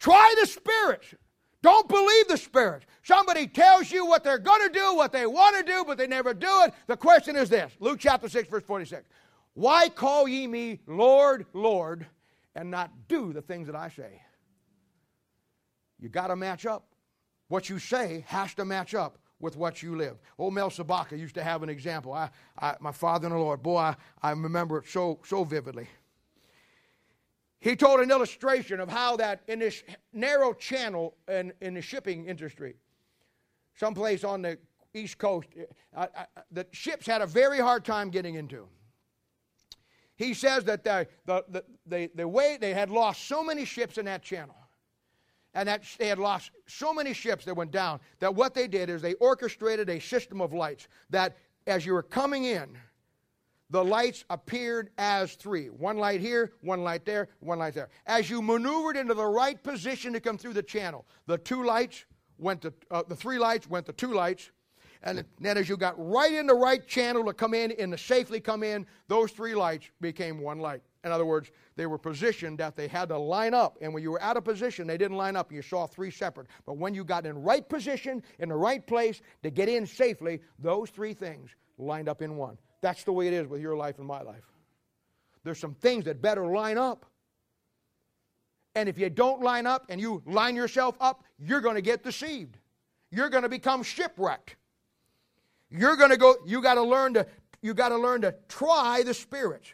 Try 0.00 0.34
the 0.40 0.46
spirits. 0.46 1.14
Don't 1.62 1.88
believe 1.88 2.28
the 2.28 2.36
spirits. 2.36 2.86
Somebody 3.02 3.46
tells 3.46 3.90
you 3.90 4.06
what 4.06 4.24
they're 4.24 4.38
going 4.38 4.62
to 4.62 4.72
do, 4.72 4.94
what 4.94 5.12
they 5.12 5.26
want 5.26 5.56
to 5.56 5.62
do, 5.62 5.84
but 5.86 5.98
they 5.98 6.06
never 6.06 6.34
do 6.34 6.62
it. 6.64 6.74
The 6.86 6.96
question 6.96 7.36
is 7.36 7.48
this 7.48 7.72
Luke 7.78 7.98
chapter 8.00 8.28
6, 8.28 8.48
verse 8.48 8.64
46. 8.64 9.04
Why 9.54 9.88
call 9.88 10.26
ye 10.26 10.46
me 10.46 10.80
Lord, 10.86 11.46
Lord, 11.52 12.06
and 12.56 12.70
not 12.70 12.90
do 13.06 13.32
the 13.32 13.42
things 13.42 13.66
that 13.66 13.76
I 13.76 13.88
say? 13.90 14.22
You 16.00 16.08
got 16.08 16.28
to 16.28 16.36
match 16.36 16.66
up. 16.66 16.84
What 17.48 17.68
you 17.68 17.78
say 17.78 18.24
has 18.28 18.54
to 18.54 18.64
match 18.64 18.94
up 18.94 19.18
with 19.40 19.56
what 19.56 19.82
you 19.82 19.96
live. 19.96 20.18
Old 20.38 20.54
Mel 20.54 20.70
Sabaka 20.70 21.18
used 21.18 21.34
to 21.36 21.44
have 21.44 21.62
an 21.62 21.68
example. 21.68 22.12
I, 22.12 22.30
I, 22.58 22.76
my 22.80 22.92
father 22.92 23.26
in 23.26 23.32
the 23.32 23.38
Lord, 23.38 23.62
boy, 23.62 23.78
I, 23.78 23.96
I 24.22 24.30
remember 24.30 24.78
it 24.78 24.88
so, 24.88 25.20
so 25.24 25.44
vividly. 25.44 25.86
He 27.60 27.74
told 27.74 28.00
an 28.00 28.10
illustration 28.10 28.80
of 28.80 28.88
how 28.88 29.16
that 29.16 29.42
in 29.48 29.58
this 29.58 29.82
narrow 30.12 30.52
channel 30.52 31.16
in, 31.28 31.52
in 31.60 31.74
the 31.74 31.82
shipping 31.82 32.26
industry, 32.26 32.74
someplace 33.74 34.22
on 34.24 34.42
the 34.42 34.58
East 34.94 35.18
Coast, 35.18 35.48
uh, 35.94 36.06
uh, 36.14 36.24
the 36.50 36.66
ships 36.72 37.06
had 37.06 37.20
a 37.20 37.26
very 37.26 37.58
hard 37.58 37.84
time 37.84 38.10
getting 38.10 38.36
into. 38.36 38.68
He 40.16 40.34
says 40.34 40.64
that 40.64 40.82
the, 40.82 41.06
the, 41.26 41.44
the, 41.48 41.64
the, 41.86 42.10
the 42.14 42.28
way 42.28 42.58
they 42.60 42.74
had 42.74 42.90
lost 42.90 43.26
so 43.28 43.42
many 43.42 43.64
ships 43.64 43.98
in 43.98 44.04
that 44.06 44.22
channel 44.22 44.56
and 45.54 45.68
that 45.68 45.82
they 45.98 46.08
had 46.08 46.18
lost 46.18 46.50
so 46.66 46.92
many 46.92 47.12
ships 47.12 47.44
that 47.44 47.54
went 47.54 47.70
down 47.70 48.00
that 48.20 48.34
what 48.34 48.54
they 48.54 48.68
did 48.68 48.90
is 48.90 49.02
they 49.02 49.14
orchestrated 49.14 49.88
a 49.88 50.00
system 50.00 50.40
of 50.40 50.52
lights 50.52 50.88
that 51.10 51.36
as 51.66 51.84
you 51.84 51.92
were 51.92 52.02
coming 52.02 52.44
in 52.44 52.76
the 53.70 53.84
lights 53.84 54.24
appeared 54.30 54.88
as 54.96 55.34
three. 55.34 55.66
One 55.66 55.98
light 55.98 56.20
here 56.20 56.52
one 56.62 56.82
light 56.82 57.04
there 57.04 57.28
one 57.40 57.58
light 57.58 57.74
there. 57.74 57.90
As 58.06 58.30
you 58.30 58.40
maneuvered 58.40 58.96
into 58.96 59.14
the 59.14 59.26
right 59.26 59.62
position 59.62 60.12
to 60.14 60.20
come 60.20 60.38
through 60.38 60.54
the 60.54 60.62
channel 60.62 61.06
the 61.26 61.38
two 61.38 61.64
lights 61.64 62.04
went 62.38 62.62
to 62.62 62.72
uh, 62.90 63.02
the 63.06 63.16
three 63.16 63.38
lights 63.38 63.68
went 63.68 63.86
to 63.86 63.92
two 63.92 64.12
lights. 64.12 64.50
And 65.02 65.24
then 65.40 65.56
as 65.56 65.68
you 65.68 65.76
got 65.76 65.94
right 65.96 66.32
in 66.32 66.46
the 66.46 66.54
right 66.54 66.84
channel 66.86 67.24
to 67.24 67.32
come 67.32 67.54
in 67.54 67.72
and 67.72 67.92
to 67.92 67.98
safely 67.98 68.40
come 68.40 68.62
in 68.62 68.86
those 69.06 69.30
three 69.30 69.54
lights 69.54 69.86
became 70.00 70.40
one 70.40 70.58
light 70.58 70.82
in 71.04 71.12
other 71.12 71.24
words, 71.24 71.50
they 71.76 71.86
were 71.86 71.98
positioned 71.98 72.58
that 72.58 72.76
they 72.76 72.88
had 72.88 73.08
to 73.10 73.18
line 73.18 73.54
up. 73.54 73.78
And 73.80 73.94
when 73.94 74.02
you 74.02 74.10
were 74.10 74.22
out 74.22 74.36
of 74.36 74.44
position, 74.44 74.86
they 74.86 74.98
didn't 74.98 75.16
line 75.16 75.36
up. 75.36 75.52
You 75.52 75.62
saw 75.62 75.86
three 75.86 76.10
separate. 76.10 76.48
But 76.66 76.76
when 76.76 76.92
you 76.92 77.04
got 77.04 77.24
in 77.24 77.40
right 77.42 77.66
position, 77.68 78.22
in 78.40 78.48
the 78.48 78.56
right 78.56 78.84
place 78.84 79.20
to 79.44 79.50
get 79.50 79.68
in 79.68 79.86
safely, 79.86 80.40
those 80.58 80.90
three 80.90 81.14
things 81.14 81.50
lined 81.78 82.08
up 82.08 82.20
in 82.20 82.36
one. 82.36 82.58
That's 82.80 83.04
the 83.04 83.12
way 83.12 83.28
it 83.28 83.32
is 83.32 83.46
with 83.46 83.60
your 83.60 83.76
life 83.76 83.98
and 83.98 84.06
my 84.06 84.22
life. 84.22 84.44
There's 85.44 85.58
some 85.58 85.74
things 85.74 86.04
that 86.06 86.20
better 86.20 86.46
line 86.46 86.78
up. 86.78 87.06
And 88.74 88.88
if 88.88 88.98
you 88.98 89.08
don't 89.08 89.40
line 89.40 89.66
up 89.66 89.86
and 89.88 90.00
you 90.00 90.22
line 90.26 90.56
yourself 90.56 90.96
up, 91.00 91.24
you're 91.38 91.60
going 91.60 91.76
to 91.76 91.82
get 91.82 92.02
deceived. 92.02 92.58
You're 93.10 93.30
going 93.30 93.44
to 93.44 93.48
become 93.48 93.82
shipwrecked. 93.82 94.56
You're 95.70 95.96
going 95.96 96.10
to 96.10 96.16
go, 96.16 96.36
you 96.44 96.60
got 96.60 96.74
to 96.74 96.82
learn 96.82 97.14
to, 97.14 97.26
you 97.62 97.72
got 97.72 97.90
to 97.90 97.96
learn 97.96 98.20
to 98.22 98.34
try 98.48 99.02
the 99.04 99.14
spirits. 99.14 99.72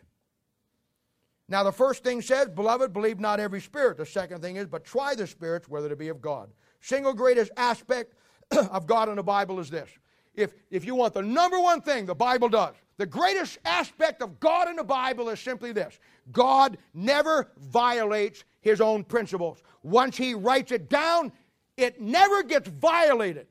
Now, 1.49 1.63
the 1.63 1.73
first 1.73 2.03
thing 2.03 2.23
says, 2.23 2.49
Beloved, 2.49 2.93
believe 2.93 3.21
not 3.21 3.39
every 3.39 3.61
spirit. 3.61 3.99
The 3.99 4.07
second 4.07 4.41
thing 4.41 4.57
is, 4.57 4.67
But 4.67 4.85
try 4.85 5.15
the 5.15 5.27
spirits 5.27 5.69
whether 5.69 5.89
to 5.89 5.97
be 5.97 6.09
of 6.09 6.21
God. 6.21 6.51
Single 6.81 7.15
greatest 7.15 7.51
aspect 7.57 8.15
of 8.51 8.87
God 8.87 9.09
in 9.09 9.17
the 9.17 9.23
Bible 9.23 9.61
is 9.61 9.71
this. 9.71 9.91
If, 10.35 10.55
if 10.71 10.85
you 10.85 10.95
want 10.95 11.15
the 11.15 11.23
number 11.23 11.61
one 11.61 11.81
thing 11.81 12.07
the 12.07 12.15
Bible 12.15 12.49
does, 12.49 12.75
the 12.97 13.07
greatest 13.07 13.59
aspect 13.65 14.23
of 14.23 14.39
God 14.41 14.69
in 14.69 14.77
the 14.77 14.85
Bible 14.85 15.29
is 15.29 15.41
simply 15.41 15.73
this 15.73 15.99
God 16.33 16.79
never 16.93 17.51
violates 17.59 18.45
his 18.61 18.81
own 18.81 19.05
principles. 19.05 19.63
Once 19.83 20.17
he 20.17 20.35
writes 20.35 20.73
it 20.73 20.89
down, 20.89 21.33
it 21.77 22.01
never 22.01 22.43
gets 22.43 22.69
violated. 22.69 23.47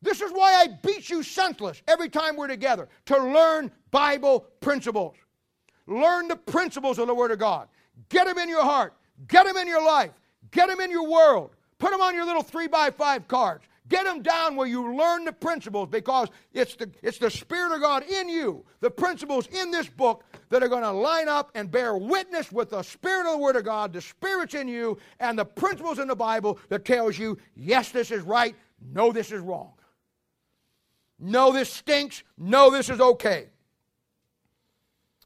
This 0.00 0.20
is 0.20 0.30
why 0.30 0.54
I 0.54 0.68
beat 0.82 1.10
you 1.10 1.22
senseless 1.22 1.82
every 1.88 2.08
time 2.08 2.36
we're 2.36 2.46
together 2.46 2.88
to 3.06 3.18
learn 3.18 3.72
Bible 3.90 4.46
principles. 4.60 5.16
Learn 5.88 6.28
the 6.28 6.36
principles 6.36 6.98
of 6.98 7.06
the 7.06 7.14
Word 7.14 7.30
of 7.30 7.38
God. 7.38 7.66
Get 8.10 8.26
them 8.26 8.38
in 8.38 8.48
your 8.48 8.62
heart. 8.62 8.92
Get 9.26 9.46
them 9.46 9.56
in 9.56 9.66
your 9.66 9.84
life. 9.84 10.12
Get 10.50 10.68
them 10.68 10.80
in 10.80 10.90
your 10.90 11.08
world. 11.08 11.50
Put 11.78 11.90
them 11.92 12.02
on 12.02 12.14
your 12.14 12.26
little 12.26 12.42
three 12.42 12.68
by 12.68 12.90
five 12.90 13.26
cards. 13.26 13.64
Get 13.88 14.04
them 14.04 14.22
down 14.22 14.54
where 14.54 14.66
you 14.66 14.94
learn 14.94 15.24
the 15.24 15.32
principles 15.32 15.88
because 15.88 16.28
it's 16.52 16.76
the, 16.76 16.90
it's 17.02 17.16
the 17.16 17.30
Spirit 17.30 17.74
of 17.74 17.80
God 17.80 18.02
in 18.04 18.28
you, 18.28 18.66
the 18.80 18.90
principles 18.90 19.46
in 19.46 19.70
this 19.70 19.88
book 19.88 20.24
that 20.50 20.62
are 20.62 20.68
going 20.68 20.82
to 20.82 20.92
line 20.92 21.26
up 21.26 21.50
and 21.54 21.70
bear 21.70 21.96
witness 21.96 22.52
with 22.52 22.68
the 22.68 22.82
Spirit 22.82 23.26
of 23.26 23.32
the 23.32 23.38
Word 23.38 23.56
of 23.56 23.64
God, 23.64 23.94
the 23.94 24.02
Spirit's 24.02 24.54
in 24.54 24.68
you, 24.68 24.98
and 25.20 25.38
the 25.38 25.44
principles 25.44 25.98
in 25.98 26.08
the 26.08 26.14
Bible 26.14 26.58
that 26.68 26.84
tells 26.84 27.18
you, 27.18 27.38
yes, 27.56 27.90
this 27.90 28.10
is 28.10 28.22
right, 28.22 28.54
no, 28.92 29.10
this 29.10 29.32
is 29.32 29.40
wrong. 29.40 29.72
No, 31.18 31.50
this 31.50 31.72
stinks, 31.72 32.22
no, 32.36 32.70
this 32.70 32.90
is 32.90 33.00
okay. 33.00 33.46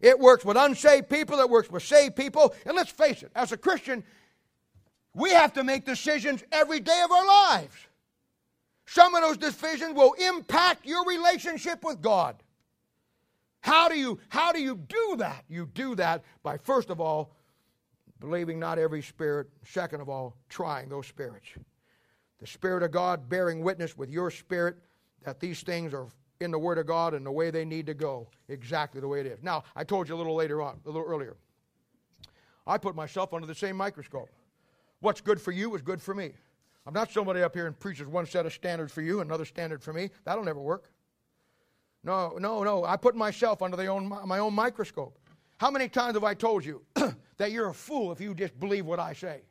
It 0.02 0.18
works 0.18 0.44
with 0.44 0.56
unsaved 0.56 1.08
people, 1.08 1.38
it 1.38 1.48
works 1.48 1.70
with 1.70 1.84
saved 1.84 2.16
people. 2.16 2.54
And 2.66 2.76
let's 2.76 2.90
face 2.90 3.22
it, 3.22 3.30
as 3.34 3.52
a 3.52 3.56
Christian, 3.56 4.04
we 5.14 5.30
have 5.30 5.52
to 5.54 5.64
make 5.64 5.86
decisions 5.86 6.42
every 6.50 6.80
day 6.80 7.00
of 7.04 7.12
our 7.12 7.26
lives. 7.26 7.74
Some 8.86 9.14
of 9.14 9.22
those 9.22 9.38
decisions 9.38 9.94
will 9.94 10.14
impact 10.14 10.84
your 10.84 11.06
relationship 11.06 11.84
with 11.84 12.02
God. 12.02 12.42
How 13.60 13.88
do 13.88 13.96
you 13.96 14.18
how 14.28 14.52
do 14.52 14.60
you 14.60 14.76
do 14.76 15.16
that? 15.18 15.44
You 15.48 15.66
do 15.72 15.94
that 15.94 16.24
by 16.42 16.58
first 16.58 16.90
of 16.90 17.00
all 17.00 17.36
believing 18.18 18.58
not 18.58 18.78
every 18.78 19.02
spirit, 19.02 19.48
second 19.64 20.00
of 20.00 20.08
all 20.08 20.36
trying 20.48 20.88
those 20.88 21.06
spirits. 21.06 21.46
The 22.40 22.46
spirit 22.46 22.82
of 22.82 22.90
God 22.90 23.28
bearing 23.28 23.62
witness 23.62 23.96
with 23.96 24.10
your 24.10 24.30
spirit 24.30 24.76
that 25.24 25.38
these 25.38 25.62
things 25.62 25.94
are 25.94 26.08
in 26.43 26.51
the 26.51 26.59
word 26.59 26.78
of 26.78 26.86
God 26.86 27.14
and 27.14 27.24
the 27.24 27.32
way 27.32 27.51
they 27.51 27.64
need 27.64 27.86
to 27.86 27.94
go, 27.94 28.28
exactly 28.48 29.01
the 29.01 29.09
way 29.09 29.20
it 29.20 29.27
is. 29.27 29.43
Now, 29.43 29.64
I 29.74 29.85
told 29.85 30.09
you 30.09 30.14
a 30.14 30.16
little 30.16 30.35
later 30.35 30.60
on, 30.60 30.81
a 30.85 30.90
little 30.90 31.06
earlier. 31.06 31.36
I 32.66 32.78
put 32.78 32.94
myself 32.94 33.32
under 33.35 33.47
the 33.47 33.55
same 33.55 33.77
microscope. 33.77 34.28
What's 35.01 35.20
good 35.20 35.40
for 35.40 35.51
you 35.51 35.74
is 35.74 35.82
good 35.82 36.01
for 36.01 36.14
me. 36.14 36.32
I'm 36.86 36.94
not 36.94 37.10
somebody 37.10 37.43
up 37.43 37.55
here 37.55 37.66
and 37.66 37.78
preaches 37.78 38.06
one 38.06 38.27
set 38.27 38.47
of 38.47 38.52
standards 38.52 38.93
for 38.93 39.02
you, 39.02 39.20
another 39.20 39.44
standard 39.44 39.82
for 39.82 39.93
me. 39.93 40.10
That'll 40.24 40.44
never 40.44 40.60
work. 40.60 40.90
No, 42.05 42.36
no, 42.39 42.62
no. 42.64 42.85
I 42.85 42.97
put 42.97 43.14
myself 43.14 43.62
under 43.62 43.81
own, 43.89 44.09
my 44.27 44.39
own 44.39 44.55
microscope. 44.55 45.19
How 45.59 45.70
many 45.70 45.89
times 45.89 46.14
have 46.14 46.24
I 46.24 46.35
told 46.35 46.64
you 46.64 46.82
that 47.36 47.52
you're 47.52 47.69
a 47.69 47.74
fool 47.74 48.10
if 48.10 48.20
you 48.20 48.35
just 48.35 48.59
believe 48.59 48.85
what 48.85 48.98
I 48.98 49.12
say? 49.12 49.43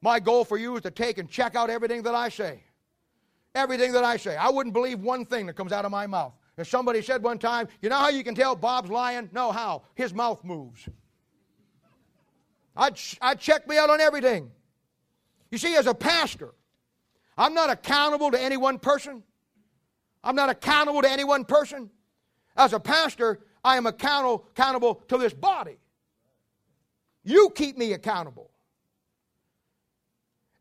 My 0.00 0.20
goal 0.20 0.44
for 0.44 0.56
you 0.56 0.76
is 0.76 0.82
to 0.82 0.90
take 0.90 1.18
and 1.18 1.28
check 1.28 1.54
out 1.54 1.70
everything 1.70 2.02
that 2.02 2.14
I 2.14 2.28
say. 2.28 2.62
Everything 3.58 3.90
that 3.90 4.04
I 4.04 4.16
say. 4.18 4.36
I 4.36 4.50
wouldn't 4.50 4.72
believe 4.72 5.00
one 5.00 5.24
thing 5.24 5.46
that 5.46 5.54
comes 5.54 5.72
out 5.72 5.84
of 5.84 5.90
my 5.90 6.06
mouth. 6.06 6.32
If 6.56 6.68
somebody 6.68 7.02
said 7.02 7.24
one 7.24 7.38
time, 7.38 7.66
you 7.82 7.88
know 7.88 7.96
how 7.96 8.08
you 8.08 8.22
can 8.22 8.36
tell 8.36 8.54
Bob's 8.54 8.88
lying? 8.88 9.28
No, 9.32 9.50
how? 9.50 9.82
His 9.96 10.14
mouth 10.14 10.44
moves. 10.44 10.88
I'd, 12.76 12.96
I'd 13.20 13.40
check 13.40 13.66
me 13.66 13.76
out 13.76 13.90
on 13.90 14.00
everything. 14.00 14.52
You 15.50 15.58
see, 15.58 15.74
as 15.74 15.88
a 15.88 15.94
pastor, 15.94 16.54
I'm 17.36 17.52
not 17.52 17.68
accountable 17.68 18.30
to 18.30 18.40
any 18.40 18.56
one 18.56 18.78
person. 18.78 19.24
I'm 20.22 20.36
not 20.36 20.50
accountable 20.50 21.02
to 21.02 21.10
any 21.10 21.24
one 21.24 21.44
person. 21.44 21.90
As 22.56 22.72
a 22.72 22.78
pastor, 22.78 23.40
I 23.64 23.76
am 23.76 23.86
accountable, 23.86 24.46
accountable 24.52 25.02
to 25.08 25.18
this 25.18 25.34
body. 25.34 25.78
You 27.24 27.50
keep 27.56 27.76
me 27.76 27.92
accountable. 27.92 28.52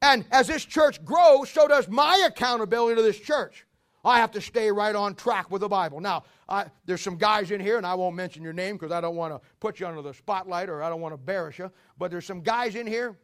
And 0.01 0.25
as 0.31 0.47
this 0.47 0.63
church 0.63 1.03
grows, 1.03 1.49
so 1.49 1.67
does 1.67 1.87
my 1.87 2.23
accountability 2.27 2.95
to 2.95 3.01
this 3.01 3.19
church. 3.19 3.65
I 4.05 4.19
have 4.19 4.31
to 4.31 4.41
stay 4.41 4.71
right 4.71 4.95
on 4.95 5.15
track 5.15 5.51
with 5.51 5.61
the 5.61 5.67
Bible. 5.67 5.99
Now, 5.99 6.23
I, 6.47 6.67
there's 6.85 7.01
some 7.01 7.17
guys 7.17 7.51
in 7.51 7.59
here, 7.59 7.77
and 7.77 7.85
I 7.85 7.93
won't 7.95 8.15
mention 8.15 8.41
your 8.41 8.53
name 8.53 8.77
because 8.77 8.91
I 8.91 9.01
don't 9.01 9.15
want 9.15 9.33
to 9.33 9.41
put 9.59 9.79
you 9.79 9.87
under 9.87 10.01
the 10.01 10.13
spotlight 10.13 10.69
or 10.69 10.81
I 10.81 10.89
don't 10.89 11.01
want 11.01 11.13
to 11.13 11.19
embarrass 11.19 11.57
you, 11.57 11.71
but 11.97 12.09
there's 12.09 12.25
some 12.25 12.41
guys 12.41 12.75
in 12.75 12.87
here 12.87 13.17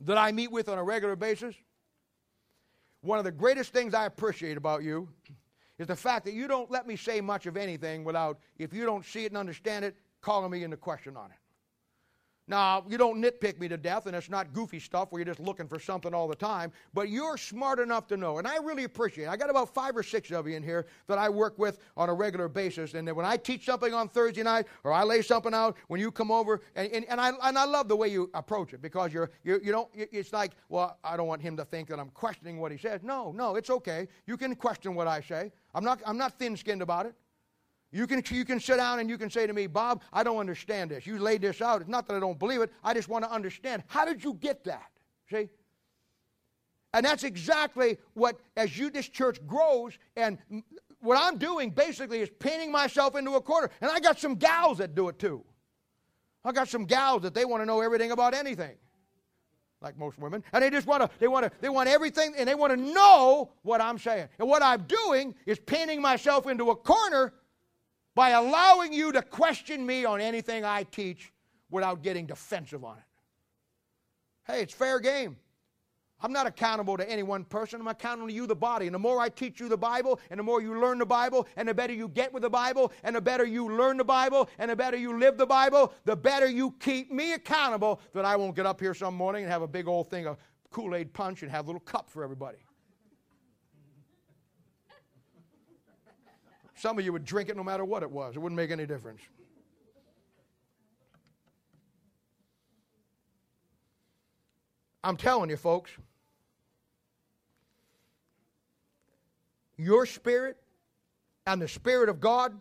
that 0.00 0.16
I 0.16 0.30
meet 0.30 0.52
with 0.52 0.68
on 0.68 0.78
a 0.78 0.84
regular 0.84 1.16
basis, 1.16 1.54
one 3.00 3.18
of 3.18 3.24
the 3.24 3.32
greatest 3.32 3.72
things 3.72 3.94
I 3.94 4.06
appreciate 4.06 4.56
about 4.56 4.82
you 4.82 5.08
is 5.78 5.86
the 5.86 5.96
fact 5.96 6.24
that 6.24 6.34
you 6.34 6.48
don't 6.48 6.70
let 6.70 6.86
me 6.86 6.96
say 6.96 7.20
much 7.20 7.46
of 7.46 7.56
anything 7.56 8.04
without, 8.04 8.38
if 8.58 8.72
you 8.72 8.84
don't 8.84 9.04
see 9.04 9.24
it 9.24 9.32
and 9.32 9.36
understand 9.36 9.84
it, 9.84 9.96
calling 10.20 10.50
me 10.50 10.64
into 10.64 10.76
question 10.76 11.16
on 11.16 11.30
it. 11.30 11.36
Now, 12.48 12.82
you 12.88 12.96
don't 12.96 13.22
nitpick 13.22 13.60
me 13.60 13.68
to 13.68 13.76
death, 13.76 14.06
and 14.06 14.16
it's 14.16 14.30
not 14.30 14.54
goofy 14.54 14.80
stuff 14.80 15.12
where 15.12 15.20
you're 15.20 15.26
just 15.26 15.38
looking 15.38 15.68
for 15.68 15.78
something 15.78 16.14
all 16.14 16.26
the 16.26 16.34
time, 16.34 16.72
but 16.94 17.10
you're 17.10 17.36
smart 17.36 17.78
enough 17.78 18.06
to 18.08 18.16
know, 18.16 18.38
and 18.38 18.48
I 18.48 18.56
really 18.56 18.84
appreciate 18.84 19.24
it. 19.24 19.28
I 19.28 19.36
got 19.36 19.50
about 19.50 19.74
five 19.74 19.94
or 19.94 20.02
six 20.02 20.30
of 20.32 20.48
you 20.48 20.56
in 20.56 20.62
here 20.62 20.86
that 21.08 21.18
I 21.18 21.28
work 21.28 21.58
with 21.58 21.78
on 21.94 22.08
a 22.08 22.14
regular 22.14 22.48
basis, 22.48 22.94
and 22.94 23.10
when 23.14 23.26
I 23.26 23.36
teach 23.36 23.66
something 23.66 23.92
on 23.92 24.08
Thursday 24.08 24.42
night 24.42 24.66
or 24.82 24.92
I 24.92 25.04
lay 25.04 25.20
something 25.20 25.52
out, 25.52 25.76
when 25.88 26.00
you 26.00 26.10
come 26.10 26.30
over, 26.30 26.62
and, 26.74 26.90
and, 26.90 27.04
and 27.04 27.20
I, 27.20 27.32
and 27.42 27.58
I 27.58 27.64
love 27.66 27.86
the 27.86 27.96
way 27.96 28.08
you 28.08 28.30
approach 28.32 28.72
it 28.72 28.80
because 28.80 29.12
you're, 29.12 29.30
you, 29.44 29.60
you 29.62 29.70
don't, 29.70 29.90
it's 29.94 30.32
like, 30.32 30.52
well, 30.70 30.96
I 31.04 31.18
don't 31.18 31.26
want 31.26 31.42
him 31.42 31.54
to 31.58 31.66
think 31.66 31.88
that 31.88 32.00
I'm 32.00 32.10
questioning 32.10 32.58
what 32.58 32.72
he 32.72 32.78
says. 32.78 33.02
No, 33.02 33.30
no, 33.32 33.56
it's 33.56 33.68
okay. 33.68 34.08
You 34.26 34.38
can 34.38 34.54
question 34.54 34.94
what 34.94 35.06
I 35.06 35.20
say. 35.20 35.52
I'm 35.74 35.84
not, 35.84 36.00
I'm 36.06 36.16
not 36.16 36.38
thin 36.38 36.56
skinned 36.56 36.80
about 36.80 37.04
it. 37.04 37.14
You 37.90 38.06
can, 38.06 38.22
you 38.30 38.44
can 38.44 38.60
sit 38.60 38.76
down 38.76 38.98
and 38.98 39.08
you 39.08 39.16
can 39.16 39.30
say 39.30 39.46
to 39.46 39.52
me, 39.52 39.66
Bob, 39.66 40.02
I 40.12 40.22
don't 40.22 40.36
understand 40.36 40.90
this. 40.90 41.06
You 41.06 41.18
laid 41.18 41.40
this 41.40 41.62
out. 41.62 41.80
It's 41.80 41.88
not 41.88 42.06
that 42.08 42.16
I 42.16 42.20
don't 42.20 42.38
believe 42.38 42.60
it. 42.60 42.70
I 42.84 42.92
just 42.92 43.08
want 43.08 43.24
to 43.24 43.30
understand. 43.30 43.82
How 43.86 44.04
did 44.04 44.22
you 44.22 44.34
get 44.34 44.64
that? 44.64 44.90
See? 45.30 45.48
And 46.92 47.04
that's 47.04 47.24
exactly 47.24 47.98
what, 48.14 48.40
as 48.56 48.78
you, 48.78 48.90
this 48.90 49.08
church 49.08 49.38
grows, 49.46 49.98
and 50.16 50.38
what 51.00 51.18
I'm 51.20 51.38
doing 51.38 51.70
basically 51.70 52.20
is 52.20 52.30
painting 52.38 52.72
myself 52.72 53.14
into 53.16 53.36
a 53.36 53.40
corner. 53.40 53.70
And 53.80 53.90
I 53.90 54.00
got 54.00 54.18
some 54.18 54.34
gals 54.34 54.78
that 54.78 54.94
do 54.94 55.08
it 55.08 55.18
too. 55.18 55.44
I 56.44 56.52
got 56.52 56.68
some 56.68 56.84
gals 56.84 57.22
that 57.22 57.34
they 57.34 57.44
want 57.44 57.62
to 57.62 57.66
know 57.66 57.80
everything 57.80 58.10
about 58.10 58.32
anything, 58.32 58.76
like 59.82 59.98
most 59.98 60.18
women, 60.18 60.42
and 60.52 60.62
they 60.62 60.70
just 60.70 60.86
want 60.86 61.02
to, 61.02 61.10
they 61.18 61.28
want 61.28 61.44
to, 61.44 61.52
they 61.60 61.68
want 61.68 61.88
everything, 61.88 62.34
and 62.38 62.48
they 62.48 62.54
want 62.54 62.72
to 62.72 62.76
know 62.76 63.50
what 63.62 63.80
I'm 63.80 63.98
saying. 63.98 64.28
And 64.38 64.48
what 64.48 64.62
I'm 64.62 64.82
doing 64.82 65.34
is 65.46 65.58
painting 65.58 66.00
myself 66.00 66.46
into 66.46 66.70
a 66.70 66.76
corner 66.76 67.34
by 68.18 68.30
allowing 68.30 68.92
you 68.92 69.12
to 69.12 69.22
question 69.22 69.86
me 69.86 70.04
on 70.04 70.20
anything 70.20 70.64
I 70.64 70.82
teach 70.82 71.32
without 71.70 72.02
getting 72.02 72.26
defensive 72.26 72.82
on 72.82 72.96
it. 72.96 73.04
Hey, 74.44 74.60
it's 74.60 74.74
fair 74.74 74.98
game. 74.98 75.36
I'm 76.20 76.32
not 76.32 76.44
accountable 76.44 76.96
to 76.96 77.08
any 77.08 77.22
one 77.22 77.44
person. 77.44 77.80
I'm 77.80 77.86
accountable 77.86 78.26
to 78.26 78.34
you, 78.34 78.48
the 78.48 78.56
body. 78.56 78.86
And 78.86 78.94
the 78.96 78.98
more 78.98 79.20
I 79.20 79.28
teach 79.28 79.60
you 79.60 79.68
the 79.68 79.78
Bible, 79.78 80.18
and 80.30 80.40
the 80.40 80.42
more 80.42 80.60
you 80.60 80.80
learn 80.80 80.98
the 80.98 81.06
Bible, 81.06 81.46
and 81.56 81.68
the 81.68 81.74
better 81.74 81.92
you 81.92 82.08
get 82.08 82.32
with 82.32 82.42
the 82.42 82.50
Bible, 82.50 82.92
and 83.04 83.14
the 83.14 83.20
better 83.20 83.44
you 83.44 83.70
learn 83.76 83.98
the 83.98 84.04
Bible, 84.04 84.48
and 84.58 84.68
the 84.68 84.74
better 84.74 84.96
you 84.96 85.16
live 85.16 85.38
the 85.38 85.46
Bible, 85.46 85.94
the 86.04 86.16
better 86.16 86.48
you 86.48 86.74
keep 86.80 87.12
me 87.12 87.34
accountable 87.34 88.00
that 88.14 88.24
I 88.24 88.34
won't 88.34 88.56
get 88.56 88.66
up 88.66 88.80
here 88.80 88.94
some 88.94 89.14
morning 89.14 89.44
and 89.44 89.52
have 89.52 89.62
a 89.62 89.68
big 89.68 89.86
old 89.86 90.10
thing 90.10 90.26
of 90.26 90.38
Kool 90.72 90.96
Aid 90.96 91.12
punch 91.12 91.44
and 91.44 91.52
have 91.52 91.66
a 91.66 91.68
little 91.68 91.78
cup 91.78 92.10
for 92.10 92.24
everybody. 92.24 92.58
Some 96.78 96.96
of 96.96 97.04
you 97.04 97.12
would 97.12 97.24
drink 97.24 97.48
it 97.48 97.56
no 97.56 97.64
matter 97.64 97.84
what 97.84 98.02
it 98.02 98.10
was, 98.10 98.36
it 98.36 98.38
wouldn't 98.38 98.56
make 98.56 98.70
any 98.70 98.86
difference. 98.86 99.20
I'm 105.02 105.16
telling 105.16 105.50
you, 105.50 105.56
folks, 105.56 105.90
your 109.76 110.06
spirit 110.06 110.56
and 111.46 111.62
the 111.62 111.68
Spirit 111.68 112.08
of 112.08 112.20
God, 112.20 112.52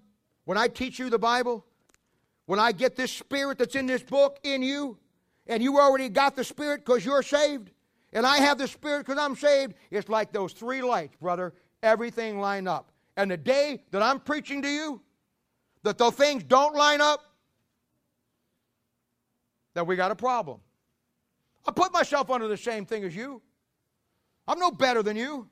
when 0.46 0.58
I 0.58 0.68
teach 0.68 0.98
you 0.98 1.10
the 1.10 1.20
Bible, 1.20 1.66
when 2.46 2.60
I 2.60 2.72
get 2.72 2.96
this 2.96 3.12
Spirit 3.12 3.58
that's 3.58 3.76
in 3.76 3.86
this 3.86 4.02
book 4.02 4.40
in 4.44 4.64
you, 4.64 4.98
and 5.46 5.62
you 5.62 5.78
already 5.78 6.10
got 6.10 6.36
the 6.36 6.44
Spirit 6.44 6.86
because 6.86 7.06
you're 7.06 7.24
saved, 7.24 7.70
and 8.14 8.26
I 8.26 8.38
have 8.38 8.58
the 8.58 8.68
Spirit 8.68 9.06
because 9.06 9.20
I'm 9.20 9.36
saved, 9.36 9.74
it's 9.92 10.10
like 10.10 10.32
those 10.32 10.54
three 10.54 10.82
lights, 10.82 11.16
brother. 11.22 11.54
Everything 11.84 12.40
lined 12.40 12.68
up 12.68 12.92
and 13.18 13.32
the 13.32 13.38
day 13.38 13.82
that 13.92 14.02
I'm 14.02 14.20
preaching 14.20 14.62
to 14.62 14.70
you, 14.70 15.02
that 15.84 15.98
those 15.98 16.14
things 16.14 16.44
don't 16.44 16.76
line 16.76 17.02
up, 17.02 17.20
then 19.74 19.88
we 19.88 19.96
got 19.96 20.12
a 20.12 20.16
problem. 20.16 20.60
I 21.66 21.72
put 21.72 21.92
myself 21.92 22.30
under 22.30 22.48
the 22.48 22.58
same 22.58 22.86
thing 22.86 23.04
as 23.04 23.16
you. 23.16 23.42
I'm 24.48 24.60
no 24.60 24.72
better 24.72 25.04
than 25.04 25.18
you. 25.18 25.50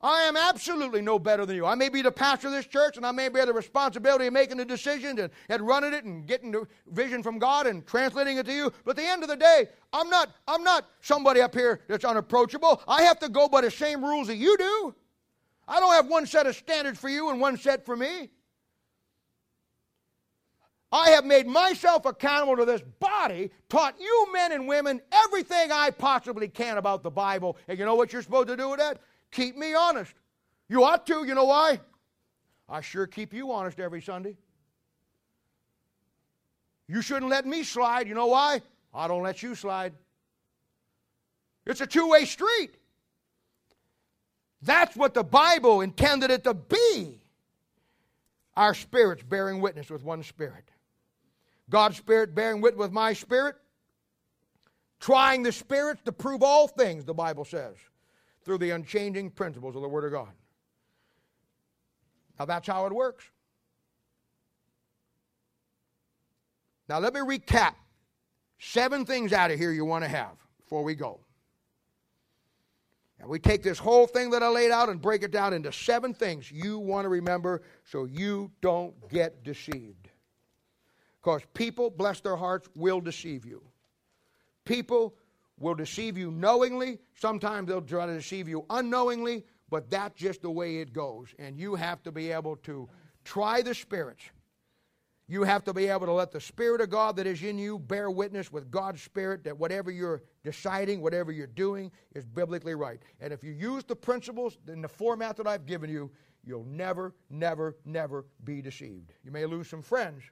I 0.00 0.22
am 0.22 0.36
absolutely 0.36 1.02
no 1.02 1.18
better 1.18 1.44
than 1.44 1.56
you. 1.56 1.66
I 1.66 1.74
may 1.74 1.88
be 1.88 2.02
the 2.02 2.12
pastor 2.12 2.46
of 2.46 2.52
this 2.52 2.66
church 2.66 2.96
and 2.96 3.04
I 3.04 3.10
may 3.10 3.28
bear 3.28 3.46
the 3.46 3.52
responsibility 3.52 4.28
of 4.28 4.32
making 4.32 4.58
the 4.58 4.64
decisions 4.64 5.18
and, 5.18 5.30
and 5.48 5.66
running 5.66 5.92
it 5.92 6.04
and 6.04 6.24
getting 6.24 6.52
the 6.52 6.68
vision 6.92 7.20
from 7.20 7.40
God 7.40 7.66
and 7.66 7.84
translating 7.84 8.38
it 8.38 8.46
to 8.46 8.52
you. 8.52 8.72
But 8.84 8.92
at 8.92 8.96
the 8.96 9.08
end 9.08 9.24
of 9.24 9.28
the 9.28 9.36
day, 9.36 9.68
I'm 9.92 10.08
not, 10.08 10.30
I'm 10.46 10.62
not 10.62 10.86
somebody 11.00 11.40
up 11.40 11.52
here 11.52 11.80
that's 11.88 12.04
unapproachable. 12.04 12.80
I 12.86 13.02
have 13.02 13.18
to 13.20 13.28
go 13.28 13.48
by 13.48 13.62
the 13.62 13.70
same 13.72 14.04
rules 14.04 14.28
that 14.28 14.36
you 14.36 14.56
do. 14.56 14.94
I 15.68 15.80
don't 15.80 15.92
have 15.92 16.06
one 16.06 16.26
set 16.26 16.46
of 16.46 16.56
standards 16.56 16.98
for 16.98 17.10
you 17.10 17.28
and 17.28 17.40
one 17.40 17.58
set 17.58 17.84
for 17.84 17.94
me. 17.94 18.30
I 20.90 21.10
have 21.10 21.26
made 21.26 21.46
myself 21.46 22.06
accountable 22.06 22.56
to 22.56 22.64
this 22.64 22.80
body, 22.98 23.50
taught 23.68 24.00
you 24.00 24.32
men 24.32 24.52
and 24.52 24.66
women 24.66 25.02
everything 25.12 25.70
I 25.70 25.90
possibly 25.90 26.48
can 26.48 26.78
about 26.78 27.02
the 27.02 27.10
Bible. 27.10 27.58
And 27.68 27.78
you 27.78 27.84
know 27.84 27.94
what 27.94 28.10
you're 28.10 28.22
supposed 28.22 28.48
to 28.48 28.56
do 28.56 28.70
with 28.70 28.78
that? 28.78 29.02
Keep 29.30 29.58
me 29.58 29.74
honest. 29.74 30.14
You 30.70 30.84
ought 30.84 31.06
to. 31.08 31.26
You 31.26 31.34
know 31.34 31.44
why? 31.44 31.80
I 32.70 32.80
sure 32.80 33.06
keep 33.06 33.34
you 33.34 33.52
honest 33.52 33.78
every 33.78 34.00
Sunday. 34.00 34.38
You 36.86 37.02
shouldn't 37.02 37.30
let 37.30 37.44
me 37.44 37.64
slide. 37.64 38.08
You 38.08 38.14
know 38.14 38.28
why? 38.28 38.62
I 38.94 39.08
don't 39.08 39.22
let 39.22 39.42
you 39.42 39.54
slide. 39.54 39.92
It's 41.66 41.82
a 41.82 41.86
two 41.86 42.08
way 42.08 42.24
street. 42.24 42.77
That's 44.62 44.96
what 44.96 45.14
the 45.14 45.22
Bible 45.22 45.80
intended 45.80 46.30
it 46.30 46.44
to 46.44 46.54
be. 46.54 47.20
Our 48.56 48.74
spirits 48.74 49.22
bearing 49.22 49.60
witness 49.60 49.88
with 49.88 50.02
one 50.02 50.22
spirit. 50.22 50.64
God's 51.70 51.96
spirit 51.96 52.34
bearing 52.34 52.60
witness 52.60 52.80
with 52.80 52.92
my 52.92 53.12
spirit. 53.12 53.56
Trying 55.00 55.44
the 55.44 55.52
spirits 55.52 56.02
to 56.06 56.12
prove 56.12 56.42
all 56.42 56.66
things, 56.66 57.04
the 57.04 57.14
Bible 57.14 57.44
says, 57.44 57.76
through 58.44 58.58
the 58.58 58.70
unchanging 58.70 59.30
principles 59.30 59.76
of 59.76 59.82
the 59.82 59.88
Word 59.88 60.04
of 60.04 60.10
God. 60.10 60.32
Now 62.38 62.46
that's 62.46 62.66
how 62.66 62.86
it 62.86 62.92
works. 62.92 63.24
Now 66.88 66.98
let 66.98 67.14
me 67.14 67.20
recap 67.20 67.74
seven 68.58 69.04
things 69.04 69.32
out 69.32 69.50
of 69.50 69.58
here 69.58 69.70
you 69.70 69.84
want 69.84 70.02
to 70.04 70.08
have 70.08 70.36
before 70.58 70.82
we 70.82 70.94
go. 70.94 71.20
And 73.20 73.28
we 73.28 73.38
take 73.38 73.62
this 73.62 73.78
whole 73.78 74.06
thing 74.06 74.30
that 74.30 74.42
I 74.42 74.48
laid 74.48 74.70
out 74.70 74.88
and 74.88 75.00
break 75.00 75.22
it 75.22 75.32
down 75.32 75.52
into 75.52 75.72
seven 75.72 76.14
things 76.14 76.50
you 76.50 76.78
want 76.78 77.04
to 77.04 77.08
remember 77.08 77.62
so 77.84 78.04
you 78.04 78.50
don't 78.60 78.94
get 79.08 79.42
deceived. 79.42 80.08
Because 81.20 81.42
people, 81.52 81.90
bless 81.90 82.20
their 82.20 82.36
hearts, 82.36 82.68
will 82.76 83.00
deceive 83.00 83.44
you. 83.44 83.62
People 84.64 85.16
will 85.58 85.74
deceive 85.74 86.16
you 86.16 86.30
knowingly. 86.30 86.98
Sometimes 87.14 87.68
they'll 87.68 87.82
try 87.82 88.06
to 88.06 88.14
deceive 88.14 88.48
you 88.48 88.64
unknowingly, 88.70 89.44
but 89.68 89.90
that's 89.90 90.14
just 90.14 90.42
the 90.42 90.50
way 90.50 90.76
it 90.76 90.92
goes. 90.92 91.28
And 91.38 91.58
you 91.58 91.74
have 91.74 92.02
to 92.04 92.12
be 92.12 92.30
able 92.30 92.56
to 92.56 92.88
try 93.24 93.62
the 93.62 93.74
spirits 93.74 94.22
you 95.30 95.42
have 95.42 95.62
to 95.64 95.74
be 95.74 95.86
able 95.86 96.06
to 96.06 96.12
let 96.12 96.32
the 96.32 96.40
Spirit 96.40 96.80
of 96.80 96.88
God 96.88 97.14
that 97.16 97.26
is 97.26 97.42
in 97.42 97.58
you 97.58 97.78
bear 97.78 98.10
witness 98.10 98.50
with 98.50 98.70
God's 98.70 99.02
Spirit 99.02 99.44
that 99.44 99.56
whatever 99.56 99.90
you're 99.90 100.22
deciding, 100.42 101.02
whatever 101.02 101.30
you're 101.30 101.46
doing, 101.46 101.92
is 102.14 102.24
biblically 102.24 102.74
right. 102.74 103.00
And 103.20 103.30
if 103.30 103.44
you 103.44 103.52
use 103.52 103.84
the 103.84 103.94
principles 103.94 104.56
in 104.66 104.80
the 104.80 104.88
format 104.88 105.36
that 105.36 105.46
I've 105.46 105.66
given 105.66 105.90
you, 105.90 106.10
you'll 106.44 106.64
never, 106.64 107.14
never, 107.28 107.76
never 107.84 108.24
be 108.44 108.62
deceived. 108.62 109.12
You 109.22 109.30
may 109.30 109.44
lose 109.44 109.68
some 109.68 109.82
friends, 109.82 110.22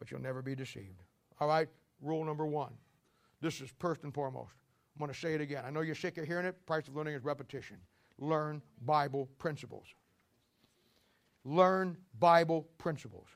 but 0.00 0.10
you'll 0.10 0.20
never 0.20 0.42
be 0.42 0.56
deceived. 0.56 1.04
All 1.38 1.46
right? 1.46 1.68
Rule 2.02 2.24
number 2.24 2.44
one. 2.44 2.72
This 3.40 3.60
is 3.60 3.70
first 3.78 4.02
and 4.02 4.12
foremost. 4.12 4.52
I'm 4.96 5.00
going 5.00 5.12
to 5.12 5.18
say 5.18 5.34
it 5.34 5.40
again. 5.40 5.62
I 5.64 5.70
know 5.70 5.82
you're 5.82 5.94
sick 5.94 6.18
of 6.18 6.26
hearing 6.26 6.44
it. 6.44 6.56
Price 6.66 6.88
of 6.88 6.96
learning 6.96 7.14
is 7.14 7.22
repetition. 7.22 7.76
Learn 8.18 8.62
Bible 8.84 9.28
principles. 9.38 9.86
Learn 11.44 11.96
Bible 12.18 12.66
principles 12.78 13.28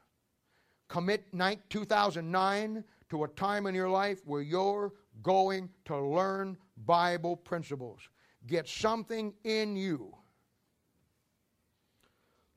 commit 0.93 1.25
2009 1.71 2.85
to 3.09 3.25
a 3.25 3.29
time 3.29 3.67
in 3.67 3.75
your 3.75 3.89
life 3.89 4.21
where 4.27 4.43
you're 4.43 4.93
going 5.23 5.71
to 5.87 5.99
learn 5.99 6.55
Bible 6.85 7.35
principles. 7.35 7.99
Get 8.47 8.69
something 8.69 9.33
in 9.45 9.75
you. 9.75 10.15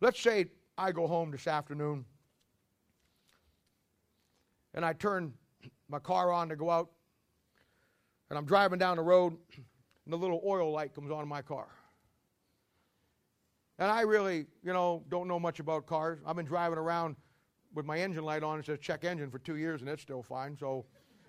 Let's 0.02 0.20
say 0.20 0.48
I 0.78 0.92
go 0.92 1.08
home 1.08 1.32
this 1.32 1.48
afternoon 1.48 2.04
and 4.74 4.84
I 4.84 4.92
turn 4.92 5.34
my 5.88 6.00
car 6.00 6.34
on 6.34 6.50
to 6.50 6.58
go 6.58 6.70
out 6.70 6.90
and 8.30 8.38
I'm 8.38 8.46
driving 8.46 8.80
down 8.80 8.98
the 8.98 9.04
road 9.04 9.38
and 9.56 10.12
the 10.12 10.18
little 10.18 10.42
oil 10.46 10.74
light 10.74 10.94
comes 10.94 11.10
on 11.10 11.22
in 11.22 11.30
my 11.30 11.42
car. 11.42 11.70
And 13.80 13.90
I 13.90 14.02
really, 14.02 14.46
you 14.62 14.74
know, 14.74 15.06
don't 15.08 15.30
know 15.30 15.40
much 15.40 15.62
about 15.62 15.86
cars. 15.86 16.20
I've 16.26 16.36
been 16.36 16.46
driving 16.46 16.78
around 16.78 17.16
with 17.76 17.86
my 17.86 18.00
engine 18.00 18.24
light 18.24 18.42
on, 18.42 18.60
it 18.60 18.66
says 18.66 18.80
check 18.80 19.04
engine 19.04 19.30
for 19.30 19.38
two 19.38 19.58
years 19.58 19.82
and 19.82 19.90
it's 19.90 20.02
still 20.02 20.24
fine. 20.24 20.58
So, 20.58 20.86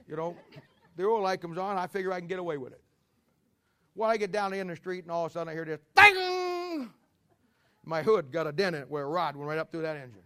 you 0.08 0.16
know, 0.16 0.36
the 0.96 1.04
oil 1.04 1.20
light 1.20 1.40
comes 1.40 1.58
on, 1.58 1.76
I 1.76 1.86
figure 1.86 2.12
I 2.12 2.20
can 2.20 2.28
get 2.28 2.38
away 2.38 2.56
with 2.56 2.72
it. 2.72 2.80
Well, 3.94 4.08
I 4.08 4.16
get 4.16 4.32
down 4.32 4.52
the 4.52 4.58
end 4.58 4.70
of 4.70 4.76
the 4.76 4.80
street 4.80 5.04
and 5.04 5.10
all 5.10 5.26
of 5.26 5.32
a 5.32 5.34
sudden 5.34 5.48
I 5.48 5.52
hear 5.52 5.64
this 5.64 5.80
ding! 5.96 6.90
My 7.84 8.02
hood 8.02 8.32
got 8.32 8.46
a 8.46 8.52
dent 8.52 8.76
in 8.76 8.82
it 8.82 8.90
where 8.90 9.04
a 9.04 9.08
rod 9.08 9.36
went 9.36 9.48
right 9.48 9.58
up 9.58 9.70
through 9.70 9.82
that 9.82 9.96
engine. 9.96 10.22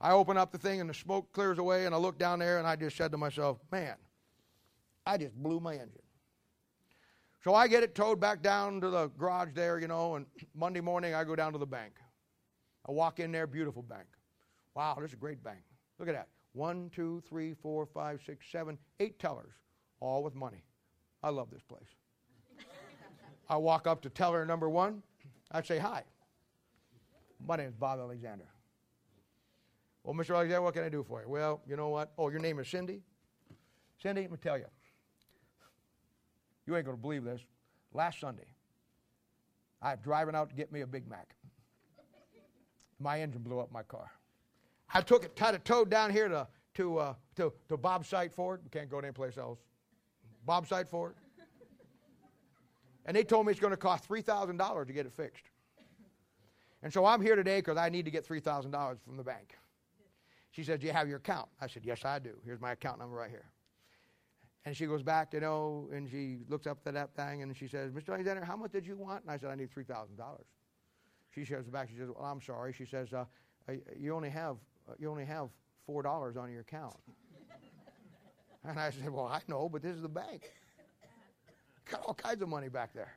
I 0.00 0.12
open 0.12 0.36
up 0.36 0.50
the 0.50 0.58
thing 0.58 0.80
and 0.80 0.88
the 0.88 0.94
smoke 0.94 1.32
clears 1.32 1.58
away 1.58 1.86
and 1.86 1.94
I 1.94 1.98
look 1.98 2.18
down 2.18 2.38
there 2.38 2.58
and 2.58 2.66
I 2.66 2.76
just 2.76 2.96
said 2.96 3.12
to 3.12 3.18
myself, 3.18 3.58
man, 3.70 3.94
I 5.06 5.16
just 5.16 5.34
blew 5.34 5.60
my 5.60 5.74
engine. 5.74 6.02
So 7.44 7.54
I 7.54 7.66
get 7.66 7.82
it 7.82 7.94
towed 7.94 8.20
back 8.20 8.42
down 8.42 8.80
to 8.80 8.90
the 8.90 9.08
garage 9.18 9.50
there, 9.54 9.78
you 9.78 9.88
know, 9.88 10.16
and 10.16 10.26
Monday 10.54 10.80
morning 10.80 11.14
I 11.14 11.24
go 11.24 11.34
down 11.34 11.52
to 11.52 11.58
the 11.58 11.66
bank. 11.66 11.94
I 12.86 12.92
walk 12.92 13.20
in 13.20 13.32
there, 13.32 13.46
beautiful 13.46 13.82
bank. 13.82 14.06
Wow, 14.74 14.96
this 15.00 15.10
is 15.10 15.14
a 15.14 15.16
great 15.16 15.42
bank. 15.42 15.60
Look 15.98 16.08
at 16.08 16.14
that. 16.14 16.28
One, 16.52 16.90
two, 16.94 17.22
three, 17.28 17.54
four, 17.54 17.86
five, 17.86 18.20
six, 18.24 18.46
seven, 18.50 18.78
eight 19.00 19.18
tellers, 19.18 19.52
all 20.00 20.22
with 20.22 20.34
money. 20.34 20.64
I 21.22 21.30
love 21.30 21.50
this 21.50 21.62
place. 21.62 21.88
I 23.48 23.56
walk 23.56 23.86
up 23.86 24.00
to 24.02 24.10
teller 24.10 24.44
number 24.44 24.68
one. 24.68 25.02
I 25.50 25.62
say, 25.62 25.78
Hi. 25.78 26.04
My 27.46 27.56
name 27.56 27.68
is 27.68 27.74
Bob 27.74 27.98
Alexander. 27.98 28.44
Well, 30.04 30.14
Mr. 30.14 30.34
Alexander, 30.34 30.62
what 30.62 30.74
can 30.74 30.84
I 30.84 30.88
do 30.88 31.04
for 31.04 31.22
you? 31.22 31.28
Well, 31.28 31.60
you 31.68 31.76
know 31.76 31.88
what? 31.88 32.12
Oh, 32.18 32.28
your 32.28 32.40
name 32.40 32.58
is 32.58 32.68
Cindy? 32.68 33.02
Cindy, 34.00 34.22
let 34.22 34.30
me 34.32 34.36
tell 34.40 34.58
you. 34.58 34.66
You 36.66 36.76
ain't 36.76 36.84
going 36.84 36.96
to 36.96 37.00
believe 37.00 37.24
this. 37.24 37.40
Last 37.92 38.20
Sunday, 38.20 38.46
I 39.80 39.92
was 39.92 40.00
driving 40.02 40.34
out 40.34 40.50
to 40.50 40.56
get 40.56 40.72
me 40.72 40.80
a 40.80 40.86
Big 40.86 41.08
Mac. 41.08 41.34
My 42.98 43.20
engine 43.20 43.42
blew 43.42 43.60
up 43.60 43.70
my 43.72 43.82
car. 43.82 44.10
I 44.94 45.00
took 45.00 45.24
it, 45.24 45.36
tied 45.36 45.54
it 45.54 45.64
towed 45.64 45.90
down 45.90 46.10
here 46.10 46.28
to, 46.28 46.46
to, 46.74 46.98
uh, 46.98 47.14
to, 47.36 47.52
to 47.68 47.76
Bob 47.76 48.04
Sight 48.06 48.32
Ford. 48.32 48.60
We 48.62 48.70
can't 48.70 48.90
go 48.90 49.00
to 49.00 49.06
any 49.06 49.12
place 49.12 49.38
else. 49.38 49.58
Bob 50.44 50.66
Sight 50.66 50.88
Ford. 50.88 51.14
And 53.04 53.16
they 53.16 53.24
told 53.24 53.46
me 53.46 53.50
it's 53.50 53.60
going 53.60 53.72
to 53.72 53.76
cost 53.76 54.08
$3,000 54.08 54.86
to 54.86 54.92
get 54.92 55.06
it 55.06 55.12
fixed. 55.12 55.44
And 56.82 56.92
so 56.92 57.04
I'm 57.04 57.20
here 57.20 57.36
today 57.36 57.58
because 57.58 57.76
I 57.76 57.88
need 57.88 58.04
to 58.04 58.10
get 58.10 58.26
$3,000 58.26 58.98
from 59.04 59.16
the 59.16 59.22
bank. 59.22 59.56
She 60.50 60.62
said, 60.64 60.80
Do 60.80 60.86
you 60.86 60.92
have 60.92 61.08
your 61.08 61.16
account? 61.18 61.48
I 61.60 61.66
said, 61.66 61.84
Yes, 61.84 62.04
I 62.04 62.18
do. 62.18 62.34
Here's 62.44 62.60
my 62.60 62.72
account 62.72 62.98
number 62.98 63.16
right 63.16 63.30
here. 63.30 63.46
And 64.64 64.76
she 64.76 64.86
goes 64.86 65.02
back, 65.02 65.32
you 65.32 65.40
know, 65.40 65.88
and 65.92 66.08
she 66.08 66.38
looks 66.48 66.66
up 66.66 66.78
at 66.86 66.94
that 66.94 67.16
thing 67.16 67.42
and 67.42 67.56
she 67.56 67.66
says, 67.66 67.90
Mr. 67.90 68.10
Alexander, 68.10 68.44
how 68.44 68.56
much 68.56 68.70
did 68.70 68.86
you 68.86 68.96
want? 68.96 69.22
And 69.22 69.30
I 69.30 69.36
said, 69.36 69.50
I 69.50 69.56
need 69.56 69.70
$3,000. 69.74 70.06
She 71.34 71.44
says 71.44 71.66
back, 71.66 71.88
she 71.88 71.96
says, 71.96 72.08
Well, 72.14 72.24
I'm 72.24 72.40
sorry. 72.40 72.72
She 72.72 72.84
says, 72.84 73.12
uh, 73.12 73.24
You 73.98 74.14
only 74.14 74.30
have 74.30 74.56
uh, 74.56 74.71
you 74.98 75.10
only 75.10 75.24
have 75.24 75.48
$4 75.88 76.36
on 76.36 76.50
your 76.50 76.60
account. 76.60 76.96
and 78.64 78.78
I 78.78 78.90
said, 78.90 79.10
Well, 79.10 79.26
I 79.26 79.40
know, 79.48 79.68
but 79.68 79.82
this 79.82 79.94
is 79.94 80.02
the 80.02 80.08
bank. 80.08 80.50
Got 81.90 82.02
all 82.06 82.14
kinds 82.14 82.42
of 82.42 82.48
money 82.48 82.68
back 82.68 82.92
there. 82.94 83.12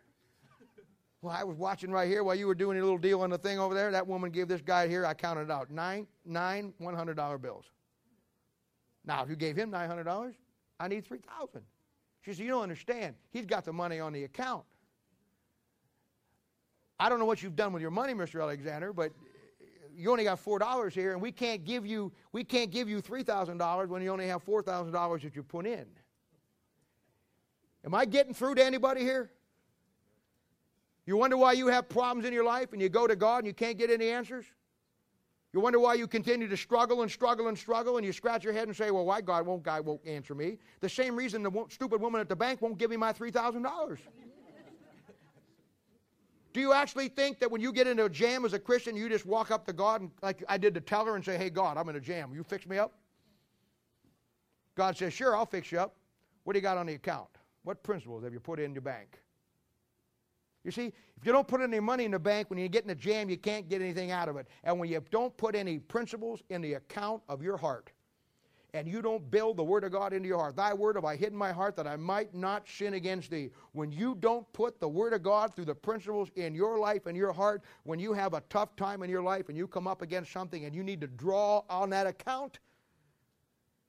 Well, 1.21 1.35
I 1.35 1.43
was 1.43 1.57
watching 1.57 1.91
right 1.91 2.07
here 2.07 2.23
while 2.23 2.35
you 2.35 2.45
were 2.45 2.55
doing 2.55 2.77
a 2.77 2.83
little 2.83 2.99
deal 2.99 3.21
on 3.21 3.31
the 3.31 3.37
thing 3.37 3.57
over 3.57 3.73
there. 3.73 3.91
That 3.91 4.05
woman 4.05 4.29
gave 4.29 4.47
this 4.47 4.61
guy 4.61 4.87
here, 4.87 5.05
I 5.05 5.15
counted 5.15 5.49
out, 5.49 5.71
nine, 5.71 6.05
nine 6.23 6.73
$100 6.79 7.41
bills. 7.41 7.65
Now, 9.05 9.23
if 9.23 9.29
you 9.29 9.35
gave 9.35 9.55
him 9.55 9.71
$900, 9.71 10.33
I 10.79 10.87
need 10.87 11.05
3000 11.05 11.61
She 12.21 12.33
said, 12.33 12.43
You 12.43 12.51
don't 12.51 12.63
understand. 12.63 13.15
He's 13.31 13.45
got 13.45 13.65
the 13.65 13.73
money 13.73 13.99
on 13.99 14.13
the 14.13 14.23
account. 14.23 14.65
I 16.99 17.09
don't 17.09 17.19
know 17.19 17.25
what 17.25 17.43
you've 17.43 17.55
done 17.55 17.73
with 17.73 17.81
your 17.81 17.91
money, 17.91 18.13
Mr. 18.13 18.41
Alexander, 18.41 18.93
but 18.93 19.11
you 19.95 20.11
only 20.11 20.23
got 20.23 20.39
four 20.39 20.59
dollars 20.59 20.93
here, 20.93 21.13
and 21.13 21.21
we 21.21 21.31
can't 21.31 21.63
give 21.63 21.85
you 21.85 22.11
we 22.31 22.43
can't 22.43 22.71
give 22.71 22.89
you 22.89 23.01
three 23.01 23.23
thousand 23.23 23.57
dollars 23.57 23.89
when 23.89 24.01
you 24.01 24.11
only 24.11 24.27
have 24.27 24.43
four 24.43 24.61
thousand 24.61 24.93
dollars 24.93 25.21
that 25.23 25.35
you 25.35 25.43
put 25.43 25.65
in. 25.65 25.85
Am 27.85 27.93
I 27.93 28.05
getting 28.05 28.33
through 28.33 28.55
to 28.55 28.65
anybody 28.65 29.01
here? 29.01 29.31
You 31.05 31.17
wonder 31.17 31.37
why 31.37 31.53
you 31.53 31.67
have 31.67 31.87
problems 31.87 32.25
in 32.25 32.33
your 32.33 32.43
life 32.43 32.73
and 32.73 32.81
you 32.81 32.89
go 32.89 33.05
to 33.05 33.15
God 33.15 33.39
and 33.39 33.47
you 33.47 33.53
can't 33.53 33.77
get 33.77 33.91
any 33.91 34.09
answers? 34.09 34.45
You 35.53 35.61
wonder 35.61 35.79
why 35.79 35.93
you 35.93 36.07
continue 36.07 36.47
to 36.49 36.57
struggle 36.57 37.01
and 37.03 37.09
struggle 37.09 37.47
and 37.47 37.57
struggle 37.57 37.97
and 37.97 38.05
you 38.05 38.11
scratch 38.11 38.43
your 38.43 38.53
head 38.53 38.67
and 38.67 38.75
say, 38.75 38.91
Well, 38.91 39.05
why 39.05 39.21
God 39.21 39.45
won't 39.45 39.63
God 39.63 39.85
won't 39.85 40.05
answer 40.05 40.35
me? 40.35 40.57
The 40.81 40.89
same 40.89 41.15
reason 41.15 41.43
the 41.43 41.65
stupid 41.69 42.01
woman 42.01 42.19
at 42.19 42.27
the 42.27 42.35
bank 42.35 42.61
won't 42.61 42.77
give 42.77 42.89
me 42.89 42.97
my 42.97 43.13
three 43.13 43.31
thousand 43.31 43.61
dollars. 43.61 43.99
Do 46.55 46.61
you 46.61 46.71
actually 46.71 47.09
think 47.09 47.39
that 47.39 47.51
when 47.51 47.59
you 47.59 47.73
get 47.73 47.85
into 47.85 48.05
a 48.05 48.09
jam 48.09 48.45
as 48.45 48.53
a 48.53 48.59
Christian, 48.59 48.95
you 48.95 49.09
just 49.09 49.25
walk 49.25 49.51
up 49.51 49.65
to 49.65 49.73
God 49.73 49.99
and, 49.99 50.11
like 50.21 50.41
I 50.47 50.57
did 50.57 50.73
to 50.75 50.79
teller, 50.79 51.17
and 51.17 51.25
say, 51.25 51.35
Hey, 51.37 51.49
God, 51.49 51.75
I'm 51.75 51.89
in 51.89 51.97
a 51.97 51.99
jam. 51.99 52.29
Will 52.29 52.37
you 52.37 52.45
fix 52.45 52.65
me 52.65 52.77
up? 52.77 52.93
God 54.75 54.95
says, 54.95 55.11
Sure, 55.11 55.35
I'll 55.35 55.45
fix 55.45 55.69
you 55.69 55.81
up. 55.81 55.97
What 56.45 56.53
do 56.53 56.59
you 56.59 56.63
got 56.63 56.77
on 56.77 56.85
the 56.85 56.93
account? 56.93 57.27
What 57.63 57.83
principles 57.83 58.23
have 58.23 58.31
you 58.31 58.39
put 58.39 58.61
in 58.61 58.71
your 58.71 58.83
bank? 58.83 59.19
You 60.63 60.71
see, 60.71 60.93
if 61.17 61.25
you 61.25 61.33
don't 61.33 61.45
put 61.45 61.59
any 61.59 61.81
money 61.81 62.05
in 62.05 62.11
the 62.11 62.19
bank, 62.19 62.49
when 62.49 62.57
you 62.57 62.69
get 62.69 62.85
in 62.85 62.89
a 62.89 62.95
jam, 62.95 63.29
you 63.29 63.35
can't 63.35 63.67
get 63.67 63.81
anything 63.81 64.11
out 64.11 64.29
of 64.29 64.37
it. 64.37 64.47
And 64.63 64.79
when 64.79 64.87
you 64.87 65.03
don't 65.11 65.35
put 65.35 65.55
any 65.55 65.79
principles 65.79 66.41
in 66.49 66.61
the 66.61 66.75
account 66.75 67.21
of 67.27 67.43
your 67.43 67.57
heart, 67.57 67.91
and 68.75 68.89
you 68.89 69.01
don't 69.01 69.31
build 69.31 69.55
the 69.55 69.63
Word 69.63 69.85
of 69.85 69.93
God 69.93 70.11
into 70.11 70.27
your 70.27 70.37
heart. 70.37 70.57
Thy 70.57 70.73
Word 70.73 70.97
have 70.97 71.05
I 71.05 71.15
hid 71.15 71.31
in 71.31 71.37
my 71.37 71.53
heart 71.53 71.77
that 71.77 71.87
I 71.87 71.95
might 71.95 72.35
not 72.35 72.67
sin 72.67 72.95
against 72.95 73.31
thee. 73.31 73.51
When 73.71 73.89
you 73.89 74.15
don't 74.15 74.51
put 74.51 74.81
the 74.81 74.89
Word 74.89 75.13
of 75.13 75.23
God 75.23 75.55
through 75.55 75.63
the 75.63 75.73
principles 75.73 76.29
in 76.35 76.53
your 76.53 76.77
life 76.77 77.05
and 77.05 77.15
your 77.15 77.31
heart, 77.31 77.63
when 77.83 77.99
you 77.99 78.11
have 78.11 78.33
a 78.33 78.43
tough 78.49 78.75
time 78.75 79.01
in 79.01 79.09
your 79.09 79.23
life 79.23 79.47
and 79.47 79.57
you 79.57 79.65
come 79.65 79.87
up 79.87 80.01
against 80.01 80.33
something 80.33 80.65
and 80.65 80.75
you 80.75 80.83
need 80.83 80.99
to 80.99 81.07
draw 81.07 81.63
on 81.69 81.89
that 81.91 82.05
account, 82.05 82.59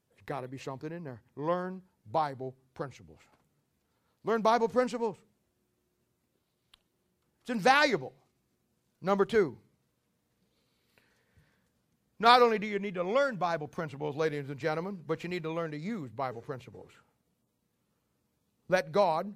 there's 0.09 0.23
got 0.25 0.43
to 0.43 0.49
be 0.49 0.57
something 0.57 0.93
in 0.93 1.03
there. 1.03 1.21
Learn 1.35 1.83
Bible 2.13 2.55
principles. 2.75 3.19
Learn 4.23 4.41
Bible 4.41 4.69
principles. 4.69 5.17
It's 7.43 7.51
invaluable. 7.51 8.13
Number 9.03 9.25
two, 9.25 9.59
not 12.19 12.43
only 12.43 12.59
do 12.59 12.67
you 12.67 12.79
need 12.79 12.95
to 12.95 13.05
learn 13.05 13.37
Bible 13.37 13.69
principles, 13.69 14.17
ladies 14.17 14.49
and 14.49 14.59
gentlemen, 14.59 14.99
but 15.07 15.23
you 15.23 15.29
need 15.29 15.43
to 15.43 15.51
learn 15.51 15.71
to 15.71 15.79
use 15.79 16.11
Bible 16.11 16.41
principles. 16.41 16.91
Let 18.69 18.91
God, 18.91 19.35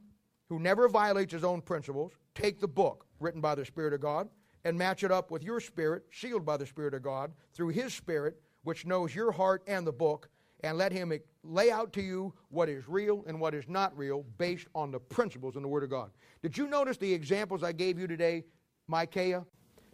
who 0.49 0.59
never 0.59 0.89
violates 0.89 1.33
his 1.33 1.45
own 1.45 1.61
principles, 1.61 2.13
take 2.35 2.61
the 2.61 2.69
book 2.69 3.07
written 3.21 3.41
by 3.41 3.55
the 3.55 3.65
Spirit 3.65 3.93
of 3.93 4.01
God 4.01 4.29
and 4.65 4.77
match 4.77 5.05
it 5.05 5.13
up 5.13 5.31
with 5.31 5.43
your 5.43 5.61
spirit, 5.61 6.05
sealed 6.13 6.45
by 6.45 6.57
the 6.57 6.67
Spirit 6.67 6.95
of 6.95 7.03
God, 7.03 7.33
through 7.53 7.69
his 7.69 7.95
Spirit, 7.95 8.41
which 8.65 8.87
knows 8.87 9.15
your 9.15 9.33
heart 9.33 9.63
and 9.67 9.87
the 9.87 9.93
book, 9.93 10.29
and 10.63 10.77
let 10.77 10.93
him 10.93 11.13
lay 11.43 11.71
out 11.71 11.93
to 11.95 12.03
you 12.03 12.35
what 12.51 12.69
is 12.69 12.87
real 12.87 13.25
and 13.27 13.41
what 13.41 13.55
is 13.55 13.69
not 13.69 13.97
real 13.97 14.25
based 14.37 14.67
on 14.75 14.91
the 14.91 15.01
principles 15.01 15.57
in 15.57 15.63
the 15.63 15.69
Word 15.69 15.83
of 15.83 15.91
God. 15.91 16.11
Did 16.43 16.57
you 16.59 16.67
notice 16.67 16.99
the 16.99 17.13
examples 17.13 17.63
I 17.63 17.73
gave 17.73 17.99
you 17.99 18.07
today, 18.07 18.45
Micaiah? 18.87 19.45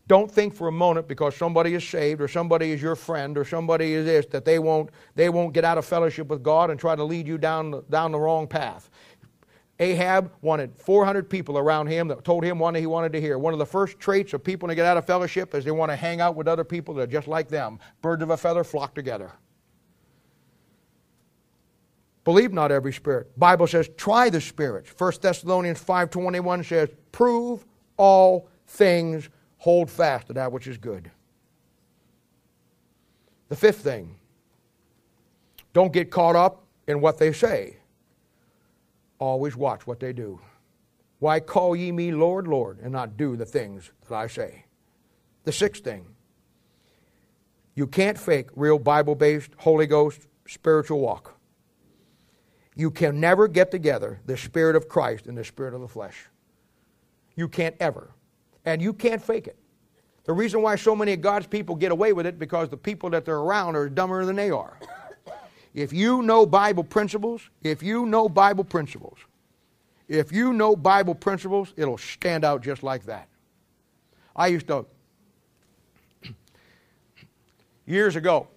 Don't 0.08 0.30
think 0.30 0.54
for 0.54 0.68
a 0.68 0.72
moment 0.72 1.08
because 1.08 1.34
somebody 1.34 1.74
is 1.74 1.86
saved 1.86 2.20
or 2.20 2.28
somebody 2.28 2.70
is 2.70 2.80
your 2.80 2.94
friend 2.94 3.36
or 3.36 3.44
somebody 3.44 3.92
is 3.92 4.06
this 4.06 4.26
that 4.26 4.44
they 4.44 4.58
won't 4.58 4.90
they 5.16 5.28
won't 5.28 5.52
get 5.52 5.64
out 5.64 5.78
of 5.78 5.84
fellowship 5.84 6.28
with 6.28 6.42
God 6.42 6.70
and 6.70 6.78
try 6.78 6.94
to 6.94 7.02
lead 7.02 7.26
you 7.26 7.38
down 7.38 7.84
down 7.90 8.12
the 8.12 8.18
wrong 8.18 8.46
path. 8.46 8.90
Ahab 9.78 10.32
wanted 10.40 10.74
400 10.76 11.28
people 11.28 11.58
around 11.58 11.88
him 11.88 12.08
that 12.08 12.24
told 12.24 12.44
him 12.44 12.58
what 12.58 12.74
he 12.76 12.86
wanted 12.86 13.12
to 13.12 13.20
hear. 13.20 13.36
One 13.36 13.52
of 13.52 13.58
the 13.58 13.66
first 13.66 13.98
traits 13.98 14.32
of 14.32 14.42
people 14.42 14.68
to 14.68 14.74
get 14.74 14.86
out 14.86 14.96
of 14.96 15.06
fellowship 15.06 15.54
is 15.54 15.64
they 15.64 15.70
want 15.70 15.90
to 15.90 15.96
hang 15.96 16.20
out 16.20 16.34
with 16.34 16.48
other 16.48 16.64
people 16.64 16.94
that 16.94 17.02
are 17.02 17.06
just 17.06 17.28
like 17.28 17.48
them. 17.48 17.78
Birds 18.00 18.22
of 18.22 18.30
a 18.30 18.36
feather 18.36 18.64
flock 18.64 18.94
together. 18.94 19.32
Believe 22.24 22.52
not 22.52 22.72
every 22.72 22.92
spirit. 22.92 23.38
Bible 23.38 23.66
says 23.66 23.90
try 23.96 24.30
the 24.30 24.40
spirits. 24.40 24.92
1 24.96 25.12
Thessalonians 25.20 25.82
5:21 25.82 26.64
says 26.64 26.88
prove 27.12 27.66
all 27.96 28.48
things, 28.66 29.28
hold 29.58 29.90
fast 29.90 30.28
to 30.28 30.32
that 30.34 30.52
which 30.52 30.66
is 30.66 30.78
good. 30.78 31.10
The 33.48 33.56
fifth 33.56 33.78
thing, 33.78 34.16
don't 35.72 35.92
get 35.92 36.10
caught 36.10 36.36
up 36.36 36.64
in 36.88 37.00
what 37.00 37.18
they 37.18 37.32
say. 37.32 37.76
Always 39.18 39.56
watch 39.56 39.86
what 39.86 40.00
they 40.00 40.12
do. 40.12 40.40
Why 41.18 41.40
call 41.40 41.74
ye 41.74 41.92
me 41.92 42.12
Lord, 42.12 42.46
Lord, 42.46 42.80
and 42.82 42.92
not 42.92 43.16
do 43.16 43.36
the 43.36 43.46
things 43.46 43.90
that 44.08 44.14
I 44.14 44.26
say? 44.26 44.64
The 45.44 45.52
sixth 45.52 45.84
thing, 45.84 46.06
you 47.74 47.86
can't 47.86 48.18
fake 48.18 48.48
real 48.56 48.78
Bible 48.78 49.14
based, 49.14 49.50
Holy 49.58 49.86
Ghost, 49.86 50.26
spiritual 50.46 51.00
walk. 51.00 51.34
You 52.74 52.90
can 52.90 53.20
never 53.20 53.48
get 53.48 53.70
together 53.70 54.20
the 54.26 54.36
Spirit 54.36 54.76
of 54.76 54.88
Christ 54.88 55.26
and 55.26 55.36
the 55.36 55.44
Spirit 55.44 55.74
of 55.74 55.80
the 55.80 55.88
flesh. 55.88 56.26
You 57.34 57.48
can't 57.48 57.76
ever. 57.80 58.10
And 58.66 58.82
you 58.82 58.92
can't 58.92 59.22
fake 59.22 59.46
it. 59.46 59.56
The 60.24 60.32
reason 60.32 60.60
why 60.60 60.74
so 60.74 60.94
many 60.96 61.12
of 61.12 61.20
God's 61.20 61.46
people 61.46 61.76
get 61.76 61.92
away 61.92 62.12
with 62.12 62.26
it 62.26 62.38
because 62.38 62.68
the 62.68 62.76
people 62.76 63.08
that 63.10 63.24
they're 63.24 63.38
around 63.38 63.76
are 63.76 63.88
dumber 63.88 64.24
than 64.24 64.36
they 64.36 64.50
are. 64.50 64.76
If 65.74 65.92
you 65.92 66.22
know 66.22 66.46
Bible 66.46 66.84
principles, 66.84 67.50
if 67.62 67.82
you 67.82 68.06
know 68.06 68.30
Bible 68.30 68.64
principles, 68.64 69.18
if 70.08 70.32
you 70.32 70.54
know 70.54 70.74
Bible 70.74 71.14
principles, 71.14 71.74
it'll 71.76 71.98
stand 71.98 72.46
out 72.46 72.62
just 72.62 72.82
like 72.82 73.04
that. 73.04 73.28
I 74.34 74.46
used 74.46 74.68
to, 74.68 74.86
years 77.86 78.16
ago, 78.16 78.48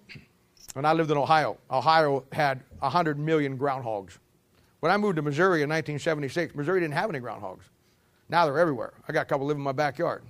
when 0.72 0.86
I 0.86 0.94
lived 0.94 1.10
in 1.10 1.18
Ohio, 1.18 1.58
Ohio 1.70 2.24
had 2.32 2.62
100 2.78 3.18
million 3.18 3.58
groundhogs. 3.58 4.16
When 4.80 4.90
I 4.90 4.96
moved 4.96 5.16
to 5.16 5.22
Missouri 5.22 5.60
in 5.60 5.68
1976, 5.68 6.54
Missouri 6.54 6.80
didn't 6.80 6.94
have 6.94 7.10
any 7.10 7.20
groundhogs. 7.20 7.64
Now 8.30 8.44
they're 8.44 8.58
everywhere. 8.58 8.94
I 9.08 9.12
got 9.12 9.22
a 9.22 9.24
couple 9.24 9.46
living 9.46 9.60
in 9.60 9.64
my 9.64 9.72
backyard. 9.72 10.22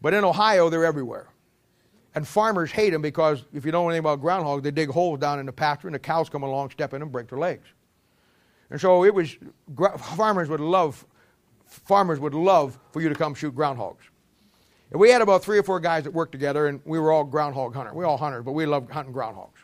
But 0.00 0.14
in 0.14 0.24
Ohio, 0.24 0.70
they're 0.70 0.84
everywhere. 0.84 1.28
And 2.14 2.26
farmers 2.26 2.70
hate 2.70 2.90
them 2.90 3.02
because 3.02 3.44
if 3.52 3.64
you 3.64 3.72
don't 3.72 3.84
know 3.84 3.88
anything 3.88 4.00
about 4.00 4.22
groundhogs, 4.22 4.62
they 4.62 4.70
dig 4.70 4.88
holes 4.88 5.18
down 5.18 5.40
in 5.40 5.46
the 5.46 5.52
pasture 5.52 5.88
and 5.88 5.94
the 5.94 5.98
cows 5.98 6.28
come 6.28 6.44
along, 6.44 6.70
step 6.70 6.94
in 6.94 7.02
and 7.02 7.10
break 7.10 7.28
their 7.28 7.38
legs. 7.38 7.66
And 8.70 8.80
so 8.80 9.04
it 9.04 9.12
was 9.12 9.36
farmers 9.98 10.48
would 10.48 10.60
love 10.60 11.04
farmers 11.66 12.20
would 12.20 12.34
love 12.34 12.78
for 12.92 13.02
you 13.02 13.08
to 13.08 13.14
come 13.14 13.34
shoot 13.34 13.54
groundhogs. 13.54 14.02
And 14.90 15.00
we 15.00 15.10
had 15.10 15.22
about 15.22 15.42
three 15.42 15.58
or 15.58 15.62
four 15.64 15.80
guys 15.80 16.04
that 16.04 16.12
worked 16.12 16.30
together, 16.30 16.68
and 16.68 16.80
we 16.84 17.00
were 17.00 17.10
all 17.10 17.24
groundhog 17.24 17.74
hunters. 17.74 17.94
We 17.94 18.04
all 18.04 18.16
hunters, 18.16 18.44
but 18.44 18.52
we 18.52 18.64
loved 18.64 18.90
hunting 18.92 19.12
groundhogs. 19.12 19.58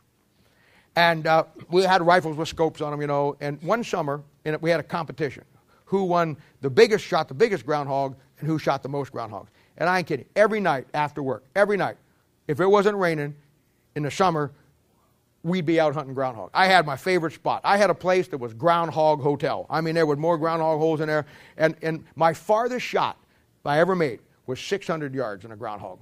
And 0.96 1.26
uh, 1.26 1.44
we 1.70 1.82
had 1.84 2.02
rifles 2.02 2.36
with 2.36 2.48
scopes 2.48 2.80
on 2.80 2.90
them, 2.90 3.00
you 3.00 3.06
know. 3.06 3.36
And 3.40 3.62
one 3.62 3.84
summer, 3.84 4.24
we 4.60 4.70
had 4.70 4.80
a 4.80 4.82
competition. 4.82 5.44
Who 5.90 6.04
won 6.04 6.36
the 6.60 6.70
biggest, 6.70 7.04
shot 7.04 7.26
the 7.26 7.34
biggest 7.34 7.66
groundhog, 7.66 8.14
and 8.38 8.46
who 8.46 8.60
shot 8.60 8.84
the 8.84 8.88
most 8.88 9.12
groundhogs. 9.12 9.48
And 9.76 9.88
I 9.88 9.98
ain't 9.98 10.06
kidding. 10.06 10.26
Every 10.36 10.60
night 10.60 10.86
after 10.94 11.20
work, 11.20 11.42
every 11.56 11.76
night, 11.76 11.96
if 12.46 12.60
it 12.60 12.66
wasn't 12.66 12.96
raining 12.96 13.34
in 13.96 14.04
the 14.04 14.10
summer, 14.10 14.52
we'd 15.42 15.66
be 15.66 15.80
out 15.80 15.94
hunting 15.94 16.14
groundhog. 16.14 16.50
I 16.54 16.66
had 16.66 16.86
my 16.86 16.96
favorite 16.96 17.32
spot. 17.32 17.62
I 17.64 17.76
had 17.76 17.90
a 17.90 17.94
place 17.94 18.28
that 18.28 18.38
was 18.38 18.54
Groundhog 18.54 19.20
Hotel. 19.20 19.66
I 19.68 19.80
mean, 19.80 19.96
there 19.96 20.06
were 20.06 20.14
more 20.14 20.38
groundhog 20.38 20.78
holes 20.78 21.00
in 21.00 21.08
there. 21.08 21.26
And, 21.56 21.74
and 21.82 22.04
my 22.14 22.34
farthest 22.34 22.86
shot 22.86 23.18
I 23.64 23.80
ever 23.80 23.96
made 23.96 24.20
was 24.46 24.60
600 24.60 25.12
yards 25.12 25.44
in 25.44 25.50
a 25.50 25.56
groundhog. 25.56 25.98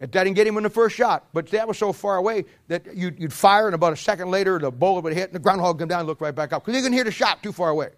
It 0.00 0.10
didn't 0.10 0.34
get 0.34 0.46
him 0.46 0.58
in 0.58 0.64
the 0.64 0.70
first 0.70 0.94
shot, 0.94 1.28
but 1.32 1.46
that 1.48 1.66
was 1.66 1.78
so 1.78 1.94
far 1.94 2.18
away 2.18 2.44
that 2.68 2.94
you'd, 2.94 3.18
you'd 3.18 3.32
fire, 3.32 3.66
and 3.66 3.74
about 3.74 3.94
a 3.94 3.96
second 3.96 4.30
later, 4.30 4.58
the 4.58 4.70
bullet 4.70 5.02
would 5.02 5.14
hit, 5.14 5.30
and 5.30 5.32
the 5.32 5.38
groundhog 5.38 5.76
would 5.76 5.80
come 5.80 5.88
down 5.88 6.00
and 6.00 6.08
look 6.08 6.20
right 6.20 6.34
back 6.34 6.52
up 6.52 6.62
because 6.62 6.76
you 6.76 6.82
couldn't 6.82 6.94
hear 6.94 7.04
the 7.04 7.10
shot 7.10 7.42
too 7.42 7.52
far 7.52 7.70
away. 7.70 7.88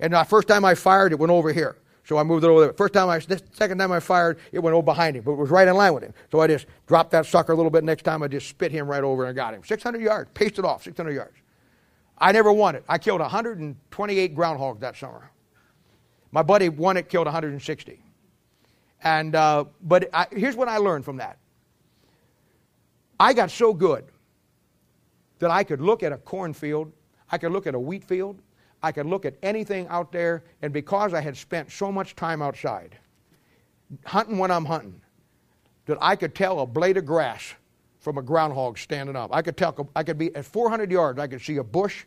And 0.00 0.14
the 0.14 0.24
first 0.24 0.48
time 0.48 0.64
I 0.64 0.74
fired, 0.74 1.12
it 1.12 1.18
went 1.18 1.30
over 1.30 1.52
here. 1.52 1.76
So 2.04 2.18
I 2.18 2.22
moved 2.22 2.42
it 2.42 2.48
over 2.48 2.60
there. 2.62 2.72
First 2.72 2.94
time 2.94 3.08
I, 3.08 3.18
this 3.18 3.42
second 3.52 3.78
time 3.78 3.92
I 3.92 4.00
fired, 4.00 4.38
it 4.50 4.58
went 4.58 4.74
over 4.74 4.84
behind 4.84 5.16
him, 5.16 5.22
but 5.22 5.32
it 5.32 5.36
was 5.38 5.50
right 5.50 5.68
in 5.68 5.74
line 5.76 5.94
with 5.94 6.02
him. 6.02 6.14
So 6.32 6.40
I 6.40 6.46
just 6.46 6.66
dropped 6.86 7.12
that 7.12 7.26
sucker 7.26 7.52
a 7.52 7.54
little 7.54 7.70
bit. 7.70 7.84
Next 7.84 8.02
time 8.02 8.22
I 8.22 8.28
just 8.28 8.48
spit 8.48 8.72
him 8.72 8.88
right 8.88 9.04
over 9.04 9.26
and 9.26 9.36
got 9.36 9.54
him. 9.54 9.62
600 9.62 10.00
yards, 10.00 10.30
paced 10.34 10.58
it 10.58 10.64
off, 10.64 10.82
600 10.82 11.12
yards. 11.12 11.36
I 12.18 12.32
never 12.32 12.52
won 12.52 12.74
it. 12.74 12.84
I 12.88 12.98
killed 12.98 13.20
128 13.20 14.34
groundhogs 14.34 14.80
that 14.80 14.96
summer. 14.96 15.30
My 16.32 16.42
buddy 16.42 16.68
won 16.68 16.96
it, 16.96 17.08
killed 17.08 17.26
160. 17.26 18.02
And 19.02 19.34
uh, 19.34 19.64
but 19.82 20.08
I, 20.12 20.26
here's 20.30 20.56
what 20.56 20.68
I 20.68 20.78
learned 20.78 21.04
from 21.04 21.18
that. 21.18 21.38
I 23.18 23.34
got 23.34 23.50
so 23.50 23.72
good 23.72 24.04
that 25.38 25.50
I 25.50 25.64
could 25.64 25.80
look 25.80 26.02
at 26.02 26.12
a 26.12 26.18
cornfield, 26.18 26.92
I 27.30 27.38
could 27.38 27.52
look 27.52 27.66
at 27.66 27.74
a 27.74 27.80
wheat 27.80 28.04
field, 28.04 28.40
I 28.82 28.92
could 28.92 29.06
look 29.06 29.24
at 29.24 29.34
anything 29.42 29.86
out 29.88 30.12
there, 30.12 30.44
and 30.62 30.72
because 30.72 31.12
I 31.12 31.20
had 31.20 31.36
spent 31.36 31.70
so 31.70 31.92
much 31.92 32.16
time 32.16 32.40
outside, 32.40 32.96
hunting 34.04 34.38
when 34.38 34.50
I'm 34.50 34.64
hunting, 34.64 35.00
that 35.86 35.98
I 36.00 36.16
could 36.16 36.34
tell 36.34 36.60
a 36.60 36.66
blade 36.66 36.96
of 36.96 37.04
grass 37.04 37.54
from 37.98 38.16
a 38.16 38.22
groundhog 38.22 38.78
standing 38.78 39.16
up. 39.16 39.34
I 39.34 39.42
could 39.42 39.56
tell, 39.56 39.88
I 39.94 40.02
could 40.02 40.18
be 40.18 40.34
at 40.34 40.44
400 40.44 40.90
yards, 40.90 41.18
I 41.18 41.26
could 41.26 41.42
see 41.42 41.56
a 41.56 41.64
bush, 41.64 42.04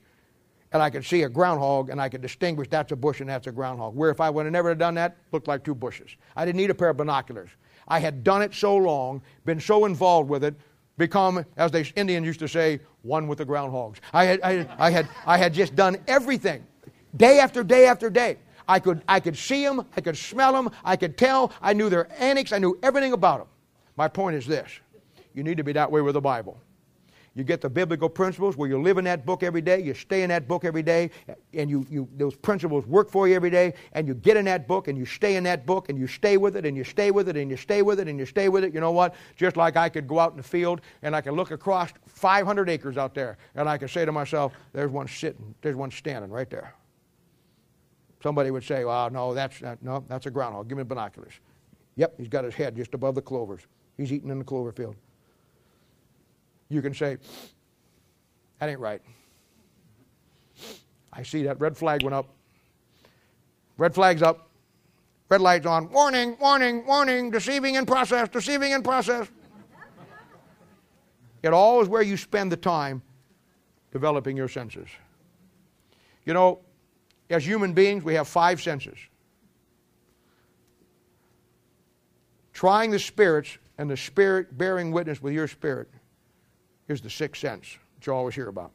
and 0.72 0.82
I 0.82 0.90
could 0.90 1.06
see 1.06 1.22
a 1.22 1.30
groundhog, 1.30 1.90
and 1.90 2.02
I 2.02 2.10
could 2.10 2.22
distinguish 2.22 2.68
that's 2.68 2.92
a 2.92 2.96
bush 2.96 3.20
and 3.22 3.30
that's 3.30 3.46
a 3.46 3.52
groundhog. 3.52 3.96
Where 3.96 4.10
if 4.10 4.20
I 4.20 4.30
would 4.32 4.46
have 4.46 4.54
never 4.54 4.74
done 4.74 4.96
that, 4.96 5.18
looked 5.32 5.48
like 5.48 5.64
two 5.64 5.76
bushes. 5.76 6.10
I 6.36 6.46
didn't 6.46 6.58
need 6.58 6.72
a 6.72 6.76
pair 6.76 6.90
of 6.90 6.98
binoculars. 6.98 7.52
I 7.88 8.00
had 8.00 8.24
done 8.24 8.42
it 8.42 8.56
so 8.56 8.76
long, 8.76 9.22
been 9.46 9.60
so 9.60 9.86
involved 9.86 10.30
with 10.30 10.44
it, 10.44 10.56
become, 10.98 11.46
as 11.58 11.72
the 11.72 11.92
Indians 11.96 12.26
used 12.26 12.40
to 12.40 12.48
say, 12.48 12.80
one 13.02 13.28
with 13.28 13.40
the 13.40 13.46
groundhogs. 13.46 13.98
I 14.14 14.26
had, 14.26 14.42
I, 14.44 14.68
I, 14.78 14.90
had, 14.92 15.10
I 15.26 15.38
had 15.38 15.54
just 15.54 15.76
done 15.76 15.98
everything, 16.08 16.66
day 17.18 17.40
after 17.40 17.64
day 17.64 17.86
after 17.86 18.10
day. 18.10 18.38
I 18.68 18.80
could, 18.80 19.04
I 19.08 19.20
could 19.20 19.38
see 19.38 19.66
them, 19.66 19.86
I 19.98 20.02
could 20.02 20.18
smell 20.18 20.54
them, 20.54 20.70
I 20.86 20.96
could 20.96 21.18
tell, 21.18 21.52
I 21.62 21.74
knew 21.74 21.90
their 21.90 22.08
antics, 22.22 22.54
I 22.54 22.60
knew 22.60 22.80
everything 22.82 23.14
about 23.14 23.40
them. 23.40 23.48
My 23.98 24.08
point 24.08 24.36
is 24.36 24.46
this 24.46 24.72
you 25.34 25.44
need 25.44 25.58
to 25.58 25.64
be 25.64 25.74
that 25.74 25.92
way 25.92 26.02
with 26.02 26.14
the 26.14 26.22
Bible. 26.22 26.60
You 27.36 27.44
get 27.44 27.62
the 27.62 27.70
biblical 27.70 28.10
principles 28.10 28.58
where 28.58 28.70
you 28.70 28.80
live 28.80 29.00
in 29.00 29.06
that 29.06 29.26
book 29.26 29.42
every 29.42 29.62
day, 29.62 29.82
you 29.82 29.96
stay 29.96 30.22
in 30.22 30.30
that 30.30 30.48
book 30.48 30.64
every 30.64 30.84
day, 30.84 31.10
and 31.54 31.68
you, 31.68 31.84
you, 31.90 32.08
those 32.16 32.36
principles 32.36 32.86
work 32.86 33.10
for 33.10 33.28
you 33.28 33.34
every 33.34 33.50
day, 33.50 33.74
and 33.94 34.08
you 34.08 34.14
get 34.14 34.38
in 34.38 34.46
that 34.46 34.68
book 34.68 34.88
and 34.88 34.96
you 34.96 35.06
stay 35.06 35.36
in 35.36 35.44
that 35.46 35.66
book 35.66 35.90
and 35.90 35.98
you 35.98 36.06
stay 36.06 36.38
with 36.38 36.56
it 36.56 36.64
and 36.64 36.78
you 36.78 36.84
stay 36.84 37.10
with 37.10 37.30
it 37.30 37.36
and 37.36 37.50
you 37.50 37.58
stay 37.58 37.82
with 37.82 38.00
it 38.00 38.08
and 38.08 38.20
you 38.20 38.26
stay 38.28 38.50
with 38.50 38.64
it. 38.64 38.72
You 38.72 38.82
know 38.82 38.92
what? 38.92 39.16
Just 39.36 39.58
like 39.58 39.76
I 39.76 39.90
could 39.90 40.08
go 40.08 40.20
out 40.20 40.32
in 40.32 40.38
the 40.38 40.44
field 40.44 40.82
and 41.02 41.16
I 41.16 41.22
could 41.22 41.34
look 41.34 41.50
across 41.50 41.92
500 42.06 42.70
acres 42.70 42.98
out 42.98 43.16
there 43.16 43.38
and 43.56 43.68
I 43.68 43.80
could 43.80 43.90
say 43.90 44.06
to 44.06 44.12
myself, 44.12 44.54
there's 44.72 44.92
one 44.92 45.08
sitting, 45.08 45.56
there's 45.64 45.76
one 45.76 45.90
standing 45.90 46.30
right 46.30 46.50
there. 46.52 46.76
Somebody 48.22 48.52
would 48.52 48.64
say, 48.64 48.86
well, 48.86 49.10
no, 49.10 49.34
that's, 49.34 49.60
not, 49.60 49.82
no, 49.82 50.06
that's 50.08 50.28
a 50.28 50.32
groundhog. 50.32 50.70
Give 50.70 50.78
me 50.78 50.84
binoculars. 50.84 51.34
Yep, 51.96 52.14
he's 52.18 52.30
got 52.30 52.46
his 52.46 52.54
head 52.54 52.76
just 52.76 52.94
above 52.94 53.16
the 53.16 53.22
clovers. 53.22 53.62
He's 53.98 54.14
eating 54.14 54.30
in 54.30 54.38
the 54.38 54.46
clover 54.46 54.72
field 54.72 54.96
you 56.74 56.82
can 56.82 56.94
say, 56.94 57.18
that 58.60 58.70
ain't 58.70 58.80
right. 58.80 59.02
I 61.12 61.24
see 61.24 61.44
that 61.44 61.60
red 61.60 61.78
flag 61.78 62.04
went 62.04 62.14
up. 62.14 62.28
Red 63.78 63.94
flag's 63.94 64.22
up. 64.22 64.50
Red 65.30 65.42
light's 65.42 65.66
on. 65.66 65.92
Warning, 65.92 66.38
warning, 66.40 66.86
warning, 66.86 67.32
deceiving 67.32 67.76
in 67.76 67.86
process, 67.86 68.30
deceiving 68.30 68.72
in 68.72 68.84
process. 68.84 69.28
It 71.42 71.54
all 71.54 71.82
is 71.82 71.88
where 71.88 72.02
you 72.02 72.18
spend 72.18 72.52
the 72.52 72.58
time 72.58 73.02
developing 73.92 74.38
your 74.38 74.48
senses. 74.48 74.88
You 76.26 76.34
know, 76.34 76.60
as 77.30 77.46
human 77.46 77.74
beings, 77.74 78.04
we 78.04 78.14
have 78.14 78.28
five 78.28 78.62
senses. 78.62 78.98
trying 82.54 82.92
the 82.92 83.00
spirits 83.00 83.58
and 83.78 83.90
the 83.90 83.98
spirit 83.98 84.58
bearing 84.58 84.92
witness 84.92 85.22
with 85.22 85.34
your 85.34 85.48
spirit 85.48 85.90
is 86.88 87.02
the 87.02 87.10
sixth 87.10 87.42
sense 87.42 87.78
that 87.96 88.08
you 88.08 88.14
always 88.14 88.36
hear 88.36 88.50
about. 88.50 88.72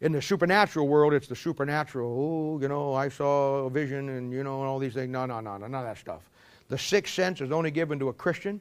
In 0.00 0.12
the 0.12 0.22
supernatural 0.22 0.86
world, 0.86 1.12
it's 1.12 1.26
the 1.26 1.34
supernatural. 1.36 2.54
Oh, 2.56 2.62
you 2.62 2.68
know, 2.68 2.94
I 2.94 3.08
saw 3.08 3.66
a 3.66 3.70
vision 3.70 4.08
and, 4.10 4.32
you 4.32 4.44
know, 4.44 4.60
and 4.60 4.68
all 4.68 4.78
these 4.78 4.94
things. 4.94 5.10
No, 5.10 5.26
no, 5.26 5.40
no, 5.40 5.56
no, 5.56 5.66
none 5.66 5.80
of 5.80 5.86
that 5.86 5.98
stuff. 5.98 6.22
The 6.68 6.78
sixth 6.78 7.14
sense 7.14 7.40
is 7.40 7.50
only 7.50 7.70
given 7.70 7.98
to 7.98 8.08
a 8.08 8.12
Christian 8.12 8.60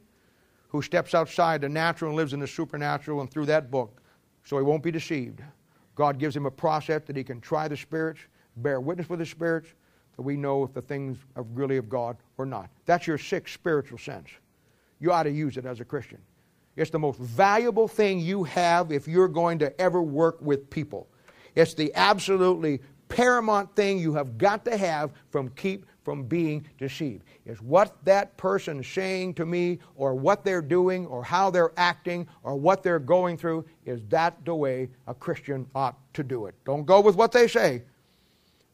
who 0.69 0.81
steps 0.81 1.13
outside 1.13 1.61
the 1.61 1.69
natural 1.69 2.09
and 2.09 2.17
lives 2.17 2.33
in 2.33 2.39
the 2.39 2.47
supernatural 2.47 3.21
and 3.21 3.29
through 3.29 3.45
that 3.45 3.69
book, 3.69 4.01
so 4.43 4.57
he 4.57 4.63
won't 4.63 4.83
be 4.83 4.91
deceived. 4.91 5.41
God 5.95 6.17
gives 6.19 6.35
him 6.35 6.45
a 6.45 6.51
process 6.51 7.03
that 7.05 7.15
he 7.15 7.23
can 7.23 7.39
try 7.39 7.67
the 7.67 7.77
spirits, 7.77 8.19
bear 8.57 8.81
witness 8.81 9.09
with 9.09 9.19
the 9.19 9.25
spirits, 9.25 9.69
that 10.15 10.23
we 10.23 10.35
know 10.35 10.63
if 10.63 10.73
the 10.73 10.81
things 10.81 11.17
are 11.35 11.43
really 11.53 11.77
of 11.77 11.87
God 11.87 12.17
or 12.37 12.45
not. 12.45 12.69
That's 12.85 13.05
your 13.05 13.17
sixth 13.17 13.53
spiritual 13.53 13.99
sense. 13.99 14.29
You 14.99 15.11
ought 15.11 15.23
to 15.23 15.31
use 15.31 15.57
it 15.57 15.65
as 15.65 15.79
a 15.79 15.85
Christian. 15.85 16.19
It's 16.77 16.91
the 16.91 16.99
most 16.99 17.19
valuable 17.19 17.87
thing 17.87 18.19
you 18.19 18.43
have 18.43 18.91
if 18.91 19.07
you're 19.07 19.27
going 19.27 19.59
to 19.59 19.81
ever 19.81 20.01
work 20.01 20.37
with 20.41 20.69
people. 20.69 21.07
It's 21.55 21.73
the 21.73 21.91
absolutely 21.95 22.81
paramount 23.09 23.75
thing 23.75 23.97
you 23.97 24.13
have 24.13 24.37
got 24.37 24.63
to 24.65 24.77
have 24.77 25.11
from 25.29 25.49
keep 25.49 25.85
from 26.03 26.23
being 26.23 26.65
deceived. 26.77 27.23
Is 27.45 27.61
what 27.61 27.97
that 28.05 28.37
person 28.37 28.81
saying 28.81 29.33
to 29.33 29.45
me 29.45 29.79
or 29.95 30.15
what 30.15 30.45
they're 30.45 30.61
doing 30.61 31.05
or 31.07 31.23
how 31.23 31.49
they're 31.49 31.73
acting 31.75 32.27
or 32.43 32.55
what 32.55 32.83
they're 32.83 32.99
going 32.99 33.37
through 33.37 33.65
is 33.85 34.01
that 34.07 34.37
the 34.45 34.55
way 34.55 34.87
a 35.07 35.13
Christian 35.13 35.67
ought 35.75 35.97
to 36.13 36.23
do 36.23 36.45
it. 36.45 36.55
Don't 36.63 36.85
go 36.85 37.01
with 37.01 37.15
what 37.15 37.31
they 37.31 37.47
say. 37.47 37.83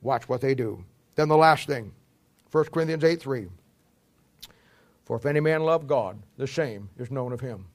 Watch 0.02 0.30
what 0.30 0.42
they 0.42 0.54
do. 0.54 0.84
Then 1.16 1.28
the 1.28 1.38
last 1.38 1.68
thing, 1.68 1.92
1 2.52 2.66
Corinthians 2.66 3.04
8 3.04 3.22
3. 3.22 3.48
For 5.06 5.18
if 5.18 5.26
any 5.26 5.40
man 5.40 5.64
love 5.64 5.88
God, 5.88 6.22
the 6.38 6.48
same 6.48 6.90
is 6.98 7.10
known 7.10 7.34
of 7.34 7.40
him. 7.40 7.66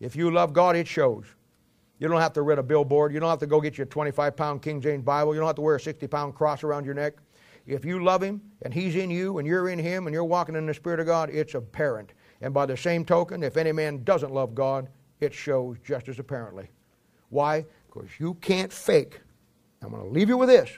If 0.00 0.16
you 0.16 0.30
love 0.30 0.52
God, 0.52 0.76
it 0.76 0.86
shows. 0.86 1.24
You 1.98 2.08
don't 2.08 2.20
have 2.20 2.34
to 2.34 2.42
rent 2.42 2.60
a 2.60 2.62
billboard. 2.62 3.12
You 3.12 3.20
don't 3.20 3.30
have 3.30 3.38
to 3.38 3.46
go 3.46 3.60
get 3.60 3.78
your 3.78 3.86
25 3.86 4.36
pound 4.36 4.62
King 4.62 4.80
James 4.80 5.02
Bible. 5.02 5.34
You 5.34 5.40
don't 5.40 5.46
have 5.46 5.56
to 5.56 5.62
wear 5.62 5.76
a 5.76 5.80
60 5.80 6.06
pound 6.06 6.34
cross 6.34 6.62
around 6.62 6.84
your 6.84 6.94
neck. 6.94 7.14
If 7.66 7.84
you 7.84 8.04
love 8.04 8.22
Him 8.22 8.40
and 8.62 8.72
He's 8.72 8.94
in 8.96 9.10
you 9.10 9.38
and 9.38 9.46
you're 9.46 9.70
in 9.70 9.78
Him 9.78 10.06
and 10.06 10.14
you're 10.14 10.24
walking 10.24 10.54
in 10.54 10.66
the 10.66 10.74
Spirit 10.74 11.00
of 11.00 11.06
God, 11.06 11.30
it's 11.30 11.54
apparent. 11.54 12.12
And 12.42 12.52
by 12.52 12.66
the 12.66 12.76
same 12.76 13.04
token, 13.04 13.42
if 13.42 13.56
any 13.56 13.72
man 13.72 14.04
doesn't 14.04 14.32
love 14.32 14.54
God, 14.54 14.88
it 15.20 15.32
shows 15.32 15.78
just 15.84 16.08
as 16.08 16.18
apparently. 16.18 16.68
Why? 17.30 17.64
Because 17.86 18.10
you 18.20 18.34
can't 18.34 18.72
fake. 18.72 19.20
I'm 19.82 19.90
going 19.90 20.02
to 20.02 20.10
leave 20.10 20.28
you 20.28 20.36
with 20.36 20.48
this. 20.48 20.70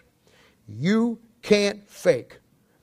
You 0.69 1.19
can't 1.43 1.89
fake 1.89 2.39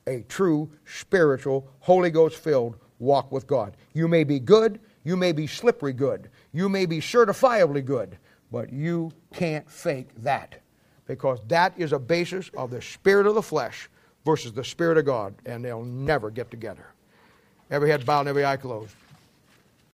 a 0.07 0.21
true 0.23 0.69
spiritual, 0.85 1.67
Holy 1.79 2.09
Ghost 2.09 2.37
filled 2.37 2.77
walk 2.99 3.31
with 3.31 3.47
God. 3.47 3.75
You 3.93 4.07
may 4.07 4.23
be 4.23 4.39
good, 4.39 4.79
you 5.05 5.15
may 5.15 5.31
be 5.31 5.47
slippery 5.47 5.93
good, 5.93 6.29
you 6.51 6.67
may 6.67 6.85
be 6.85 6.99
certifiably 6.99 7.85
good, 7.85 8.17
but 8.51 8.73
you 8.73 9.13
can't 9.33 9.69
fake 9.71 10.09
that 10.17 10.59
because 11.07 11.39
that 11.47 11.73
is 11.77 11.93
a 11.93 11.99
basis 11.99 12.49
of 12.57 12.71
the 12.71 12.81
spirit 12.81 13.27
of 13.27 13.35
the 13.35 13.41
flesh 13.41 13.89
versus 14.25 14.51
the 14.51 14.63
spirit 14.63 14.97
of 14.97 15.05
God, 15.05 15.35
and 15.45 15.63
they'll 15.63 15.83
never 15.83 16.31
get 16.31 16.49
together. 16.49 16.87
Every 17.69 17.89
head 17.89 18.05
bowed 18.05 18.21
and 18.21 18.29
every 18.29 18.43
eye 18.43 18.57
closed. 18.57 18.95